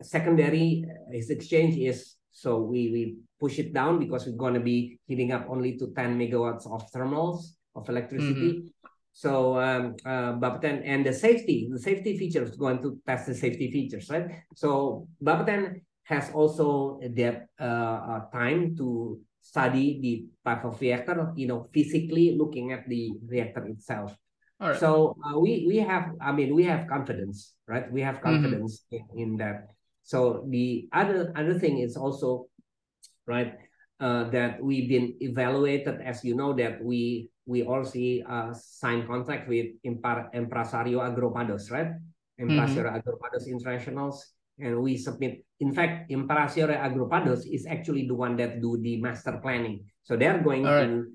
secondary 0.00 0.84
is 1.12 1.28
exchange 1.28 1.76
is 1.76 2.16
so 2.32 2.58
we 2.64 2.90
we 2.90 3.02
push 3.38 3.58
it 3.58 3.74
down 3.76 3.98
because 3.98 4.24
we're 4.26 4.40
going 4.40 4.54
to 4.54 4.64
be 4.64 4.98
heating 5.06 5.32
up 5.32 5.44
only 5.50 5.76
to 5.76 5.92
10 5.92 6.16
megawatts 6.16 6.64
of 6.64 6.80
thermals 6.92 7.54
of 7.74 7.88
electricity. 7.88 8.52
Mm 8.52 8.62
-hmm. 8.62 8.82
So 9.12 9.60
um, 9.60 9.94
uh, 10.06 10.32
Bapeten 10.40 10.80
and 10.88 11.04
the 11.04 11.12
safety, 11.12 11.68
the 11.70 11.78
safety 11.78 12.16
features 12.16 12.56
going 12.56 12.80
to 12.80 12.96
test 13.04 13.26
the 13.26 13.34
safety 13.34 13.68
features, 13.70 14.08
right? 14.08 14.26
So 14.54 15.06
Bapeten 15.20 15.84
has 16.04 16.30
also 16.34 16.98
that 17.14 17.46
uh, 17.60 17.98
uh, 18.10 18.20
time 18.32 18.74
to 18.76 19.20
study 19.42 19.98
the 20.00 20.12
type 20.44 20.64
of 20.64 20.80
reactor, 20.80 21.32
you 21.36 21.46
know, 21.46 21.66
physically 21.74 22.36
looking 22.38 22.72
at 22.72 22.88
the 22.88 23.12
reactor 23.26 23.66
itself. 23.66 24.16
Right. 24.60 24.78
So 24.78 25.18
uh, 25.18 25.38
we 25.38 25.66
we 25.66 25.78
have, 25.82 26.14
I 26.22 26.30
mean, 26.30 26.54
we 26.54 26.62
have 26.64 26.86
confidence, 26.86 27.54
right? 27.66 27.90
We 27.90 28.00
have 28.02 28.22
mm-hmm. 28.22 28.30
confidence 28.30 28.86
mm 28.86 28.98
-hmm. 28.98 29.18
in, 29.18 29.18
in 29.18 29.30
that. 29.42 29.74
So 30.06 30.46
the 30.46 30.86
other 30.94 31.34
other 31.34 31.58
thing 31.58 31.82
is 31.82 31.98
also, 31.98 32.46
right, 33.26 33.58
uh, 33.98 34.30
that 34.30 34.62
we've 34.62 34.86
been 34.86 35.18
evaluated, 35.18 35.98
as 36.02 36.22
you 36.22 36.38
know, 36.38 36.54
that 36.54 36.78
we 36.78 37.30
we 37.46 37.66
also 37.66 37.98
uh, 38.22 38.54
sign 38.54 39.02
contract 39.06 39.50
with 39.50 39.74
Impar 39.82 40.30
Empresario 40.30 41.02
Agrupados, 41.02 41.70
right? 41.74 41.98
Empresario 42.38 42.90
mm 42.90 42.94
-hmm. 42.94 43.02
Agrupados 43.02 43.44
Internationals, 43.50 44.38
and 44.58 44.80
we 44.80 44.96
submit. 44.96 45.44
In 45.60 45.72
fact, 45.72 46.10
Empresario 46.10 46.76
Agrupados 46.76 47.46
is 47.46 47.66
actually 47.66 48.06
the 48.06 48.14
one 48.14 48.36
that 48.36 48.60
do 48.60 48.76
the 48.76 49.00
master 49.00 49.38
planning. 49.42 49.84
So 50.02 50.16
they're 50.16 50.42
going 50.42 50.66
All 50.66 50.82
to 50.82 51.06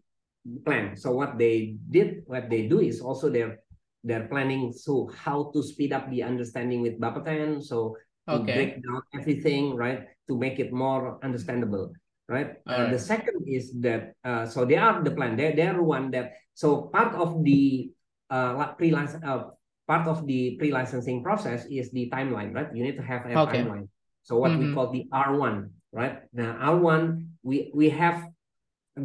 plan. 0.64 0.95
So 0.95 1.11
what 1.11 1.38
they 1.38 1.76
did, 1.89 2.23
what 2.26 2.49
they 2.49 2.68
do 2.68 2.80
is 2.80 3.01
also 3.01 3.30
they're 3.30 3.59
they're 4.03 4.27
planning 4.31 4.72
so 4.72 5.11
how 5.11 5.51
to 5.51 5.59
speed 5.61 5.91
up 5.91 6.09
the 6.09 6.23
understanding 6.23 6.81
with 6.81 6.99
Bapeten. 6.99 7.59
So 7.59 7.97
to 8.27 8.43
okay. 8.43 8.53
break 8.53 8.72
down 8.84 9.01
everything, 9.15 9.76
right? 9.76 10.07
To 10.27 10.38
make 10.38 10.59
it 10.59 10.72
more 10.72 11.19
understandable, 11.23 11.91
right? 12.27 12.59
Uh, 12.68 12.88
right. 12.88 12.91
The 12.91 12.99
second 12.99 13.47
is 13.47 13.72
that, 13.80 14.14
uh, 14.23 14.45
so 14.45 14.65
they 14.65 14.76
are 14.76 15.03
the 15.03 15.11
plan. 15.11 15.35
They 15.35 15.55
they're 15.55 15.81
one 15.81 16.11
that, 16.11 16.34
so 16.53 16.91
part 16.91 17.15
of 17.15 17.43
the 17.43 17.91
uh, 18.30 18.76
pre-license, 18.76 19.23
uh, 19.23 19.55
part 19.88 20.07
of 20.07 20.27
the 20.27 20.59
pre-licensing 20.59 21.23
process 21.23 21.65
is 21.72 21.89
the 21.91 22.11
timeline, 22.11 22.53
right? 22.53 22.68
You 22.76 22.84
need 22.84 22.97
to 22.97 23.03
have 23.03 23.26
a 23.26 23.34
okay. 23.47 23.64
timeline. 23.64 23.88
So 24.22 24.35
what 24.35 24.51
mm 24.51 24.55
-hmm. 24.55 24.59
we 24.59 24.65
mm-hmm. 24.65 24.76
call 24.76 24.88
the 24.91 25.03
R1, 25.07 25.55
right? 25.95 26.15
Now 26.35 26.51
R1, 26.59 27.23
we 27.41 27.72
we 27.72 27.88
have 27.89 28.27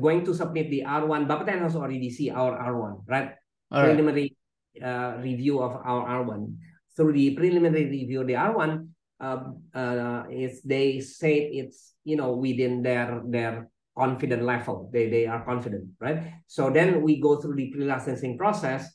going 0.01 0.25
to 0.25 0.35
submit 0.35 0.71
the 0.75 0.83
R1. 0.83 1.31
Bapeten 1.31 1.63
has 1.63 1.79
already 1.79 2.11
see 2.11 2.31
our 2.31 2.59
R1, 2.59 3.07
right? 3.07 3.39
All 3.71 3.87
preliminary 3.87 4.35
right. 4.35 4.39
Uh, 4.83 5.21
review 5.21 5.61
of 5.61 5.77
our 5.85 6.03
R1. 6.25 6.57
Through 6.97 7.13
the 7.13 7.37
preliminary 7.37 7.89
review 7.89 8.25
of 8.25 8.27
the 8.27 8.41
R1, 8.41 8.89
uh, 9.21 9.53
uh, 9.77 10.25
is 10.33 10.65
they 10.65 11.01
say 11.01 11.53
it's 11.61 11.93
you 12.05 12.17
know 12.17 12.33
within 12.33 12.83
their 12.83 13.21
their 13.29 13.69
confident 13.97 14.43
level. 14.43 14.89
They 14.93 15.09
they 15.09 15.25
are 15.29 15.45
confident, 15.45 15.93
right? 16.01 16.41
So 16.49 16.71
then 16.71 17.05
we 17.05 17.21
go 17.21 17.37
through 17.37 17.57
the 17.57 17.71
pre-licensing 17.71 18.39
process. 18.39 18.89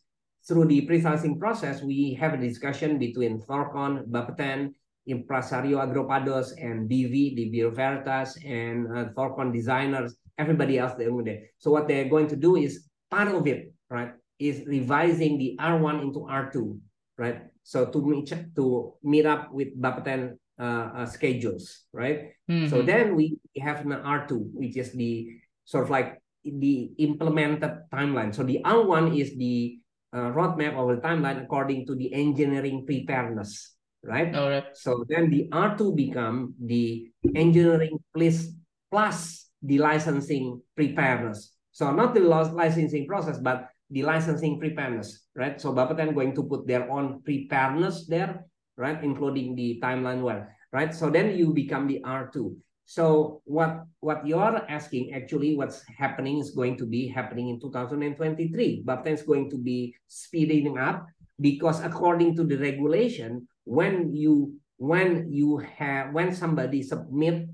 Through 0.47 0.65
the 0.65 0.81
pre-licensing 0.81 1.39
process, 1.39 1.83
we 1.83 2.13
have 2.13 2.33
a 2.33 2.37
discussion 2.37 2.97
between 2.97 3.41
Thorcon, 3.41 4.07
Bapeten, 4.07 4.71
Empresario 5.09 5.83
Agrupados, 5.83 6.51
and 6.55 6.89
DV, 6.89 7.35
the 7.35 7.63
Veritas, 7.75 8.37
and 8.45 8.87
uh, 8.87 9.05
Thorcon 9.11 9.51
designers, 9.51 10.15
everybody 10.37 10.79
else 10.79 10.93
there. 10.97 11.11
So 11.57 11.71
what 11.71 11.87
they're 11.87 12.07
going 12.07 12.27
to 12.29 12.37
do 12.37 12.55
is 12.55 12.87
part 13.11 13.27
of 13.27 13.45
it, 13.45 13.73
right, 13.89 14.13
is 14.39 14.63
revising 14.65 15.37
the 15.37 15.57
R1 15.59 16.01
into 16.01 16.19
R2, 16.19 16.79
right? 17.17 17.41
So 17.63 17.87
to 17.87 17.99
meet 17.99 18.31
to 18.55 18.93
meet 19.03 19.25
up 19.25 19.51
with 19.51 19.75
Bapeten 19.75 20.37
uh, 20.57 21.03
uh, 21.03 21.05
schedules, 21.05 21.83
right? 21.91 22.31
Mm-hmm. 22.49 22.69
So 22.69 22.81
then 22.81 23.15
we 23.15 23.37
have 23.59 23.81
an 23.81 23.91
R2, 23.91 24.53
which 24.53 24.77
is 24.77 24.93
the 24.93 25.27
sort 25.65 25.83
of 25.83 25.89
like 25.89 26.21
the 26.43 26.91
implemented 26.97 27.83
timeline. 27.91 28.33
So 28.33 28.43
the 28.43 28.61
R1 28.63 29.19
is 29.19 29.35
the 29.35 29.79
uh, 30.13 30.31
roadmap 30.31 30.75
of 30.75 30.95
the 30.95 31.01
timeline 31.01 31.43
according 31.43 31.85
to 31.87 31.95
the 31.95 32.13
engineering 32.13 32.85
preparedness, 32.85 33.75
right? 34.03 34.33
All 34.35 34.49
right. 34.49 34.65
So 34.73 35.05
then 35.09 35.29
the 35.29 35.49
R2 35.51 35.95
become 35.95 36.53
the 36.59 37.11
engineering 37.35 37.99
plus 38.13 38.47
plus 38.91 39.49
the 39.61 39.79
licensing 39.79 40.61
preparedness. 40.75 41.53
So 41.71 41.91
not 41.91 42.13
the 42.13 42.21
licensing 42.21 43.07
process, 43.07 43.37
but 43.37 43.69
the 43.89 44.03
licensing 44.03 44.59
preparedness, 44.59 45.27
right? 45.35 45.59
So 45.59 45.73
Bapeten 45.73 46.13
going 46.13 46.35
to 46.35 46.43
put 46.43 46.67
their 46.67 46.89
own 46.89 47.21
preparedness 47.23 48.07
there, 48.07 48.45
right? 48.75 49.01
Including 49.03 49.55
the 49.55 49.79
timeline 49.83 50.21
well, 50.21 50.47
right? 50.71 50.93
So 50.93 51.09
then 51.09 51.37
you 51.37 51.53
become 51.53 51.87
the 51.87 52.01
R2. 52.03 52.55
So 52.87 53.43
what, 53.43 53.83
what 53.99 54.25
you're 54.25 54.63
asking, 54.71 55.11
actually 55.11 55.59
what's 55.59 55.83
happening 55.91 56.39
is 56.39 56.51
going 56.51 56.79
to 56.79 56.85
be 56.87 57.07
happening 57.11 57.49
in 57.49 57.59
2023. 57.59 58.83
Bapeten 58.87 59.11
is 59.11 59.27
going 59.27 59.51
to 59.51 59.57
be 59.59 59.93
speeding 60.07 60.79
up 60.79 61.05
because 61.35 61.83
according 61.83 62.39
to 62.39 62.43
the 62.47 62.55
regulation, 62.55 63.47
when 63.65 64.15
you 64.15 64.55
when 64.79 65.27
you 65.33 65.57
have 65.57 66.13
when 66.13 66.31
somebody 66.31 66.81
submit 66.81 67.49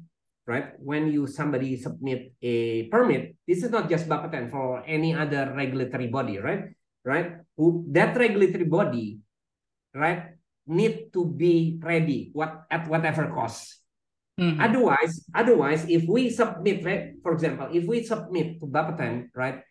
right? 0.46 0.76
When 0.80 1.08
you 1.08 1.28
somebody 1.28 1.80
submit 1.80 2.34
a 2.42 2.88
permit, 2.92 3.36
this 3.48 3.64
is 3.64 3.72
not 3.72 3.90
just 3.90 4.08
Bapeten 4.08 4.52
for 4.52 4.84
any 4.86 5.16
other 5.16 5.54
regulatory 5.56 6.08
body, 6.08 6.38
right? 6.38 6.76
Right? 7.06 7.40
Who 7.58 7.88
that 7.92 8.16
regulatory 8.16 8.66
body, 8.66 9.20
right, 9.96 10.36
need 10.68 11.12
to 11.14 11.26
be 11.26 11.80
ready 11.82 12.32
what 12.34 12.64
at 12.72 12.88
whatever 12.88 13.28
cost. 13.32 13.83
Mm 14.38 14.58
-hmm. 14.58 14.66
Otherwise, 14.66 15.16
otherwise, 15.38 15.82
if 15.86 16.04
we 16.10 16.30
submit, 16.34 16.82
right, 16.82 17.14
for 17.22 17.34
example, 17.38 17.70
if 17.70 17.86
we 17.86 18.02
submit 18.02 18.58
to 18.60 18.66
Bapeten, 18.66 19.30
right, 19.38 19.62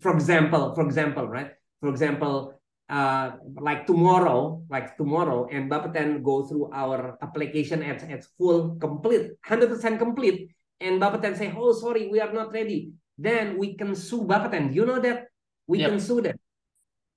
for 0.00 0.16
example, 0.16 0.72
for 0.72 0.84
example, 0.88 1.28
right, 1.28 1.52
for 1.80 1.92
example, 1.92 2.58
uh, 2.88 3.36
like 3.60 3.84
tomorrow, 3.84 4.64
like 4.72 4.96
tomorrow, 4.96 5.48
and 5.52 5.68
Bapeten 5.68 6.24
go 6.24 6.48
through 6.48 6.72
our 6.72 7.20
application 7.20 7.84
at, 7.84 8.00
at 8.08 8.24
full 8.40 8.76
complete, 8.80 9.36
100% 9.44 10.00
complete, 10.00 10.48
and 10.80 11.00
Bapeten 11.00 11.36
say, 11.36 11.52
oh, 11.52 11.72
sorry, 11.72 12.08
we 12.08 12.20
are 12.20 12.32
not 12.32 12.52
ready. 12.52 12.92
Then 13.18 13.58
we 13.58 13.74
can 13.76 13.94
sue 13.94 14.22
Bapeten. 14.22 14.72
You 14.72 14.86
know 14.86 15.00
that? 15.00 15.26
We 15.66 15.80
yep. 15.80 15.90
can 15.90 16.00
sue 16.00 16.22
them. 16.22 16.38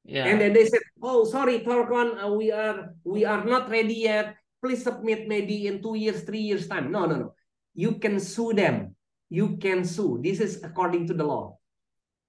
Yeah. 0.03 0.25
And 0.25 0.41
then 0.41 0.53
they 0.53 0.65
said, 0.65 0.81
oh, 1.01 1.23
sorry, 1.25 1.59
Thorcon, 1.59 2.17
uh, 2.17 2.33
we 2.33 2.51
are 2.51 2.93
we 3.05 3.23
are 3.23 3.45
not 3.45 3.69
ready 3.69 3.93
yet. 4.09 4.35
Please 4.61 4.83
submit 4.83 5.27
maybe 5.27 5.67
in 5.67 5.81
two 5.81 5.95
years, 5.95 6.21
three 6.21 6.41
years 6.41 6.67
time. 6.67 6.91
No, 6.91 7.05
no, 7.05 7.15
no. 7.15 7.33
You 7.73 7.97
can 7.97 8.19
sue 8.19 8.53
them. 8.53 8.95
You 9.29 9.57
can 9.57 9.83
sue. 9.83 10.19
This 10.21 10.39
is 10.39 10.63
according 10.63 11.07
to 11.07 11.13
the 11.13 11.23
law. 11.23 11.57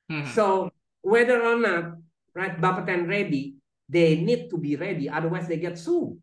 Mm 0.08 0.22
-hmm. 0.22 0.32
So 0.32 0.70
whether 1.02 1.42
or 1.42 1.58
not 1.58 2.02
right? 2.34 2.60
Bapeten 2.60 3.08
ready, 3.08 3.56
they 3.88 4.16
need 4.16 4.50
to 4.50 4.58
be 4.58 4.76
ready, 4.76 5.08
otherwise 5.08 5.46
they 5.46 5.56
get 5.56 5.78
sued. 5.78 6.16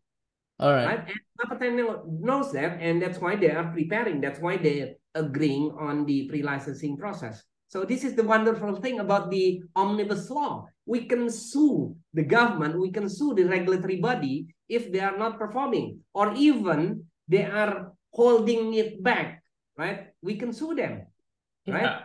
All 0.58 0.72
right. 0.72 0.86
right? 0.86 1.04
And 1.08 1.20
Bapeten 1.38 2.20
knows 2.20 2.52
that, 2.52 2.78
and 2.80 3.00
that's 3.00 3.18
why 3.18 3.36
they 3.36 3.50
are 3.50 3.70
preparing. 3.72 4.20
That's 4.20 4.40
why 4.40 4.56
they're 4.56 4.94
agreeing 5.14 5.72
on 5.78 6.04
the 6.06 6.28
pre-licensing 6.28 6.96
process. 6.96 7.42
So 7.70 7.86
this 7.86 8.02
is 8.02 8.18
the 8.18 8.26
wonderful 8.26 8.82
thing 8.82 8.98
about 8.98 9.30
the 9.30 9.62
omnibus 9.76 10.28
law. 10.28 10.66
We 10.86 11.06
can 11.06 11.30
sue 11.30 11.94
the 12.12 12.26
government, 12.26 12.74
we 12.74 12.90
can 12.90 13.08
sue 13.08 13.32
the 13.32 13.44
regulatory 13.44 14.02
body 14.02 14.50
if 14.68 14.90
they 14.90 14.98
are 14.98 15.16
not 15.16 15.38
performing, 15.38 16.02
or 16.12 16.34
even 16.34 17.06
they 17.28 17.44
are 17.46 17.94
holding 18.10 18.74
it 18.74 19.02
back, 19.02 19.42
right? 19.78 20.10
We 20.20 20.34
can 20.34 20.52
sue 20.52 20.74
them, 20.74 21.06
right? 21.66 21.82
Yeah. 21.82 22.00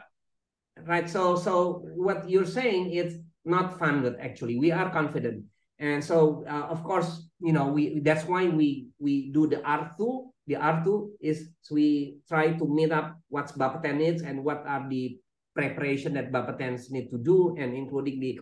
Right. 0.86 1.10
So, 1.10 1.36
so 1.36 1.82
what 1.96 2.30
you're 2.30 2.46
saying 2.46 2.92
is 2.94 3.18
not 3.44 3.80
funded 3.80 4.18
actually. 4.22 4.60
We 4.60 4.72
are 4.72 4.92
confident. 4.92 5.46
And 5.80 6.04
so, 6.04 6.46
uh, 6.48 6.70
of 6.70 6.84
course, 6.84 7.26
you 7.42 7.54
know, 7.54 7.68
we 7.68 8.00
that's 8.00 8.26
why 8.26 8.48
we 8.48 8.90
we 9.00 9.32
do 9.32 9.48
the 9.48 9.58
R2 9.66 10.30
the 10.48 10.56
R2 10.56 11.10
is 11.20 11.50
we 11.72 12.18
try 12.30 12.54
to 12.54 12.66
meet 12.68 12.92
up 12.92 13.18
what 13.30 13.48
Bapeten 13.58 13.98
needs 13.98 14.22
and 14.22 14.44
what 14.44 14.64
are 14.68 14.88
the 14.88 15.18
preparation 15.56 16.14
that 16.14 16.32
Bapeten 16.32 16.78
need 16.92 17.10
to 17.10 17.18
do 17.18 17.56
and 17.58 17.74
including 17.74 18.20
the 18.20 18.40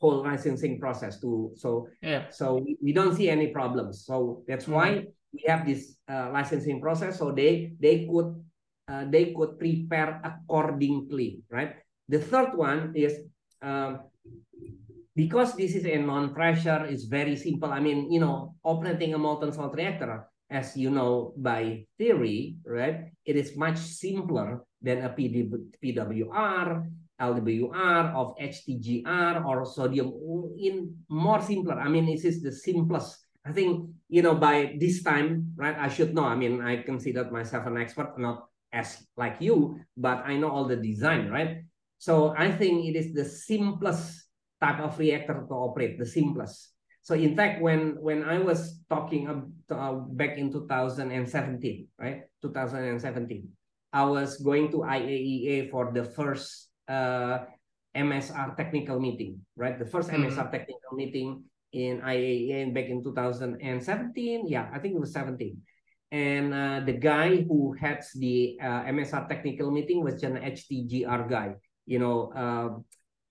whole 0.00 0.22
licensing 0.22 0.78
process 0.78 1.20
to 1.20 1.52
so 1.56 1.88
yeah. 2.02 2.28
so 2.28 2.60
we, 2.82 2.92
don't 2.92 3.16
see 3.16 3.30
any 3.30 3.48
problems. 3.48 4.04
So 4.04 4.44
that's 4.46 4.68
why 4.68 4.88
mm 4.90 4.98
-hmm. 4.98 5.32
we 5.32 5.40
have 5.48 5.64
this 5.64 5.96
uh, 6.10 6.28
licensing 6.34 6.82
process. 6.84 7.16
So 7.16 7.32
they 7.32 7.72
they 7.80 8.04
could 8.04 8.36
uh, 8.90 9.04
they 9.08 9.32
could 9.32 9.56
prepare 9.56 10.20
accordingly 10.20 11.40
right? 11.48 11.80
The 12.12 12.20
third 12.20 12.52
one 12.58 12.92
is 12.92 13.24
um, 13.64 14.04
because 15.16 15.56
this 15.56 15.72
is 15.72 15.88
a 15.88 15.96
non-pressure 15.96 16.84
it's 16.92 17.08
very 17.08 17.36
simple. 17.36 17.72
I 17.72 17.80
mean 17.80 18.12
you 18.12 18.20
know 18.20 18.58
operating 18.60 19.14
a 19.16 19.18
molten 19.18 19.52
salt 19.56 19.72
reactor 19.72 20.28
as 20.50 20.76
you 20.76 20.90
know 20.90 21.34
by 21.36 21.86
theory, 21.98 22.56
right, 22.64 23.10
it 23.24 23.36
is 23.36 23.56
much 23.56 23.78
simpler 23.78 24.62
than 24.80 25.04
a 25.04 25.10
PD, 25.10 25.48
PWR, 25.82 26.90
LWR, 27.20 28.14
of 28.14 28.36
HTGR, 28.36 29.44
or 29.44 29.64
sodium 29.64 30.12
in 30.58 30.94
more 31.08 31.40
simpler. 31.40 31.80
I 31.80 31.88
mean, 31.88 32.06
this 32.06 32.24
is 32.24 32.42
the 32.42 32.52
simplest. 32.52 33.24
I 33.44 33.52
think, 33.52 33.90
you 34.08 34.22
know, 34.22 34.34
by 34.34 34.76
this 34.78 35.02
time, 35.02 35.54
right, 35.56 35.76
I 35.78 35.88
should 35.88 36.14
know. 36.14 36.24
I 36.24 36.34
mean, 36.34 36.60
I 36.60 36.82
consider 36.82 37.30
myself 37.30 37.66
an 37.66 37.78
expert, 37.78 38.18
not 38.18 38.48
as 38.72 39.06
like 39.16 39.36
you, 39.40 39.80
but 39.96 40.26
I 40.26 40.36
know 40.36 40.50
all 40.50 40.66
the 40.66 40.76
design, 40.76 41.30
right? 41.30 41.64
So 41.98 42.34
I 42.36 42.50
think 42.50 42.84
it 42.84 42.96
is 42.96 43.14
the 43.14 43.24
simplest 43.24 44.26
type 44.60 44.80
of 44.80 44.98
reactor 44.98 45.46
to 45.48 45.54
operate, 45.54 45.98
the 45.98 46.06
simplest. 46.06 46.72
So 47.02 47.14
in 47.14 47.36
fact, 47.36 47.62
when 47.62 48.02
when 48.02 48.24
I 48.26 48.42
was 48.42 48.82
talking 48.90 49.30
uh, 49.30 49.92
back 50.10 50.36
in 50.38 50.50
2017, 50.50 51.06
right, 51.98 52.26
2017, 52.42 53.46
I 53.96 54.04
was 54.04 54.36
going 54.44 54.68
to 54.76 54.84
IAEA 54.84 55.72
for 55.72 55.88
the 55.88 56.04
first 56.04 56.68
uh, 56.84 57.48
MSR 57.96 58.52
technical 58.52 59.00
meeting, 59.00 59.40
right? 59.56 59.80
The 59.80 59.88
first 59.88 60.12
mm-hmm. 60.12 60.28
MSR 60.28 60.52
technical 60.52 60.92
meeting 60.92 61.48
in 61.72 62.04
IAEA 62.04 62.76
back 62.76 62.92
in 62.92 63.00
2017. 63.00 64.52
Yeah, 64.52 64.68
I 64.68 64.84
think 64.84 64.92
it 64.92 65.00
was 65.00 65.16
17. 65.16 65.56
And 66.12 66.52
uh, 66.52 66.84
the 66.84 66.92
guy 66.92 67.48
who 67.48 67.72
heads 67.72 68.12
the 68.12 68.60
uh, 68.60 68.84
MSR 68.92 69.32
technical 69.32 69.72
meeting 69.72 70.04
was 70.04 70.20
an 70.22 70.44
HTGR 70.44 71.24
guy. 71.24 71.56
You 71.88 71.98
know, 71.98 72.36
uh, 72.36 72.68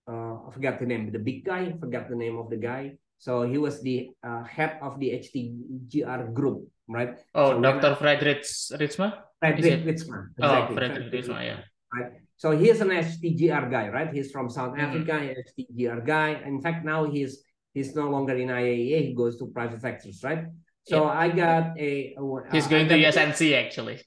uh, 0.09 0.49
I 0.49 0.51
forgot 0.51 0.81
the 0.81 0.89
name, 0.89 1.13
the 1.13 1.21
big 1.21 1.45
guy, 1.45 1.69
I 1.69 1.77
forgot 1.77 2.09
the 2.09 2.17
name 2.17 2.41
of 2.41 2.49
the 2.49 2.57
guy. 2.57 2.97
So 3.21 3.45
he 3.45 3.61
was 3.61 3.85
the 3.85 4.09
uh, 4.25 4.43
head 4.43 4.81
of 4.81 4.97
the 4.97 5.13
HTGR 5.13 6.33
group, 6.33 6.65
right? 6.89 7.21
Oh, 7.37 7.53
so 7.53 7.61
Dr. 7.61 7.95
Frederick 8.01 8.41
Reitsma? 8.41 9.24
Frederick 9.39 9.83
Reitsma. 9.83 10.27
Oh, 10.41 10.45
exactly. 10.45 10.75
Oh, 10.75 10.77
Frederick 10.77 11.13
Reitsma, 11.13 11.43
yeah. 11.43 11.59
Right. 11.93 12.11
So 12.37 12.51
he's 12.51 12.81
an 12.81 12.89
HTGR 12.89 13.71
guy, 13.71 13.89
right? 13.89 14.11
He's 14.13 14.31
from 14.31 14.49
South 14.49 14.73
mm 14.73 14.79
-hmm. 14.79 14.85
Africa, 14.85 15.13
HTGR 15.47 16.01
guy. 16.05 16.29
In 16.45 16.61
fact, 16.61 16.83
now 16.83 17.09
he's 17.13 17.43
he's 17.73 17.95
no 17.95 18.09
longer 18.09 18.35
in 18.35 18.49
IAEA. 18.49 18.99
He 19.07 19.13
goes 19.13 19.37
to 19.39 19.47
private 19.47 19.79
sectors, 19.79 20.23
right? 20.23 20.43
So 20.85 20.97
yeah. 21.05 21.23
I 21.23 21.27
got 21.29 21.63
a. 21.79 22.15
Uh, 22.19 22.45
he's 22.51 22.67
going 22.67 22.87
to 22.87 22.95
USNC 22.95 23.41
actually. 23.63 23.97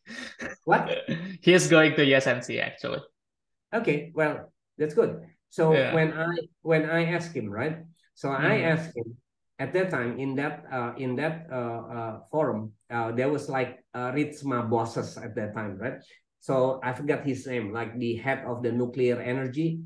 What? 0.64 0.82
he's 1.46 1.66
going 1.66 1.92
to 1.98 2.02
USNC 2.06 2.48
actually. 2.60 3.02
Okay, 3.74 4.12
well 4.14 4.52
that's 4.78 4.94
good. 4.94 5.12
So 5.50 5.72
yeah. 5.72 5.94
when 5.96 6.12
I 6.12 6.34
when 6.62 6.82
I 6.88 7.00
asked 7.16 7.34
him, 7.34 7.50
right? 7.50 7.82
So 8.14 8.28
mm. 8.28 8.38
I 8.38 8.54
mm-hmm. 8.58 8.72
asked 8.72 8.92
him 8.96 9.16
at 9.58 9.72
that 9.74 9.90
time 9.90 10.18
in 10.18 10.34
that 10.36 10.64
uh, 10.70 10.94
in 10.96 11.16
that 11.16 11.46
uh, 11.50 11.82
uh, 11.90 12.14
forum, 12.30 12.72
uh, 12.90 13.10
there 13.12 13.28
was 13.28 13.48
like 13.48 13.82
uh, 13.94 14.14
Reitsma 14.14 14.70
bosses 14.70 15.18
at 15.18 15.34
that 15.34 15.54
time, 15.54 15.76
right? 15.78 15.98
So 16.40 16.80
I 16.82 16.92
forgot 16.94 17.26
his 17.26 17.46
name, 17.46 17.72
like 17.72 17.98
the 17.98 18.16
head 18.16 18.46
of 18.46 18.62
the 18.62 18.70
nuclear 18.70 19.20
energy. 19.20 19.82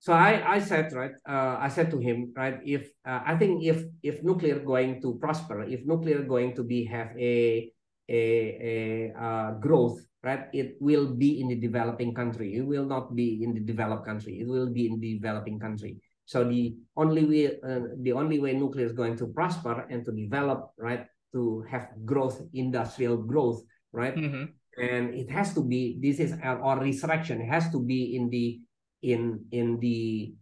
So 0.00 0.12
I 0.12 0.56
I 0.56 0.58
said 0.60 0.92
right, 0.92 1.12
uh, 1.28 1.56
I 1.60 1.68
said 1.68 1.90
to 1.92 1.98
him 2.00 2.32
right, 2.36 2.60
if 2.64 2.88
I 3.04 3.36
think 3.36 3.64
if 3.64 3.84
if 4.02 4.24
nuclear 4.24 4.60
going 4.60 5.00
to 5.00 5.16
prosper, 5.20 5.64
if 5.64 5.84
nuclear 5.84 6.24
going 6.24 6.56
to 6.56 6.64
be 6.64 6.84
have 6.88 7.12
a 7.16 7.68
a, 8.08 9.12
a 9.16 9.56
growth, 9.60 10.00
right? 10.22 10.48
It 10.52 10.76
will 10.80 11.12
be 11.12 11.40
in 11.40 11.48
the 11.48 11.56
developing 11.56 12.12
country. 12.12 12.56
It 12.56 12.64
will 12.64 12.84
not 12.84 13.14
be 13.14 13.44
in 13.44 13.54
the 13.54 13.60
developed 13.60 14.04
country. 14.04 14.40
It 14.40 14.48
will 14.48 14.68
be 14.68 14.88
in 14.88 15.00
the 15.00 15.16
developing 15.16 15.58
country. 15.60 16.00
So 16.24 16.44
the 16.44 16.74
only 16.96 17.24
way 17.24 17.46
uh, 17.60 17.92
the 18.00 18.12
only 18.12 18.38
way 18.40 18.54
nuclear 18.54 18.86
is 18.86 18.92
going 18.92 19.16
to 19.18 19.26
prosper 19.28 19.86
and 19.90 20.04
to 20.04 20.12
develop, 20.12 20.72
right, 20.78 21.06
to 21.32 21.64
have 21.68 21.88
growth, 22.04 22.40
industrial 22.54 23.18
growth, 23.18 23.62
right, 23.92 24.16
mm-hmm. 24.16 24.44
and 24.80 25.14
it 25.14 25.30
has 25.30 25.52
to 25.54 25.62
be 25.62 26.00
this 26.00 26.20
is 26.20 26.32
our 26.42 26.80
resurrection. 26.80 27.42
It 27.42 27.48
has 27.52 27.70
to 27.72 27.80
be 27.80 28.16
in 28.16 28.30
the 28.30 28.60
in 29.02 29.44
in 29.52 29.78
the 29.80 30.32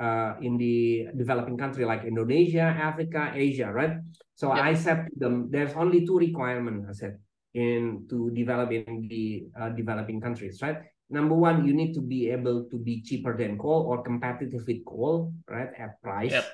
uh, 0.00 0.34
in 0.40 0.56
the 0.56 1.08
developing 1.16 1.56
country 1.56 1.84
like 1.84 2.04
Indonesia, 2.04 2.76
Africa, 2.76 3.32
Asia, 3.34 3.72
right? 3.72 3.96
So 4.34 4.54
yeah. 4.54 4.62
I 4.62 4.74
said 4.74 5.08
to 5.12 5.16
them, 5.16 5.48
there's 5.50 5.72
only 5.72 6.04
two 6.04 6.18
requirements. 6.18 6.88
I 6.88 6.92
said 6.92 7.18
in 7.54 8.06
to 8.08 8.30
develop 8.30 8.72
in 8.72 9.08
the 9.08 9.48
uh, 9.58 9.68
developing 9.70 10.20
countries, 10.20 10.60
right? 10.62 10.84
Number 11.10 11.34
one, 11.34 11.66
you 11.66 11.74
need 11.74 11.92
to 11.94 12.00
be 12.00 12.30
able 12.30 12.64
to 12.70 12.76
be 12.78 13.02
cheaper 13.02 13.36
than 13.36 13.58
coal 13.58 13.86
or 13.88 14.02
competitive 14.02 14.64
with 14.66 14.84
coal, 14.84 15.32
right? 15.48 15.70
At 15.78 16.00
price. 16.02 16.32
Yep. 16.32 16.46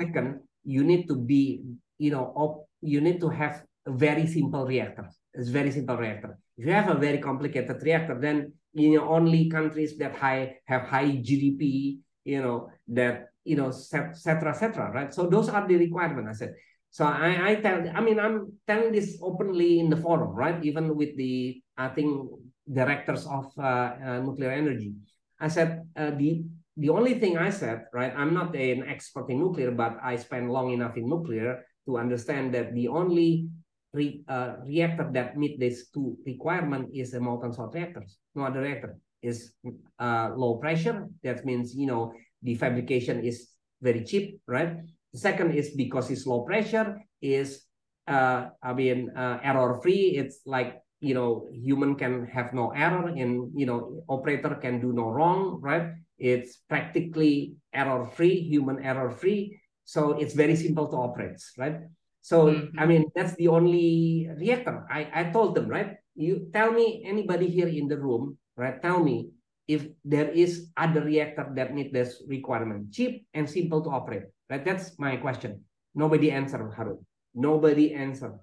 Second, 0.00 0.40
you 0.64 0.84
need 0.84 1.08
to 1.08 1.16
be, 1.16 1.62
you 1.98 2.10
know, 2.10 2.32
op, 2.36 2.68
you 2.80 3.00
need 3.00 3.20
to 3.20 3.28
have 3.28 3.64
a 3.86 3.92
very 3.92 4.26
simple 4.26 4.64
reactor. 4.64 5.08
It's 5.34 5.48
very 5.48 5.70
simple 5.70 5.96
reactor. 5.96 6.38
If 6.56 6.66
you 6.66 6.72
have 6.72 6.88
a 6.88 6.94
very 6.94 7.18
complicated 7.18 7.82
reactor, 7.82 8.18
then 8.20 8.52
you 8.72 8.96
know 8.96 9.08
only 9.08 9.50
countries 9.50 9.98
that 9.98 10.16
high 10.16 10.56
have 10.66 10.82
high 10.82 11.20
GDP, 11.20 11.98
you 12.24 12.40
know, 12.40 12.70
that 12.88 13.28
you 13.44 13.56
know, 13.56 13.68
etc. 13.68 14.50
etc. 14.50 14.90
right? 14.90 15.12
So 15.12 15.26
those 15.26 15.48
are 15.48 15.66
the 15.66 15.76
requirements. 15.76 16.28
I 16.30 16.46
said. 16.46 16.54
So 16.90 17.04
I, 17.04 17.50
I 17.50 17.54
tell, 17.56 17.82
I 17.92 18.00
mean, 18.00 18.20
I'm 18.20 18.52
telling 18.68 18.92
this 18.92 19.18
openly 19.20 19.80
in 19.80 19.90
the 19.90 19.96
forum, 19.96 20.30
right? 20.30 20.64
Even 20.64 20.94
with 20.94 21.16
the, 21.16 21.60
I 21.76 21.88
think 21.88 22.30
directors 22.70 23.26
of 23.26 23.52
uh, 23.58 23.62
uh, 23.62 24.20
nuclear 24.24 24.50
energy. 24.50 24.94
I 25.40 25.48
said 25.48 25.84
uh, 25.96 26.10
the 26.10 26.44
the 26.76 26.88
only 26.88 27.14
thing 27.20 27.38
I 27.38 27.50
said, 27.50 27.86
right? 27.92 28.12
I'm 28.16 28.34
not 28.34 28.56
an 28.56 28.82
expert 28.88 29.30
in 29.30 29.38
nuclear, 29.38 29.70
but 29.70 29.96
I 30.02 30.16
spent 30.16 30.50
long 30.50 30.72
enough 30.72 30.96
in 30.96 31.08
nuclear 31.08 31.64
to 31.86 31.98
understand 31.98 32.52
that 32.54 32.74
the 32.74 32.88
only 32.88 33.46
re, 33.92 34.24
uh, 34.26 34.56
reactor 34.66 35.08
that 35.12 35.36
meet 35.38 35.60
these 35.60 35.88
two 35.94 36.18
requirement 36.26 36.90
is 36.92 37.14
a 37.14 37.20
molten 37.20 37.52
salt 37.52 37.74
reactors. 37.74 38.18
No 38.34 38.42
other 38.44 38.62
reactor 38.62 38.98
is 39.22 39.52
uh, 40.00 40.30
low 40.34 40.56
pressure. 40.56 41.06
That 41.22 41.44
means 41.44 41.74
you 41.74 41.86
know 41.86 42.12
the 42.42 42.54
fabrication 42.54 43.22
is 43.22 43.50
very 43.80 44.02
cheap, 44.02 44.40
right? 44.48 44.78
The 45.12 45.18
second 45.18 45.52
is 45.54 45.70
because 45.76 46.10
it's 46.10 46.26
low 46.26 46.42
pressure. 46.42 46.98
Is 47.22 47.62
uh, 48.08 48.48
I 48.62 48.72
mean 48.72 49.12
error 49.14 49.78
free. 49.80 50.18
It's 50.18 50.40
like 50.44 50.83
you 51.04 51.14
know 51.14 51.46
human 51.52 51.94
can 51.94 52.26
have 52.26 52.52
no 52.56 52.72
error 52.72 53.08
and 53.08 53.52
you 53.54 53.66
know 53.66 54.02
operator 54.08 54.56
can 54.56 54.80
do 54.80 54.92
no 54.92 55.10
wrong 55.12 55.60
right? 55.60 55.92
It's 56.18 56.64
practically 56.68 57.54
error 57.72 58.06
free 58.06 58.40
human 58.40 58.80
error 58.80 59.10
free 59.10 59.60
so 59.84 60.16
it's 60.16 60.32
very 60.32 60.56
simple 60.56 60.88
to 60.88 60.96
operate 60.96 61.36
right? 61.58 61.84
So 62.24 62.48
mm-hmm. 62.48 62.78
i 62.80 62.86
mean 62.86 63.12
that's 63.14 63.36
the 63.36 63.48
only 63.48 64.28
reactor. 64.40 64.88
I 64.90 65.08
i 65.12 65.22
told 65.28 65.54
them 65.54 65.68
right? 65.68 66.00
You 66.16 66.48
tell 66.52 66.72
me 66.72 67.04
anybody 67.04 67.48
here 67.48 67.68
in 67.68 67.86
the 67.88 68.00
room 68.00 68.38
right? 68.56 68.80
Tell 68.80 69.02
me 69.02 69.30
if 69.68 69.88
there 70.04 70.28
is 70.30 70.70
other 70.76 71.00
reactor 71.00 71.52
that 71.56 71.74
meet 71.74 71.92
this 71.92 72.22
requirement. 72.28 72.92
Cheap 72.92 73.26
and 73.34 73.48
simple 73.48 73.84
to 73.84 73.90
operate 73.90 74.24
right? 74.48 74.64
That's 74.64 74.98
my 74.98 75.16
question. 75.16 75.64
Nobody 75.94 76.30
answer 76.30 76.72
harun. 76.72 77.04
Nobody 77.34 77.92
answer 77.92 78.40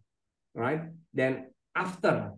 right? 0.54 0.94
Then 1.14 1.52
after 1.76 2.34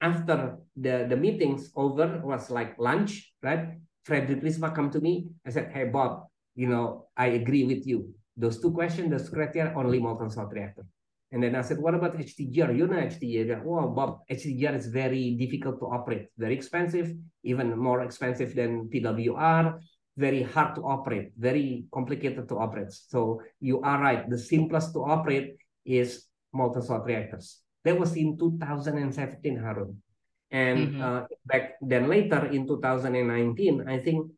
after 0.00 0.58
the, 0.76 1.06
the 1.08 1.16
meetings 1.16 1.70
over 1.74 2.20
was 2.22 2.50
like 2.50 2.78
lunch, 2.78 3.32
right? 3.42 3.78
Frederick 4.04 4.42
Reitsma 4.42 4.74
come 4.74 4.90
to 4.90 5.00
me. 5.00 5.28
I 5.46 5.50
said, 5.50 5.70
hey, 5.72 5.84
Bob, 5.84 6.26
you 6.54 6.68
know, 6.68 7.08
I 7.16 7.26
agree 7.28 7.64
with 7.64 7.86
you. 7.86 8.14
Those 8.36 8.60
two 8.60 8.70
questions, 8.70 9.10
those 9.10 9.28
criteria, 9.28 9.72
only 9.74 9.98
molten 9.98 10.30
salt 10.30 10.52
reactor. 10.52 10.84
And 11.32 11.42
then 11.42 11.56
I 11.56 11.62
said, 11.62 11.78
what 11.78 11.94
about 11.94 12.16
HTGR? 12.16 12.76
You 12.76 12.86
know 12.86 12.96
HTGR. 12.96 13.64
Oh, 13.66 13.88
Bob, 13.88 14.20
HTGR 14.30 14.76
is 14.76 14.86
very 14.86 15.34
difficult 15.34 15.80
to 15.80 15.86
operate, 15.86 16.28
very 16.38 16.54
expensive, 16.54 17.12
even 17.42 17.76
more 17.76 18.02
expensive 18.02 18.54
than 18.54 18.88
PWR, 18.88 19.80
very 20.16 20.42
hard 20.42 20.76
to 20.76 20.82
operate, 20.82 21.32
very 21.36 21.86
complicated 21.92 22.48
to 22.48 22.58
operate. 22.58 22.92
So 22.92 23.42
you 23.60 23.82
are 23.82 24.00
right. 24.00 24.30
The 24.30 24.38
simplest 24.38 24.92
to 24.94 25.00
operate 25.00 25.56
is 25.84 26.26
molten 26.52 26.82
salt 26.82 27.04
reactors. 27.04 27.65
That 27.86 27.94
was 27.94 28.18
in 28.18 28.34
2017, 28.34 29.62
Harun. 29.62 30.02
And 30.50 30.78
mm 30.78 30.90
-hmm. 30.90 31.02
uh, 31.02 31.22
back 31.46 31.78
then 31.78 32.10
later 32.10 32.50
in 32.50 32.66
2019, 32.66 33.86
I 33.86 34.02
think, 34.02 34.34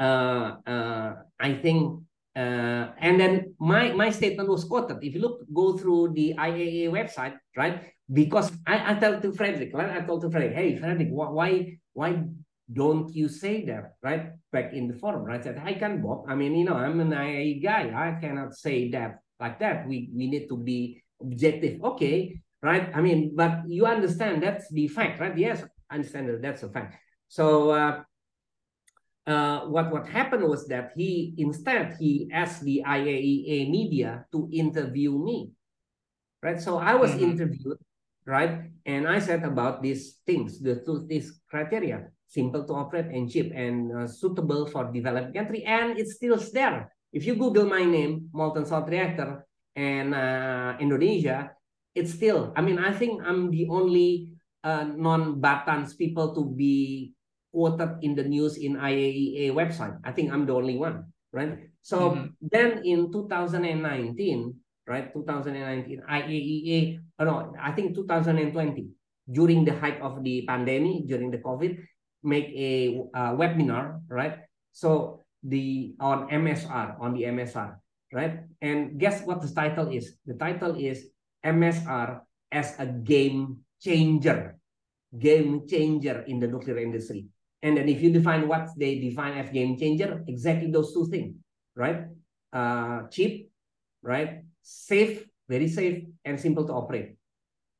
uh, 0.00 0.56
uh, 0.64 1.10
I 1.36 1.60
think 1.60 2.00
Uh, 2.30 2.94
and 3.02 3.18
then 3.18 3.54
my 3.58 3.90
my 3.90 4.08
statement 4.08 4.48
was 4.48 4.62
quoted. 4.62 5.02
If 5.02 5.18
you 5.18 5.20
look, 5.20 5.42
go 5.52 5.74
through 5.74 6.14
the 6.14 6.38
IAEA 6.38 6.86
website, 6.86 7.34
right? 7.58 7.90
Because 8.06 8.54
I, 8.66 8.92
I 8.92 8.94
told 8.94 9.22
to 9.22 9.34
Frederick, 9.34 9.74
right? 9.74 9.90
I 9.90 10.06
told 10.06 10.22
to 10.22 10.30
Frederick, 10.30 10.54
hey, 10.54 10.78
Frederick, 10.78 11.10
why 11.10 11.78
why 11.92 12.22
don't 12.70 13.10
you 13.10 13.26
say 13.26 13.66
that, 13.66 13.98
right? 13.98 14.30
Back 14.54 14.72
in 14.72 14.86
the 14.86 14.94
forum, 14.94 15.26
right? 15.26 15.40
I 15.40 15.42
said, 15.42 15.58
I 15.58 15.74
can 15.74 16.02
Bob. 16.02 16.30
I 16.30 16.38
mean, 16.38 16.54
you 16.54 16.64
know, 16.64 16.78
I'm 16.78 17.02
an 17.02 17.10
IAEA 17.10 17.62
guy. 17.62 17.90
I 17.90 18.14
cannot 18.22 18.54
say 18.54 18.90
that 18.94 19.26
like 19.42 19.58
that. 19.58 19.90
We 19.90 20.14
we 20.14 20.30
need 20.30 20.46
to 20.48 20.56
be 20.56 21.02
objective. 21.20 21.82
Okay, 21.82 22.40
right? 22.62 22.90
I 22.94 23.00
mean, 23.00 23.32
but 23.34 23.62
you 23.68 23.86
understand 23.86 24.42
that's 24.42 24.70
the 24.70 24.88
fact, 24.88 25.20
right? 25.20 25.36
Yes, 25.36 25.64
I 25.90 25.96
understand 25.96 26.28
that 26.28 26.42
that's 26.42 26.62
a 26.62 26.68
fact. 26.68 26.96
So 27.28 27.70
uh, 27.70 28.02
uh, 29.26 29.60
what 29.66 29.90
what 29.90 30.06
happened 30.08 30.44
was 30.44 30.66
that 30.68 30.92
he 30.96 31.34
instead 31.38 31.96
he 31.98 32.28
asked 32.32 32.62
the 32.62 32.82
IAEA 32.86 33.70
media 33.70 34.26
to 34.32 34.48
interview 34.52 35.16
me, 35.18 35.52
right? 36.42 36.60
So 36.60 36.78
I 36.78 36.94
was 36.94 37.12
mm 37.12 37.18
-hmm. 37.18 37.30
interviewed, 37.30 37.78
right? 38.26 38.70
And 38.86 39.06
I 39.06 39.20
said 39.20 39.44
about 39.44 39.82
these 39.82 40.20
things, 40.26 40.60
the 40.60 40.82
two 40.82 41.06
these 41.06 41.40
criteria, 41.46 42.10
simple 42.26 42.64
to 42.64 42.74
operate 42.74 43.10
and 43.14 43.30
cheap 43.30 43.52
and 43.54 43.92
uh, 43.92 44.06
suitable 44.06 44.66
for 44.66 44.90
developed 44.92 45.34
country, 45.34 45.62
and 45.64 45.98
it's 45.98 46.14
still 46.16 46.38
there. 46.52 46.90
If 47.10 47.26
you 47.26 47.34
Google 47.34 47.66
my 47.66 47.82
name, 47.82 48.30
molten 48.32 48.64
salt 48.64 48.86
reactor, 48.86 49.46
and 49.76 50.14
uh, 50.14 50.76
Indonesia, 50.80 51.52
it's 51.94 52.14
still, 52.14 52.52
I 52.56 52.60
mean, 52.62 52.78
I 52.78 52.92
think 52.92 53.22
I'm 53.24 53.50
the 53.50 53.66
only 53.68 54.30
uh, 54.64 54.84
non-Batans 54.84 55.96
people 55.96 56.34
to 56.34 56.44
be 56.44 57.12
quoted 57.52 57.98
in 58.02 58.14
the 58.14 58.24
news 58.24 58.56
in 58.56 58.76
IAEA 58.76 59.52
website. 59.52 59.98
I 60.04 60.12
think 60.12 60.32
I'm 60.32 60.46
the 60.46 60.54
only 60.54 60.78
one, 60.78 61.10
right? 61.32 61.58
So 61.82 61.96
mm 61.98 62.14
-hmm. 62.14 62.26
then 62.50 62.70
in 62.84 63.10
2019, 63.10 64.54
right, 64.86 65.10
2019, 65.12 66.02
IAEA, 66.06 67.00
oh 67.18 67.24
no, 67.24 67.34
I 67.58 67.72
think 67.72 67.96
2020, 67.96 68.90
during 69.30 69.64
the 69.64 69.74
height 69.74 70.02
of 70.02 70.22
the 70.22 70.42
pandemic, 70.46 71.06
during 71.06 71.30
the 71.30 71.38
COVID, 71.38 71.78
make 72.22 72.52
a 72.52 73.00
uh, 73.14 73.32
webinar, 73.38 74.04
right? 74.10 74.44
So 74.72 75.20
the 75.42 75.96
on 76.00 76.28
MSR, 76.28 77.00
on 77.00 77.16
the 77.16 77.24
MSR, 77.32 77.79
right? 78.12 78.44
And 78.60 78.98
guess 78.98 79.22
what 79.22 79.40
the 79.40 79.48
title 79.48 79.88
is? 79.88 80.18
The 80.26 80.34
title 80.34 80.74
is 80.76 81.10
MSR 81.44 82.20
as 82.52 82.74
a 82.78 82.86
game 82.86 83.62
changer, 83.80 84.58
game 85.18 85.66
changer 85.66 86.22
in 86.26 86.38
the 86.38 86.48
nuclear 86.48 86.78
industry. 86.78 87.26
And 87.62 87.76
then 87.76 87.88
if 87.88 88.00
you 88.02 88.10
define 88.12 88.48
what 88.48 88.68
they 88.76 88.98
define 88.98 89.36
as 89.36 89.50
game 89.50 89.76
changer, 89.76 90.24
exactly 90.26 90.70
those 90.70 90.92
two 90.94 91.06
things, 91.06 91.36
right? 91.76 92.08
Uh, 92.52 93.06
cheap, 93.08 93.50
right? 94.02 94.42
Safe, 94.62 95.24
very 95.48 95.68
safe, 95.68 96.04
and 96.24 96.40
simple 96.40 96.66
to 96.66 96.72
operate. 96.72 97.16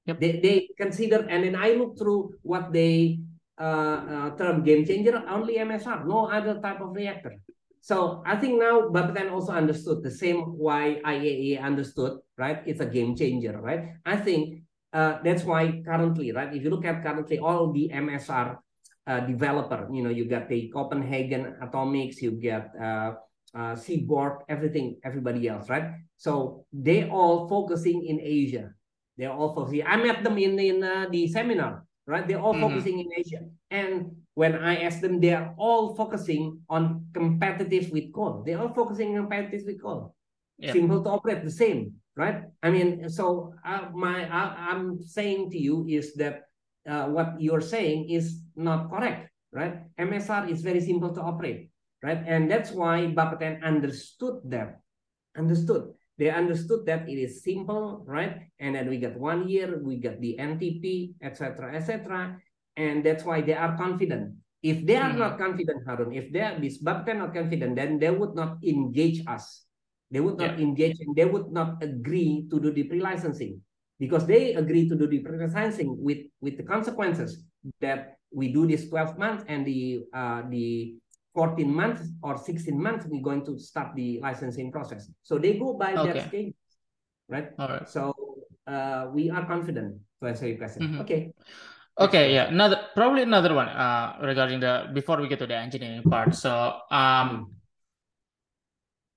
Yep. 0.06 0.20
They, 0.20 0.32
they 0.40 0.68
consider, 0.76 1.26
and 1.28 1.44
then 1.44 1.56
I 1.56 1.72
look 1.72 1.98
through 1.98 2.34
what 2.42 2.72
they 2.72 3.20
uh, 3.60 4.00
uh, 4.08 4.28
term 4.36 4.64
game 4.64 4.84
changer, 4.84 5.22
only 5.28 5.56
MSR, 5.58 6.06
no 6.06 6.26
other 6.26 6.60
type 6.60 6.80
of 6.80 6.94
reactor. 6.94 7.36
So 7.80 8.22
I 8.26 8.36
think 8.36 8.60
now 8.60 8.92
Bapeten 8.92 9.32
also 9.32 9.52
understood 9.52 10.02
the 10.02 10.10
same 10.10 10.40
why 10.60 11.00
IAEA 11.04 11.62
understood, 11.62 12.20
right? 12.36 12.62
It's 12.66 12.80
a 12.80 12.86
game 12.86 13.16
changer, 13.16 13.58
right? 13.60 13.96
I 14.04 14.16
think 14.16 14.62
uh, 14.92 15.18
that's 15.24 15.44
why 15.44 15.80
currently, 15.84 16.32
right? 16.32 16.54
If 16.54 16.62
you 16.62 16.70
look 16.70 16.84
at 16.84 17.02
currently 17.02 17.38
all 17.38 17.72
the 17.72 17.90
MSR 17.92 18.58
uh, 19.06 19.20
developer, 19.20 19.88
you 19.90 20.02
know, 20.02 20.10
you 20.10 20.26
got 20.26 20.48
the 20.48 20.68
Copenhagen 20.68 21.56
Atomics, 21.62 22.20
you 22.20 22.32
get 22.32 22.70
uh, 22.76 23.14
uh, 23.54 23.74
Seaborg, 23.74 24.44
everything, 24.48 25.00
everybody 25.02 25.48
else, 25.48 25.68
right? 25.68 25.96
So 26.16 26.66
they 26.72 27.08
all 27.08 27.48
focusing 27.48 28.04
in 28.04 28.20
Asia. 28.20 28.74
They're 29.16 29.32
all 29.32 29.54
focusing. 29.54 29.86
I 29.86 29.96
met 29.96 30.22
them 30.22 30.38
in 30.38 30.58
in 30.58 30.84
uh, 30.84 31.06
the 31.10 31.28
seminar, 31.28 31.84
right? 32.06 32.28
They're 32.28 32.40
all 32.40 32.52
mm 32.54 32.60
-hmm. 32.60 32.68
focusing 32.68 32.96
in 33.00 33.08
Asia, 33.16 33.40
and 33.72 34.19
when 34.40 34.56
I 34.56 34.88
ask 34.88 35.04
them, 35.04 35.20
they 35.20 35.36
are 35.36 35.52
all 35.60 35.92
focusing 35.92 36.64
on 36.72 37.04
competitive 37.12 37.92
with 37.92 38.08
coal. 38.08 38.40
They're 38.40 38.56
all 38.56 38.72
focusing 38.72 39.12
on 39.12 39.28
competitive 39.28 39.68
with 39.68 39.82
coal. 39.84 40.16
Yep. 40.56 40.72
Simple 40.72 41.04
to 41.04 41.10
operate, 41.12 41.44
the 41.44 41.52
same, 41.52 42.00
right? 42.16 42.48
I 42.64 42.72
mean, 42.72 43.04
so 43.12 43.52
uh, 43.60 43.92
my 43.92 44.24
uh, 44.24 44.56
I'm 44.56 44.96
saying 45.04 45.52
to 45.52 45.58
you 45.60 45.84
is 45.84 46.16
that 46.16 46.48
uh, 46.88 47.12
what 47.12 47.36
you're 47.36 47.60
saying 47.60 48.08
is 48.08 48.40
not 48.56 48.88
correct, 48.88 49.28
right? 49.52 49.84
MSR 50.00 50.48
is 50.48 50.64
very 50.64 50.80
simple 50.80 51.12
to 51.12 51.20
operate, 51.20 51.68
right? 52.00 52.24
And 52.24 52.48
that's 52.48 52.72
why 52.72 53.12
Bapeten 53.12 53.60
understood 53.60 54.40
that, 54.48 54.80
understood. 55.36 55.92
They 56.16 56.32
understood 56.32 56.88
that 56.88 57.08
it 57.08 57.20
is 57.20 57.44
simple, 57.44 58.04
right? 58.08 58.48
And 58.56 58.72
then 58.72 58.88
we 58.88 58.96
got 58.96 59.20
one 59.20 59.48
year, 59.52 59.80
we 59.84 60.00
got 60.00 60.16
the 60.20 60.40
NTP, 60.40 61.20
etc., 61.20 61.76
etc 61.76 62.40
and 62.80 63.04
that's 63.04 63.24
why 63.28 63.44
they 63.44 63.52
are 63.52 63.76
confident. 63.76 64.40
If 64.64 64.84
they 64.84 64.96
are 64.96 65.12
mm. 65.12 65.20
not 65.20 65.36
confident, 65.36 65.84
Harun, 65.84 66.12
if 66.12 66.32
they 66.32 66.40
are 66.40 66.56
disbabkan 66.56 67.20
not 67.20 67.32
confident, 67.36 67.76
then 67.76 68.00
they 68.00 68.10
would 68.12 68.32
not 68.32 68.60
engage 68.64 69.20
us. 69.28 69.68
They 70.10 70.20
would 70.20 70.36
not 70.40 70.56
yeah. 70.58 70.64
engage 70.64 71.00
and 71.00 71.14
they 71.14 71.24
would 71.24 71.52
not 71.52 71.80
agree 71.84 72.48
to 72.50 72.58
do 72.58 72.72
the 72.72 72.84
pre-licensing 72.84 73.60
because 74.00 74.26
they 74.26 74.54
agree 74.56 74.88
to 74.88 74.96
do 74.96 75.06
the 75.06 75.20
pre-licensing 75.20 75.96
with, 75.96 76.26
with 76.40 76.56
the 76.56 76.64
consequences 76.64 77.44
that 77.80 78.16
we 78.32 78.52
do 78.52 78.66
this 78.66 78.88
12 78.88 79.18
months 79.18 79.44
and 79.46 79.64
the 79.66 80.02
uh, 80.12 80.42
the 80.48 80.96
14 81.34 81.62
months 81.72 82.02
or 82.22 82.36
16 82.36 82.74
months, 82.74 83.06
we're 83.08 83.22
going 83.22 83.44
to 83.46 83.58
start 83.58 83.94
the 83.94 84.18
licensing 84.20 84.72
process. 84.72 85.08
So 85.22 85.38
they 85.38 85.54
go 85.54 85.74
by 85.74 85.94
okay. 85.94 86.12
that 86.12 86.28
stage, 86.28 86.54
right? 87.28 87.50
All 87.58 87.68
right. 87.68 87.88
So 87.88 88.14
uh, 88.66 89.06
we 89.14 89.30
are 89.30 89.46
confident 89.46 90.02
to 90.20 90.28
answer 90.28 90.48
your 90.48 90.58
question. 90.58 90.82
Mm 90.82 90.90
-hmm. 90.90 91.02
Okay. 91.06 91.30
Okay, 91.98 92.34
yeah, 92.34 92.48
another 92.48 92.80
probably 92.94 93.22
another 93.22 93.54
one 93.54 93.68
uh, 93.68 94.16
regarding 94.22 94.60
the 94.60 94.88
before 94.94 95.20
we 95.20 95.28
get 95.28 95.38
to 95.38 95.46
the 95.46 95.56
engineering 95.56 96.02
part. 96.02 96.34
So, 96.34 96.78
um, 96.90 97.52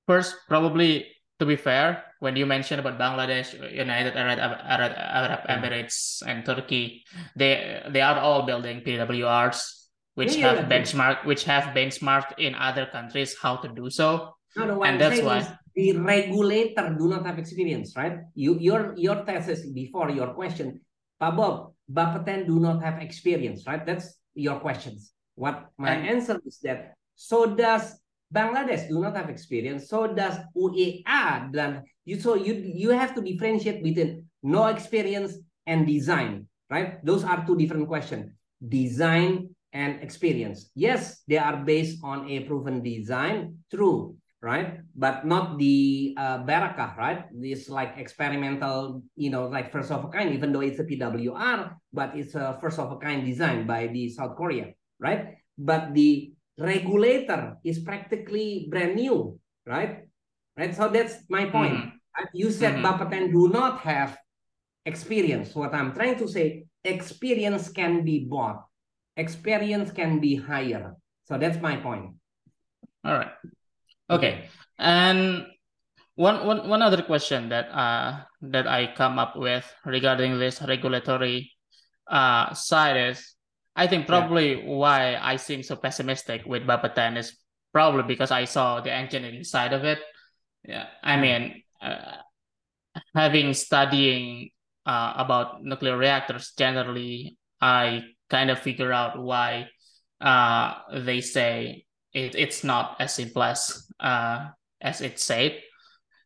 first, 0.06 0.36
probably 0.48 1.08
to 1.40 1.46
be 1.46 1.56
fair, 1.56 2.04
when 2.20 2.36
you 2.36 2.46
mentioned 2.46 2.80
about 2.80 3.00
Bangladesh, 3.00 3.54
United 3.72 4.16
Arab, 4.16 4.40
Arab, 4.40 4.92
Arab 4.96 5.40
Emirates, 5.48 6.24
and 6.26 6.46
Turkey, 6.46 7.04
they 7.36 7.84
they 7.90 8.02
are 8.02 8.20
all 8.20 8.44
building 8.44 8.82
PWRs, 8.82 9.60
which 10.16 10.36
yeah, 10.36 10.56
have 10.56 10.58
yeah, 10.64 10.72
benchmark, 10.72 11.26
which 11.26 11.44
have 11.44 11.76
benchmarked 11.76 12.40
in 12.40 12.56
other 12.56 12.88
countries 12.88 13.36
how 13.36 13.58
to 13.58 13.68
do 13.68 13.90
so. 13.90 14.36
No, 14.56 14.66
no, 14.66 14.84
and 14.84 15.02
that's 15.02 15.22
why 15.22 15.44
the 15.76 15.98
regulator 15.98 16.96
do 16.98 17.10
not 17.10 17.26
have 17.26 17.40
experience, 17.40 17.94
right? 17.98 18.24
You 18.36 18.58
your 18.60 18.94
your 18.96 19.26
thesis 19.26 19.66
before 19.68 20.10
your 20.12 20.34
question, 20.34 20.80
Pak 21.20 21.36
Bob, 21.36 21.73
Bapeten 21.92 22.48
do 22.48 22.60
not 22.60 22.82
have 22.84 23.02
experience, 23.02 23.68
right? 23.68 23.86
That's 23.86 24.16
your 24.36 24.60
questions. 24.60 25.12
What 25.36 25.70
my 25.78 25.92
and, 25.92 26.08
answer 26.08 26.40
is 26.46 26.60
that 26.64 26.94
so 27.16 27.56
does 27.56 28.00
Bangladesh 28.34 28.90
do 28.90 29.02
not 29.02 29.16
have 29.16 29.30
experience. 29.30 29.90
So 29.90 30.08
does 30.08 30.38
UEA. 30.56 31.52
Dan 31.52 31.84
you 32.06 32.20
so 32.20 32.36
you 32.36 32.54
you 32.54 32.90
have 32.90 33.14
to 33.16 33.22
differentiate 33.22 33.84
between 33.84 34.26
no 34.42 34.68
experience 34.68 35.38
and 35.66 35.86
design, 35.86 36.48
right? 36.70 37.04
Those 37.06 37.24
are 37.24 37.46
two 37.46 37.56
different 37.56 37.88
questions. 37.88 38.32
Design 38.60 39.50
and 39.74 40.02
experience. 40.02 40.72
Yes, 40.76 41.24
they 41.28 41.38
are 41.38 41.58
based 41.58 42.00
on 42.04 42.30
a 42.30 42.42
proven 42.46 42.82
design. 42.82 43.58
True 43.74 44.18
right? 44.44 44.84
But 44.92 45.24
not 45.24 45.56
the 45.58 46.12
uh, 46.20 46.44
Barakah, 46.44 47.00
right? 47.00 47.32
This 47.32 47.72
like 47.72 47.96
experimental, 47.96 49.02
you 49.16 49.32
know, 49.32 49.48
like 49.48 49.72
first 49.72 49.90
of 49.90 50.04
a 50.04 50.10
kind, 50.12 50.36
even 50.36 50.52
though 50.52 50.60
it's 50.60 50.84
a 50.84 50.84
PWR, 50.84 51.72
but 51.96 52.12
it's 52.12 52.36
a 52.36 52.60
first 52.60 52.78
of 52.78 52.92
a 52.92 53.00
kind 53.00 53.24
design 53.24 53.66
by 53.66 53.88
the 53.88 54.12
South 54.12 54.36
Korea, 54.36 54.76
right? 55.00 55.40
But 55.58 55.96
the 55.96 56.36
regulator 56.60 57.56
is 57.64 57.80
practically 57.80 58.68
brand 58.70 59.00
new, 59.00 59.40
right? 59.66 60.12
Right. 60.60 60.76
So 60.76 60.92
that's 60.92 61.24
my 61.32 61.48
point. 61.48 61.80
Mm 61.80 61.88
-hmm. 61.88 62.30
You 62.36 62.52
said 62.52 62.78
mm 62.78 62.84
-hmm. 62.84 63.00
Bapeten 63.00 63.32
do 63.32 63.48
not 63.48 63.82
have 63.88 64.20
experience. 64.86 65.56
What 65.56 65.72
I'm 65.72 65.96
trying 65.96 66.20
to 66.20 66.28
say, 66.28 66.68
experience 66.84 67.72
can 67.72 68.04
be 68.04 68.28
bought. 68.28 68.60
Experience 69.16 69.90
can 69.96 70.20
be 70.20 70.36
hired. 70.36 71.00
So 71.24 71.40
that's 71.40 71.58
my 71.64 71.80
point. 71.80 72.20
All 73.08 73.18
right. 73.18 73.34
Okay. 74.16 74.50
And 74.78 75.46
one, 76.16 76.46
one, 76.46 76.70
one 76.70 76.82
other 76.82 77.02
question 77.02 77.50
that 77.50 77.70
uh 77.74 78.22
that 78.42 78.68
I 78.68 78.94
come 78.94 79.18
up 79.18 79.36
with 79.36 79.66
regarding 79.86 80.38
this 80.40 80.62
regulatory 80.62 81.52
uh 82.08 82.54
side 82.54 83.10
is 83.10 83.36
I 83.76 83.88
think 83.88 84.06
probably 84.08 84.62
yeah. 84.62 84.70
why 84.70 85.16
I 85.18 85.38
seem 85.38 85.64
so 85.64 85.76
pessimistic 85.76 86.46
with 86.46 86.64
Bapeten 86.64 87.18
is 87.18 87.36
probably 87.74 88.04
because 88.04 88.30
I 88.30 88.46
saw 88.46 88.82
the 88.82 88.94
engineering 88.94 89.44
side 89.44 89.74
of 89.74 89.84
it. 89.84 90.00
Yeah, 90.64 90.88
I 91.02 91.18
mean, 91.18 91.64
uh, 91.82 92.22
having 93.16 93.54
studying 93.54 94.50
uh, 94.86 95.14
about 95.18 95.64
nuclear 95.64 95.98
reactors 95.98 96.54
generally, 96.58 97.38
I 97.60 98.04
kind 98.30 98.52
of 98.52 98.60
figure 98.60 98.94
out 98.94 99.20
why 99.20 99.68
uh, 100.22 100.76
they 101.04 101.22
say 101.22 101.86
it, 102.14 102.36
it's 102.36 102.64
not 102.64 102.96
as 103.00 103.16
simple 103.16 103.44
as 103.44 103.88
uh, 104.00 104.50
as 104.82 105.02
it 105.02 105.20
said, 105.20 105.60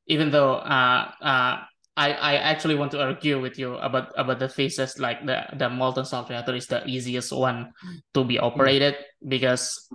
even 0.08 0.32
though 0.32 0.56
uh, 0.56 1.12
uh, 1.22 1.64
I, 1.98 2.14
I 2.14 2.34
actually 2.36 2.76
want 2.76 2.92
to 2.92 3.02
argue 3.02 3.42
with 3.42 3.58
you 3.58 3.76
about 3.76 4.14
about 4.18 4.40
the 4.40 4.50
thesis 4.50 5.00
like 5.00 5.26
the 5.26 5.46
the 5.58 5.70
molten 5.70 6.06
salt 6.06 6.30
reactor 6.30 6.56
is 6.56 6.68
the 6.68 6.86
easiest 6.86 7.32
one 7.32 7.72
to 8.14 8.24
be 8.24 8.38
operated 8.38 8.96
because 9.28 9.90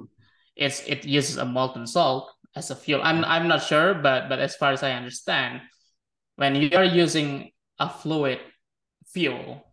it's 0.57 0.83
it 0.87 1.05
uses 1.05 1.37
a 1.37 1.45
molten 1.45 1.87
salt 1.87 2.33
as 2.57 2.71
a 2.71 2.77
fuel. 2.77 3.01
I'm 3.03 3.25
I'm 3.25 3.49
not 3.49 3.63
sure, 3.63 3.95
but 3.95 4.29
but 4.29 4.39
as 4.39 4.57
far 4.57 4.73
as 4.73 4.83
I 4.83 4.93
understand, 4.93 5.61
when 6.37 6.57
you 6.57 6.77
are 6.77 6.85
using 6.85 7.51
a 7.79 7.89
fluid 7.89 8.41
fuel, 9.13 9.65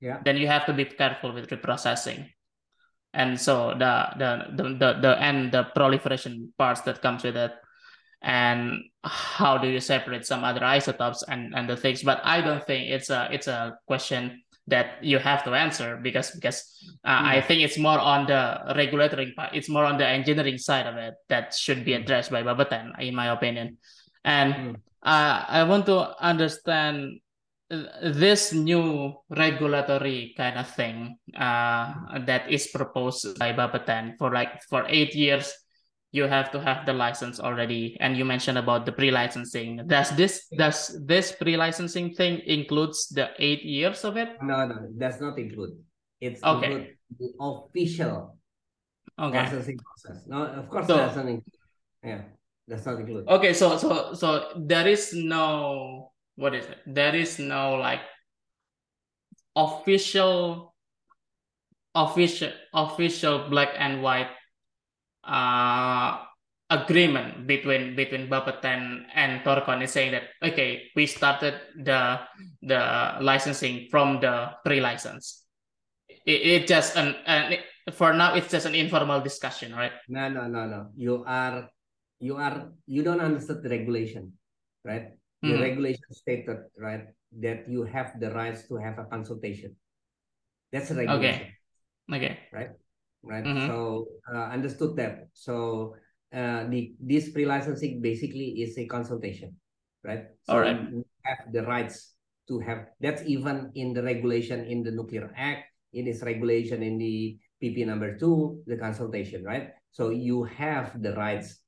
yeah, 0.00 0.20
then 0.24 0.36
you 0.36 0.46
have 0.46 0.66
to 0.66 0.72
be 0.72 0.84
careful 0.84 1.32
with 1.32 1.48
reprocessing. 1.48 2.31
And 3.14 3.38
so 3.38 3.74
the 3.78 4.08
the 4.16 4.30
the 4.56 4.62
the, 4.74 4.90
the 5.00 5.12
and 5.20 5.52
the 5.52 5.64
proliferation 5.74 6.52
parts 6.56 6.80
that 6.82 7.02
comes 7.02 7.24
with 7.24 7.36
it 7.36 7.52
and 8.22 8.78
how 9.02 9.58
do 9.58 9.68
you 9.68 9.80
separate 9.80 10.24
some 10.24 10.44
other 10.44 10.64
isotopes 10.64 11.24
and 11.26 11.52
and 11.56 11.68
the 11.68 11.76
things 11.76 12.04
but 12.04 12.20
i 12.22 12.40
don't 12.40 12.64
think 12.64 12.88
it's 12.88 13.10
a 13.10 13.26
it's 13.32 13.48
a 13.48 13.76
question 13.88 14.40
that 14.68 15.02
you 15.02 15.18
have 15.18 15.42
to 15.42 15.50
answer 15.50 15.98
because 16.02 16.30
because 16.30 16.78
uh, 17.04 17.18
mm. 17.18 17.26
I 17.26 17.40
think 17.40 17.62
it's 17.62 17.78
more 17.78 17.98
on 17.98 18.26
the 18.26 18.72
regulatory 18.76 19.32
part. 19.32 19.54
It's 19.54 19.68
more 19.68 19.84
on 19.84 19.98
the 19.98 20.06
engineering 20.06 20.58
side 20.58 20.86
of 20.86 20.96
it 20.96 21.14
that 21.28 21.54
should 21.54 21.84
be 21.84 21.94
addressed 21.94 22.30
by 22.30 22.42
Bapeten, 22.42 22.92
in 23.00 23.14
my 23.14 23.32
opinion. 23.32 23.78
And 24.24 24.54
mm. 24.54 24.74
uh, 25.02 25.44
I 25.48 25.64
want 25.64 25.86
to 25.86 26.14
understand 26.22 27.18
this 28.02 28.52
new 28.52 29.14
regulatory 29.30 30.34
kind 30.36 30.58
of 30.58 30.68
thing 30.68 31.16
uh, 31.36 32.20
that 32.26 32.50
is 32.50 32.68
proposed 32.68 33.38
by 33.38 33.52
Bapeten 33.52 34.18
for 34.18 34.32
like 34.32 34.62
for 34.68 34.84
eight 34.88 35.14
years 35.14 35.52
you 36.12 36.28
have 36.28 36.52
to 36.52 36.60
have 36.60 36.84
the 36.84 36.92
license 36.92 37.40
already. 37.40 37.96
And 37.98 38.16
you 38.16 38.24
mentioned 38.24 38.58
about 38.58 38.84
the 38.84 38.92
pre-licensing. 38.92 39.88
Does 39.88 40.14
this 40.14 40.46
does 40.52 40.92
this 41.06 41.32
pre-licensing 41.32 42.12
thing 42.12 42.44
includes 42.44 43.08
the 43.08 43.32
eight 43.38 43.64
years 43.64 44.04
of 44.04 44.16
it? 44.16 44.36
No 44.42 44.66
no 44.66 44.92
does 44.92 45.20
not 45.20 45.38
include. 45.38 45.72
It's 46.20 46.44
okay. 46.44 46.92
the 47.18 47.32
official 47.40 48.36
okay. 49.18 49.40
licensing 49.40 49.80
process. 49.80 50.28
No 50.28 50.44
of 50.44 50.68
course 50.68 50.86
so, 50.86 50.96
doesn't 50.96 51.28
include. 51.28 51.60
Yeah 52.04 52.22
that's 52.68 52.84
not 52.84 53.00
include. 53.00 53.26
Okay 53.28 53.56
so 53.56 53.80
so 53.80 54.12
so 54.12 54.52
there 54.60 54.86
is 54.86 55.16
no 55.16 56.11
what 56.36 56.54
is 56.54 56.64
it 56.66 56.78
there 56.86 57.14
is 57.14 57.38
no 57.38 57.74
like 57.74 58.00
official 59.56 60.72
official 61.94 62.52
official 62.72 63.48
black 63.50 63.70
and 63.76 64.02
white 64.02 64.30
uh, 65.24 66.18
agreement 66.72 67.46
between 67.46 67.94
between 67.94 68.28
Bapeten 68.28 69.04
and 69.14 69.44
Thorcon 69.44 69.84
is 69.84 69.92
saying 69.92 70.12
that 70.12 70.32
okay, 70.40 70.88
we 70.96 71.04
started 71.04 71.60
the 71.76 72.20
the 72.64 72.80
licensing 73.20 73.88
from 73.92 74.20
the 74.20 74.56
pre-license. 74.64 75.44
It, 76.24 76.40
it 76.40 76.62
just 76.66 76.96
an, 76.96 77.14
an 77.26 77.60
for 77.92 78.12
now 78.16 78.34
it's 78.34 78.48
just 78.48 78.64
an 78.64 78.74
informal 78.74 79.20
discussion, 79.20 79.74
right? 79.76 79.92
No, 80.08 80.28
no, 80.28 80.48
no, 80.48 80.66
no. 80.66 80.80
You 80.96 81.24
are 81.26 81.68
you 82.20 82.36
are 82.40 82.72
you 82.86 83.02
don't 83.04 83.20
understand 83.20 83.62
the 83.62 83.68
regulation, 83.68 84.32
right? 84.84 85.12
The 85.42 85.58
mm. 85.58 85.60
regulation 85.60 86.06
stated 86.10 86.58
right 86.78 87.06
that 87.40 87.68
you 87.68 87.82
have 87.84 88.18
the 88.20 88.30
rights 88.30 88.68
to 88.68 88.76
have 88.76 88.98
a 88.98 89.04
consultation. 89.04 89.74
That's 90.70 90.90
a 90.90 90.94
regulation. 90.94 91.50
Okay. 92.08 92.16
Okay. 92.16 92.38
Right 92.52 92.70
right? 93.22 93.44
Mm-hmm. 93.44 93.66
So 93.66 94.06
uh, 94.32 94.50
understood 94.50 94.96
that. 94.96 95.30
So 95.32 95.94
uh, 96.34 96.66
the 96.68 96.94
this 97.00 97.30
pre-licensing 97.30 98.02
basically 98.02 98.62
is 98.62 98.76
a 98.78 98.86
consultation, 98.86 99.56
right? 100.04 100.26
So 100.44 100.54
All 100.54 100.60
right. 100.60 100.78
We 100.92 101.04
have 101.24 101.52
the 101.52 101.62
rights 101.62 102.14
to 102.48 102.58
have. 102.60 102.90
That's 103.00 103.22
even 103.26 103.70
in 103.74 103.94
the 103.94 104.02
regulation 104.02 104.66
in 104.66 104.82
the 104.82 104.90
Nuclear 104.90 105.32
Act. 105.36 105.70
It 105.92 106.08
is 106.08 106.22
regulation 106.22 106.82
in 106.82 106.98
the 106.98 107.38
PP 107.62 107.86
number 107.86 108.16
two, 108.16 108.62
the 108.66 108.76
consultation, 108.76 109.44
right? 109.44 109.70
So 109.92 110.08
you 110.08 110.44
have 110.44 111.00
the 111.00 111.14
rights 111.14 111.60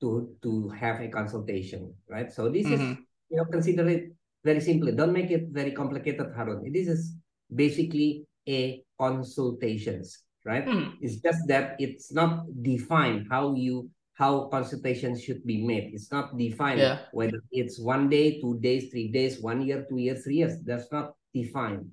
to 0.00 0.36
to 0.42 0.68
have 0.76 1.00
a 1.00 1.08
consultation, 1.08 1.94
right? 2.08 2.30
So 2.30 2.48
this 2.48 2.66
mm-hmm. 2.66 2.92
is 2.92 2.98
you 3.32 3.38
know 3.38 3.48
consider 3.48 3.88
it 3.88 4.12
very 4.44 4.60
simply. 4.60 4.92
Don't 4.92 5.12
make 5.12 5.30
it 5.30 5.48
very 5.50 5.72
complicated, 5.72 6.32
Harun. 6.36 6.70
This 6.72 6.88
is 6.88 7.16
basically 7.48 8.26
a 8.46 8.84
consultations 9.00 10.22
right? 10.44 10.66
Mm. 10.66 10.94
It's 11.00 11.16
just 11.16 11.46
that 11.48 11.76
it's 11.78 12.12
not 12.12 12.44
defined 12.62 13.26
how 13.30 13.54
you 13.54 13.90
how 14.14 14.48
consultations 14.48 15.22
should 15.22 15.44
be 15.44 15.64
made. 15.64 15.90
It's 15.94 16.12
not 16.12 16.36
defined 16.36 16.80
yeah. 16.80 16.98
whether 17.12 17.40
it's 17.50 17.80
one 17.80 18.08
day, 18.08 18.40
two 18.40 18.58
days, 18.60 18.90
three 18.90 19.08
days, 19.10 19.40
one 19.40 19.62
year, 19.62 19.86
two 19.88 19.98
years, 19.98 20.22
three 20.22 20.36
years. 20.36 20.60
That's 20.62 20.92
not 20.92 21.14
defined, 21.32 21.90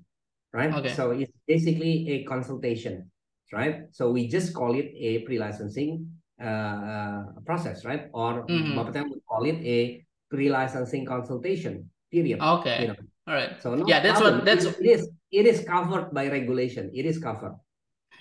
right? 0.52 0.72
Okay. 0.72 0.92
So 0.92 1.12
it's 1.12 1.32
basically 1.48 2.08
a 2.10 2.24
consultation, 2.24 3.10
right? 3.52 3.88
So 3.92 4.10
we 4.10 4.28
just 4.28 4.52
call 4.54 4.76
it 4.76 4.92
a 4.94 5.20
pre-licensing 5.20 6.06
uh, 6.40 6.44
uh, 6.44 7.22
process, 7.46 7.84
right? 7.84 8.08
Or 8.12 8.46
mm-hmm. 8.46 8.76
Would 8.76 9.24
call 9.26 9.44
it 9.46 9.56
a 9.64 10.04
pre-licensing 10.30 11.04
consultation 11.04 11.90
period. 12.10 12.40
Okay. 12.40 12.82
You 12.82 12.88
know? 12.88 12.96
All 13.26 13.34
right. 13.34 13.60
So 13.60 13.74
no 13.74 13.86
yeah, 13.86 14.00
that's 14.00 14.20
problem. 14.20 14.40
what 14.40 14.44
that's 14.44 14.64
it 14.64 14.86
is. 14.86 15.08
It 15.30 15.46
is 15.46 15.62
covered 15.62 16.12
by 16.12 16.28
regulation. 16.28 16.90
It 16.94 17.06
is 17.06 17.18
covered. 17.18 17.54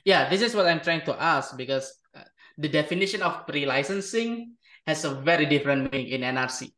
Yeah, 0.05 0.29
this 0.29 0.41
is 0.41 0.55
what 0.55 0.67
I'm 0.67 0.79
trying 0.81 1.01
to 1.05 1.15
ask 1.21 1.57
because 1.57 1.91
uh, 2.15 2.23
the 2.57 2.69
definition 2.69 3.21
of 3.21 3.45
pre-licensing 3.47 4.53
has 4.85 5.03
a 5.03 5.13
very 5.15 5.45
different 5.45 5.91
meaning 5.91 6.09
in 6.09 6.21
NRC. 6.21 6.71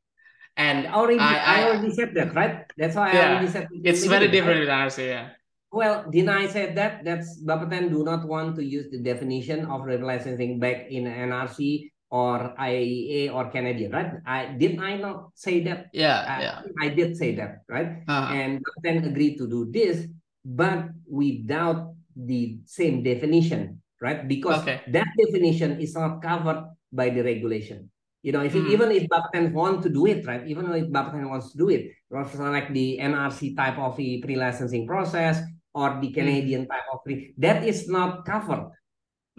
And 0.57 0.87
I 0.87 0.93
already, 0.93 1.19
I, 1.19 1.61
I, 1.61 1.63
already 1.69 1.91
said 1.93 2.13
that, 2.15 2.35
right? 2.35 2.65
That's 2.77 2.95
why 2.95 3.13
yeah, 3.13 3.19
I 3.19 3.29
already 3.31 3.47
said 3.47 3.67
it's 3.83 4.03
very 4.05 4.27
different 4.27 4.61
in 4.61 4.67
NRC, 4.67 5.07
yeah. 5.07 5.29
Well, 5.71 6.03
deny 6.11 6.47
said 6.47 6.75
that 6.75 7.05
that's 7.05 7.41
Bapeten 7.43 7.89
do 7.89 8.03
not 8.03 8.27
want 8.27 8.57
to 8.57 8.63
use 8.63 8.91
the 8.91 8.99
definition 8.99 9.65
of 9.65 9.87
licensing 9.87 10.59
back 10.59 10.91
in 10.91 11.05
NRC 11.05 11.91
or 12.11 12.53
IAEA 12.59 13.33
or 13.33 13.47
Canadian, 13.47 13.91
right? 13.95 14.19
I 14.27 14.51
did 14.59 14.83
I 14.83 14.99
not 14.99 15.31
say 15.33 15.63
that? 15.63 15.87
Yeah, 15.95 16.19
I, 16.27 16.35
yeah. 16.43 16.57
I 16.83 16.87
did 16.91 17.15
say 17.15 17.33
that, 17.39 17.63
right? 17.71 18.03
Uh-huh. 18.03 18.35
And 18.35 18.59
then 18.83 19.07
agreed 19.07 19.39
to 19.39 19.47
do 19.47 19.71
this, 19.71 20.05
but 20.43 20.91
without 21.07 21.95
the 22.11 22.59
same 22.67 23.01
definition, 23.01 23.81
right? 24.03 24.27
Because 24.27 24.59
okay. 24.61 24.83
that 24.91 25.07
definition 25.15 25.79
is 25.79 25.95
not 25.95 26.21
covered 26.21 26.67
by 26.91 27.09
the 27.09 27.23
regulation. 27.23 27.89
You 28.21 28.33
know, 28.33 28.43
if 28.43 28.53
mm. 28.53 28.69
even 28.69 28.91
if 28.91 29.07
Bapeten 29.07 29.55
want 29.55 29.81
to 29.83 29.89
do 29.89 30.05
it, 30.05 30.27
right? 30.27 30.45
Even 30.45 30.69
if 30.75 30.91
Bapeten 30.91 31.29
wants 31.29 31.51
to 31.53 31.57
do 31.57 31.69
it, 31.69 31.95
like 32.11 32.73
the 32.73 32.99
NRC 33.01 33.55
type 33.55 33.79
of 33.79 33.95
pre-licensing 33.95 34.85
process 34.85 35.41
or 35.73 35.97
the 36.01 36.07
hmm. 36.07 36.13
Canadian 36.13 36.65
mm. 36.65 36.69
type 36.69 36.85
of 36.93 36.99
pre, 37.03 37.33
that 37.39 37.63
is 37.63 37.87
not 37.87 38.25
covered. 38.25 38.69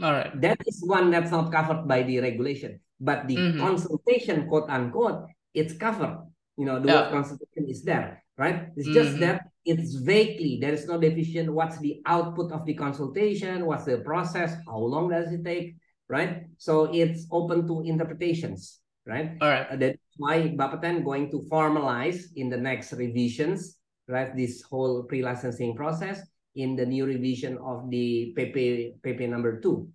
All 0.00 0.12
right. 0.12 0.32
That 0.40 0.58
is 0.66 0.82
one 0.84 1.10
that's 1.10 1.30
not 1.30 1.52
covered 1.52 1.86
by 1.88 2.02
the 2.02 2.20
regulation. 2.20 2.80
But 3.00 3.26
the 3.26 3.36
mm-hmm. 3.36 3.60
consultation, 3.60 4.48
quote 4.48 4.70
unquote, 4.70 5.26
it's 5.52 5.74
covered. 5.74 6.22
You 6.56 6.66
know, 6.66 6.80
the 6.80 6.88
yeah. 6.88 7.02
word 7.02 7.10
consultation 7.10 7.68
is 7.68 7.82
there, 7.82 8.22
right? 8.38 8.68
It's 8.76 8.88
mm-hmm. 8.88 8.94
just 8.94 9.18
that 9.20 9.52
it's 9.64 9.94
vaguely 9.94 10.58
there 10.60 10.72
is 10.72 10.86
no 10.86 10.98
definition 10.98 11.54
what's 11.54 11.78
the 11.78 12.02
output 12.06 12.50
of 12.50 12.66
the 12.66 12.74
consultation 12.74 13.64
what's 13.64 13.84
the 13.84 13.98
process 13.98 14.54
how 14.66 14.78
long 14.78 15.08
does 15.08 15.30
it 15.32 15.44
take 15.44 15.76
right 16.08 16.44
so 16.58 16.92
it's 16.92 17.26
open 17.30 17.66
to 17.66 17.82
interpretations 17.82 18.80
right 19.06 19.38
all 19.40 19.48
right 19.48 19.66
uh, 19.70 19.76
that's 19.76 19.98
why 20.16 20.48
bapeten 20.58 21.04
going 21.04 21.30
to 21.30 21.38
formalize 21.50 22.26
in 22.34 22.48
the 22.48 22.56
next 22.56 22.92
revisions 22.92 23.78
right 24.08 24.36
this 24.36 24.62
whole 24.62 25.04
pre-licensing 25.04 25.76
process 25.76 26.20
in 26.54 26.76
the 26.76 26.86
new 26.86 27.04
revision 27.06 27.58
of 27.58 27.88
the 27.90 28.34
pp 28.36 28.94
pp 29.00 29.28
number 29.28 29.60
2 29.60 29.88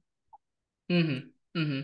mm-hmm. 0.92 1.20
Mm-hmm. 1.58 1.82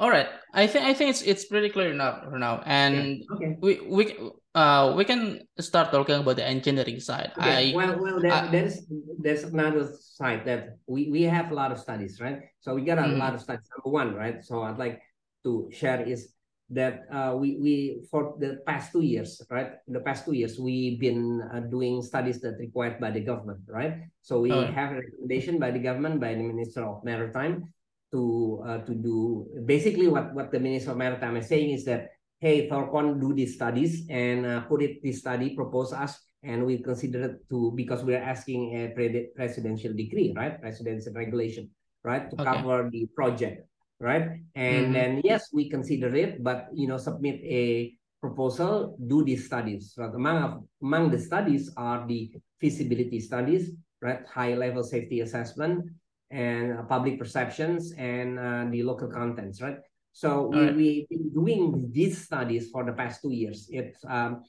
All 0.00 0.08
right, 0.08 0.28
I 0.54 0.66
think 0.66 0.86
I 0.86 0.94
think 0.94 1.10
it's 1.10 1.20
it's 1.20 1.44
pretty 1.44 1.68
clear 1.68 1.92
enough 1.92 2.24
for 2.24 2.38
now, 2.38 2.62
and 2.64 3.20
yeah. 3.20 3.36
okay. 3.36 3.56
we 3.60 3.84
we 3.84 4.16
uh 4.54 4.94
we 4.96 5.04
can 5.04 5.44
start 5.60 5.92
talking 5.92 6.16
about 6.16 6.36
the 6.36 6.46
engineering 6.46 7.00
side. 7.00 7.36
Okay. 7.36 7.72
I, 7.72 7.76
well, 7.76 8.00
well, 8.00 8.18
there, 8.18 8.32
I, 8.32 8.48
there's 8.48 8.88
there's 9.20 9.44
another 9.44 9.92
side 10.00 10.46
that 10.46 10.80
we 10.88 11.12
we 11.12 11.28
have 11.28 11.52
a 11.52 11.54
lot 11.54 11.70
of 11.70 11.78
studies, 11.78 12.16
right? 12.16 12.48
So 12.64 12.72
we 12.72 12.80
got 12.80 12.96
a 12.96 13.02
mm-hmm. 13.02 13.20
lot 13.20 13.34
of 13.34 13.42
studies. 13.44 13.68
Number 13.76 13.92
one, 13.92 14.14
right? 14.14 14.40
So 14.42 14.62
I'd 14.62 14.78
like 14.78 15.02
to 15.44 15.68
share 15.68 16.00
is 16.00 16.32
that 16.70 17.10
uh, 17.10 17.34
we 17.34 17.58
we 17.58 18.02
for 18.10 18.38
the 18.38 18.62
past 18.66 18.92
two 18.92 19.02
years, 19.02 19.42
right? 19.50 19.74
In 19.86 19.92
the 19.92 20.00
past 20.00 20.24
two 20.24 20.32
years, 20.32 20.58
we've 20.58 20.98
been 20.98 21.42
uh, 21.50 21.66
doing 21.66 22.02
studies 22.02 22.40
that 22.40 22.58
required 22.58 23.02
by 23.02 23.10
the 23.10 23.20
government, 23.20 23.60
right? 23.66 24.06
So 24.22 24.40
we 24.40 24.52
oh. 24.52 24.70
have 24.70 24.92
a 24.94 25.02
recommendation 25.02 25.58
by 25.58 25.70
the 25.70 25.82
government 25.82 26.20
by 26.22 26.34
the 26.34 26.46
Minister 26.46 26.86
of 26.86 27.02
Maritime 27.02 27.66
to 28.12 28.62
uh, 28.66 28.78
to 28.86 28.94
do 28.94 29.46
basically 29.66 30.06
what 30.06 30.34
what 30.34 30.50
the 30.50 30.60
Minister 30.60 30.92
of 30.92 30.98
Maritime 30.98 31.36
is 31.36 31.50
saying 31.50 31.70
is 31.70 31.84
that 31.84 32.10
hey 32.38 32.68
Thorcon 32.68 33.20
do 33.20 33.34
these 33.34 33.54
studies 33.54 34.06
and 34.10 34.46
uh, 34.46 34.60
put 34.66 34.82
it 34.82 35.02
this 35.02 35.20
study 35.20 35.54
propose 35.54 35.92
us 35.92 36.18
and 36.42 36.64
we 36.64 36.82
consider 36.82 37.34
it 37.34 37.48
to 37.50 37.72
because 37.76 38.02
we're 38.02 38.22
asking 38.22 38.74
a 38.74 38.88
pre 38.94 39.30
presidential 39.36 39.92
decree 39.94 40.34
right 40.34 40.60
presidential 40.60 41.12
regulation 41.14 41.70
right 42.02 42.30
to 42.30 42.34
okay. 42.40 42.44
cover 42.44 42.90
the 42.90 43.06
project 43.14 43.69
right? 44.00 44.40
And 44.54 44.84
mm-hmm. 44.84 44.92
then 44.92 45.20
yes, 45.22 45.48
we 45.52 45.68
consider 45.68 46.14
it, 46.16 46.42
but 46.42 46.68
you 46.72 46.88
know, 46.88 46.96
submit 46.96 47.40
a 47.44 47.94
proposal, 48.20 48.96
do 49.06 49.22
these 49.24 49.46
studies. 49.46 49.94
Right? 49.96 50.12
Among 50.14 50.66
among 50.82 51.10
the 51.10 51.18
studies 51.18 51.70
are 51.76 52.06
the 52.08 52.32
feasibility 52.60 53.20
studies, 53.20 53.72
right? 54.02 54.24
High 54.26 54.54
level 54.54 54.82
safety 54.82 55.20
assessment 55.20 55.90
and 56.30 56.78
uh, 56.78 56.82
public 56.84 57.18
perceptions 57.18 57.92
and 57.92 58.38
uh, 58.38 58.64
the 58.70 58.82
local 58.82 59.08
contents, 59.08 59.60
right? 59.60 59.78
So 60.12 60.48
we, 60.48 60.60
right. 60.60 60.76
we've 60.76 61.08
been 61.08 61.30
doing 61.32 61.90
these 61.92 62.24
studies 62.24 62.70
for 62.70 62.84
the 62.84 62.92
past 62.92 63.22
two 63.22 63.32
years. 63.32 63.68
It's 63.70 64.04
um, 64.08 64.42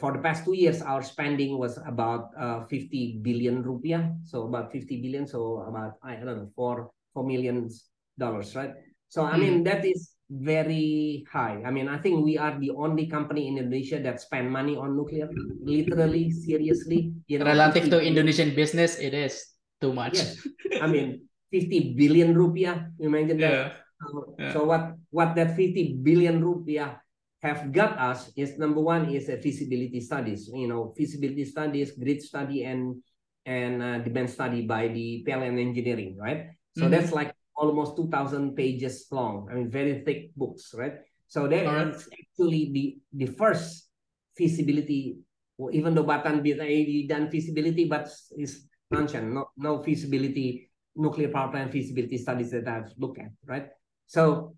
for 0.00 0.12
the 0.12 0.18
past 0.18 0.44
two 0.44 0.54
years, 0.54 0.82
our 0.82 1.02
spending 1.02 1.58
was 1.58 1.78
about 1.86 2.30
uh, 2.38 2.64
50 2.66 3.20
billion 3.22 3.62
rupiah. 3.62 4.16
So 4.24 4.46
about 4.48 4.72
50 4.72 5.00
billion. 5.00 5.26
So 5.26 5.62
about, 5.68 5.94
I 6.02 6.16
don't 6.16 6.26
know, 6.26 6.50
four, 6.56 6.90
four 7.14 7.24
millions 7.24 7.86
dollars, 8.18 8.54
right? 8.56 8.72
So, 9.08 9.22
I 9.22 9.36
mean, 9.36 9.62
hmm. 9.62 9.64
that 9.64 9.84
is 9.84 10.16
very 10.30 11.24
high. 11.30 11.62
I 11.64 11.70
mean, 11.70 11.88
I 11.88 11.98
think 11.98 12.24
we 12.24 12.36
are 12.36 12.58
the 12.58 12.70
only 12.74 13.06
company 13.06 13.46
in 13.46 13.58
Indonesia 13.58 14.02
that 14.02 14.20
spend 14.20 14.50
money 14.50 14.76
on 14.76 14.96
nuclear, 14.96 15.30
literally, 15.62 16.30
seriously. 16.30 17.14
You 17.26 17.38
know, 17.38 17.46
Relative 17.46 17.88
to 17.90 18.02
Indonesian 18.02 18.54
business, 18.54 18.98
it 18.98 19.14
is 19.14 19.54
too 19.80 19.92
much. 19.92 20.18
Yes. 20.18 20.42
I 20.82 20.86
mean, 20.86 21.28
50 21.52 21.94
billion 21.94 22.34
rupiah, 22.34 22.90
you 22.98 23.06
imagine 23.06 23.38
yeah. 23.38 23.50
that. 23.50 23.72
So, 24.02 24.34
yeah. 24.38 24.52
so 24.52 24.64
what, 24.64 24.92
what 25.10 25.34
that 25.36 25.56
50 25.56 26.02
billion 26.02 26.42
rupiah 26.42 26.98
have 27.42 27.70
got 27.70 27.98
us 27.98 28.32
is 28.36 28.58
number 28.58 28.80
one 28.80 29.08
is 29.14 29.28
a 29.28 29.38
feasibility 29.38 30.00
studies, 30.00 30.50
you 30.52 30.66
know, 30.66 30.92
feasibility 30.96 31.44
studies, 31.44 31.92
grid 31.92 32.20
study, 32.20 32.64
and 32.64 32.98
and 33.46 33.82
uh, 33.82 33.98
demand 34.02 34.28
study 34.28 34.66
by 34.66 34.88
the 34.88 35.22
PLN 35.22 35.54
engineering, 35.60 36.18
right? 36.18 36.50
So 36.74 36.82
mm-hmm. 36.82 36.90
that's 36.90 37.12
like 37.12 37.30
almost 37.56 37.96
2,000 37.96 38.54
pages 38.54 39.06
long. 39.10 39.48
I 39.50 39.54
mean, 39.54 39.70
very 39.70 40.04
thick 40.04 40.34
books, 40.36 40.74
right? 40.74 40.94
So 41.28 41.48
that 41.48 41.66
right. 41.66 41.94
actually 41.94 42.70
the 42.70 42.84
the 43.12 43.26
first 43.32 43.88
feasibility, 44.36 45.18
well, 45.58 45.74
even 45.74 45.94
though 45.94 46.04
Batan 46.04 46.38
already 46.38 47.06
done 47.08 47.30
feasibility, 47.30 47.86
but 47.86 48.08
is 48.38 48.68
mentioned, 48.90 49.34
no, 49.34 49.50
no 49.56 49.82
feasibility, 49.82 50.70
nuclear 50.94 51.28
power 51.28 51.50
plant 51.50 51.72
feasibility 51.72 52.18
studies 52.18 52.52
that 52.52 52.68
I've 52.68 52.92
looked 52.96 53.18
at, 53.18 53.32
right? 53.44 53.68
So 54.06 54.54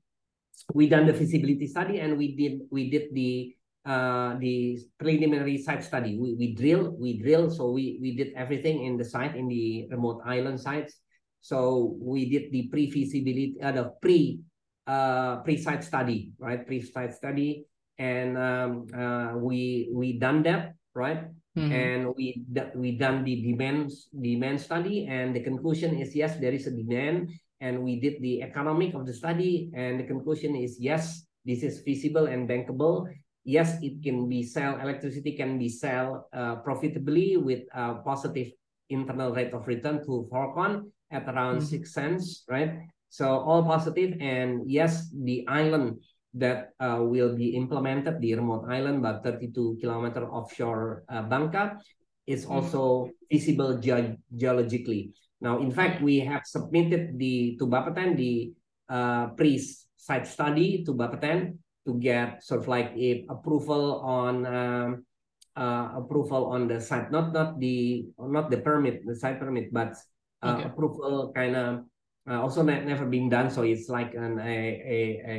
we 0.75 0.89
done 0.89 1.07
the 1.07 1.15
feasibility 1.15 1.67
study 1.67 2.01
and 2.01 2.19
we 2.19 2.37
did 2.37 2.61
we 2.71 2.91
did 2.91 3.15
the 3.15 3.55
uh, 3.89 4.37
the 4.37 4.77
preliminary 4.99 5.57
site 5.57 5.83
study. 5.83 6.19
We, 6.19 6.35
we 6.35 6.53
drill, 6.53 6.93
we 6.99 7.17
drill, 7.17 7.49
so 7.49 7.71
we, 7.71 7.99
we 8.03 8.15
did 8.17 8.35
everything 8.37 8.85
in 8.85 8.99
the 8.99 9.05
site, 9.05 9.35
in 9.35 9.49
the 9.49 9.89
remote 9.91 10.21
island 10.27 10.61
sites. 10.61 11.01
So 11.41 11.97
we 12.01 12.29
did 12.29 12.53
the 12.53 12.69
pre-feasibility, 12.69 13.57
uh, 13.63 13.73
the 13.73 13.93
pre 14.03 14.41
uh, 14.87 15.45
pre-site 15.45 15.85
study, 15.85 16.33
right? 16.39 16.67
Pre-site 16.67 17.15
study, 17.15 17.65
and 17.99 18.37
um, 18.39 18.87
uh, 18.93 19.37
we 19.37 19.91
we 19.93 20.19
done 20.19 20.43
that, 20.45 20.75
right? 20.95 21.29
Mm-hmm. 21.57 21.73
And 21.73 22.01
we 22.17 22.43
we 22.75 22.99
done 22.99 23.25
the 23.25 23.43
demand 23.43 23.93
demand 24.11 24.61
study, 24.61 25.07
and 25.07 25.35
the 25.35 25.41
conclusion 25.41 25.99
is 25.99 26.15
yes, 26.15 26.37
there 26.41 26.53
is 26.53 26.67
a 26.67 26.75
demand, 26.75 27.31
and 27.61 27.83
we 27.83 27.99
did 28.01 28.23
the 28.23 28.43
economic 28.43 28.95
of 28.95 29.07
the 29.07 29.13
study 29.13 29.71
and 29.75 29.99
the 29.99 30.05
conclusion 30.07 30.55
is 30.55 30.79
yes 30.79 31.27
this 31.45 31.63
is 31.63 31.83
feasible 31.83 32.27
and 32.27 32.49
bankable 32.49 33.07
yes 33.45 33.79
it 33.83 34.03
can 34.03 34.29
be 34.29 34.43
sell 34.43 34.79
electricity 34.79 35.35
can 35.35 35.59
be 35.59 35.69
sell 35.69 36.29
uh, 36.33 36.57
profitably 36.63 37.37
with 37.37 37.67
a 37.75 37.99
positive 38.07 38.51
internal 38.91 39.35
rate 39.35 39.53
of 39.53 39.67
return 39.67 39.99
to 40.05 40.29
Thorcon 40.31 40.91
at 41.11 41.25
around 41.29 41.59
mm 41.59 41.65
-hmm. 41.65 41.73
six 41.73 41.93
cents 41.93 42.45
right 42.49 42.73
so 43.09 43.25
all 43.49 43.65
positive 43.65 44.17
and 44.21 44.69
yes 44.69 45.09
the 45.25 45.45
island 45.49 45.97
that 46.37 46.77
uh, 46.77 47.01
will 47.01 47.33
be 47.33 47.57
implemented 47.57 48.21
the 48.21 48.37
remote 48.37 48.69
island 48.69 49.01
about 49.01 49.25
32 49.25 49.81
kilometer 49.81 50.29
offshore 50.29 51.03
uh, 51.09 51.25
Bangka 51.25 51.81
is 52.29 52.45
mm-hmm. 52.45 52.55
also 52.61 53.09
feasible 53.31 53.81
ge 53.81 54.17
geologically 54.37 55.17
now, 55.41 55.63
in 55.63 55.71
fact, 55.71 56.03
we 56.03 56.19
have 56.27 56.43
submitted 56.45 57.15
the 57.19 57.55
to 57.59 57.67
Bapeten 57.67 58.19
the 58.19 58.51
uh, 58.91 59.31
pre-site 59.39 60.27
study 60.27 60.83
to 60.83 60.95
Bapeten 60.95 61.63
to 61.87 61.95
get 61.99 62.43
sort 62.43 62.63
of 62.63 62.69
like 62.69 62.91
a 62.99 63.25
approval 63.31 64.03
on 64.03 64.43
um, 64.47 65.07
uh, 65.55 65.95
approval 65.95 66.51
on 66.51 66.67
the 66.67 66.83
site, 66.83 67.11
not 67.15 67.31
not 67.33 67.63
the 67.63 68.07
not 68.19 68.51
the 68.51 68.59
permit, 68.59 69.07
the 69.07 69.15
site 69.15 69.39
permit, 69.39 69.71
but 69.71 69.95
okay. 70.43 70.65
approval 70.65 71.33
kind 71.35 71.57
of 71.57 71.85
uh, 72.29 72.41
also 72.41 72.63
ne 72.63 72.85
never 72.85 73.07
been 73.07 73.29
done. 73.29 73.51
So 73.51 73.63
it's 73.63 73.89
like 73.89 74.15
an 74.15 74.39
a 74.39 74.57
a, 74.85 75.01
a 75.27 75.39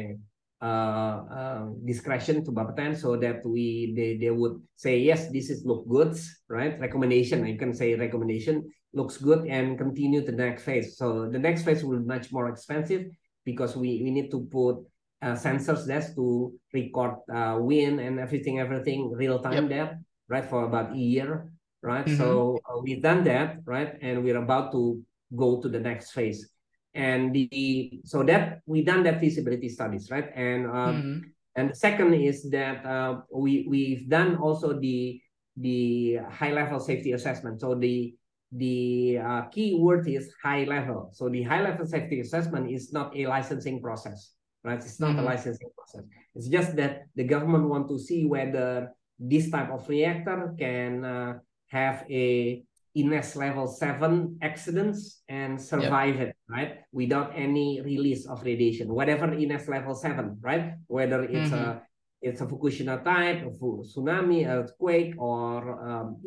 uh, 0.60 1.16
uh, 1.32 1.66
discretion 1.86 2.44
to 2.44 2.52
Bapeten 2.52 2.98
so 2.98 3.16
that 3.16 3.46
we 3.46 3.94
they, 3.96 4.18
they 4.18 4.30
would 4.30 4.60
say 4.76 5.00
yes 5.00 5.32
this 5.32 5.50
is 5.50 5.64
look 5.64 5.88
good 5.88 6.20
right 6.50 6.78
recommendation 6.82 7.48
you 7.48 7.56
can 7.56 7.74
say 7.74 7.96
recommendation 7.96 8.68
looks 8.94 9.18
good 9.18 9.46
and 9.46 9.78
continue 9.78 10.26
the 10.26 10.32
next 10.32 10.64
phase. 10.64 10.98
So 10.98 11.30
the 11.30 11.40
next 11.40 11.64
phase 11.64 11.84
will 11.84 12.00
be 12.00 12.06
much 12.06 12.32
more 12.32 12.50
expensive 12.50 13.06
because 13.46 13.76
we, 13.76 14.02
we 14.04 14.12
need 14.12 14.32
to 14.32 14.48
put 14.52 14.78
uh, 15.22 15.36
sensors 15.36 15.86
there 15.86 16.06
to 16.16 16.54
record 16.74 17.16
uh, 17.32 17.58
wind 17.60 18.00
and 18.00 18.20
everything, 18.20 18.60
everything 18.60 19.12
real 19.12 19.40
time 19.40 19.68
yep. 19.68 19.70
there, 19.70 20.00
right, 20.28 20.46
for 20.46 20.66
about 20.66 20.94
a 20.94 20.98
year, 20.98 21.52
right? 21.82 22.08
Mm 22.08 22.14
-hmm. 22.14 22.18
So 22.18 22.60
uh, 22.68 22.80
we've 22.84 23.02
done 23.02 23.24
that, 23.24 23.64
right? 23.66 23.96
And 24.02 24.24
we're 24.24 24.40
about 24.40 24.72
to 24.72 25.00
go 25.30 25.60
to 25.62 25.70
the 25.70 25.80
next 25.80 26.12
phase. 26.12 26.50
And 26.94 27.34
the 27.34 28.02
so 28.04 28.24
that 28.24 28.66
we've 28.66 28.86
done 28.86 29.04
that 29.04 29.20
feasibility 29.20 29.70
studies, 29.70 30.10
right? 30.10 30.30
And 30.36 30.66
um, 30.66 30.96
mm 30.96 31.02
-hmm. 31.02 31.18
and 31.56 31.66
the 31.70 31.78
second 31.78 32.14
is 32.14 32.50
that 32.50 32.82
uh, 32.84 33.22
we 33.30 33.66
we've 33.70 34.10
done 34.10 34.38
also 34.42 34.74
the 34.80 35.22
the 35.60 36.18
high 36.32 36.54
level 36.54 36.80
safety 36.80 37.14
assessment. 37.14 37.62
So 37.62 37.78
the 37.78 38.18
the 38.52 39.20
uh, 39.22 39.42
key 39.54 39.78
word 39.78 40.08
is 40.10 40.34
high 40.42 40.66
level. 40.66 41.14
So 41.14 41.30
the 41.30 41.46
high 41.46 41.62
level 41.62 41.86
safety 41.86 42.20
assessment 42.26 42.72
is 42.72 42.90
not 42.90 43.14
a 43.14 43.30
licensing 43.30 43.78
process, 43.82 44.34
right? 44.66 44.82
It's 44.82 44.98
not 44.98 45.14
mm 45.14 45.16
-hmm. 45.16 45.20
a 45.20 45.22
mm-hmm. 45.22 45.32
licensing 45.38 45.72
process. 45.78 46.04
It's 46.34 46.50
just 46.50 46.74
that 46.82 47.06
the 47.14 47.26
government 47.30 47.70
want 47.70 47.86
to 47.94 47.98
see 48.02 48.26
whether 48.26 48.90
this 49.20 49.52
type 49.52 49.70
of 49.70 49.86
reactor 49.90 50.56
can 50.58 51.06
uh, 51.06 51.32
have 51.70 52.06
a 52.10 52.64
INES 52.96 53.36
level 53.36 53.68
seven 53.68 54.38
accidents 54.42 55.22
and 55.30 55.62
survive 55.62 56.16
yep. 56.18 56.30
it, 56.30 56.36
right? 56.50 56.72
Without 56.92 57.32
any 57.36 57.82
release 57.82 58.26
of 58.28 58.44
radiation, 58.44 58.94
whatever 58.94 59.32
INES 59.34 59.68
level 59.68 59.96
seven, 59.96 60.38
right? 60.42 60.74
Whether 60.88 61.24
it's 61.24 61.52
mm 61.52 61.58
-hmm. 61.58 61.80
a 61.80 61.90
it's 62.22 62.42
a 62.42 62.46
Fukushima 62.46 63.00
type, 63.04 63.48
a 63.48 63.50
tsunami, 63.50 64.46
earthquake, 64.46 65.16
or 65.18 65.80
um, 65.88 66.20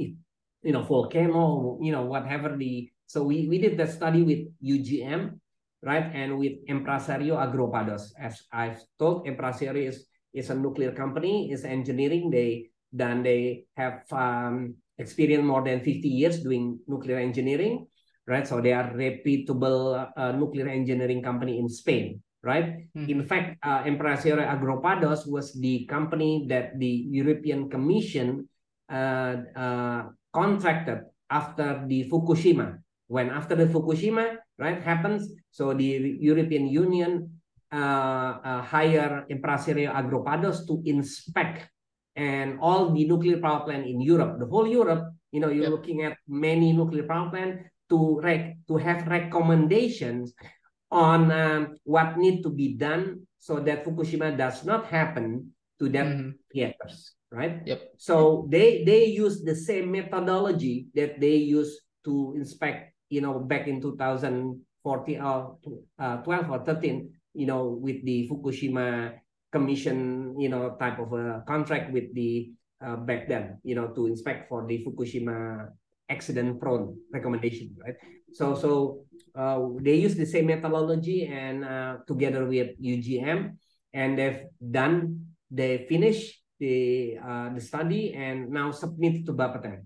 you 0.62 0.72
know, 0.72 0.82
volcano, 0.82 1.78
you 1.82 1.92
know, 1.92 2.04
whatever 2.06 2.56
the, 2.56 2.90
so 3.06 3.22
we, 3.22 3.48
we 3.48 3.58
did 3.58 3.76
the 3.76 3.86
study 3.86 4.22
with 4.22 4.46
UGM, 4.62 5.38
right? 5.82 6.10
And 6.14 6.38
with 6.38 6.64
Empresario 6.68 7.36
Agrupados, 7.36 8.12
as 8.18 8.42
I've 8.52 8.80
told, 8.98 9.26
Empresario 9.26 9.88
is, 9.88 10.06
is 10.32 10.50
a 10.50 10.54
nuclear 10.54 10.92
company, 10.92 11.50
is 11.52 11.64
engineering. 11.64 12.30
They, 12.30 12.70
then 12.92 13.22
they 13.22 13.66
have 13.76 14.04
um, 14.12 14.76
experience 14.98 15.44
more 15.44 15.62
than 15.64 15.80
50 15.80 16.08
years 16.08 16.40
doing 16.40 16.78
nuclear 16.86 17.18
engineering, 17.18 17.86
right? 18.26 18.46
So 18.46 18.60
they 18.60 18.72
are 18.72 18.92
reputable 18.94 20.06
uh, 20.16 20.32
nuclear 20.32 20.68
engineering 20.68 21.22
company 21.22 21.58
in 21.58 21.68
Spain, 21.68 22.22
right? 22.42 22.86
Mm. 22.96 23.08
In 23.08 23.20
fact, 23.24 23.58
uh, 23.62 23.84
Empresario 23.84 24.44
Agrupados 24.44 25.26
was 25.26 25.52
the 25.58 25.86
company 25.86 26.46
that 26.48 26.78
the 26.78 27.08
European 27.10 27.70
Commission 27.70 28.48
uh, 28.90 29.36
uh, 29.56 30.02
contracted 30.32 31.08
after 31.30 31.84
the 31.86 32.08
Fukushima. 32.08 32.78
When 33.08 33.30
after 33.30 33.54
the 33.56 33.66
Fukushima, 33.66 34.36
right, 34.58 34.80
happens, 34.82 35.32
so 35.50 35.72
the 35.74 36.16
European 36.20 36.68
Union 36.68 37.40
uh, 37.72 38.36
uh, 38.44 38.62
hire 38.62 39.24
Empresario 39.32 39.92
Agrupados 39.92 40.68
to 40.68 40.82
inspect 40.84 41.72
and 42.16 42.58
all 42.60 42.90
the 42.90 43.04
nuclear 43.04 43.38
power 43.38 43.64
plant 43.64 43.86
in 43.86 44.00
Europe, 44.00 44.38
the 44.38 44.46
whole 44.46 44.66
Europe, 44.66 45.12
you 45.30 45.40
know, 45.40 45.48
you're 45.48 45.70
yep. 45.70 45.72
looking 45.72 46.02
at 46.02 46.16
many 46.28 46.72
nuclear 46.72 47.04
power 47.04 47.30
plant 47.30 47.60
to 47.88 48.20
rec 48.20 48.56
to 48.68 48.76
have 48.76 49.06
recommendations 49.06 50.34
on 50.90 51.30
um, 51.32 51.74
what 51.84 52.18
need 52.18 52.42
to 52.42 52.50
be 52.50 52.74
done 52.74 53.26
so 53.38 53.60
that 53.60 53.84
Fukushima 53.84 54.36
does 54.36 54.64
not 54.64 54.86
happen 54.86 55.56
to 55.80 55.88
that 55.88 56.06
mm 56.06 56.16
-hmm. 56.16 56.30
reactors 56.52 57.16
right? 57.32 57.64
Yep. 57.64 57.96
So 57.96 58.46
they 58.52 58.84
they 58.84 59.08
use 59.08 59.40
the 59.40 59.56
same 59.56 59.90
methodology 59.90 60.92
that 60.94 61.18
they 61.18 61.40
used 61.40 61.80
to 62.04 62.36
inspect, 62.36 62.92
you 63.08 63.24
know, 63.24 63.40
back 63.40 63.66
in 63.66 63.80
2014 63.80 64.60
or 65.20 65.56
uh, 65.98 66.16
12 66.20 66.50
or 66.52 66.60
13, 66.60 67.08
you 67.32 67.48
know, 67.48 67.72
with 67.72 68.04
the 68.04 68.28
Fukushima 68.28 69.16
commission, 69.52 70.34
you 70.40 70.48
know, 70.48 70.74
type 70.80 70.98
of 70.98 71.12
a 71.12 71.44
contract 71.46 71.92
with 71.92 72.08
the 72.16 72.50
uh, 72.80 72.96
back 72.96 73.28
then, 73.28 73.60
you 73.62 73.76
know, 73.76 73.92
to 73.94 74.06
inspect 74.08 74.48
for 74.48 74.66
the 74.66 74.82
Fukushima 74.82 75.68
accident 76.08 76.58
prone 76.58 76.96
recommendation, 77.12 77.76
right? 77.78 77.94
So 78.32 78.56
so 78.56 79.04
uh, 79.36 79.76
they 79.78 80.00
use 80.00 80.16
the 80.16 80.26
same 80.26 80.48
methodology 80.48 81.28
and 81.28 81.64
uh, 81.64 82.02
together 82.08 82.48
with 82.48 82.74
UGM, 82.80 83.56
and 83.92 84.18
they've 84.18 84.48
done 84.58 85.28
they 85.52 85.84
finish 85.84 86.32
the 86.58 87.18
uh, 87.20 87.52
the 87.52 87.60
study 87.60 88.16
and 88.16 88.48
now 88.48 88.72
submit 88.72 89.28
to 89.28 89.36
Bapeten. 89.36 89.84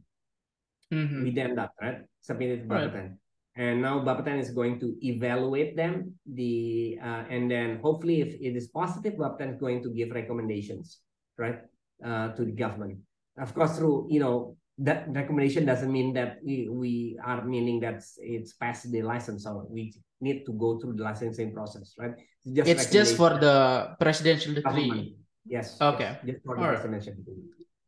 Mm-hmm. 0.95 1.23
We 1.27 1.31
done 1.35 1.59
that 1.59 1.75
right, 1.83 2.07
submitted 2.23 2.65
to 2.65 2.69
Bapeten. 2.71 3.19
And 3.57 3.81
now 3.81 4.01
Bapeten 4.01 4.39
is 4.39 4.51
going 4.51 4.78
to 4.81 4.95
evaluate 5.01 5.77
them, 5.77 6.12
the 6.28 6.99
uh, 7.03 7.24
and 7.31 7.51
then 7.51 7.81
hopefully 7.81 8.20
if 8.20 8.35
it 8.37 8.55
is 8.55 8.69
positive, 8.69 9.15
Bapeten 9.15 9.55
is 9.55 9.59
going 9.59 9.83
to 9.83 9.89
give 9.89 10.11
recommendations, 10.11 11.01
right, 11.39 11.61
uh, 12.05 12.37
to 12.37 12.45
the 12.45 12.53
government. 12.53 13.01
Of 13.39 13.55
course, 13.55 13.78
through 13.78 14.09
you 14.11 14.20
know 14.20 14.57
that 14.78 15.09
recommendation 15.09 15.65
doesn't 15.65 15.91
mean 15.91 16.12
that 16.12 16.37
we, 16.45 16.69
we 16.69 17.19
are 17.24 17.45
meaning 17.45 17.81
that 17.81 18.05
it's 18.19 18.53
past 18.53 18.93
the 18.93 19.01
license 19.01 19.47
or 19.47 19.65
we 19.70 19.95
need 20.20 20.45
to 20.45 20.53
go 20.53 20.78
through 20.78 20.93
the 20.95 21.03
licensing 21.03 21.53
process, 21.53 21.95
right? 21.99 22.12
It's 22.45 22.55
just, 22.55 22.69
it's 22.69 22.91
just 22.93 23.16
for 23.16 23.31
the 23.41 23.97
presidential 23.99 24.53
decree. 24.53 25.16
Yes. 25.47 25.81
Okay. 25.81 26.19
Yes, 26.24 26.37
just 26.37 26.45
for 26.45 26.57
the 26.57 26.62
All 26.62 26.69
presidential 26.69 27.15
right. 27.15 27.24
decree. 27.24 27.43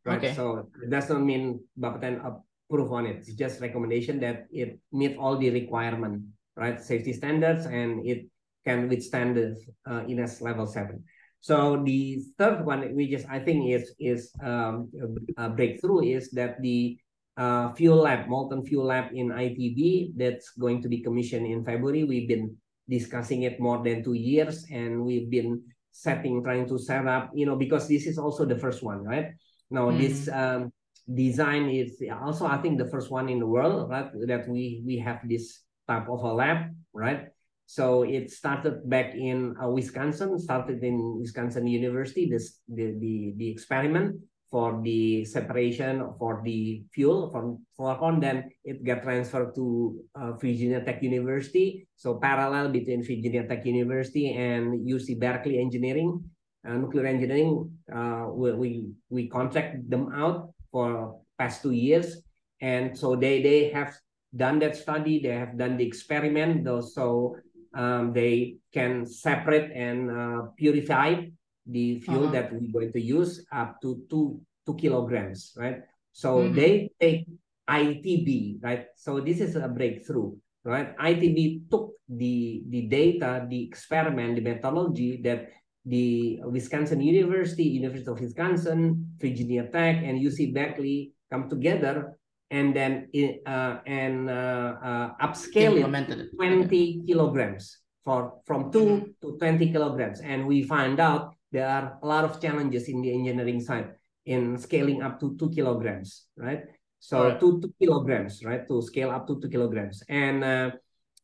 Right. 0.05 0.19
Okay. 0.19 0.35
So 0.35 0.70
it 0.82 0.89
doesn't 0.89 1.24
mean 1.24 1.61
Bapeten 1.78 2.24
approve 2.69 2.93
on 2.93 3.07
it. 3.07 3.16
It's 3.16 3.35
just 3.35 3.61
recommendation 3.61 4.20
that 4.20 4.47
it 4.53 4.78
meet 4.93 5.16
all 5.16 5.36
the 5.36 5.51
requirement, 5.51 6.23
right? 6.57 6.81
Safety 6.81 7.12
standards 7.12 7.66
and 7.66 8.07
it 8.07 8.27
can 8.65 8.89
withstand 8.89 9.36
the 9.36 9.57
uh, 9.86 10.05
INES 10.05 10.43
level 10.43 10.66
seven. 10.66 11.05
So 11.40 11.82
the 11.85 12.23
third 12.36 12.66
one, 12.66 12.95
which 12.95 13.12
is 13.12 13.24
I 13.31 13.39
think 13.39 13.70
is 13.70 13.95
is 13.99 14.32
um, 14.43 14.90
a 15.39 15.49
breakthrough, 15.49 16.03
is 16.03 16.31
that 16.32 16.61
the 16.61 16.99
uh, 17.39 17.73
fuel 17.73 18.03
lab, 18.03 18.28
molten 18.28 18.66
fuel 18.66 18.86
lab 18.86 19.15
in 19.15 19.31
ITB, 19.31 20.19
that's 20.19 20.51
going 20.59 20.82
to 20.82 20.89
be 20.89 20.99
commissioned 21.01 21.47
in 21.47 21.65
February. 21.65 22.03
We've 22.03 22.28
been 22.28 22.57
discussing 22.89 23.43
it 23.43 23.61
more 23.61 23.82
than 23.85 24.03
two 24.03 24.19
years, 24.19 24.66
and 24.70 25.05
we've 25.05 25.31
been 25.31 25.62
setting, 25.93 26.43
trying 26.43 26.66
to 26.69 26.78
set 26.78 27.07
up, 27.07 27.31
you 27.32 27.47
know, 27.47 27.57
because 27.57 27.86
this 27.86 28.07
is 28.07 28.19
also 28.19 28.45
the 28.45 28.59
first 28.59 28.82
one, 28.82 29.05
right? 29.05 29.31
Now 29.70 29.90
mm. 29.90 29.99
this 29.99 30.28
um, 30.28 30.73
design 31.12 31.70
is 31.70 32.02
also, 32.22 32.47
I 32.47 32.59
think, 32.59 32.78
the 32.78 32.89
first 32.89 33.10
one 33.10 33.28
in 33.28 33.39
the 33.39 33.47
world, 33.47 33.89
right? 33.89 34.10
That 34.26 34.48
we 34.48 34.82
we 34.85 34.98
have 34.98 35.20
this 35.24 35.64
type 35.89 36.09
of 36.09 36.22
a 36.22 36.32
lab, 36.32 36.74
right? 36.93 37.32
So 37.68 38.02
it 38.02 38.30
started 38.30 38.89
back 38.89 39.14
in 39.14 39.56
uh, 39.60 39.68
Wisconsin, 39.68 40.39
started 40.39 40.82
in 40.82 41.20
Wisconsin 41.20 41.66
University, 41.66 42.28
this 42.28 42.60
the, 42.68 42.97
the, 42.97 43.35
the 43.36 43.48
experiment 43.51 44.16
for 44.51 44.80
the 44.80 45.24
separation 45.26 46.01
for 46.18 46.40
the 46.44 46.82
fuel 46.93 47.28
from 47.28 47.60
fluorocarbon. 47.76 48.20
Then 48.20 48.36
it 48.64 48.85
got 48.85 49.02
transferred 49.02 49.55
to 49.56 50.01
uh, 50.16 50.32
Virginia 50.40 50.80
Tech 50.80 51.02
University. 51.02 51.86
So 51.97 52.16
parallel 52.16 52.72
between 52.72 53.05
Virginia 53.05 53.47
Tech 53.47 53.64
University 53.66 54.32
and 54.32 54.80
UC 54.80 55.20
Berkeley 55.20 55.60
Engineering, 55.60 56.24
uh, 56.66 56.72
nuclear 56.72 57.05
engineering, 57.06 57.70
uh, 57.94 58.28
we, 58.32 58.52
we, 58.52 58.70
we 59.10 59.28
contract 59.28 59.89
them 59.90 60.09
out 60.14 60.55
for 60.70 61.20
past 61.39 61.62
two 61.62 61.73
years. 61.73 62.23
And 62.61 62.97
so 62.97 63.16
they, 63.16 63.43
they 63.43 63.70
have 63.70 63.95
done 64.35 64.59
that 64.61 64.77
study, 64.77 65.20
they 65.20 65.35
have 65.35 65.57
done 65.57 65.77
the 65.77 65.86
experiment. 65.86 66.65
Though, 66.65 66.81
so 66.81 67.36
um, 67.74 68.12
they 68.12 68.57
can 68.73 69.07
separate 69.07 69.70
and 69.73 70.11
uh, 70.11 70.43
purify 70.57 71.28
the 71.66 72.01
fuel 72.01 72.24
uh 72.24 72.27
-huh. 72.27 72.32
that 72.32 72.53
we're 72.53 72.73
going 72.73 72.93
to 72.93 73.01
use 73.01 73.45
up 73.53 73.77
to 73.81 74.01
two 74.09 74.40
two 74.65 74.74
kilograms, 74.74 75.53
right? 75.57 75.85
So 76.12 76.40
mm 76.40 76.45
-hmm. 76.49 76.55
they 76.57 76.73
take 77.01 77.24
ITB, 77.69 78.59
right? 78.65 78.89
So 78.97 79.20
this 79.20 79.40
is 79.40 79.57
a 79.57 79.69
breakthrough, 79.69 80.32
right? 80.65 80.97
ITB 80.97 81.69
took 81.69 81.93
the 82.09 82.65
the 82.73 82.89
data, 82.89 83.45
the 83.45 83.61
experiment, 83.69 84.40
the 84.40 84.45
methodology 84.45 85.20
that 85.23 85.53
the 85.89 86.40
Wisconsin 86.44 87.01
University, 87.01 87.65
University 87.65 88.10
of 88.10 88.20
Wisconsin, 88.20 89.09
Virginia 89.16 89.65
Tech, 89.73 89.97
and 90.05 90.20
UC 90.20 90.52
Berkeley 90.52 91.12
come 91.31 91.48
together 91.48 92.19
and 92.51 92.74
then 92.74 93.09
uh, 93.47 93.78
and 93.86 94.31
uh, 94.31 94.74
uh, 94.82 95.09
upscale 95.20 95.77
it 95.77 96.31
20 96.36 97.02
kilograms 97.06 97.78
for 98.05 98.40
from 98.47 98.73
2 98.73 98.78
mm-hmm. 98.78 99.05
to 99.20 99.36
20 99.39 99.73
kilograms 99.73 100.20
and 100.20 100.47
we 100.47 100.62
find 100.62 101.01
out 101.01 101.35
there 101.52 101.69
are 101.69 101.98
a 102.02 102.06
lot 102.06 102.24
of 102.24 102.40
challenges 102.40 102.89
in 102.89 103.02
the 103.02 103.12
engineering 103.12 103.60
side 103.60 103.93
in 104.24 104.56
scaling 104.56 105.02
up 105.02 105.20
to 105.20 105.36
2 105.36 105.51
kilograms 105.51 106.28
right 106.36 106.65
so 107.01 107.28
right. 107.28 107.40
Two, 107.40 107.60
2 107.60 107.74
kilograms 107.81 108.44
right 108.44 108.66
to 108.66 108.81
scale 108.81 109.10
up 109.10 109.27
to 109.27 109.40
2 109.40 109.48
kilograms 109.48 110.02
and 110.09 110.43
uh, 110.43 110.70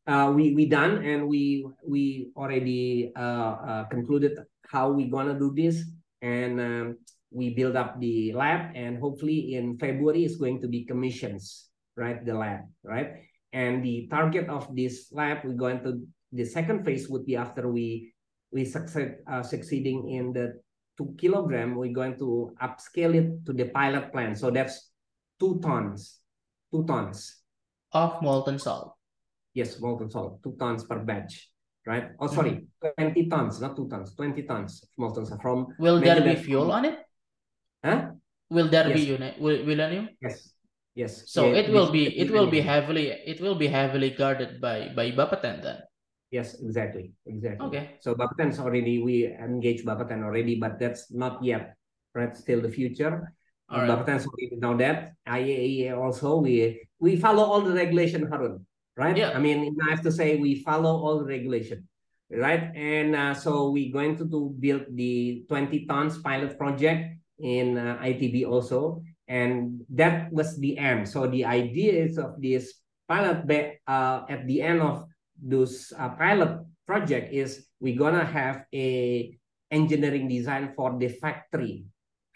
uh, 0.06 0.30
we 0.34 0.52
we 0.54 0.68
done 0.68 1.00
and 1.04 1.26
we 1.26 1.64
we 1.88 2.28
already 2.36 3.12
uh, 3.16 3.84
concluded 3.88 4.36
how 4.74 4.90
we're 4.90 5.14
gonna 5.14 5.38
do 5.38 5.54
this 5.54 5.86
and 6.18 6.58
um, 6.58 6.98
we 7.30 7.54
build 7.54 7.76
up 7.76 8.00
the 8.00 8.32
lab 8.32 8.74
and 8.74 8.98
hopefully 8.98 9.54
in 9.54 9.78
February 9.78 10.24
is 10.24 10.36
going 10.36 10.62
to 10.62 10.66
be 10.66 10.84
commissions, 10.84 11.70
right? 11.96 12.24
The 12.24 12.34
lab, 12.34 12.66
right? 12.82 13.22
And 13.52 13.84
the 13.84 14.08
target 14.10 14.48
of 14.48 14.74
this 14.74 15.10
lab, 15.12 15.44
we're 15.44 15.58
going 15.58 15.82
to, 15.82 16.02
the 16.32 16.44
second 16.44 16.84
phase 16.84 17.08
would 17.08 17.26
be 17.26 17.36
after 17.36 17.70
we, 17.70 18.14
we 18.50 18.64
succeed, 18.64 19.18
uh, 19.30 19.42
succeeding 19.42 20.10
in 20.10 20.32
the 20.32 20.58
two 20.96 21.14
kilogram, 21.18 21.74
we're 21.74 21.92
going 21.92 22.18
to 22.18 22.54
upscale 22.62 23.14
it 23.14 23.46
to 23.46 23.52
the 23.52 23.66
pilot 23.70 24.12
plant. 24.12 24.38
So 24.38 24.50
that's 24.50 24.90
two 25.38 25.60
tons, 25.60 26.18
two 26.72 26.84
tons. 26.86 27.42
Of 27.92 28.22
molten 28.22 28.58
salt. 28.58 28.94
Yes, 29.54 29.78
molten 29.78 30.10
salt, 30.10 30.42
two 30.42 30.56
tons 30.58 30.82
per 30.82 30.98
batch 30.98 31.53
right? 31.86 32.12
Oh, 32.18 32.26
sorry, 32.26 32.50
mm 32.50 32.68
-hmm. 32.80 32.94
20 32.96 33.28
tons, 33.28 33.60
not 33.60 33.76
two 33.76 33.88
tons, 33.88 34.14
20 34.14 34.42
tons 34.44 34.82
of 34.82 34.90
molten. 34.98 35.24
Will 35.78 36.00
there 36.00 36.22
be 36.22 36.36
fuel 36.36 36.72
on 36.72 36.84
it? 36.84 36.96
Huh? 37.84 38.16
Will 38.50 38.68
there 38.68 38.88
yes. 38.88 38.96
be 38.96 39.02
unit? 39.04 39.32
Will, 39.40 39.64
will 39.64 39.80
any? 39.80 40.16
Yes. 40.20 40.54
Yes. 40.94 41.26
So 41.26 41.50
yeah, 41.50 41.66
it 41.66 41.72
will 41.74 41.90
be 41.90 42.06
it 42.06 42.30
will 42.30 42.46
be 42.46 42.62
heavily 42.62 43.10
it 43.10 43.42
will 43.42 43.58
be 43.58 43.66
heavily 43.66 44.14
guarded 44.14 44.62
by 44.62 44.94
by 44.94 45.10
Bapeten 45.10 45.58
then. 45.60 45.82
Yes, 46.30 46.54
exactly, 46.62 47.12
exactly. 47.26 47.66
Okay. 47.66 47.84
So 47.98 48.14
Bapeten's 48.14 48.58
already 48.58 49.02
we 49.02 49.26
engage 49.26 49.84
Bapeten 49.84 50.22
already, 50.22 50.54
but 50.54 50.78
that's 50.78 51.10
not 51.10 51.42
yet, 51.42 51.74
right? 52.14 52.34
Still 52.36 52.62
the 52.62 52.70
future. 52.70 53.34
All 53.68 53.82
right. 53.82 53.90
Bapeten's 53.90 54.26
already 54.26 54.54
know 54.54 54.78
that. 54.78 55.18
IAEA 55.26 55.98
also 55.98 56.38
we 56.38 56.86
we 57.02 57.18
follow 57.18 57.42
all 57.42 57.60
the 57.60 57.74
regulation, 57.74 58.26
Harun. 58.30 58.62
Right? 58.96 59.16
Yeah. 59.16 59.30
I 59.34 59.40
mean, 59.40 59.76
I 59.86 59.90
have 59.90 60.02
to 60.02 60.12
say 60.12 60.36
we 60.36 60.62
follow 60.62 60.94
all 61.02 61.18
the 61.18 61.24
regulation 61.24 61.88
right? 62.30 62.70
And 62.74 63.14
uh, 63.14 63.34
so 63.34 63.70
we're 63.70 63.92
going 63.92 64.16
to 64.16 64.24
do 64.24 64.54
build 64.58 64.84
the 64.90 65.44
20 65.48 65.86
tons 65.86 66.18
pilot 66.18 66.58
project 66.58 67.18
in 67.38 67.78
uh, 67.78 67.98
ITB 68.02 68.46
also. 68.46 69.02
And 69.28 69.80
that 69.90 70.32
was 70.32 70.58
the 70.58 70.78
end. 70.78 71.08
So 71.08 71.26
the 71.26 71.44
idea 71.44 72.04
is 72.04 72.18
of 72.18 72.40
this 72.40 72.74
pilot 73.08 73.44
uh, 73.86 74.22
at 74.28 74.46
the 74.46 74.62
end 74.62 74.82
of 74.82 75.04
this 75.40 75.92
uh, 75.96 76.10
pilot 76.10 76.60
project 76.86 77.32
is 77.32 77.66
we're 77.80 77.98
gonna 77.98 78.24
have 78.24 78.64
a 78.74 79.36
engineering 79.70 80.28
design 80.28 80.72
for 80.76 80.96
the 80.98 81.08
factory, 81.08 81.86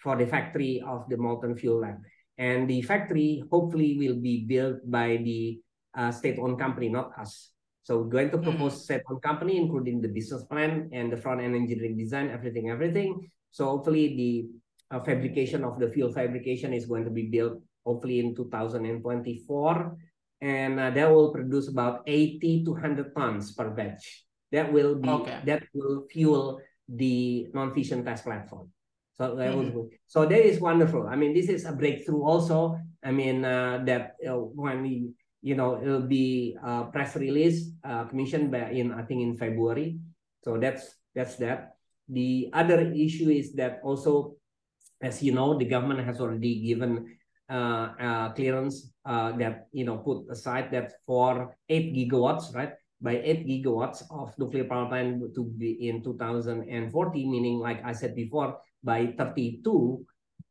for 0.03 0.17
the 0.17 0.27
factory 0.27 0.83
of 0.87 1.09
the 1.09 1.17
molten 1.17 1.57
fuel 1.57 1.81
lab. 1.81 2.01
And 2.39 2.69
the 2.69 2.83
factory 2.83 3.43
hopefully 3.51 3.99
will 3.99 4.17
be 4.17 4.47
built 4.47 4.79
by 4.91 5.19
the 5.19 5.61
uh, 5.99 6.13
state-owned 6.13 6.59
company, 6.59 6.89
not 6.89 7.11
us. 7.19 7.51
So 7.83 7.99
we're 7.99 8.15
going 8.15 8.31
to 8.31 8.39
propose 8.39 8.75
mm. 8.75 8.85
state-owned 8.87 9.23
company, 9.23 9.57
including 9.57 10.01
the 10.01 10.09
business 10.09 10.45
plan 10.45 10.89
and 10.93 11.13
the 11.13 11.17
front-end 11.17 11.57
engineering 11.57 11.97
design, 11.99 12.31
everything, 12.31 12.71
everything. 12.71 13.29
So 13.51 13.67
hopefully 13.67 14.15
the 14.15 14.33
uh, 14.95 15.01
fabrication 15.03 15.65
of 15.65 15.79
the 15.79 15.91
fuel 15.91 16.13
fabrication 16.13 16.73
is 16.73 16.87
going 16.87 17.05
to 17.05 17.11
be 17.11 17.27
built 17.27 17.61
hopefully 17.85 18.21
in 18.21 18.35
2024 18.35 19.97
and 20.41 20.79
uh, 20.79 20.91
that 20.91 21.11
will 21.11 21.33
produce 21.33 21.69
about 21.69 22.03
80 22.07 22.65
to 22.65 22.73
100 22.73 23.15
tons 23.15 23.53
per 23.53 23.71
batch 23.71 24.25
that 24.53 24.73
will 24.73 24.95
be 24.97 25.09
okay. 25.09 25.41
that 25.45 25.63
will 25.75 26.07
fuel 26.11 26.61
the 26.89 27.49
non-fission 27.53 28.05
test 28.05 28.25
platform 28.25 28.71
so 29.13 29.35
that 29.35 29.53
mm 29.53 29.61
-hmm. 29.61 29.75
was 29.75 29.87
so 30.07 30.25
that 30.25 30.45
is 30.45 30.61
wonderful 30.61 31.09
i 31.09 31.17
mean 31.17 31.33
this 31.35 31.49
is 31.49 31.65
a 31.67 31.73
breakthrough 31.73 32.23
also 32.23 32.79
i 33.03 33.11
mean 33.11 33.45
uh, 33.45 33.83
that 33.85 34.17
uh, 34.25 34.39
when 34.55 34.81
we 34.85 35.13
you 35.43 35.55
know 35.55 35.81
it'll 35.81 36.09
be 36.09 36.57
uh, 36.65 36.85
press 36.91 37.17
release 37.17 37.71
uh, 37.85 38.05
commissioned 38.05 38.51
by 38.51 38.71
in 38.71 38.93
i 38.93 39.03
think 39.03 39.23
in 39.23 39.37
february 39.37 39.99
so 40.45 40.59
that's 40.59 40.99
that's 41.15 41.37
that 41.37 41.79
the 42.09 42.49
other 42.53 42.81
issue 42.93 43.29
is 43.29 43.53
that 43.53 43.81
also 43.85 44.39
as 45.01 45.23
you 45.23 45.33
know, 45.33 45.57
the 45.57 45.65
government 45.65 46.05
has 46.05 46.21
already 46.21 46.61
given 46.67 47.17
uh, 47.49 47.95
uh, 48.01 48.29
clearance 48.33 48.93
uh, 49.07 49.33
that 49.39 49.69
you 49.73 49.85
know 49.85 49.99
put 49.99 50.27
aside 50.31 50.71
that 50.73 50.93
for 51.07 51.57
eight 51.69 51.95
gigawatts, 51.95 52.55
right? 52.55 52.73
By 53.01 53.23
eight 53.23 53.47
gigawatts 53.47 54.03
of 54.11 54.37
nuclear 54.39 54.65
power 54.65 54.89
plant 54.89 55.23
to 55.35 55.45
be 55.45 55.89
in 55.89 56.03
2040, 56.03 56.67
meaning 57.27 57.59
like 57.59 57.85
I 57.85 57.93
said 57.93 58.15
before, 58.17 58.59
by 58.83 59.15
32 59.17 60.05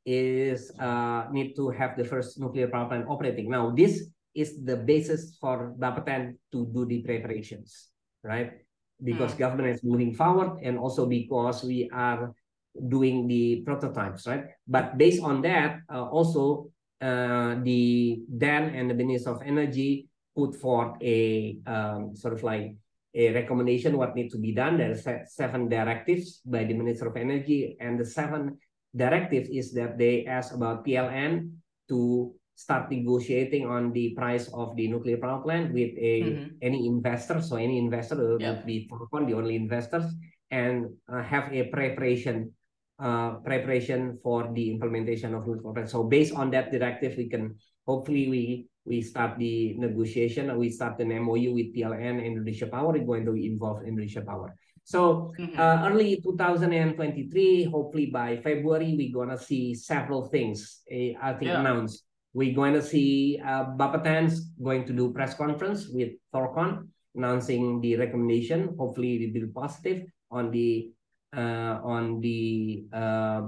is 0.05 0.72
uh, 0.80 1.27
need 1.31 1.55
to 1.55 1.69
have 1.69 1.97
the 1.97 2.05
first 2.05 2.39
nuclear 2.39 2.69
power 2.69 2.88
plant 2.88 3.05
operating. 3.09 3.51
Now 3.51 3.72
this 3.76 4.07
is 4.38 4.61
the 4.61 4.77
basis 4.77 5.35
for 5.41 5.73
Bapeten 5.81 6.38
to 6.53 6.69
do 6.69 6.85
the 6.85 7.01
preparations, 7.01 7.89
right? 8.23 8.61
Because 9.01 9.34
mm. 9.34 9.39
government 9.41 9.73
is 9.73 9.84
moving 9.84 10.14
forward 10.14 10.61
and 10.61 10.77
also 10.77 11.09
because 11.09 11.65
we 11.65 11.89
are 11.89 12.34
doing 12.77 13.27
the 13.27 13.65
prototypes, 13.65 14.27
right? 14.30 14.45
But 14.68 14.97
based 14.97 15.23
on 15.23 15.41
that, 15.41 15.81
uh, 15.89 16.05
also 16.05 16.69
uh, 17.01 17.57
the 17.65 18.22
DAN 18.30 18.77
and 18.77 18.89
the 18.89 18.93
Minister 18.93 19.31
of 19.31 19.41
Energy 19.41 20.07
put 20.38 20.53
forth 20.55 21.01
a 21.01 21.57
um, 21.65 22.15
sort 22.15 22.34
of 22.34 22.43
like 22.43 22.77
a 23.18 23.34
recommendation 23.34 23.97
what 23.97 24.15
needs 24.15 24.34
to 24.34 24.39
be 24.39 24.53
done. 24.53 24.77
There 24.77 24.93
are 24.93 25.26
seven 25.26 25.69
directives 25.69 26.41
by 26.45 26.64
the 26.65 26.77
Minister 26.77 27.07
of 27.07 27.18
Energy, 27.18 27.76
and 27.81 27.99
the 27.99 28.05
seven 28.05 28.61
directives 28.95 29.49
is 29.49 29.73
that 29.73 29.97
they 29.97 30.26
ask 30.26 30.53
about 30.53 30.85
PLN 30.85 31.57
to 31.89 32.34
start 32.57 32.89
negotiating 32.89 33.69
on 33.69 33.93
the 33.93 34.17
price 34.17 34.49
of 34.49 34.73
the 34.73 34.89
nuclear 34.89 35.21
power 35.21 35.45
plant 35.45 35.69
with 35.69 35.93
a 35.93 36.13
mm 36.25 36.34
-hmm. 36.34 36.47
any 36.65 36.89
investor. 36.89 37.38
So 37.38 37.61
any 37.61 37.77
investor 37.77 38.17
will 38.17 38.41
yeah. 38.41 38.65
be 38.65 38.89
Thorcon, 38.89 39.29
the 39.29 39.38
only 39.38 39.53
investors, 39.53 40.09
and 40.49 40.89
uh, 41.05 41.21
have 41.21 41.53
a 41.53 41.69
preparation 41.69 42.57
uh, 42.97 43.38
preparation 43.45 44.17
for 44.25 44.49
the 44.57 44.73
implementation 44.73 45.38
of 45.38 45.45
nuclear 45.45 45.69
plant. 45.69 45.89
So 45.93 46.01
based 46.09 46.34
on 46.34 46.49
that 46.57 46.73
directive, 46.73 47.13
we 47.13 47.29
can 47.29 47.61
hopefully 47.85 48.25
we 48.25 48.43
we 48.89 49.05
start 49.05 49.38
the 49.38 49.77
negotiation 49.77 50.49
we 50.57 50.73
start 50.73 50.97
an 50.97 51.13
MOU 51.13 51.53
with 51.53 51.77
PLN 51.77 52.25
Indonesia 52.25 52.65
Power. 52.65 52.97
It's 52.97 53.05
going 53.05 53.29
to 53.29 53.38
involve 53.38 53.85
Indonesia 53.85 54.25
Power. 54.25 54.49
So 54.81 55.29
mm-hmm. 55.38 55.59
uh, 55.59 55.93
early 55.93 56.17
2023, 56.25 57.69
hopefully 57.69 58.09
by 58.09 58.41
February, 58.41 58.97
we're 58.97 59.13
gonna 59.13 59.38
see 59.38 59.77
several 59.77 60.25
things. 60.25 60.81
Uh, 60.89 61.13
I 61.21 61.38
think 61.38 61.53
yeah. 61.53 61.61
announced. 61.61 62.07
We're 62.33 62.55
going 62.55 62.73
to 62.73 62.81
see 62.81 63.39
uh, 63.43 63.73
Bapeten's 63.77 64.51
going 64.61 64.85
to 64.85 64.93
do 64.93 65.13
press 65.13 65.33
conference 65.33 65.87
with 65.89 66.13
Thorcon 66.33 66.87
announcing 67.15 67.81
the 67.81 67.95
recommendation. 67.97 68.75
Hopefully, 68.77 69.15
it 69.15 69.33
will 69.33 69.47
be 69.47 69.53
positive 69.53 70.05
on 70.29 70.51
the 70.51 70.91
uh, 71.35 71.79
on 71.83 72.21
the 72.21 72.85
uh, 72.93 73.41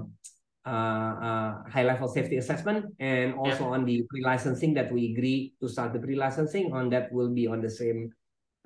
uh, 0.66 0.70
uh, 0.70 1.64
high 1.70 1.84
level 1.84 2.08
safety 2.08 2.38
assessment 2.38 2.86
and 3.00 3.34
also 3.36 3.64
yeah. 3.64 3.74
on 3.74 3.86
the 3.86 4.04
pre-licensing 4.10 4.74
that 4.74 4.92
we 4.92 5.14
agree 5.14 5.54
to 5.62 5.70
start 5.70 5.94
the 5.94 6.00
pre-licensing 6.00 6.74
on 6.74 6.90
that 6.90 7.12
will 7.12 7.30
be 7.30 7.48
on 7.48 7.62
the 7.62 7.70
same 7.70 8.12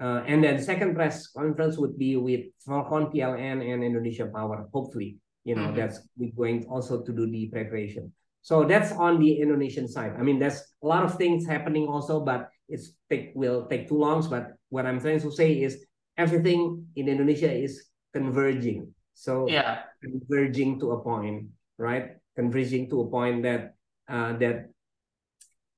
uh, 0.02 0.23
and 0.26 0.44
then 0.44 0.61
second 0.61 0.95
press 0.95 1.27
conference 1.27 1.77
would 1.77 1.98
be 1.98 2.18
with 2.18 2.41
Thorcon, 2.68 3.14
PLN, 3.14 3.61
and 3.61 3.84
Indonesia 3.84 4.26
Power. 4.26 4.68
Hopefully, 4.73 5.18
you 5.45 5.56
know, 5.56 5.69
mm 5.69 5.72
-hmm. 5.72 5.77
that's 5.77 6.02
we're 6.18 6.34
going 6.35 6.65
also 6.68 7.06
to 7.06 7.11
do 7.14 7.30
the 7.30 7.48
preparation. 7.53 8.11
So 8.44 8.68
that's 8.68 8.91
on 8.91 9.20
the 9.20 9.40
Indonesian 9.40 9.88
side. 9.88 10.14
I 10.20 10.22
mean, 10.22 10.38
there's 10.38 10.61
a 10.84 10.88
lot 10.88 11.03
of 11.03 11.15
things 11.15 11.48
happening 11.48 11.88
also, 11.88 12.20
but 12.20 12.52
it's 12.68 12.91
take 13.10 13.32
will 13.34 13.65
take 13.72 13.88
too 13.88 13.98
long. 13.98 14.22
But 14.30 14.60
what 14.70 14.86
I'm 14.86 14.99
trying 14.99 15.24
to 15.24 15.32
say 15.32 15.64
is 15.64 15.80
everything 16.20 16.91
in 16.95 17.07
Indonesia 17.07 17.52
is 17.52 17.88
converging. 18.14 18.94
So 19.15 19.48
yeah, 19.48 19.88
converging 20.03 20.80
to 20.84 20.91
a 20.91 20.99
point 20.99 21.56
right? 21.78 22.18
Converging 22.36 22.90
to 22.90 23.02
a 23.02 23.07
point 23.10 23.44
that 23.44 23.76
uh, 24.07 24.34
that 24.38 24.70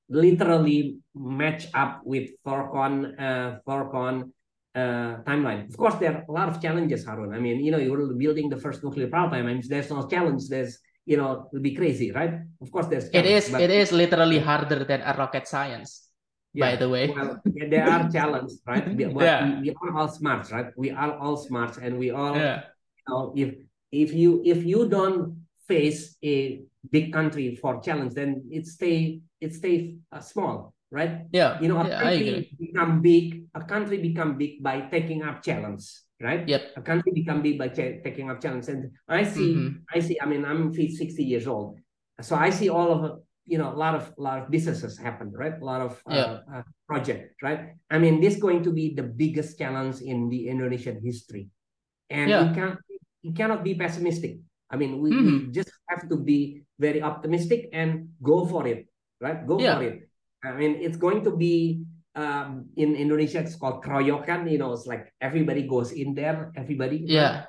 literally 0.10 1.00
match 1.14 1.68
up 1.74 2.02
with 2.06 2.30
Thorcon 2.46 3.20
uh, 3.20 3.60
Thorcon 3.68 4.32
uh, 4.74 5.24
timeline. 5.24 5.70
Of 5.70 5.78
course, 5.78 5.96
there 5.96 6.18
are 6.18 6.26
a 6.28 6.32
lot 6.32 6.50
of 6.50 6.62
challenges, 6.62 7.06
Harun. 7.06 7.34
I 7.34 7.40
mean, 7.40 7.64
you 7.64 7.72
know, 7.72 7.78
you're 7.78 8.14
building 8.14 8.50
the 8.50 8.58
first 8.58 8.84
nuclear 8.84 9.08
power 9.08 9.30
plant. 9.30 9.48
I 9.48 9.54
mean, 9.54 9.64
there's 9.68 9.90
no 9.90 10.08
challenge. 10.08 10.48
There's 10.48 10.80
you 11.06 11.18
know, 11.18 11.48
it'll 11.54 11.62
be 11.62 11.76
crazy, 11.76 12.12
right? 12.12 12.42
Of 12.62 12.72
course, 12.72 12.88
there's. 12.88 13.10
It 13.14 13.26
is. 13.26 13.50
But... 13.50 13.62
It 13.62 13.70
is 13.70 13.92
literally 13.92 14.40
harder 14.40 14.84
than 14.84 15.02
a 15.02 15.16
rocket 15.18 15.48
science. 15.48 16.10
Yeah, 16.54 16.72
by 16.72 16.76
the 16.78 16.88
way, 16.88 17.10
well, 17.12 17.42
there 17.44 17.84
are 17.84 18.10
challenges, 18.10 18.62
right? 18.66 18.88
We, 18.88 19.06
yeah. 19.20 19.60
we, 19.60 19.70
we 19.70 19.76
are 19.76 19.98
all 19.98 20.08
smart, 20.08 20.50
right? 20.52 20.72
We 20.78 20.90
are 20.90 21.18
all 21.20 21.36
smart, 21.36 21.78
and 21.78 22.00
we 22.00 22.12
all, 22.12 22.36
yeah. 22.36 22.72
you 22.96 23.04
know, 23.12 23.34
if 23.36 23.56
if 23.92 24.14
you 24.14 24.42
if 24.46 24.64
you 24.64 24.88
don't 24.88 25.44
face 25.68 26.16
a 26.24 26.64
big 26.90 27.12
country 27.12 27.56
for 27.56 27.82
challenge, 27.82 28.14
then 28.14 28.48
it 28.52 28.68
stay 28.68 29.20
it 29.42 29.54
stay 29.54 29.96
uh, 30.12 30.22
small, 30.22 30.74
right? 30.92 31.28
Yeah. 31.32 31.60
You 31.60 31.68
know, 31.68 31.80
a 31.84 31.88
yeah, 31.90 32.02
country 32.02 32.56
become 32.58 33.02
big. 33.02 33.44
A 33.54 33.62
country 33.62 33.98
become 34.00 34.38
big 34.38 34.64
by 34.64 34.88
taking 34.88 35.24
up 35.24 35.44
challenge, 35.44 35.84
right? 36.22 36.48
Yep. 36.48 36.74
A 36.78 36.82
country 36.82 37.12
become 37.14 37.42
big 37.42 37.58
by 37.58 37.70
taking 37.70 38.30
up 38.30 38.42
challenge, 38.42 38.68
and 38.68 38.92
I 39.08 39.24
see, 39.24 39.56
mm-hmm. 39.56 39.84
I 39.94 40.00
see. 40.00 40.20
I 40.22 40.26
mean, 40.26 40.46
I'm 40.46 40.74
sixty 40.74 41.24
years 41.24 41.48
old, 41.48 41.80
so 42.22 42.36
I 42.36 42.50
see 42.50 42.70
all 42.70 42.92
of 42.92 43.20
you 43.46 43.58
know 43.58 43.72
a 43.72 43.78
lot 43.78 43.96
of 43.96 44.14
a 44.18 44.22
lot 44.22 44.42
of 44.42 44.52
businesses 44.52 44.98
happen, 44.98 45.32
right? 45.32 45.60
A 45.60 45.66
lot 45.66 45.82
of 45.82 46.02
uh, 46.10 46.16
yeah. 46.16 46.40
uh, 46.54 46.64
project, 46.88 47.36
right? 47.42 47.76
I 47.90 47.98
mean, 48.00 48.22
this 48.22 48.36
is 48.36 48.42
going 48.42 48.64
to 48.64 48.72
be 48.72 48.94
the 48.94 49.04
biggest 49.04 49.58
challenge 49.58 50.02
in 50.02 50.30
the 50.30 50.50
Indonesian 50.50 51.02
history, 51.04 51.50
and 52.10 52.30
yeah. 52.30 52.48
we 52.48 52.56
can't 52.56 52.80
we 53.24 53.32
cannot 53.34 53.64
be 53.64 53.76
pessimistic 53.76 54.38
I 54.70 54.78
mean, 54.78 55.00
we, 55.00 55.12
mm-hmm. 55.12 55.48
we 55.48 55.52
just 55.52 55.70
have 55.90 56.10
to 56.10 56.18
be 56.18 56.64
very 56.80 57.02
optimistic 57.02 57.70
and 57.74 58.10
go 58.22 58.46
for 58.46 58.68
it, 58.68 58.88
right? 59.22 59.46
Go 59.46 59.60
yeah. 59.60 59.78
for 59.78 59.84
it. 59.84 60.10
I 60.44 60.54
mean, 60.54 60.78
it's 60.82 60.98
going 60.98 61.24
to 61.24 61.36
be 61.36 61.86
um, 62.16 62.68
in 62.76 62.96
Indonesia. 62.96 63.40
It's 63.40 63.56
called 63.56 63.84
kroyokan. 63.84 64.50
You 64.50 64.58
know, 64.58 64.74
it's 64.74 64.88
like 64.88 65.14
everybody 65.22 65.68
goes 65.68 65.92
in 65.92 66.16
there. 66.16 66.52
Everybody. 66.56 67.04
Yeah. 67.06 67.46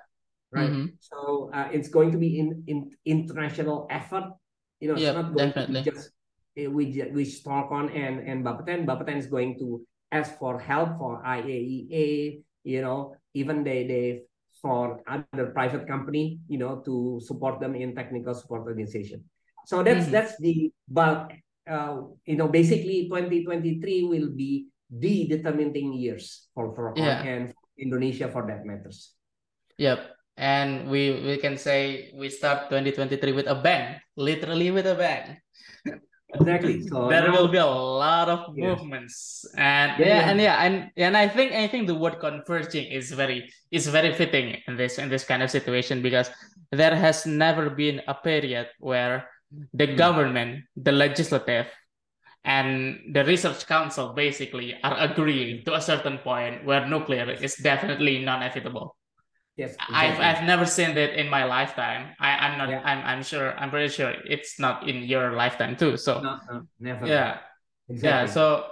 Right. 0.53 0.71
Mm-hmm. 0.71 0.87
So 1.01 1.51
uh, 1.55 1.69
it's 1.73 1.89
going 1.89 2.13
to 2.13 2.19
be 2.19 2.39
in 2.39 2.65
in 2.67 2.91
international 3.05 3.87
effort. 3.91 4.31
You 4.81 4.93
know, 4.93 4.95
it's 4.95 5.15
not 5.15 5.35
going 5.35 5.51
definitely. 5.51 5.83
to 5.83 5.91
be 5.91 5.91
just 5.91 6.11
uh, 6.59 6.71
we 6.71 6.85
we 7.15 7.25
Thorcon 7.25 7.91
and 7.95 8.21
and 8.21 8.45
Bapeten. 8.45 8.87
Bapeten 8.87 9.17
is 9.17 9.27
going 9.27 9.59
to 9.59 9.83
ask 10.13 10.39
for 10.39 10.59
help 10.59 10.99
for 10.99 11.23
IAEA. 11.23 12.43
You 12.63 12.81
know, 12.83 13.17
even 13.35 13.65
they 13.65 13.87
they 13.87 14.05
for 14.63 15.03
other 15.07 15.53
private 15.53 15.87
company, 15.87 16.41
you 16.49 16.59
know, 16.59 16.83
to 16.85 17.21
support 17.23 17.61
them 17.61 17.75
in 17.75 17.95
technical 17.95 18.35
support 18.35 18.63
organization. 18.67 19.23
So 19.67 19.83
that's 19.83 20.07
mm 20.07 20.09
-hmm. 20.09 20.15
that's 20.15 20.35
the 20.39 20.73
but 20.89 21.35
uh, 21.67 22.03
you 22.25 22.37
know 22.37 22.49
basically 22.49 23.11
2023 23.11 24.05
will 24.05 24.31
be 24.31 24.67
the 24.91 25.27
determining 25.27 25.93
years 25.93 26.49
for 26.55 26.75
for 26.75 26.95
yeah. 26.97 27.23
and 27.23 27.55
Indonesia 27.79 28.29
for 28.29 28.47
that 28.47 28.65
matters. 28.65 29.13
Yep. 29.79 30.17
And 30.37 30.89
we 30.89 31.25
we 31.25 31.37
can 31.39 31.57
say 31.57 32.13
we 32.15 32.29
start 32.29 32.69
2023 32.69 33.33
with 33.33 33.49
a 33.49 33.57
bang, 33.57 34.01
literally 34.17 34.71
with 34.71 34.87
a 34.87 34.95
bang. 34.95 35.41
exactly 36.35 36.83
so 36.89 37.09
there 37.09 37.29
now, 37.29 37.33
will 37.33 37.49
be 37.49 37.59
a 37.59 37.65
lot 37.65 38.29
of 38.29 38.57
movements 38.57 39.47
and 39.57 39.95
yeah, 39.99 40.07
yeah, 40.07 40.31
and 40.31 40.41
yeah 40.41 40.57
and 40.65 40.75
and 40.97 41.17
i 41.17 41.29
think 41.29 41.53
i 41.53 41.67
think 41.67 41.87
the 41.87 41.95
word 41.95 42.19
converging 42.19 42.85
is 42.91 43.13
very 43.13 43.49
is 43.71 43.87
very 43.87 44.13
fitting 44.13 44.59
in 44.67 44.77
this 44.77 44.99
in 44.99 45.09
this 45.09 45.25
kind 45.25 45.43
of 45.43 45.51
situation 45.51 46.03
because 46.03 46.31
there 46.73 46.97
has 46.97 47.27
never 47.27 47.71
been 47.71 48.03
a 48.09 48.15
period 48.15 48.67
where 48.81 49.31
the 49.75 49.87
mm. 49.87 49.97
government 49.97 50.65
the 50.77 50.93
legislative 50.93 51.67
and 52.45 53.01
the 53.13 53.25
research 53.25 53.67
council 53.67 54.13
basically 54.13 54.75
are 54.83 54.99
agreeing 54.99 55.65
to 55.65 55.75
a 55.75 55.81
certain 55.81 56.19
point 56.19 56.65
where 56.65 56.87
nuclear 56.87 57.31
is 57.31 57.57
definitely 57.57 58.25
non-inevitable 58.25 58.97
Yes, 59.57 59.73
exactly. 59.73 59.97
I've 59.97 60.21
I've 60.21 60.45
never 60.45 60.67
seen 60.67 60.95
that 60.97 61.19
in 61.19 61.31
my 61.31 61.45
lifetime. 61.45 62.15
I 62.21 62.31
I'm 62.45 62.59
not. 62.59 62.69
Yeah. 62.69 62.83
I'm 62.85 63.01
I'm 63.01 63.23
sure. 63.23 63.57
I'm 63.57 63.71
pretty 63.71 63.89
sure 63.89 64.13
it's 64.29 64.61
not 64.61 64.87
in 64.87 65.05
your 65.05 65.33
lifetime 65.33 65.77
too. 65.77 65.97
So 65.97 66.21
no, 66.21 66.39
no, 66.51 66.67
never. 66.79 67.07
Yeah, 67.07 67.39
exactly. 67.89 68.09
yeah. 68.09 68.27
So 68.27 68.67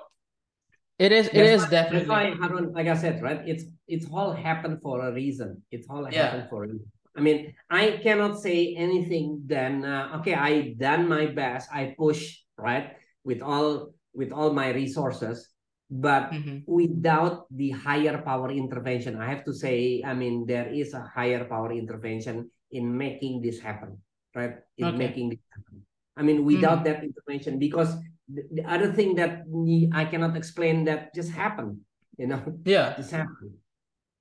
it 0.99 1.11
is. 1.11 1.29
It 1.29 1.37
is 1.37 1.65
definitely. 1.69 2.07
That's 2.07 2.41
why, 2.41 2.59
like 2.77 2.89
I 2.89 2.97
said, 2.97 3.23
right? 3.23 3.41
It's 3.47 3.65
it's 3.89 4.07
all 4.13 4.33
happened 4.33 4.83
for 4.83 5.09
a 5.09 5.11
reason. 5.11 5.63
It's 5.71 5.87
all 5.89 6.07
yeah. 6.11 6.27
happened 6.27 6.49
for 6.51 6.65
a 6.65 6.69
reason. 6.69 6.93
I 7.17 7.21
mean, 7.21 7.55
I 7.71 8.01
cannot 8.03 8.41
say 8.41 8.75
anything. 8.75 9.43
Then 9.47 9.85
uh, 9.85 10.19
okay, 10.21 10.35
I 10.35 10.75
done 10.79 11.09
my 11.09 11.27
best. 11.27 11.71
I 11.73 11.95
push 11.97 12.43
right 12.59 12.97
with 13.25 13.43
all 13.43 13.95
with 14.15 14.31
all 14.31 14.53
my 14.53 14.71
resources 14.71 15.55
but 15.91 16.31
mm-hmm. 16.33 16.65
without 16.67 17.47
the 17.51 17.71
higher 17.71 18.19
power 18.23 18.51
intervention 18.51 19.21
i 19.21 19.29
have 19.29 19.45
to 19.45 19.53
say 19.53 20.03
i 20.05 20.15
mean 20.15 20.47
there 20.47 20.69
is 20.69 20.95
a 20.95 21.03
higher 21.15 21.45
power 21.45 21.73
intervention 21.73 22.51
in 22.71 22.89
making 22.97 23.43
this 23.43 23.61
happen 23.61 23.99
right 24.35 24.57
in 24.79 24.87
okay. 24.87 24.97
making 24.97 25.29
this 25.29 25.45
happen 25.53 25.85
i 26.17 26.23
mean 26.23 26.45
without 26.45 26.83
mm-hmm. 26.83 26.99
that 26.99 27.05
intervention 27.05 27.59
because 27.59 27.95
the, 28.33 28.43
the, 28.53 28.65
other 28.65 28.93
thing 28.93 29.15
that 29.15 29.45
i 29.93 30.05
cannot 30.05 30.37
explain 30.37 30.85
that 30.85 31.15
just 31.15 31.31
happened 31.31 31.79
you 32.17 32.27
know 32.27 32.41
yeah 32.65 32.97
just 32.97 33.11
happened 33.11 33.53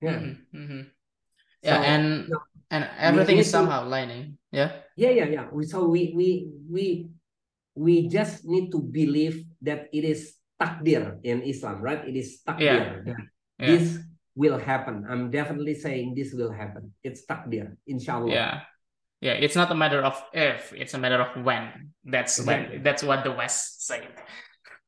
yeah 0.02 0.20
mm-hmm. 0.20 0.58
mm-hmm. 0.58 0.82
yeah 1.64 1.78
so, 1.78 1.84
and 1.84 2.30
and 2.74 2.90
everything 2.98 3.38
is 3.38 3.46
somehow 3.46 3.86
lining 3.86 4.34
yeah 4.50 4.82
yeah 4.98 5.14
yeah 5.14 5.30
yeah 5.30 5.46
so 5.70 5.86
we 5.86 6.10
we 6.18 6.50
we 6.66 6.86
we 7.76 8.08
just 8.08 8.46
need 8.46 8.74
to 8.74 8.82
believe 8.82 9.46
that 9.62 9.90
it 9.94 10.06
is 10.06 10.38
takdir 10.62 11.20
in 11.26 11.42
Islam, 11.42 11.82
right? 11.82 12.02
It 12.06 12.16
is 12.16 12.42
takdir. 12.46 13.04
Yeah. 13.06 13.14
yeah. 13.60 13.68
This 13.68 14.00
will 14.36 14.58
happen. 14.58 15.06
I'm 15.10 15.30
definitely 15.30 15.76
saying 15.76 16.16
this 16.16 16.34
will 16.34 16.54
happen. 16.54 16.94
It's 17.04 17.26
takdir, 17.26 17.78
inshallah. 17.86 18.32
Yeah. 18.32 18.56
Yeah, 19.24 19.40
it's 19.40 19.56
not 19.56 19.72
a 19.72 19.76
matter 19.76 20.04
of 20.04 20.20
if, 20.36 20.76
it's 20.76 20.94
a 20.94 21.00
matter 21.00 21.24
of 21.24 21.32
when. 21.48 21.96
That's 22.04 22.40
exactly. 22.40 22.76
when 22.76 22.84
that's 22.84 23.04
what 23.04 23.24
the 23.24 23.32
West 23.32 23.88
say. 23.88 24.04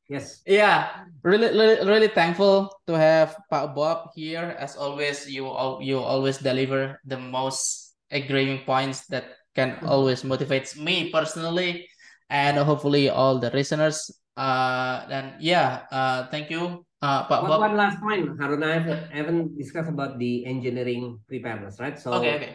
Yes. 0.06 0.42
Yeah, 0.46 0.86
really, 1.26 1.50
really, 1.50 1.82
really 1.82 2.06
thankful 2.06 2.70
to 2.86 2.94
have 2.94 3.34
Pak 3.50 3.74
Bob 3.74 4.14
here. 4.14 4.54
As 4.54 4.78
always, 4.78 5.26
you 5.26 5.50
all 5.50 5.82
you 5.82 5.98
always 5.98 6.38
deliver 6.38 7.02
the 7.02 7.18
most 7.18 7.94
agreeing 8.14 8.62
points 8.62 9.10
that 9.10 9.34
can 9.58 9.74
mm-hmm. 9.74 9.90
always 9.90 10.22
motivates 10.22 10.78
me 10.78 11.10
personally, 11.10 11.90
and 12.30 12.54
hopefully 12.54 13.10
all 13.10 13.42
the 13.42 13.50
listeners. 13.50 14.06
Uh, 14.38 15.02
and 15.10 15.42
yeah, 15.42 15.90
uh, 15.90 16.30
thank 16.30 16.54
you, 16.54 16.86
uh, 17.02 17.26
Pak 17.26 17.42
Bob. 17.42 17.58
One 17.58 17.74
last 17.74 17.98
point, 17.98 18.30
Harun. 18.38 18.62
I 18.62 18.78
haven't 19.10 19.58
discussed 19.58 19.90
about 19.90 20.22
the 20.22 20.46
engineering 20.46 21.18
preparedness, 21.26 21.82
right? 21.82 21.98
So 21.98 22.14
okay, 22.22 22.34
okay. 22.38 22.52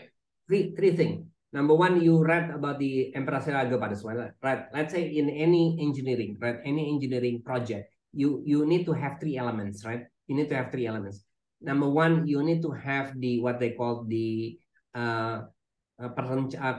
Three 0.48 0.72
three 0.72 0.96
things. 0.96 1.31
Number 1.52 1.76
one, 1.76 2.00
you 2.00 2.24
read 2.24 2.50
about 2.50 2.80
the 2.80 3.14
Emperor 3.14 3.44
Agapades, 3.44 4.04
right? 4.42 4.66
Let's 4.74 4.94
say 4.94 5.04
in 5.04 5.30
any 5.30 5.78
engineering, 5.84 6.40
right? 6.40 6.64
Any 6.64 6.88
engineering 6.96 7.44
project, 7.44 7.92
you 8.16 8.40
you 8.48 8.66
need 8.66 8.88
to 8.88 8.94
have 8.96 9.20
three 9.20 9.36
elements, 9.36 9.84
right? 9.84 10.08
You 10.32 10.36
need 10.40 10.48
to 10.48 10.56
have 10.56 10.72
three 10.72 10.88
elements. 10.88 11.28
Number 11.60 11.92
one, 11.92 12.24
you 12.26 12.40
need 12.42 12.64
to 12.64 12.72
have 12.72 13.20
the 13.20 13.44
what 13.44 13.60
they 13.60 13.76
call 13.76 14.08
the 14.08 14.58
uh, 14.96 15.52
uh, 16.00 16.10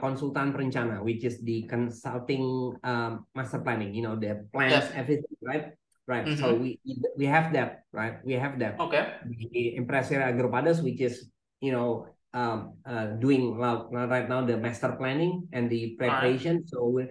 konsultan 0.01 0.57
perencana, 0.57 1.05
which 1.05 1.25
is 1.25 1.45
the 1.45 1.69
consulting 1.69 2.73
um, 2.83 3.29
master 3.37 3.61
planning. 3.61 3.93
You 3.93 4.09
know, 4.09 4.17
the 4.17 4.49
plans, 4.57 4.89
yes. 4.89 4.93
everything, 4.97 5.37
right? 5.45 5.77
Right. 6.09 6.27
Mm 6.27 6.35
-hmm. 6.35 6.41
So 6.41 6.47
we 6.57 6.81
we 7.21 7.29
have 7.29 7.53
that, 7.53 7.85
right? 7.93 8.25
We 8.25 8.41
have 8.41 8.57
that. 8.59 8.81
Okay. 8.81 9.21
The 9.23 9.77
Empresarial 9.77 10.33
Agrupadas, 10.33 10.81
which 10.81 10.99
is 10.99 11.29
you 11.61 11.71
know 11.71 12.09
um, 12.35 12.75
uh, 12.87 13.07
doing 13.21 13.59
well, 13.59 13.89
right 13.93 14.29
now 14.29 14.45
the 14.45 14.57
master 14.57 14.97
planning 14.99 15.49
and 15.53 15.69
the 15.69 15.97
preparation. 15.99 16.57
Right. 16.57 16.69
So 16.69 16.89
we, 16.89 17.09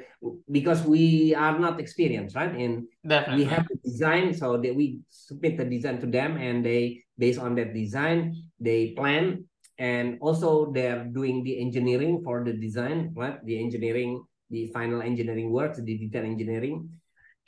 because 0.50 0.84
we 0.84 1.36
are 1.36 1.58
not 1.58 1.80
experienced, 1.80 2.36
right? 2.36 2.54
And 2.54 2.88
Definitely. 3.06 3.44
we 3.44 3.50
have 3.50 3.68
the 3.68 3.78
design, 3.84 4.34
so 4.34 4.58
that 4.58 4.76
we 4.76 5.00
submit 5.10 5.58
the 5.58 5.66
design 5.66 6.00
to 6.02 6.08
them, 6.08 6.38
and 6.38 6.66
they 6.66 7.04
based 7.18 7.40
on 7.40 7.56
that 7.56 7.74
design 7.74 8.36
they 8.60 8.94
plan, 8.98 9.46
and 9.78 10.18
also 10.22 10.72
they're 10.72 11.06
doing 11.06 11.44
the 11.44 11.62
engineering 11.62 12.22
for 12.24 12.44
the 12.44 12.54
design, 12.54 13.14
right? 13.16 13.44
The 13.46 13.60
engineering, 13.60 14.24
the 14.50 14.68
final 14.74 15.02
engineering 15.02 15.52
works, 15.52 15.78
the 15.78 15.98
detail 15.98 16.26
engineering. 16.26 16.90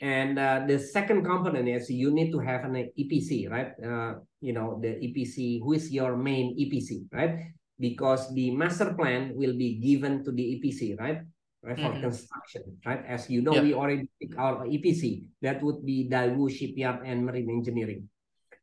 And 0.00 0.38
uh, 0.38 0.64
the 0.66 0.78
second 0.78 1.24
component 1.24 1.68
is 1.68 1.88
you 1.88 2.10
need 2.10 2.32
to 2.32 2.38
have 2.40 2.64
an 2.64 2.90
EPC, 2.98 3.50
right? 3.50 3.72
Uh, 3.78 4.20
you 4.40 4.52
know, 4.52 4.78
the 4.82 4.88
EPC, 4.88 5.60
who 5.62 5.72
is 5.72 5.90
your 5.90 6.16
main 6.16 6.58
EPC, 6.58 7.06
right? 7.12 7.38
Because 7.78 8.32
the 8.34 8.54
master 8.54 8.94
plan 8.94 9.34
will 9.34 9.56
be 9.58 9.82
given 9.82 10.22
to 10.24 10.30
the 10.30 10.56
EPC, 10.56 10.98
right? 10.98 11.26
Right 11.64 11.80
for 11.80 11.96
mm 11.96 11.96
-hmm. 11.96 12.04
construction, 12.12 12.62
right? 12.84 13.02
As 13.08 13.26
you 13.32 13.40
know, 13.40 13.56
yep. 13.56 13.64
we 13.64 13.72
already 13.72 14.04
pick 14.20 14.36
our 14.36 14.68
EPC. 14.68 15.32
That 15.40 15.64
would 15.64 15.80
be 15.80 16.04
Daewoo 16.12 16.52
Shipyard 16.52 17.00
and 17.08 17.24
Marine 17.24 17.48
Engineering, 17.48 18.04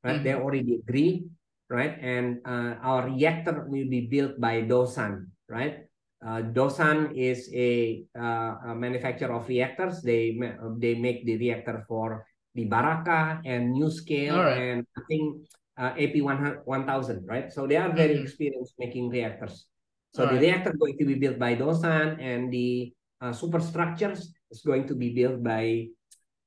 right? 0.06 0.16
Mm 0.16 0.22
-hmm. 0.22 0.26
They 0.26 0.36
already 0.38 0.72
agree, 0.78 1.26
right? 1.66 1.98
And 1.98 2.46
uh, 2.46 2.78
our 2.86 3.10
reactor 3.10 3.66
will 3.66 3.90
be 3.90 4.06
built 4.06 4.38
by 4.38 4.62
Doosan, 4.70 5.34
right? 5.50 5.90
Uh, 6.22 6.46
Doosan 6.54 7.18
is 7.18 7.50
a, 7.50 8.06
uh, 8.14 8.54
a 8.70 8.76
manufacturer 8.78 9.34
of 9.34 9.50
reactors. 9.50 10.06
They 10.06 10.38
they 10.78 10.94
make 10.94 11.26
the 11.26 11.42
reactor 11.42 11.82
for 11.90 12.30
the 12.54 12.70
Barakah 12.70 13.42
and 13.42 13.74
NuScale, 13.74 14.38
right. 14.38 14.58
and 14.62 14.80
I 14.94 15.02
think 15.10 15.50
uh, 15.82 15.94
AP1000, 15.98 17.26
right? 17.26 17.52
So 17.52 17.66
they 17.66 17.78
are 17.78 17.92
very 17.92 18.14
mm-hmm. 18.14 18.24
experienced 18.24 18.76
making 18.78 19.10
reactors. 19.10 19.66
So 20.14 20.24
All 20.24 20.30
the 20.30 20.36
right. 20.36 20.42
reactor 20.42 20.74
going 20.78 20.98
to 21.00 21.06
be 21.06 21.16
built 21.16 21.40
by 21.40 21.56
Doosan 21.56 22.22
and 22.22 22.54
the 22.54 22.94
uh, 23.20 23.34
superstructures 23.34 24.32
is 24.52 24.62
going 24.62 24.88
to 24.88 24.96
be 24.96 25.10
built 25.14 25.42
by 25.42 25.88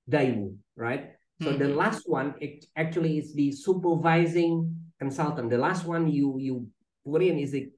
Daewoo, 0.08 0.54
right? 0.76 1.18
So 1.42 1.50
mm 1.50 1.54
-hmm. 1.54 1.58
the 1.58 1.64
mm-hmm. 1.66 1.82
last 1.82 2.02
one 2.06 2.28
it 2.38 2.70
actually 2.78 3.18
is 3.18 3.34
the 3.34 3.50
supervising 3.50 4.70
consultant. 5.02 5.50
The 5.50 5.58
last 5.58 5.82
one 5.82 6.06
you 6.06 6.38
you 6.38 6.54
put 7.02 7.22
in 7.22 7.36
is 7.38 7.50
the, 7.50 7.72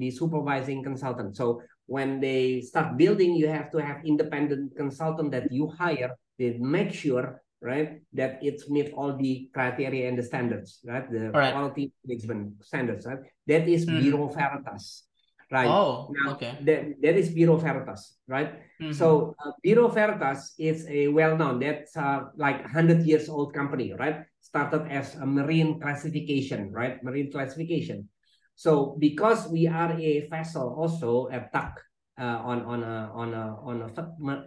the 0.00 0.10
supervising 0.10 0.80
consultant. 0.82 1.36
So 1.36 1.62
when 1.86 2.20
they 2.20 2.62
start 2.62 2.96
building, 2.96 3.36
you 3.36 3.48
have 3.52 3.68
to 3.74 3.78
have 3.78 4.00
independent 4.04 4.74
consultant 4.76 5.30
that 5.32 5.52
you 5.52 5.68
hire. 5.68 6.16
They 6.38 6.56
make 6.58 6.90
sure 6.92 7.42
right? 7.62 8.02
That 8.12 8.42
it's 8.42 8.68
meet 8.68 8.92
all 8.92 9.16
the 9.16 9.48
criteria 9.54 10.08
and 10.10 10.18
the 10.18 10.22
standards, 10.22 10.82
right? 10.84 11.06
The 11.06 11.30
right. 11.30 11.54
quality 11.54 11.94
management 12.04 12.64
standards, 12.64 13.06
right? 13.06 13.22
That 13.46 13.68
is 13.68 13.86
mm. 13.86 14.02
Bureau 14.02 14.26
Veritas, 14.28 15.06
right? 15.50 15.70
Oh, 15.70 16.10
now, 16.10 16.34
okay. 16.34 16.58
That, 16.62 17.00
that 17.00 17.14
is 17.14 17.30
Bureau 17.30 17.56
Veritas, 17.56 18.18
right? 18.26 18.58
Mm 18.82 18.90
-hmm. 18.90 18.94
So 18.98 19.38
uh, 19.38 19.54
Bureau 19.62 19.88
Veritas 19.88 20.58
is 20.58 20.84
a 20.90 21.08
well-known, 21.08 21.62
that's 21.62 21.94
uh, 21.94 22.34
like 22.34 22.66
100 22.66 23.06
years 23.06 23.30
old 23.30 23.54
company, 23.54 23.94
right? 23.94 24.26
Started 24.42 24.90
as 24.90 25.14
a 25.14 25.24
marine 25.24 25.78
classification, 25.78 26.74
right? 26.74 26.98
Marine 27.06 27.30
classification. 27.30 28.10
So 28.58 28.98
because 28.98 29.48
we 29.48 29.70
are 29.70 29.94
a 29.96 30.28
vessel 30.28 30.74
also 30.76 31.30
a 31.32 31.40
TAC 31.54 31.78
uh, 32.20 32.38
on 32.44 32.58
on 32.68 32.84
a 32.84 33.08
on 33.16 33.30
a 33.32 33.44
on 33.64 33.76
a 33.80 33.88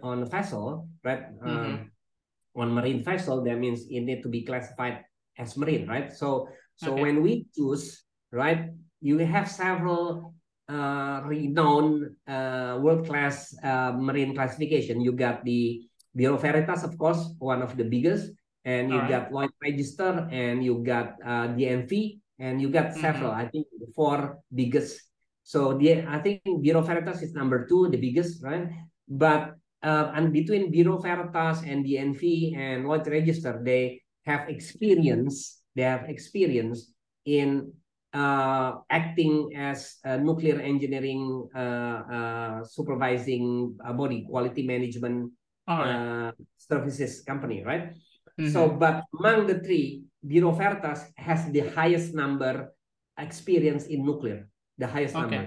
on 0.04 0.16
a 0.22 0.28
vessel, 0.28 0.86
right? 1.02 1.26
Mm 1.42 1.58
-hmm 1.58 1.95
on 2.56 2.72
marine 2.72 3.04
vessel, 3.04 3.44
that 3.44 3.58
means 3.58 3.86
it 3.90 4.00
need 4.00 4.22
to 4.22 4.28
be 4.28 4.42
classified 4.42 5.04
as 5.38 5.56
marine, 5.56 5.86
right? 5.86 6.12
So 6.12 6.48
so 6.76 6.92
okay. 6.92 7.02
when 7.02 7.22
we 7.22 7.46
choose, 7.56 8.04
right, 8.32 8.68
you 9.00 9.18
have 9.18 9.48
several 9.48 10.34
uh, 10.68 11.22
renowned 11.24 12.16
uh, 12.28 12.76
world-class 12.80 13.56
uh, 13.64 13.92
marine 13.96 14.34
classification. 14.34 15.00
You 15.00 15.12
got 15.12 15.44
the 15.44 15.88
Bureau 16.14 16.36
Veritas, 16.36 16.84
of 16.84 16.96
course, 16.98 17.32
one 17.38 17.62
of 17.62 17.76
the 17.76 17.84
biggest, 17.84 18.32
and 18.64 18.90
you 18.90 19.00
All 19.00 19.08
got 19.08 19.22
right. 19.24 19.32
Lloyd 19.32 19.52
Register, 19.62 20.28
and 20.30 20.64
you 20.64 20.84
got 20.84 21.16
uh, 21.24 21.48
DNV, 21.56 22.20
and 22.38 22.60
you 22.60 22.68
got 22.68 22.92
several. 22.92 23.32
Mm 23.32 23.40
-hmm. 23.40 23.44
I 23.44 23.50
think 23.52 23.64
four 23.96 24.40
biggest. 24.52 25.00
So 25.46 25.78
the 25.78 26.04
I 26.04 26.18
think 26.20 26.44
Bureau 26.60 26.84
Veritas 26.84 27.22
is 27.22 27.32
number 27.32 27.64
two, 27.64 27.88
the 27.88 28.00
biggest, 28.00 28.44
right? 28.44 28.68
But 29.08 29.56
uh, 29.86 30.10
and 30.18 30.34
between 30.34 30.74
Bureau 30.74 30.98
Veritas 30.98 31.62
and 31.62 31.86
DNV 31.86 32.58
and 32.58 32.90
Lloyd 32.90 33.06
Register, 33.06 33.62
they 33.62 34.02
have 34.26 34.50
experience. 34.50 35.62
They 35.78 35.86
have 35.86 36.10
experience 36.10 36.90
in 37.24 37.70
uh, 38.10 38.82
acting 38.90 39.54
as 39.54 40.02
a 40.02 40.18
nuclear 40.18 40.58
engineering 40.58 41.46
uh, 41.54 42.02
uh, 42.10 42.56
supervising 42.64 43.78
body, 43.94 44.26
quality 44.26 44.66
management 44.66 45.30
right. 45.68 46.32
services 46.58 47.22
company, 47.22 47.62
right? 47.62 47.94
Mm 48.36 48.50
-hmm. 48.50 48.52
So, 48.52 48.74
but 48.74 49.06
among 49.14 49.46
the 49.46 49.62
three, 49.62 50.02
Bureau 50.18 50.50
Veritas 50.50 51.14
has 51.14 51.46
the 51.54 51.62
highest 51.78 52.10
number 52.10 52.74
experience 53.14 53.86
in 53.86 54.02
nuclear, 54.02 54.50
the 54.82 54.90
highest 54.90 55.14
okay. 55.14 55.22
number. 55.22 55.44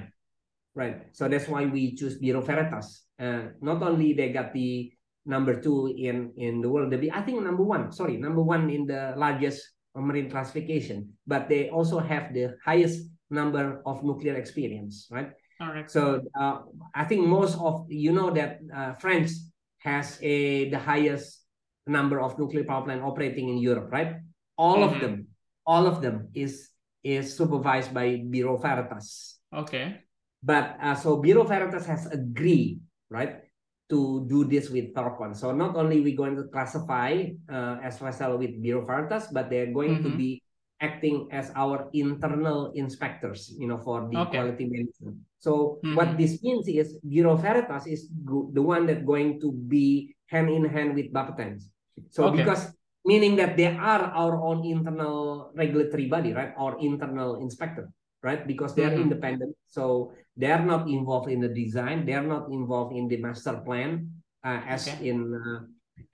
Right. 0.78 1.12
So 1.12 1.28
that's 1.28 1.50
why 1.52 1.68
we 1.68 1.92
choose 1.98 2.16
Bureau 2.22 2.42
Veritas. 2.46 3.09
Uh, 3.20 3.52
not 3.62 3.84
only 3.84 4.14
they 4.14 4.32
got 4.32 4.54
the 4.54 4.92
number 5.26 5.60
two 5.60 5.94
in 5.98 6.32
in 6.38 6.62
the 6.62 6.70
world, 6.70 6.92
the 6.92 7.12
I 7.12 7.22
think 7.22 7.44
number 7.44 7.64
one. 7.64 7.92
Sorry, 7.92 8.18
number 8.18 8.42
one 8.42 8.70
in 8.70 8.88
the 8.88 9.14
largest 9.18 9.62
marine 9.96 10.30
classification, 10.30 11.14
but 11.28 11.50
they 11.50 11.70
also 11.70 12.00
have 12.00 12.34
the 12.34 12.56
highest 12.64 13.10
number 13.30 13.82
of 13.86 14.04
nuclear 14.04 14.36
experience. 14.36 15.08
Right. 15.12 15.32
All 15.60 15.74
right. 15.74 15.90
So 15.92 16.24
uh, 16.40 16.64
I 16.96 17.04
think 17.04 17.28
most 17.28 17.60
of 17.60 17.86
you 17.90 18.12
know 18.12 18.32
that 18.32 18.60
uh, 18.74 18.94
France 18.96 19.52
has 19.80 20.18
a 20.22 20.70
the 20.70 20.80
highest 20.80 21.44
number 21.86 22.22
of 22.22 22.40
nuclear 22.40 22.64
power 22.64 22.84
plant 22.86 23.04
operating 23.04 23.50
in 23.50 23.58
Europe. 23.60 23.92
Right. 23.92 24.16
All 24.56 24.80
mm 24.80 24.84
-hmm. 24.84 24.88
of 24.88 24.92
mm-hmm. 24.92 25.04
them, 25.04 25.28
all 25.68 25.86
of 25.88 26.00
them 26.02 26.32
is 26.34 26.72
is 27.04 27.36
supervised 27.36 27.94
by 27.94 28.24
Bureau 28.28 28.58
Veritas. 28.58 29.40
Okay. 29.52 30.04
But 30.44 30.80
uh, 30.80 30.96
so 30.96 31.20
Bureau 31.20 31.44
Veritas 31.44 31.86
has 31.86 32.08
agreed, 32.08 32.80
right, 33.10 33.42
to 33.90 34.26
do 34.30 34.46
this 34.46 34.70
with 34.70 34.94
Thorcon. 34.94 35.36
So 35.36 35.52
not 35.52 35.76
only 35.76 36.02
we 36.02 36.14
going 36.14 36.38
to 36.38 36.46
classify 36.54 37.34
uh, 37.50 37.78
as 37.82 37.98
vessel 37.98 38.38
with 38.38 38.62
Bureau 38.62 38.86
Veritas, 38.86 39.28
but 39.34 39.50
they're 39.50 39.74
going 39.74 39.98
mm 39.98 40.02
-hmm. 40.02 40.06
to 40.06 40.10
mm-hmm. 40.14 40.38
be 40.38 40.42
acting 40.80 41.28
as 41.34 41.52
our 41.60 41.92
internal 41.92 42.72
inspectors, 42.72 43.52
you 43.60 43.68
know, 43.68 43.82
for 43.82 44.08
the 44.08 44.16
okay. 44.16 44.40
quality 44.40 44.66
management. 44.70 45.20
So 45.42 45.82
mm 45.82 45.92
-hmm. 45.92 45.96
what 45.98 46.10
this 46.16 46.40
means 46.40 46.70
is 46.70 46.96
Bureau 47.04 47.36
Veritas 47.36 47.84
is 47.90 48.08
the 48.56 48.64
one 48.64 48.88
that 48.88 49.04
going 49.04 49.42
to 49.44 49.52
be 49.52 50.16
hand 50.32 50.48
in 50.48 50.64
hand 50.70 50.96
with 50.96 51.12
Bapetens. 51.12 51.68
So 52.14 52.30
okay. 52.30 52.46
because 52.46 52.72
meaning 53.04 53.36
that 53.42 53.58
they 53.60 53.74
are 53.76 54.14
our 54.16 54.38
own 54.40 54.64
internal 54.64 55.50
regulatory 55.58 56.08
body, 56.08 56.32
right? 56.32 56.54
Our 56.56 56.80
internal 56.80 57.42
inspector 57.44 57.92
right? 58.24 58.46
Because 58.46 58.76
they 58.76 58.84
are 58.84 58.92
mm 58.92 59.04
-hmm. 59.04 59.08
independent. 59.12 59.54
So 59.68 60.14
they 60.36 60.52
are 60.52 60.64
not 60.64 60.88
involved 60.88 61.32
in 61.32 61.40
the 61.40 61.52
design. 61.52 62.06
They 62.06 62.16
are 62.16 62.26
not 62.26 62.52
involved 62.52 62.96
in 62.96 63.08
the 63.08 63.18
master 63.18 63.60
plan 63.64 64.10
uh, 64.44 64.62
as 64.68 64.88
okay. 64.88 65.10
in 65.10 65.34
uh, 65.34 65.60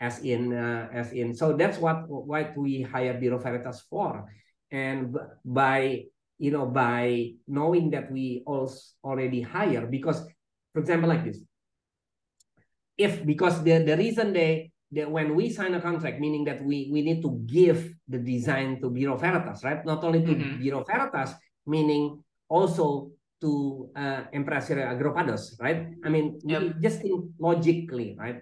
as 0.02 0.22
in 0.22 0.54
uh, 0.54 0.90
as 0.94 1.14
in. 1.14 1.34
So 1.34 1.54
that's 1.54 1.78
what 1.78 2.06
what 2.10 2.54
we 2.58 2.86
hire 2.86 3.18
Bureau 3.18 3.42
Veritas 3.42 3.86
for. 3.90 4.26
And 4.70 5.14
by 5.46 6.10
you 6.38 6.52
know 6.52 6.68
by 6.68 7.38
knowing 7.48 7.94
that 7.96 8.12
we 8.12 8.44
also 8.46 8.98
already 9.06 9.40
hire 9.40 9.88
because 9.88 10.20
for 10.76 10.84
example 10.84 11.08
like 11.08 11.24
this 11.24 11.40
if 12.98 13.24
because 13.24 13.64
the 13.64 13.84
the 13.84 13.96
reason 13.96 14.36
they 14.36 14.72
that 14.92 15.10
when 15.12 15.36
we 15.36 15.50
sign 15.50 15.74
a 15.74 15.82
contract, 15.82 16.20
meaning 16.20 16.46
that 16.46 16.64
we 16.64 16.90
we 16.92 17.02
need 17.02 17.22
to 17.22 17.42
give 17.46 17.94
the 18.08 18.18
design 18.18 18.80
to 18.82 18.90
Bureau 18.90 19.18
Veritas, 19.18 19.64
right? 19.64 19.84
Not 19.86 20.04
only 20.04 20.24
to 20.24 20.34
mm-hmm. 20.34 20.62
Bureau 20.62 20.84
Veritas, 20.88 21.36
meaning 21.66 22.24
also 22.50 23.12
to 23.42 23.90
uh, 23.96 24.26
Empresario 24.34 24.88
Agrupados, 24.88 25.60
right? 25.60 25.92
I 26.04 26.10
mean, 26.10 26.40
yep. 26.46 26.80
just 26.82 27.02
think 27.02 27.36
logically, 27.40 28.16
right? 28.18 28.42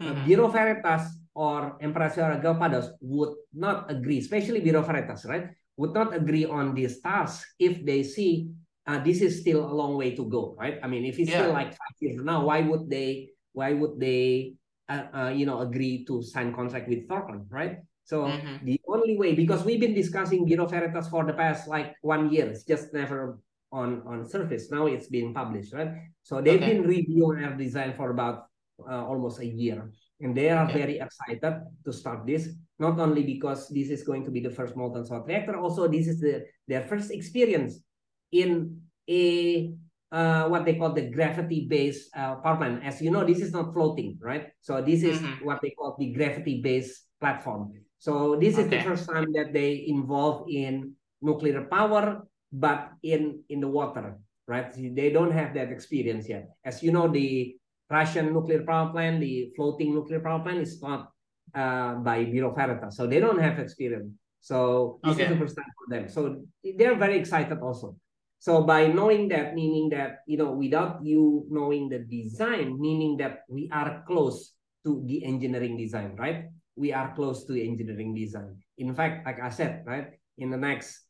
Mm-hmm. 0.00 0.08
Uh, 0.08 0.24
Bureau 0.24 0.48
Veritas 0.48 1.10
or 1.34 1.76
Empresario 1.82 2.38
Agrupados 2.38 2.94
would 3.00 3.34
not 3.52 3.90
agree, 3.90 4.18
especially 4.18 4.60
Bureau 4.60 4.82
Veritas, 4.82 5.26
right? 5.26 5.50
Would 5.76 5.94
not 5.94 6.14
agree 6.14 6.44
on 6.44 6.74
this 6.74 7.00
task 7.00 7.46
if 7.58 7.84
they 7.84 8.02
see 8.02 8.50
uh, 8.88 8.98
this 9.04 9.20
is 9.20 9.40
still 9.40 9.68
a 9.68 9.74
long 9.74 9.96
way 9.96 10.16
to 10.16 10.24
go, 10.24 10.56
right? 10.58 10.80
I 10.82 10.88
mean, 10.88 11.04
if 11.04 11.18
it's 11.18 11.30
yeah. 11.30 11.44
still 11.44 11.52
like 11.52 11.70
five 11.76 11.96
years 12.00 12.24
now, 12.24 12.46
why 12.46 12.62
would 12.62 12.88
they? 12.88 13.30
Why 13.52 13.74
would 13.74 14.00
they? 14.00 14.54
Uh, 14.88 15.04
uh, 15.12 15.28
you 15.28 15.44
know, 15.44 15.60
agree 15.60 16.08
to 16.08 16.22
sign 16.22 16.54
contract 16.54 16.88
with 16.88 17.06
Thorcon, 17.06 17.44
right? 17.52 17.84
So 18.08 18.24
mm-hmm. 18.24 18.64
the 18.64 18.80
only 18.88 19.20
way, 19.20 19.36
because 19.36 19.68
we've 19.68 19.84
been 19.84 19.92
discussing 19.92 20.48
Bureau 20.48 20.64
Veritas 20.64 21.12
for 21.12 21.28
the 21.28 21.36
past 21.36 21.68
like 21.68 21.92
one 22.00 22.32
year, 22.32 22.48
it's 22.48 22.64
just 22.64 22.96
never 22.96 23.36
on 23.68 24.00
on 24.08 24.24
surface. 24.24 24.72
Now 24.72 24.88
it's 24.88 25.12
being 25.12 25.36
published, 25.36 25.76
right? 25.76 25.92
So 26.24 26.40
they've 26.40 26.56
okay. 26.56 26.72
been 26.72 26.88
reviewing 26.88 27.44
our 27.44 27.52
design 27.52 27.92
for 27.92 28.08
about 28.08 28.48
uh, 28.80 29.04
almost 29.04 29.44
a 29.44 29.46
year, 29.46 29.92
and 30.24 30.32
they 30.32 30.48
are 30.48 30.64
okay. 30.64 30.80
very 30.80 30.96
excited 31.04 31.60
to 31.84 31.92
start 31.92 32.24
this. 32.24 32.48
Not 32.80 32.96
only 32.96 33.28
because 33.28 33.68
this 33.68 33.92
is 33.92 34.08
going 34.08 34.24
to 34.24 34.32
be 34.32 34.40
the 34.40 34.56
first 34.56 34.72
molten 34.72 35.04
salt 35.04 35.28
reactor, 35.28 35.60
also 35.60 35.84
this 35.84 36.08
is 36.08 36.16
the 36.16 36.48
their 36.64 36.88
first 36.88 37.12
experience 37.12 37.84
in 38.32 38.80
a 39.04 39.68
uh, 40.08 40.48
what 40.48 40.64
they 40.64 40.80
call 40.80 40.96
the 40.96 41.12
gravity-based 41.12 42.08
uh, 42.16 42.40
power 42.40 42.56
plant. 42.56 42.80
As 42.80 43.04
you 43.04 43.12
know, 43.12 43.28
this 43.28 43.44
is 43.44 43.52
not 43.52 43.76
floating, 43.76 44.16
right? 44.16 44.48
So 44.64 44.80
this 44.80 45.04
is 45.04 45.20
mm-hmm. 45.20 45.44
what 45.44 45.60
they 45.60 45.76
call 45.76 45.92
the 46.00 46.08
gravity-based 46.16 47.20
platform. 47.20 47.76
So 47.98 48.36
this 48.38 48.58
is 48.58 48.68
the 48.70 48.80
first 48.82 49.10
time 49.10 49.32
that 49.34 49.52
they 49.52 49.86
involve 49.88 50.46
in 50.48 50.94
nuclear 51.20 51.66
power 51.66 52.22
but 52.52 52.92
in 53.02 53.44
in 53.48 53.60
the 53.60 53.68
water, 53.68 54.16
right? 54.46 54.72
They 54.72 55.10
don't 55.10 55.32
have 55.32 55.54
that 55.54 55.70
experience 55.70 56.28
yet. 56.28 56.48
As 56.64 56.82
you 56.82 56.92
know, 56.92 57.08
the 57.08 57.56
Russian 57.90 58.32
nuclear 58.32 58.64
power 58.64 58.90
plant, 58.90 59.20
the 59.20 59.52
floating 59.56 59.94
nuclear 59.94 60.20
power 60.20 60.40
plant, 60.40 60.58
is 60.58 60.80
not 60.80 61.12
uh, 61.54 62.00
by 62.00 62.24
Bureau 62.24 62.52
Veritas, 62.54 62.96
so 62.96 63.06
they 63.06 63.20
don't 63.20 63.40
have 63.40 63.58
experience. 63.58 64.12
So 64.40 65.00
this 65.02 65.14
okay. 65.14 65.24
is 65.24 65.28
the 65.30 65.36
first 65.36 65.56
time 65.56 65.72
for 65.76 65.86
them. 65.92 66.08
So 66.08 66.44
they're 66.62 66.96
very 66.96 67.18
excited 67.18 67.58
also. 67.60 67.96
So 68.38 68.62
by 68.62 68.86
knowing 68.86 69.28
that, 69.28 69.54
meaning 69.54 69.90
that 69.90 70.22
you 70.26 70.38
know, 70.38 70.52
without 70.52 71.04
you 71.04 71.44
knowing 71.50 71.88
the 71.88 71.98
design, 71.98 72.80
meaning 72.80 73.16
that 73.18 73.44
we 73.48 73.68
are 73.72 74.04
close 74.06 74.54
to 74.86 75.02
the 75.04 75.24
engineering 75.24 75.76
design, 75.76 76.14
right? 76.16 76.48
We 76.78 76.92
are 76.92 77.14
close 77.14 77.44
to 77.46 77.58
engineering 77.58 78.14
design. 78.14 78.56
In 78.78 78.94
fact, 78.94 79.26
like 79.26 79.40
I 79.40 79.50
said, 79.50 79.82
right, 79.86 80.14
in 80.38 80.50
the 80.50 80.56
next 80.56 81.02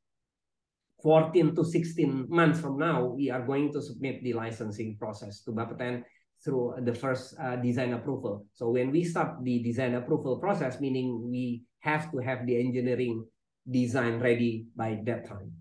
14 1.02 1.54
to 1.54 1.64
16 1.64 2.26
months 2.28 2.60
from 2.60 2.78
now, 2.78 3.04
we 3.04 3.30
are 3.30 3.44
going 3.44 3.72
to 3.72 3.82
submit 3.82 4.22
the 4.24 4.32
licensing 4.32 4.96
process 4.98 5.42
to 5.42 5.52
Bapeten 5.52 6.02
through 6.44 6.74
the 6.82 6.94
first 6.94 7.34
uh, 7.38 7.56
design 7.56 7.92
approval. 7.92 8.46
So 8.54 8.70
when 8.70 8.90
we 8.90 9.04
start 9.04 9.44
the 9.44 9.62
design 9.62 9.94
approval 9.94 10.38
process, 10.38 10.80
meaning 10.80 11.28
we 11.30 11.62
have 11.80 12.10
to 12.12 12.18
have 12.18 12.46
the 12.46 12.58
engineering 12.58 13.24
design 13.70 14.18
ready 14.18 14.66
by 14.74 14.98
that 15.04 15.28
time. 15.28 15.52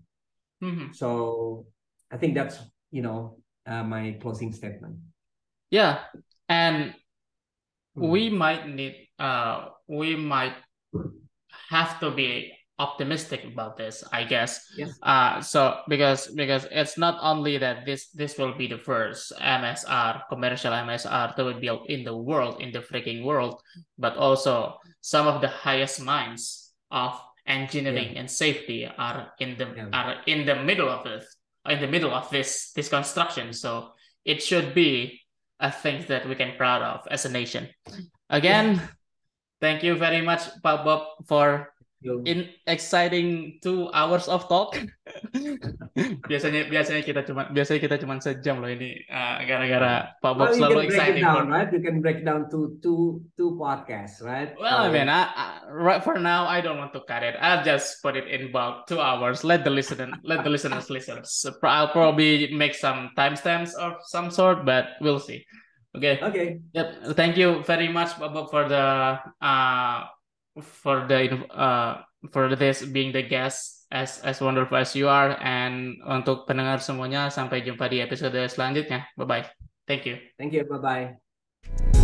Mm-hmm. 0.62 0.92
So 0.92 1.66
I 2.10 2.16
think 2.16 2.34
that's 2.34 2.58
you 2.90 3.02
know 3.02 3.38
uh, 3.66 3.84
my 3.84 4.16
closing 4.20 4.52
statement. 4.52 4.96
Yeah, 5.70 6.00
and. 6.48 6.94
We 8.00 8.30
might 8.30 8.68
need 8.68 8.94
uh 9.18 9.66
we 9.86 10.16
might 10.16 10.54
have 11.70 11.98
to 12.00 12.10
be 12.10 12.52
optimistic 12.78 13.42
about 13.44 13.76
this 13.76 14.04
i 14.12 14.22
guess 14.22 14.62
yes. 14.76 14.96
uh 15.02 15.40
so 15.40 15.80
because 15.88 16.28
because 16.38 16.66
it's 16.70 16.96
not 16.96 17.18
only 17.20 17.58
that 17.58 17.84
this 17.84 18.08
this 18.14 18.38
will 18.38 18.54
be 18.54 18.68
the 18.68 18.78
first 18.78 19.32
msr 19.42 20.22
commercial 20.28 20.70
msr 20.70 21.34
to 21.34 21.52
be 21.52 21.60
built 21.60 21.90
in 21.90 22.04
the 22.04 22.16
world 22.16 22.60
in 22.62 22.70
the 22.70 22.78
freaking 22.78 23.24
world 23.24 23.60
but 23.98 24.16
also 24.16 24.78
some 25.00 25.26
of 25.26 25.40
the 25.40 25.48
highest 25.48 26.00
minds 26.00 26.72
of 26.92 27.18
engineering 27.46 28.12
yeah. 28.12 28.20
and 28.20 28.30
safety 28.30 28.86
are 28.86 29.32
in 29.40 29.58
the 29.58 29.66
yeah. 29.74 29.88
are 29.92 30.14
in 30.26 30.46
the 30.46 30.54
middle 30.62 30.88
of 30.88 31.04
it 31.06 31.24
in 31.66 31.80
the 31.80 31.88
middle 31.88 32.14
of 32.14 32.30
this 32.30 32.70
this 32.76 32.88
construction 32.88 33.52
so 33.52 33.90
it 34.24 34.40
should 34.40 34.72
be 34.72 35.20
a 35.60 35.70
thing 35.70 36.04
that 36.08 36.28
we 36.28 36.34
can 36.34 36.56
proud 36.56 36.82
of 36.82 37.06
as 37.10 37.24
a 37.24 37.28
nation 37.28 37.68
again 38.30 38.74
yeah. 38.74 38.86
thank 39.60 39.82
you 39.82 39.94
very 39.96 40.20
much 40.20 40.42
Bob 40.62 41.06
for 41.26 41.72
in 42.02 42.46
exciting 42.66 43.58
two 43.62 43.90
hours 43.90 44.28
of 44.30 44.46
talk. 44.46 44.78
biasanya 46.30 46.70
biasanya 46.70 47.02
kita 47.02 47.26
cuma 47.26 47.50
biasanya 47.50 47.80
kita 47.82 47.96
cuma 47.98 48.22
sejam 48.22 48.62
loh 48.62 48.70
ini 48.70 49.02
uh, 49.10 49.42
gara-gara 49.42 50.14
Pak 50.22 50.32
Bob 50.38 50.38
well, 50.38 50.54
selalu 50.54 50.78
exciting. 50.86 51.24
Down, 51.26 51.50
right? 51.50 51.66
You 51.74 51.82
can 51.82 51.98
break 51.98 52.22
down 52.22 52.46
to 52.54 52.78
two 52.78 53.24
two 53.34 53.58
podcasts, 53.58 54.22
right? 54.22 54.54
Well, 54.54 54.86
I 54.86 54.94
mean, 54.94 55.10
I, 55.10 55.26
I, 55.26 55.46
right 55.66 56.02
for 56.04 56.22
now, 56.22 56.46
I 56.46 56.62
don't 56.62 56.78
want 56.78 56.94
to 56.94 57.02
cut 57.02 57.26
it. 57.26 57.34
I'll 57.42 57.66
just 57.66 57.98
put 57.98 58.14
it 58.14 58.30
in 58.30 58.54
about 58.54 58.86
two 58.86 59.02
hours. 59.02 59.42
Let 59.42 59.66
the 59.66 59.74
listener, 59.74 60.14
let 60.22 60.46
the 60.46 60.50
listeners 60.50 60.86
listen. 60.94 61.18
So 61.26 61.50
I'll 61.66 61.90
probably 61.90 62.54
make 62.54 62.78
some 62.78 63.10
timestamps 63.18 63.74
of 63.74 63.98
some 64.06 64.30
sort, 64.30 64.62
but 64.62 64.94
we'll 65.02 65.18
see. 65.18 65.42
Okay. 65.96 66.20
Okay. 66.22 66.48
Yep. 66.78 67.18
Thank 67.18 67.34
you 67.34 67.64
very 67.66 67.88
much, 67.88 68.14
Bob, 68.20 68.38
for 68.52 68.68
the 68.68 69.18
uh 69.42 69.98
for 70.60 71.06
the 71.06 71.34
uh, 71.50 72.02
for 72.30 72.54
this 72.54 72.84
being 72.84 73.12
the 73.12 73.22
guest 73.22 73.86
as 73.90 74.20
as 74.22 74.40
wonderful 74.40 74.76
as 74.76 74.94
you 74.94 75.08
are. 75.08 75.36
And 75.40 75.98
untuk 76.04 76.46
pendengar 76.46 76.82
semuanya 76.82 77.30
sampai 77.32 77.64
jumpa 77.64 77.88
di 77.90 78.02
episode 78.02 78.38
selanjutnya. 78.50 79.08
Bye 79.14 79.26
bye 79.26 79.46
thank 79.88 80.04
you. 80.04 80.18
Thank 80.36 80.54
you. 80.54 80.66
Bye 80.66 80.80
bye 80.82 81.97